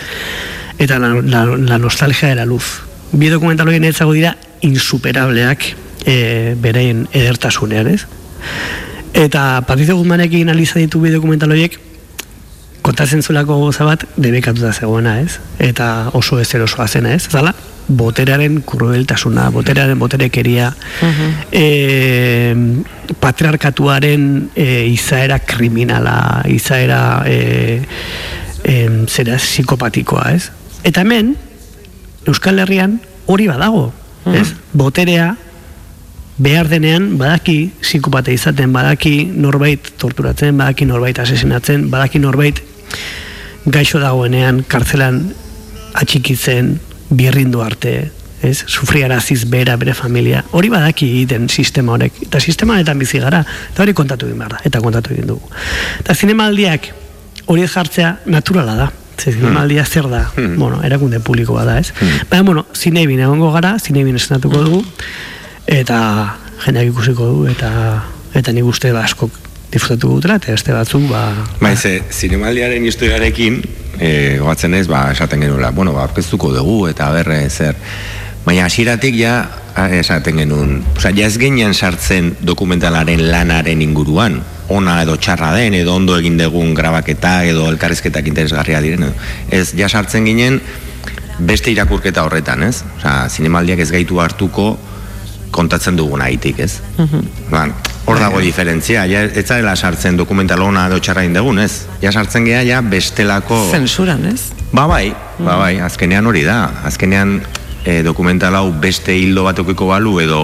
eta 0.79 0.99
la, 0.99 1.13
la, 1.21 1.45
la 1.45 1.77
nostalgia 1.77 2.29
de 2.29 2.35
la 2.35 2.45
luz. 2.45 2.81
Bi 3.11 3.29
dokumental 3.29 3.67
horien 3.67 3.83
etzago 3.83 4.13
dira 4.15 4.37
insuperableak 4.61 5.75
e, 6.05 6.55
berein 6.59 7.07
edertasunean, 7.11 7.87
ez? 7.87 8.05
Eta 9.13 9.61
Patricio 9.67 9.97
Guzmanekin 9.97 10.47
analiza 10.47 10.79
ditu 10.79 11.01
bi 11.01 11.11
dokumental 11.11 11.51
horiek 11.51 11.79
kontatzen 12.85 13.21
zuelako 13.21 13.57
goza 13.59 13.85
bat 13.85 14.05
debekatuta 14.15 14.71
zegoena, 14.73 15.19
ez? 15.21 15.39
Eta 15.59 16.09
oso 16.13 16.39
ez 16.39 16.47
erosoa 16.55 16.87
zena, 16.87 17.13
ez? 17.13 17.27
Zala, 17.27 17.53
boterearen 17.89 18.61
krudeltasuna, 18.65 19.49
boterearen 19.53 19.99
boterekeria, 19.99 20.69
e, 21.51 22.53
patriarkatuaren 23.19 24.23
e, 24.53 24.85
izaera 24.93 25.39
kriminala, 25.41 26.45
izaera 26.47 27.01
e, 27.27 27.81
e, 28.63 28.75
zera 29.09 29.39
psikopatikoa, 29.41 30.31
ez? 30.37 30.49
Eta 30.85 31.01
hemen, 31.01 31.35
Euskal 32.29 32.61
Herrian 32.61 32.99
hori 33.25 33.47
badago, 33.49 33.89
ez? 34.29 34.51
Boterea 34.77 35.33
behar 36.39 36.69
denean 36.71 37.17
badaki 37.19 37.71
psikopata 37.81 38.31
izaten, 38.31 38.71
badaki 38.73 39.25
norbait 39.33 39.91
torturatzen, 39.99 40.55
badaki 40.57 40.87
norbait 40.87 41.19
asesinatzen, 41.19 41.89
badaki 41.91 42.21
norbait 42.21 42.61
gaixo 43.65 43.99
dagoenean 43.99 44.63
kartzelan 44.69 45.23
atxikitzen 45.99 46.77
birrindu 47.09 47.61
arte 47.61 48.11
ez? 48.41 48.63
Sufriaraziz 48.67 49.45
bera, 49.49 49.75
bere 49.77 49.93
familia. 49.93 50.43
Hori 50.51 50.69
badaki 50.71 51.07
egiten 51.09 51.49
sistema 51.49 51.93
horrek. 51.95 52.21
Eta 52.27 52.39
sistema 52.39 52.77
honetan 52.77 52.99
bizi 52.99 53.19
gara, 53.19 53.41
eta 53.73 53.83
hori 53.83 53.95
kontatu 53.97 54.29
egin 54.29 54.39
behar 54.39 54.55
da, 54.57 54.61
eta 54.69 54.81
kontatu 54.83 55.13
egin 55.15 55.27
dugu. 55.33 55.51
Eta 55.99 56.15
zinemaldiak 56.15 56.91
hori 57.47 57.67
jartzea 57.67 58.15
naturala 58.25 58.75
da. 58.79 58.89
Ze 59.19 59.33
zinemaldia 59.33 59.83
zer 59.83 60.07
da, 60.07 60.21
bueno, 60.37 60.77
erakunde 60.83 61.19
publikoa 61.19 61.65
da, 61.67 61.79
ez? 61.81 61.91
Baina, 62.29 62.45
bueno, 62.47 62.65
zinebin 62.73 63.19
egongo 63.19 63.49
gara, 63.51 63.73
zinebin 63.79 64.15
esenatuko 64.15 64.61
dugu, 64.63 64.79
eta 65.67 65.97
jendeak 66.63 66.93
ikusiko 66.93 67.27
du, 67.27 67.41
eta 67.51 67.71
eta 68.39 68.53
nik 68.55 68.69
uste 68.69 68.93
ba, 68.95 69.03
askok 69.03 69.48
disfrutatu 69.71 70.15
dutela, 70.15 70.39
eta 70.39 70.53
beste 70.55 70.73
batzuk, 70.73 71.05
ba... 71.11 71.23
Ba, 71.61 71.75
ze, 71.75 71.99
zinemaldiaren 72.09 72.85
historiarekin, 72.89 73.61
e, 73.99 74.11
goatzen 74.41 74.73
ez, 74.73 74.87
ba, 74.89 75.09
esaten 75.13 75.45
genuela, 75.45 75.71
bueno, 75.71 75.93
ba, 75.93 76.07
aurkeztuko 76.07 76.51
dugu, 76.55 76.87
eta 76.89 77.11
berre, 77.13 77.43
zer, 77.49 77.77
baina 78.45 78.65
hasieratik 78.65 79.17
ja, 79.19 79.35
esaten 79.99 80.41
genuen, 80.41 80.79
osea, 80.97 81.13
ja 81.15 81.27
ez 81.29 81.37
genian 81.39 81.73
sartzen 81.73 82.33
dokumentalaren 82.45 83.21
lanaren 83.29 83.83
inguruan, 83.85 84.39
ona 84.73 84.99
edo 85.03 85.15
txarra 85.17 85.53
den, 85.55 85.77
edo 85.77 85.95
ondo 85.95 86.17
egin 86.17 86.37
dugun 86.39 86.73
grabaketa, 86.77 87.43
edo 87.49 87.69
elkarrizketak 87.69 88.27
interesgarria 88.29 88.81
diren, 88.85 89.07
edo. 89.09 89.29
ez, 89.55 89.69
ja 89.77 89.89
sartzen 89.89 90.25
ginen, 90.27 90.59
beste 91.39 91.71
irakurketa 91.71 92.25
horretan, 92.25 92.65
ez? 92.67 92.81
Osea, 92.97 93.29
zinemaldiak 93.29 93.85
ez 93.85 93.91
gaitu 93.93 94.19
hartuko 94.19 94.73
kontatzen 95.55 95.95
dugun 95.97 96.21
aitik, 96.21 96.59
ez? 96.65 96.79
Ba, 97.49 97.67
hor 98.05 98.19
dago 98.19 98.39
diferentzia, 98.41 99.05
ja, 99.09 99.23
ez 99.23 99.45
zarela 99.45 99.75
sartzen 99.75 100.17
dokumental 100.17 100.61
ona 100.65 100.87
edo 100.89 100.99
txarra 100.99 101.23
indegun, 101.27 101.59
ez? 101.59 101.85
Ja 102.01 102.11
sartzen 102.11 102.47
gea, 102.47 102.63
ja, 102.67 102.81
bestelako... 102.81 103.59
Zensuran, 103.71 104.25
ez? 104.31 104.51
Ba 104.71 104.87
bai, 104.89 105.11
ba 105.39 105.57
bai, 105.61 105.75
azkenean 105.83 106.27
hori 106.29 106.43
da. 106.45 106.61
Azkenean 106.85 107.39
e, 107.85 108.01
dokumental 108.05 108.55
hau 108.55 108.69
beste 108.81 109.15
hildo 109.17 109.45
bat 109.47 109.59
eukiko 109.61 109.89
balu 109.89 110.19
edo 110.23 110.41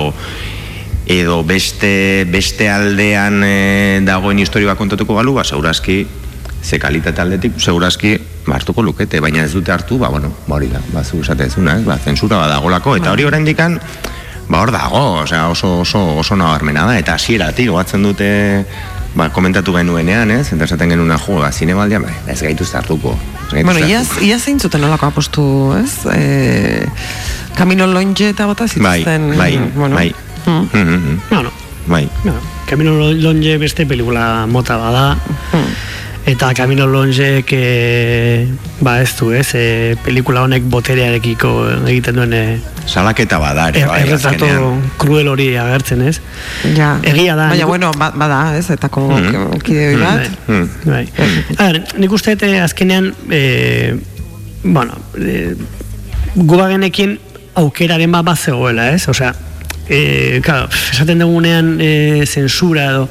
edo 1.05 1.43
beste, 1.45 2.25
beste 2.29 2.69
aldean 2.69 3.43
e, 3.45 4.01
dagoen 4.05 4.39
historia 4.41 4.71
bat 4.73 4.79
kontatuko 4.79 5.17
balu, 5.17 5.35
ba, 5.37 5.43
segurazki, 5.45 5.99
ze 6.65 6.79
kalitate 6.81 7.21
aldetik, 7.21 7.59
segurazki, 7.61 8.15
ba, 8.47 8.55
hartuko 8.57 8.81
lukete, 8.81 9.21
baina 9.21 9.43
ez 9.45 9.53
dute 9.53 9.71
hartu, 9.71 9.99
ba, 10.01 10.09
bueno, 10.09 10.31
ba, 10.47 10.55
hori 10.57 10.71
da, 10.73 10.81
ba, 10.93 11.03
zu 11.03 11.21
esatezuna, 11.21 11.77
ez, 11.77 11.85
ba, 11.85 11.99
zensura 12.01 12.41
badagolako, 12.41 12.95
eta 12.97 13.13
hori 13.13 13.27
oraindikan, 13.29 13.77
ba, 14.49 14.61
hor 14.61 14.71
dago, 14.71 15.21
osea, 15.23 15.47
oso, 15.49 15.79
oso, 15.81 16.01
oso 16.19 16.35
nabarmena 16.35 16.85
da, 16.85 16.97
eta 16.99 17.15
hasieratik 17.15 17.69
goatzen 17.69 18.03
dute, 18.03 18.29
ba, 19.15 19.29
komentatu 19.33 19.73
genuenean, 19.75 20.31
ez, 20.31 20.51
eta 20.53 20.67
esaten 20.67 20.91
genuen 20.93 21.17
jo, 21.17 21.39
ba, 21.41 21.51
zinemaldia, 21.51 21.99
ba, 22.03 22.11
ez 22.27 22.41
gaitu 22.41 22.65
hartuko. 22.73 23.15
Bueno, 23.51 23.79
iaz, 23.87 24.21
iaz 24.25 24.41
zein 24.43 24.59
zuten 24.59 24.83
olako 24.83 25.05
apostu, 25.07 25.43
ez? 25.77 26.05
E, 26.13 26.85
Camino 27.55 27.87
Longe 27.87 28.29
eta 28.29 28.45
bota 28.49 28.65
Bai, 28.65 28.69
zituzten. 28.73 29.37
bai, 29.37 29.57
bueno. 29.75 29.95
bai. 29.95 30.13
Mm. 30.45 30.51
Mm, 30.51 30.67
mm, 30.73 30.97
mm. 31.09 31.21
Bueno, 31.29 31.51
Bai. 31.87 32.09
no, 32.23 32.33
Camino 32.69 32.91
Longe 33.13 33.57
beste 33.57 33.85
pelikula 33.85 34.45
mota 34.47 34.77
bada, 34.77 35.17
eta 36.25 36.53
Camino 36.53 36.87
Longe 36.87 37.43
que 37.43 38.47
ba 38.81 39.01
ez 39.01 39.11
du, 39.19 39.31
ez, 39.31 39.51
e, 39.53 39.95
pelikula 40.03 40.41
honek 40.41 40.63
boterearekiko 40.73 41.51
egiten 41.85 42.15
duen 42.17 42.33
e, 42.33 42.43
Salaketa 42.85 43.37
badare, 43.41 43.79
er, 43.81 43.87
bai, 43.89 44.01
erretrato 44.03 44.47
cruel 45.01 45.27
hori 45.27 45.47
agertzen, 45.57 46.01
ez? 46.05 46.19
Ja. 46.77 46.95
Egia 47.01 47.33
da. 47.37 47.47
Baina, 47.49 47.65
bueno, 47.65 47.91
ba- 47.97 48.11
bada, 48.13 48.57
ez, 48.57 48.67
etako 48.73 49.07
Mm. 49.09 49.59
kide 49.65 49.87
hori 49.93 50.01
bat. 50.01 50.29
Mm. 50.47 50.67
Bai. 50.85 51.07
A 51.57 51.63
ber, 51.71 51.79
nik 51.97 52.11
uste 52.13 52.35
eh, 52.41 52.59
azkenean, 52.61 53.11
e, 53.29 53.95
bueno, 54.63 54.93
e, 55.17 55.55
gubagenekin 56.35 57.17
aukeraren 57.55 58.11
bat 58.11 58.25
bat 58.25 58.37
zegoela, 58.37 58.89
ez? 58.93 59.07
Osea, 59.09 59.33
e, 59.89 60.41
claro, 60.43 60.69
esaten 60.91 61.19
dugunean 61.19 61.77
e, 61.81 62.25
zensura 62.25 62.85
edo 62.91 63.09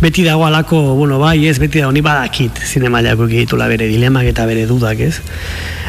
beti 0.00 0.24
dago 0.24 0.46
alako, 0.46 0.94
bueno, 0.94 1.18
bai, 1.18 1.46
ez, 1.48 1.58
beti 1.58 1.80
dago, 1.80 1.92
ni 1.92 2.00
badakit 2.04 2.60
zinemaiako 2.64 3.28
egitula 3.28 3.68
bere 3.68 3.88
dilemak 3.90 4.28
eta 4.30 4.46
bere 4.48 4.66
dudak, 4.68 5.00
ez? 5.00 5.20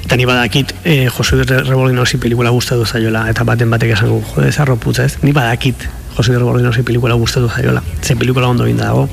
Eta 0.04 0.18
ni 0.18 0.26
badakit 0.26 0.74
e, 0.84 1.08
Jose 1.08 1.36
Luis 1.36 1.48
Rebolinosi 1.52 2.18
pelikula 2.18 2.52
gustatu 2.52 2.86
zaiola, 2.86 3.28
eta 3.32 3.46
baten 3.48 3.72
batek 3.72 3.96
esan 3.98 4.12
gu, 4.12 4.22
jode, 4.34 4.52
zarro 4.52 4.78
putza, 4.78 5.06
ez? 5.06 5.18
Ni 5.24 5.32
badakit 5.36 5.88
Jose 6.18 6.36
Rebolinosi 6.36 6.84
pelikula 6.84 7.16
gustatu 7.20 7.50
zaiola, 7.50 7.84
ze 8.02 8.16
pelikula 8.16 8.48
ondo 8.48 8.68
binda 8.68 8.92
dago. 8.92 9.08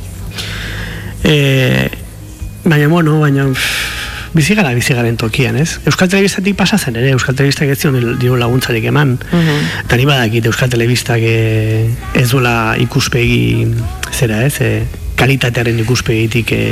E, 1.24 1.88
baina, 2.64 2.88
bueno, 2.88 3.20
baina 3.20 3.46
pff, 3.52 3.97
bizi 4.34 4.55
gara, 4.55 4.72
bizi 4.76 4.94
garen 4.94 5.16
tokian, 5.16 5.56
ez? 5.56 5.78
Euskal 5.88 6.09
Telebistatik 6.10 6.56
pasa 6.56 6.78
zen 6.78 6.96
ere, 6.96 7.12
Euskal 7.16 7.36
Telebistak 7.36 7.72
ez 7.72 7.78
zion 7.80 7.96
diru 8.20 8.36
laguntzarik 8.40 8.84
eman. 8.90 9.16
Eta 9.84 9.96
ni 9.96 10.06
badakit 10.09 10.46
Euskal 10.50 10.70
Telebistak 10.72 11.24
eh, 11.24 11.88
ez 12.14 12.28
duela 12.30 12.76
ikuspegi 12.80 13.66
zera, 14.12 14.42
ez? 14.46 14.60
E, 14.60 14.70
kalitatearen 15.18 15.78
ikuspegitik 15.82 16.52
e, 16.55 16.64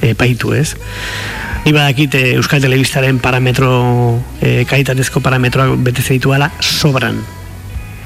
e, 0.00 0.14
paitu, 0.14 0.54
ez? 0.56 0.74
Ni 1.66 1.74
badakit 1.74 2.14
Euskal 2.36 2.62
Telebistaren 2.64 3.18
parametro, 3.22 3.70
e, 4.40 4.64
kalitatezko 4.68 5.20
parametroak 5.24 5.78
bete 5.86 6.04
zeituala 6.04 6.52
sobran. 6.60 7.22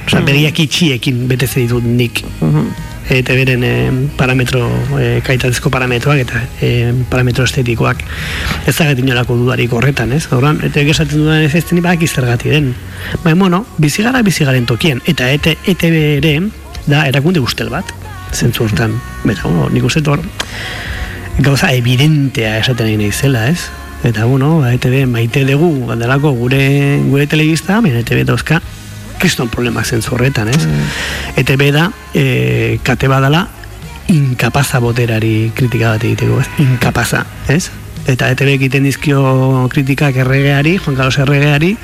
Osea, 0.06 0.24
begiak 0.26 0.64
itxiekin 0.64 1.26
bete 1.30 1.46
ditut 1.54 1.84
nik 1.86 2.24
eta 2.24 2.89
beren 3.10 3.64
e, 3.64 4.08
parametro, 4.16 4.62
e, 4.98 5.20
kaitatezko 5.26 5.70
parametroak 5.70 6.20
eta 6.22 6.42
e, 6.62 6.92
parametro 7.10 7.44
estetikoak 7.44 8.04
ez 8.66 8.76
da 8.76 8.90
inolako 8.92 9.36
dudarik 9.36 9.72
horretan, 9.72 10.12
ez? 10.12 10.26
Horran, 10.30 10.60
eta 10.62 10.80
esaten 10.80 11.18
dudan 11.18 11.42
ez 11.42 11.54
ez 11.54 11.64
ni 11.72 11.80
badaki 11.80 12.06
zergati 12.06 12.50
den. 12.50 12.74
Baina, 13.24 13.38
bueno, 13.38 13.64
bizi 13.78 14.02
gara 14.02 14.22
bizi 14.22 14.44
garen 14.44 14.66
tokien, 14.66 15.02
eta 15.06 15.30
ET, 15.30 15.46
ETB 15.66 15.96
ere 16.22 16.36
da 16.86 17.06
erakunde 17.08 17.40
ustel 17.40 17.68
bat, 17.70 17.90
zentzu 18.32 18.64
hortan. 18.64 18.94
Baina, 19.24 19.42
bueno, 19.42 19.68
nik 19.70 19.84
uste 19.84 20.02
hor, 20.06 20.22
gauza 21.40 21.72
evidentea 21.72 22.58
esaten 22.60 22.86
nahi 22.86 22.96
naizela, 22.96 23.48
ez? 23.50 23.70
Eta, 24.04 24.24
bueno, 24.24 24.60
ba, 24.60 24.72
ETB 24.72 25.06
maite 25.10 25.44
dugu, 25.44 25.86
gandelako 25.90 26.32
gure, 26.32 26.62
gure 27.10 27.26
telebista, 27.26 27.80
baina 27.80 28.04
ETB 28.04 28.22
dauzka, 28.28 28.62
kriston 29.20 29.50
problemak 29.52 29.86
zentzu 29.86 30.14
horretan, 30.16 30.50
ez? 30.50 30.64
ETB 31.40 31.68
da, 31.74 31.90
e, 32.14 32.78
kate 32.86 33.08
badala, 33.10 33.46
inkapaza 34.10 34.80
boterari 34.82 35.52
kritika 35.54 35.94
bat 35.94 36.08
egiteko, 36.08 36.40
ez? 36.40 36.48
Inkapaza, 36.64 37.24
ez? 37.48 37.68
Eta 38.08 38.30
ETB 38.32 38.54
egiten 38.56 38.86
dizkio 38.88 39.20
kritikak 39.70 40.16
erregeari, 40.24 40.78
Juan 40.80 40.96
Carlos 40.96 41.18
erregeari, 41.20 41.74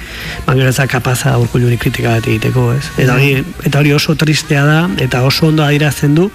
baina 0.47 0.71
ez 0.71 0.77
da 0.79 0.87
kapaza 0.91 1.37
urkulluri 1.39 1.77
kritika 1.79 2.17
bat 2.17 2.27
egiteko, 2.27 2.71
ez? 2.75 2.85
Eta 2.97 3.19
hori, 3.19 3.35
eta 3.69 3.83
hori 3.83 3.93
oso 3.95 4.17
tristea 4.19 4.65
da, 4.67 4.81
eta 5.03 5.23
oso 5.29 5.51
ondo 5.51 5.65
adirazten 5.67 6.17
du, 6.17 6.31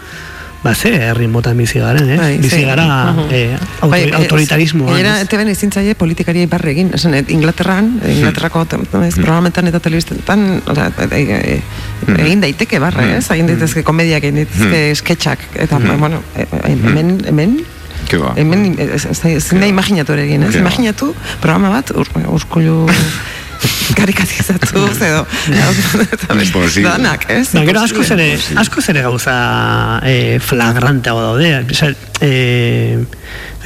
ba 0.63 0.75
ze, 0.75 0.91
herri 0.93 1.25
motan 1.27 1.57
bizi 1.57 1.79
garen, 1.79 2.07
ez? 2.09 2.19
Bai, 2.19 2.38
bizi 2.38 2.61
gara 2.65 3.11
Mhm. 3.11 3.31
eh, 3.33 3.57
auto, 3.79 3.89
Bai, 3.89 4.03
eh, 4.03 4.15
autoritarismoan, 4.15 4.93
Gainera, 4.93 5.15
ez? 5.17 5.23
eteben 5.25 5.47
ezin 5.47 5.71
zaie 5.71 5.95
politikari 5.95 6.45
barre 6.45 6.71
egin. 6.71 6.91
Esan, 6.93 7.15
Inglaterran, 7.27 7.99
Inglaterrako 8.05 8.65
te- 8.65 8.77
ez, 9.07 9.15
programetan 9.15 9.67
eta 9.67 9.79
telebistetan, 9.79 10.61
e, 11.11 11.17
e, 11.17 11.61
egin 12.21 12.41
daiteke 12.41 12.79
barre, 12.79 13.17
ez? 13.17 13.25
Egin 13.31 13.47
daitezke 13.47 13.83
komediak, 13.83 14.23
egin 14.23 14.35
daitezke 14.43 14.95
sketchak, 14.95 15.39
eta, 15.55 15.79
bueno, 15.97 16.21
e, 16.35 16.41
e, 16.41 16.71
hemen, 16.71 17.23
hemen, 17.25 17.57
ba. 18.19 18.33
hemen, 18.35 18.75
ez, 18.77 19.05
ez, 19.05 19.49
da 19.49 19.65
imaginatu 19.65 20.13
ere 20.13 20.23
egin, 20.29 20.43
ez? 20.43 20.53
Ba. 20.53 20.59
Imaginatu 20.59 21.15
programa 21.41 21.69
bat, 21.69 21.89
ur, 21.95 22.07
urkullu 22.27 22.85
karikatizatu, 23.95 24.85
edo, 25.07 25.25
beste, 25.27 26.45
Imposible. 26.45 26.89
danak, 26.89 27.25
ez? 27.29 27.49
Ba, 27.53 27.63
gero 27.67 27.83
asko 27.83 28.03
zere, 28.03 28.27
asko 28.61 28.81
zere 28.81 29.03
gauza 29.05 29.35
e, 30.07 30.39
flagranteago 30.43 31.21
daude. 31.21 31.51
Esa, 31.71 31.91
e, 32.21 33.01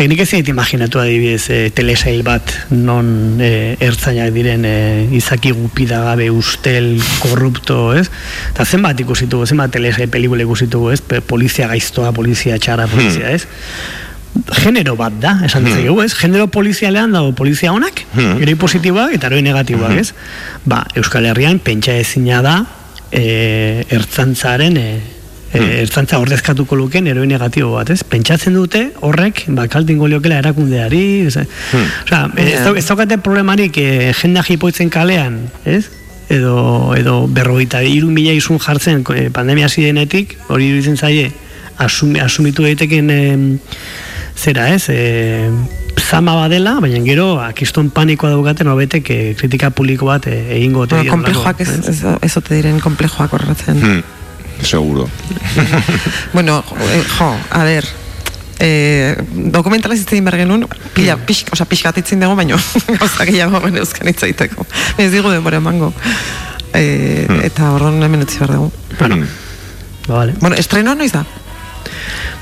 nik 0.09 0.23
ez 0.23 0.29
zait 0.29 0.49
imaginatu 0.51 0.99
adibidez 1.01 1.49
e, 1.49 1.59
telesail 1.75 2.23
bat 2.27 2.53
non 2.71 3.41
e, 3.41 3.75
ertzainak 3.83 4.33
diren 4.35 4.65
e, 4.67 4.77
izaki 5.17 5.53
gupida 5.55 6.01
gabe 6.09 6.29
ustel, 6.33 6.95
korrupto, 7.23 7.93
ez? 7.97 8.07
Eta 8.53 8.65
zenbat 8.65 8.99
ikusitugu, 9.05 9.47
zenbat 9.47 9.75
telesail 9.75 10.11
pelikula 10.11 10.45
ikusitugu, 10.47 10.91
ez? 10.95 11.01
Polizia 11.27 11.69
gaiztoa, 11.71 12.11
polizia 12.15 12.59
txara, 12.59 12.89
polizia, 12.91 13.31
ez? 13.31 13.45
Genero 14.61 14.95
bat 14.99 15.13
da, 15.21 15.37
esan 15.45 15.63
dezakegu, 15.65 16.01
ez? 16.03 16.13
Genero 16.19 16.47
polizialean 16.51 17.11
dago 17.15 17.31
polizia 17.35 17.71
honak, 17.73 18.03
Hmm. 18.15 18.41
heroi 18.41 18.55
positiboak 18.59 19.13
eta 19.15 19.27
heroi 19.27 19.41
negatiboak, 19.41 19.97
ez? 19.99 20.13
Ba, 20.65 20.85
Euskal 20.95 21.25
Herrian 21.25 21.59
pentsa 21.59 21.93
ezina 21.95 22.41
da 22.41 22.65
e, 23.11 23.85
ertzantzaren 23.89 24.77
e, 24.77 24.85
e, 25.53 25.61
ertzantza 25.83 26.19
ordezkatuko 26.19 26.75
luken 26.75 27.07
heroi 27.07 27.27
negatibo 27.27 27.71
bat, 27.77 27.89
ez? 27.95 28.03
Pentsatzen 28.03 28.53
dute 28.57 28.89
horrek, 29.01 29.45
ba, 29.55 29.67
kaltingo 29.71 30.07
liokela 30.11 30.39
erakundeari, 30.43 31.03
ez? 31.27 31.37
Osea, 31.37 32.25
ez, 32.35 32.59
dau- 32.65 32.75
ez 32.75 32.85
daukate 32.87 33.17
problemarik 33.23 33.77
e, 33.77 34.11
jendea 34.19 34.43
jipoitzen 34.43 34.89
kalean, 34.89 35.45
ez? 35.65 35.85
Edo, 36.27 36.91
edo 36.97 37.27
berrogeita 37.29 37.83
hiru 37.85 38.09
mila 38.11 38.33
izun 38.33 38.59
jartzen 38.59 39.03
e, 39.15 39.29
pandemia 39.29 39.69
zidenetik, 39.69 40.35
hori 40.49 40.71
iruditzen 40.73 40.97
zaie, 40.97 41.31
asumi, 41.77 42.19
asumitu 42.19 42.63
daiteken 42.65 43.09
em, 43.13 43.43
zera 44.35 44.69
ez, 44.73 44.85
e, 44.89 45.49
zama 46.05 46.35
badela, 46.35 46.77
baina 46.83 46.99
gero, 47.05 47.39
akiston 47.41 47.89
panikoa 47.93 48.29
daugaten, 48.35 48.69
hobetek 48.69 49.09
eh, 49.09 49.33
kritika 49.39 49.71
publiko 49.73 50.09
bat 50.09 50.27
eh, 50.29 50.57
egingo 50.57 50.83
ote 50.85 50.95
Bueno, 50.99 51.03
dielako, 51.03 51.17
komplejoak 51.17 51.61
ez, 51.61 51.75
ez, 51.89 52.15
ez 52.21 52.31
ote 52.37 52.55
diren 52.55 52.79
komplejoak 52.83 53.33
horretzen. 53.33 53.81
Hmm, 53.81 54.01
seguro. 54.61 55.09
Bueno, 56.35 56.63
eh, 56.91 57.03
jo, 57.17 57.29
a 57.49 57.63
ver, 57.63 57.87
eh, 58.59 59.15
dokumentala 59.55 59.95
zitzen 59.95 60.25
behar 60.25 60.41
genuen, 60.43 60.67
pila, 60.93 61.17
pix, 61.17 61.45
oza, 61.55 61.65
pixkat 61.69 61.97
itzin 62.03 62.21
dugu, 62.23 62.35
baino, 62.37 62.59
gauza 62.99 63.25
gehiago 63.25 63.63
ben 63.63 63.79
euskan 63.81 64.11
itzaiteko. 64.11 64.67
Ez 64.97 65.09
digu 65.13 65.31
denbora 65.33 65.63
emango. 65.63 65.93
Eh, 66.75 67.25
Eta 67.47 67.71
horren 67.71 68.03
hemen 68.03 68.27
utzi 68.27 68.41
behar 68.41 68.57
dugu. 68.57 68.71
Bueno, 68.99 69.21
ba, 70.07 70.19
vale. 70.19 70.35
Bueno, 70.41 70.59
estreno 70.59 70.93
noiz 70.95 71.13
da? 71.15 71.23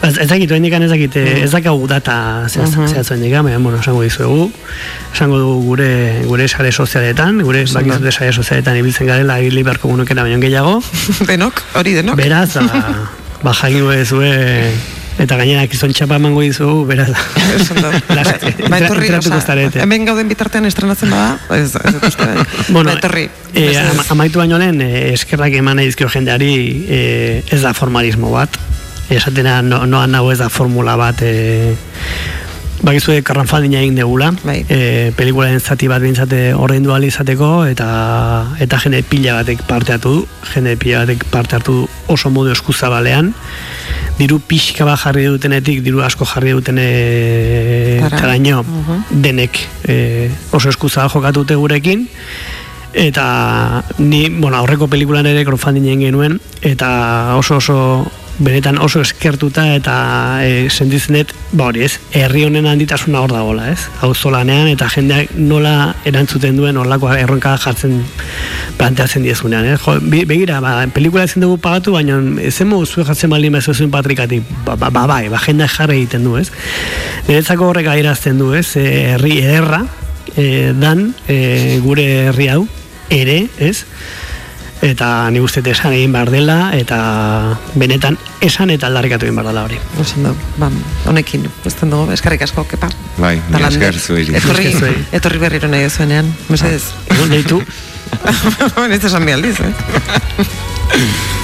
Ez, 0.04 0.18
ez 0.18 0.28
dakit, 0.28 0.50
oraindik 0.52 0.74
ez 0.74 0.90
dakit, 0.92 1.16
eh, 1.16 1.44
ez 1.44 1.52
dakagu 1.52 1.88
data 1.88 2.46
zehaz, 2.50 2.76
Mhm. 2.76 2.88
zehaz 2.88 3.10
baina, 3.10 3.42
baina, 3.42 3.58
bueno, 3.60 3.80
esango 3.80 4.02
dizuegu, 4.04 4.52
esango 5.14 5.38
dugu 5.40 5.64
gure, 5.66 6.22
gure 6.26 6.48
sare 6.48 6.72
sozialetan, 6.72 7.42
gure 7.42 7.66
bakizute 7.74 8.12
sare 8.12 8.34
sozialetan 8.34 8.78
ibiltzen 8.78 9.08
garela, 9.08 9.40
ibili 9.40 9.64
beharko 9.64 9.88
gunukera 9.88 10.24
baino 10.24 10.40
gehiago. 10.40 10.82
denok, 11.28 11.62
hori 11.76 11.94
denok. 11.94 12.16
Beraz, 12.18 12.56
ba, 12.56 13.10
ba 13.44 13.54
jakingo 13.54 13.92
dezue, 13.92 14.72
eta 15.20 15.36
gainera 15.38 15.68
kizon 15.70 15.94
txapa 15.94 16.16
emango 16.18 16.42
dizugu, 16.42 16.86
beraz, 16.90 17.10
las- 18.10 18.34
Ba, 18.70 18.80
etorri, 18.80 19.06
entratuko 19.08 19.36
oza, 19.38 19.46
zarete. 19.46 19.80
hemen 19.84 20.06
gauden 20.06 20.28
bitartean 20.28 20.66
estrenatzen 20.66 21.10
bada, 21.12 21.38
ez, 21.56 21.76
ez 21.76 21.96
uste. 22.02 22.26
Bueno, 22.70 22.90
ba, 22.92 22.98
etorri. 22.98 23.30
E, 23.54 23.60
mesedez. 23.68 23.92
ama, 23.94 24.04
amaitu 24.16 24.40
baino 24.40 24.58
lehen, 24.58 24.82
eskerrak 25.14 25.54
eman 25.54 25.78
nahi 25.78 25.86
dizkio 25.92 26.10
jendeari 26.10 26.52
e, 26.90 27.44
ez 27.52 27.62
da 27.62 27.74
formalismo 27.78 28.32
bat. 28.34 28.58
Esatena 29.16 29.62
no, 29.62 29.86
noan 29.86 30.12
nago 30.12 30.32
ez 30.32 30.40
da 30.40 30.50
formula 30.50 30.96
bat 30.96 31.22
e, 31.22 31.76
Bakizue 32.84 33.22
karranfaldina 33.24 33.80
egin 33.80 33.96
degula 33.96 34.34
bai. 34.44 34.66
e, 34.68 35.14
Pelikularen 35.16 35.62
zati 35.64 35.88
bat 35.88 36.02
bintzate 36.04 36.54
horrein 36.54 36.84
dual 36.84 37.06
izateko 37.08 37.64
eta, 37.70 37.88
eta 38.60 38.80
jende 38.84 39.00
pila 39.08 39.38
batek 39.40 39.62
parte 39.70 39.94
hartu 39.96 40.10
du 40.18 40.26
Jende 40.54 40.76
pila 40.78 41.06
batek 41.06 41.24
parte 41.32 41.56
hartu 41.56 41.78
du 41.84 41.88
oso 42.12 42.30
modu 42.30 42.52
eskuzabalean 42.52 43.32
Diru 44.18 44.38
pixka 44.46 44.86
bat 44.86 45.00
jarri 45.00 45.24
dutenetik, 45.26 45.80
diru 45.82 46.04
asko 46.06 46.26
jarri 46.30 46.52
dutene 46.54 46.88
Tara. 48.04 48.18
taraino 48.20 48.64
Mhm. 48.64 49.22
denek 49.24 49.60
e, 49.88 50.30
oso 50.52 50.70
eskuzabal 50.70 51.10
jokatute 51.10 51.56
gurekin 51.56 52.08
eta 52.94 53.84
ni, 53.98 54.30
bueno, 54.30 54.58
aurreko 54.58 54.88
pelikulan 54.88 55.26
ere 55.26 55.46
crowdfunding 55.46 56.04
genuen 56.04 56.40
eta 56.62 57.34
oso 57.40 57.58
oso 57.58 58.06
benetan 58.40 58.80
oso 58.82 59.02
eskertuta 59.04 59.66
eta 59.76 59.96
e, 60.42 60.70
sentitzen 60.70 61.20
dut, 61.20 61.34
ba 61.54 61.68
hori 61.70 61.84
ez, 61.86 61.98
herri 62.18 62.44
honen 62.48 62.66
handitasuna 62.70 63.22
hor 63.22 63.34
dagoela, 63.34 63.68
ez? 63.70 63.86
Auzolanean 64.06 64.72
eta 64.72 64.88
jendeak 64.90 65.36
nola 65.38 65.94
erantzuten 66.10 66.58
duen 66.58 66.78
horlako 66.82 67.12
erronka 67.14 67.54
jartzen 67.62 68.00
planteatzen 68.80 69.26
diezunean, 69.26 69.68
ez? 69.76 69.80
Jo, 69.84 70.00
begira, 70.02 70.60
ba, 70.64 70.76
pelikula 70.94 71.28
ezin 71.30 71.46
dugu 71.46 71.60
pagatu, 71.62 71.94
baina 71.94 72.18
ezen 72.42 72.72
modu 72.72 72.90
zuen 72.90 73.08
jartzen 73.10 73.34
baldin 73.34 73.60
ez 73.60 73.66
zuen 73.70 73.94
patrikatik, 73.94 74.50
ba, 74.66 74.76
ba, 74.76 74.90
ba, 74.90 75.06
bai, 75.10 75.28
ba, 75.30 75.42
jendeak 75.44 75.78
jarri 75.78 76.02
egiten 76.02 76.26
du, 76.26 76.38
ez? 76.42 76.50
Niretzako 77.28 77.70
horrek 77.70 77.92
airazten 77.94 78.42
du, 78.42 78.54
ez? 78.58 78.72
E, 78.80 78.88
herri 79.14 79.38
ederra, 79.44 79.84
e, 80.36 80.72
dan 80.74 81.12
e, 81.28 81.80
gure 81.86 82.08
herri 82.30 82.50
hau, 82.56 82.64
ere, 83.14 83.44
ez? 83.62 83.84
Eta 84.84 85.30
ni 85.32 85.40
uste 85.40 85.62
esan 85.72 85.94
egin 85.96 86.12
behar 86.12 86.28
dela, 86.34 86.58
eta 86.76 86.98
benetan 87.80 88.18
esan 88.44 88.74
eta 88.74 88.90
aldarrikatu 88.90 89.30
egin 89.30 89.38
behar 89.40 89.48
dela 89.48 89.64
hori. 89.64 89.80
Osan 90.04 90.28
du, 90.28 90.34
ba, 90.60 90.68
honekin, 91.08 91.48
uzten 91.64 91.94
dugu, 91.94 92.12
eskarrik 92.12 92.44
asko, 92.44 92.66
kepa. 92.68 92.90
Bai, 93.16 93.38
esker 93.70 94.00
zuei. 94.00 94.28
Etorri, 94.36 94.74
etorri 95.16 95.40
berriro 95.40 95.72
nahi 95.72 95.88
zuenean, 95.90 96.34
mesedez. 96.52 96.84
Egon 97.16 97.32
deitu. 97.32 97.62
Ez 98.94 99.04
esan 99.08 99.26
bi 99.26 99.38
aldiz, 99.38 99.56
eh? 99.64 99.72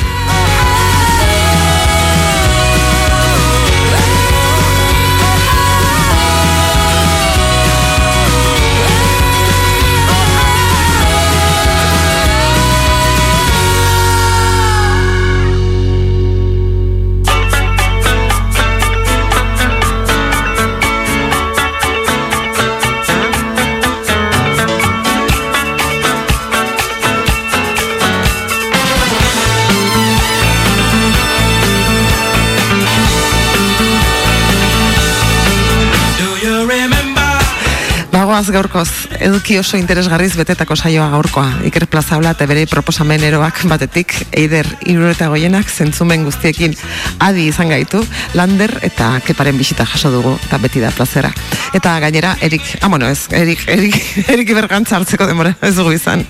Bagoaz 38.40 38.53
gaurkoz, 38.56 38.91
eduki 39.20 39.57
oso 39.60 39.76
interesgarriz 39.76 40.30
betetako 40.40 40.78
saioa 40.80 41.10
gaurkoa. 41.11 41.57
Iker 41.68 41.90
Plaza 41.91 42.16
Ola 42.16 42.32
eta 42.32 42.45
bere 42.48 42.61
proposamen 42.72 43.26
eroak 43.28 43.66
batetik, 43.68 44.16
eider 44.32 44.64
irureta 44.88 45.28
goienak 45.28 45.68
zentzumen 45.68 46.24
guztiekin 46.24 46.78
adi 47.20 47.49
izan 47.52 47.76
gaitu, 47.76 47.99
lander 48.40 48.78
eta 48.88 49.11
keparen 49.28 49.60
bisita 49.60 49.84
jaso 49.84 50.14
dugu, 50.16 50.38
eta 50.48 50.64
beti 50.64 50.80
da 50.80 50.95
plazera. 50.95 51.34
Eta 51.76 51.99
gainera, 51.99 52.38
Erik, 52.40 52.64
ah, 52.80 52.88
bueno, 52.88 53.11
ez, 53.11 53.28
Erik, 53.36 53.68
Erik, 53.68 53.99
Erik 54.38 54.56
Ibergantza 54.56 54.95
hartzeko 54.95 55.28
demora, 55.28 55.57
ez 55.60 55.76
dugu 55.76 55.91
izan. 55.99 56.24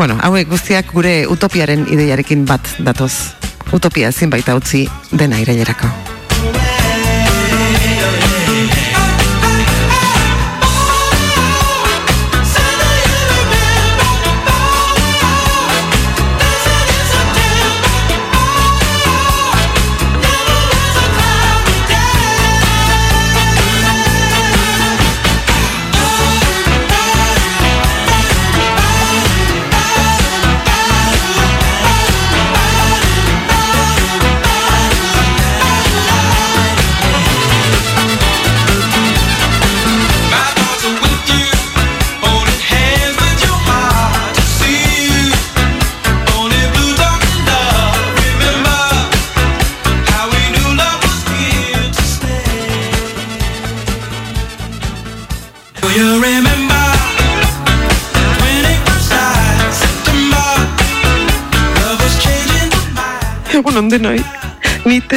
Bueno, 0.00 0.18
hauek 0.26 0.50
guztiak 0.50 0.90
gure 0.90 1.28
utopiaren 1.30 1.86
ideiarekin 1.94 2.42
bat 2.42 2.74
datoz. 2.82 3.36
Utopia 3.70 4.10
ezin 4.10 4.34
baita 4.34 4.58
utzi 4.58 4.88
dena 5.14 5.38
irailerako. 5.38 6.18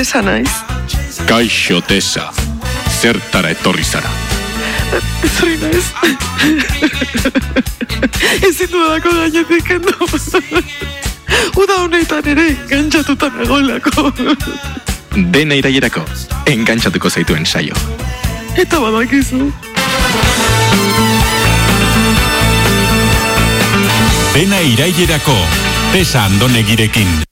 Tesa 0.03 0.21
naiz. 0.21 0.51
Kaixo 1.30 1.80
Tesa, 1.88 2.25
zertara 3.01 3.53
etorri 3.55 3.85
zara. 3.88 4.09
Ez 5.23 5.31
hori 5.39 5.55
naiz. 5.61 5.85
Ezin 8.49 8.67
dudako 8.73 9.13
gainetik 9.15 9.63
kendu. 9.63 9.95
Uda 11.55 11.80
honetan 11.85 12.27
ere 12.35 12.49
gantzatuta 12.67 13.31
nagoelako. 13.38 14.11
Dena 15.15 15.55
irailerako, 15.61 16.03
engantzatuko 16.51 17.09
zaituen 17.09 17.47
saio. 17.47 17.80
Eta 18.59 18.84
badakizu. 18.84 19.53
Dena 24.35 24.65
irailerako, 24.73 25.38
Tesa 25.95 26.27
Andonegirekin. 26.27 27.23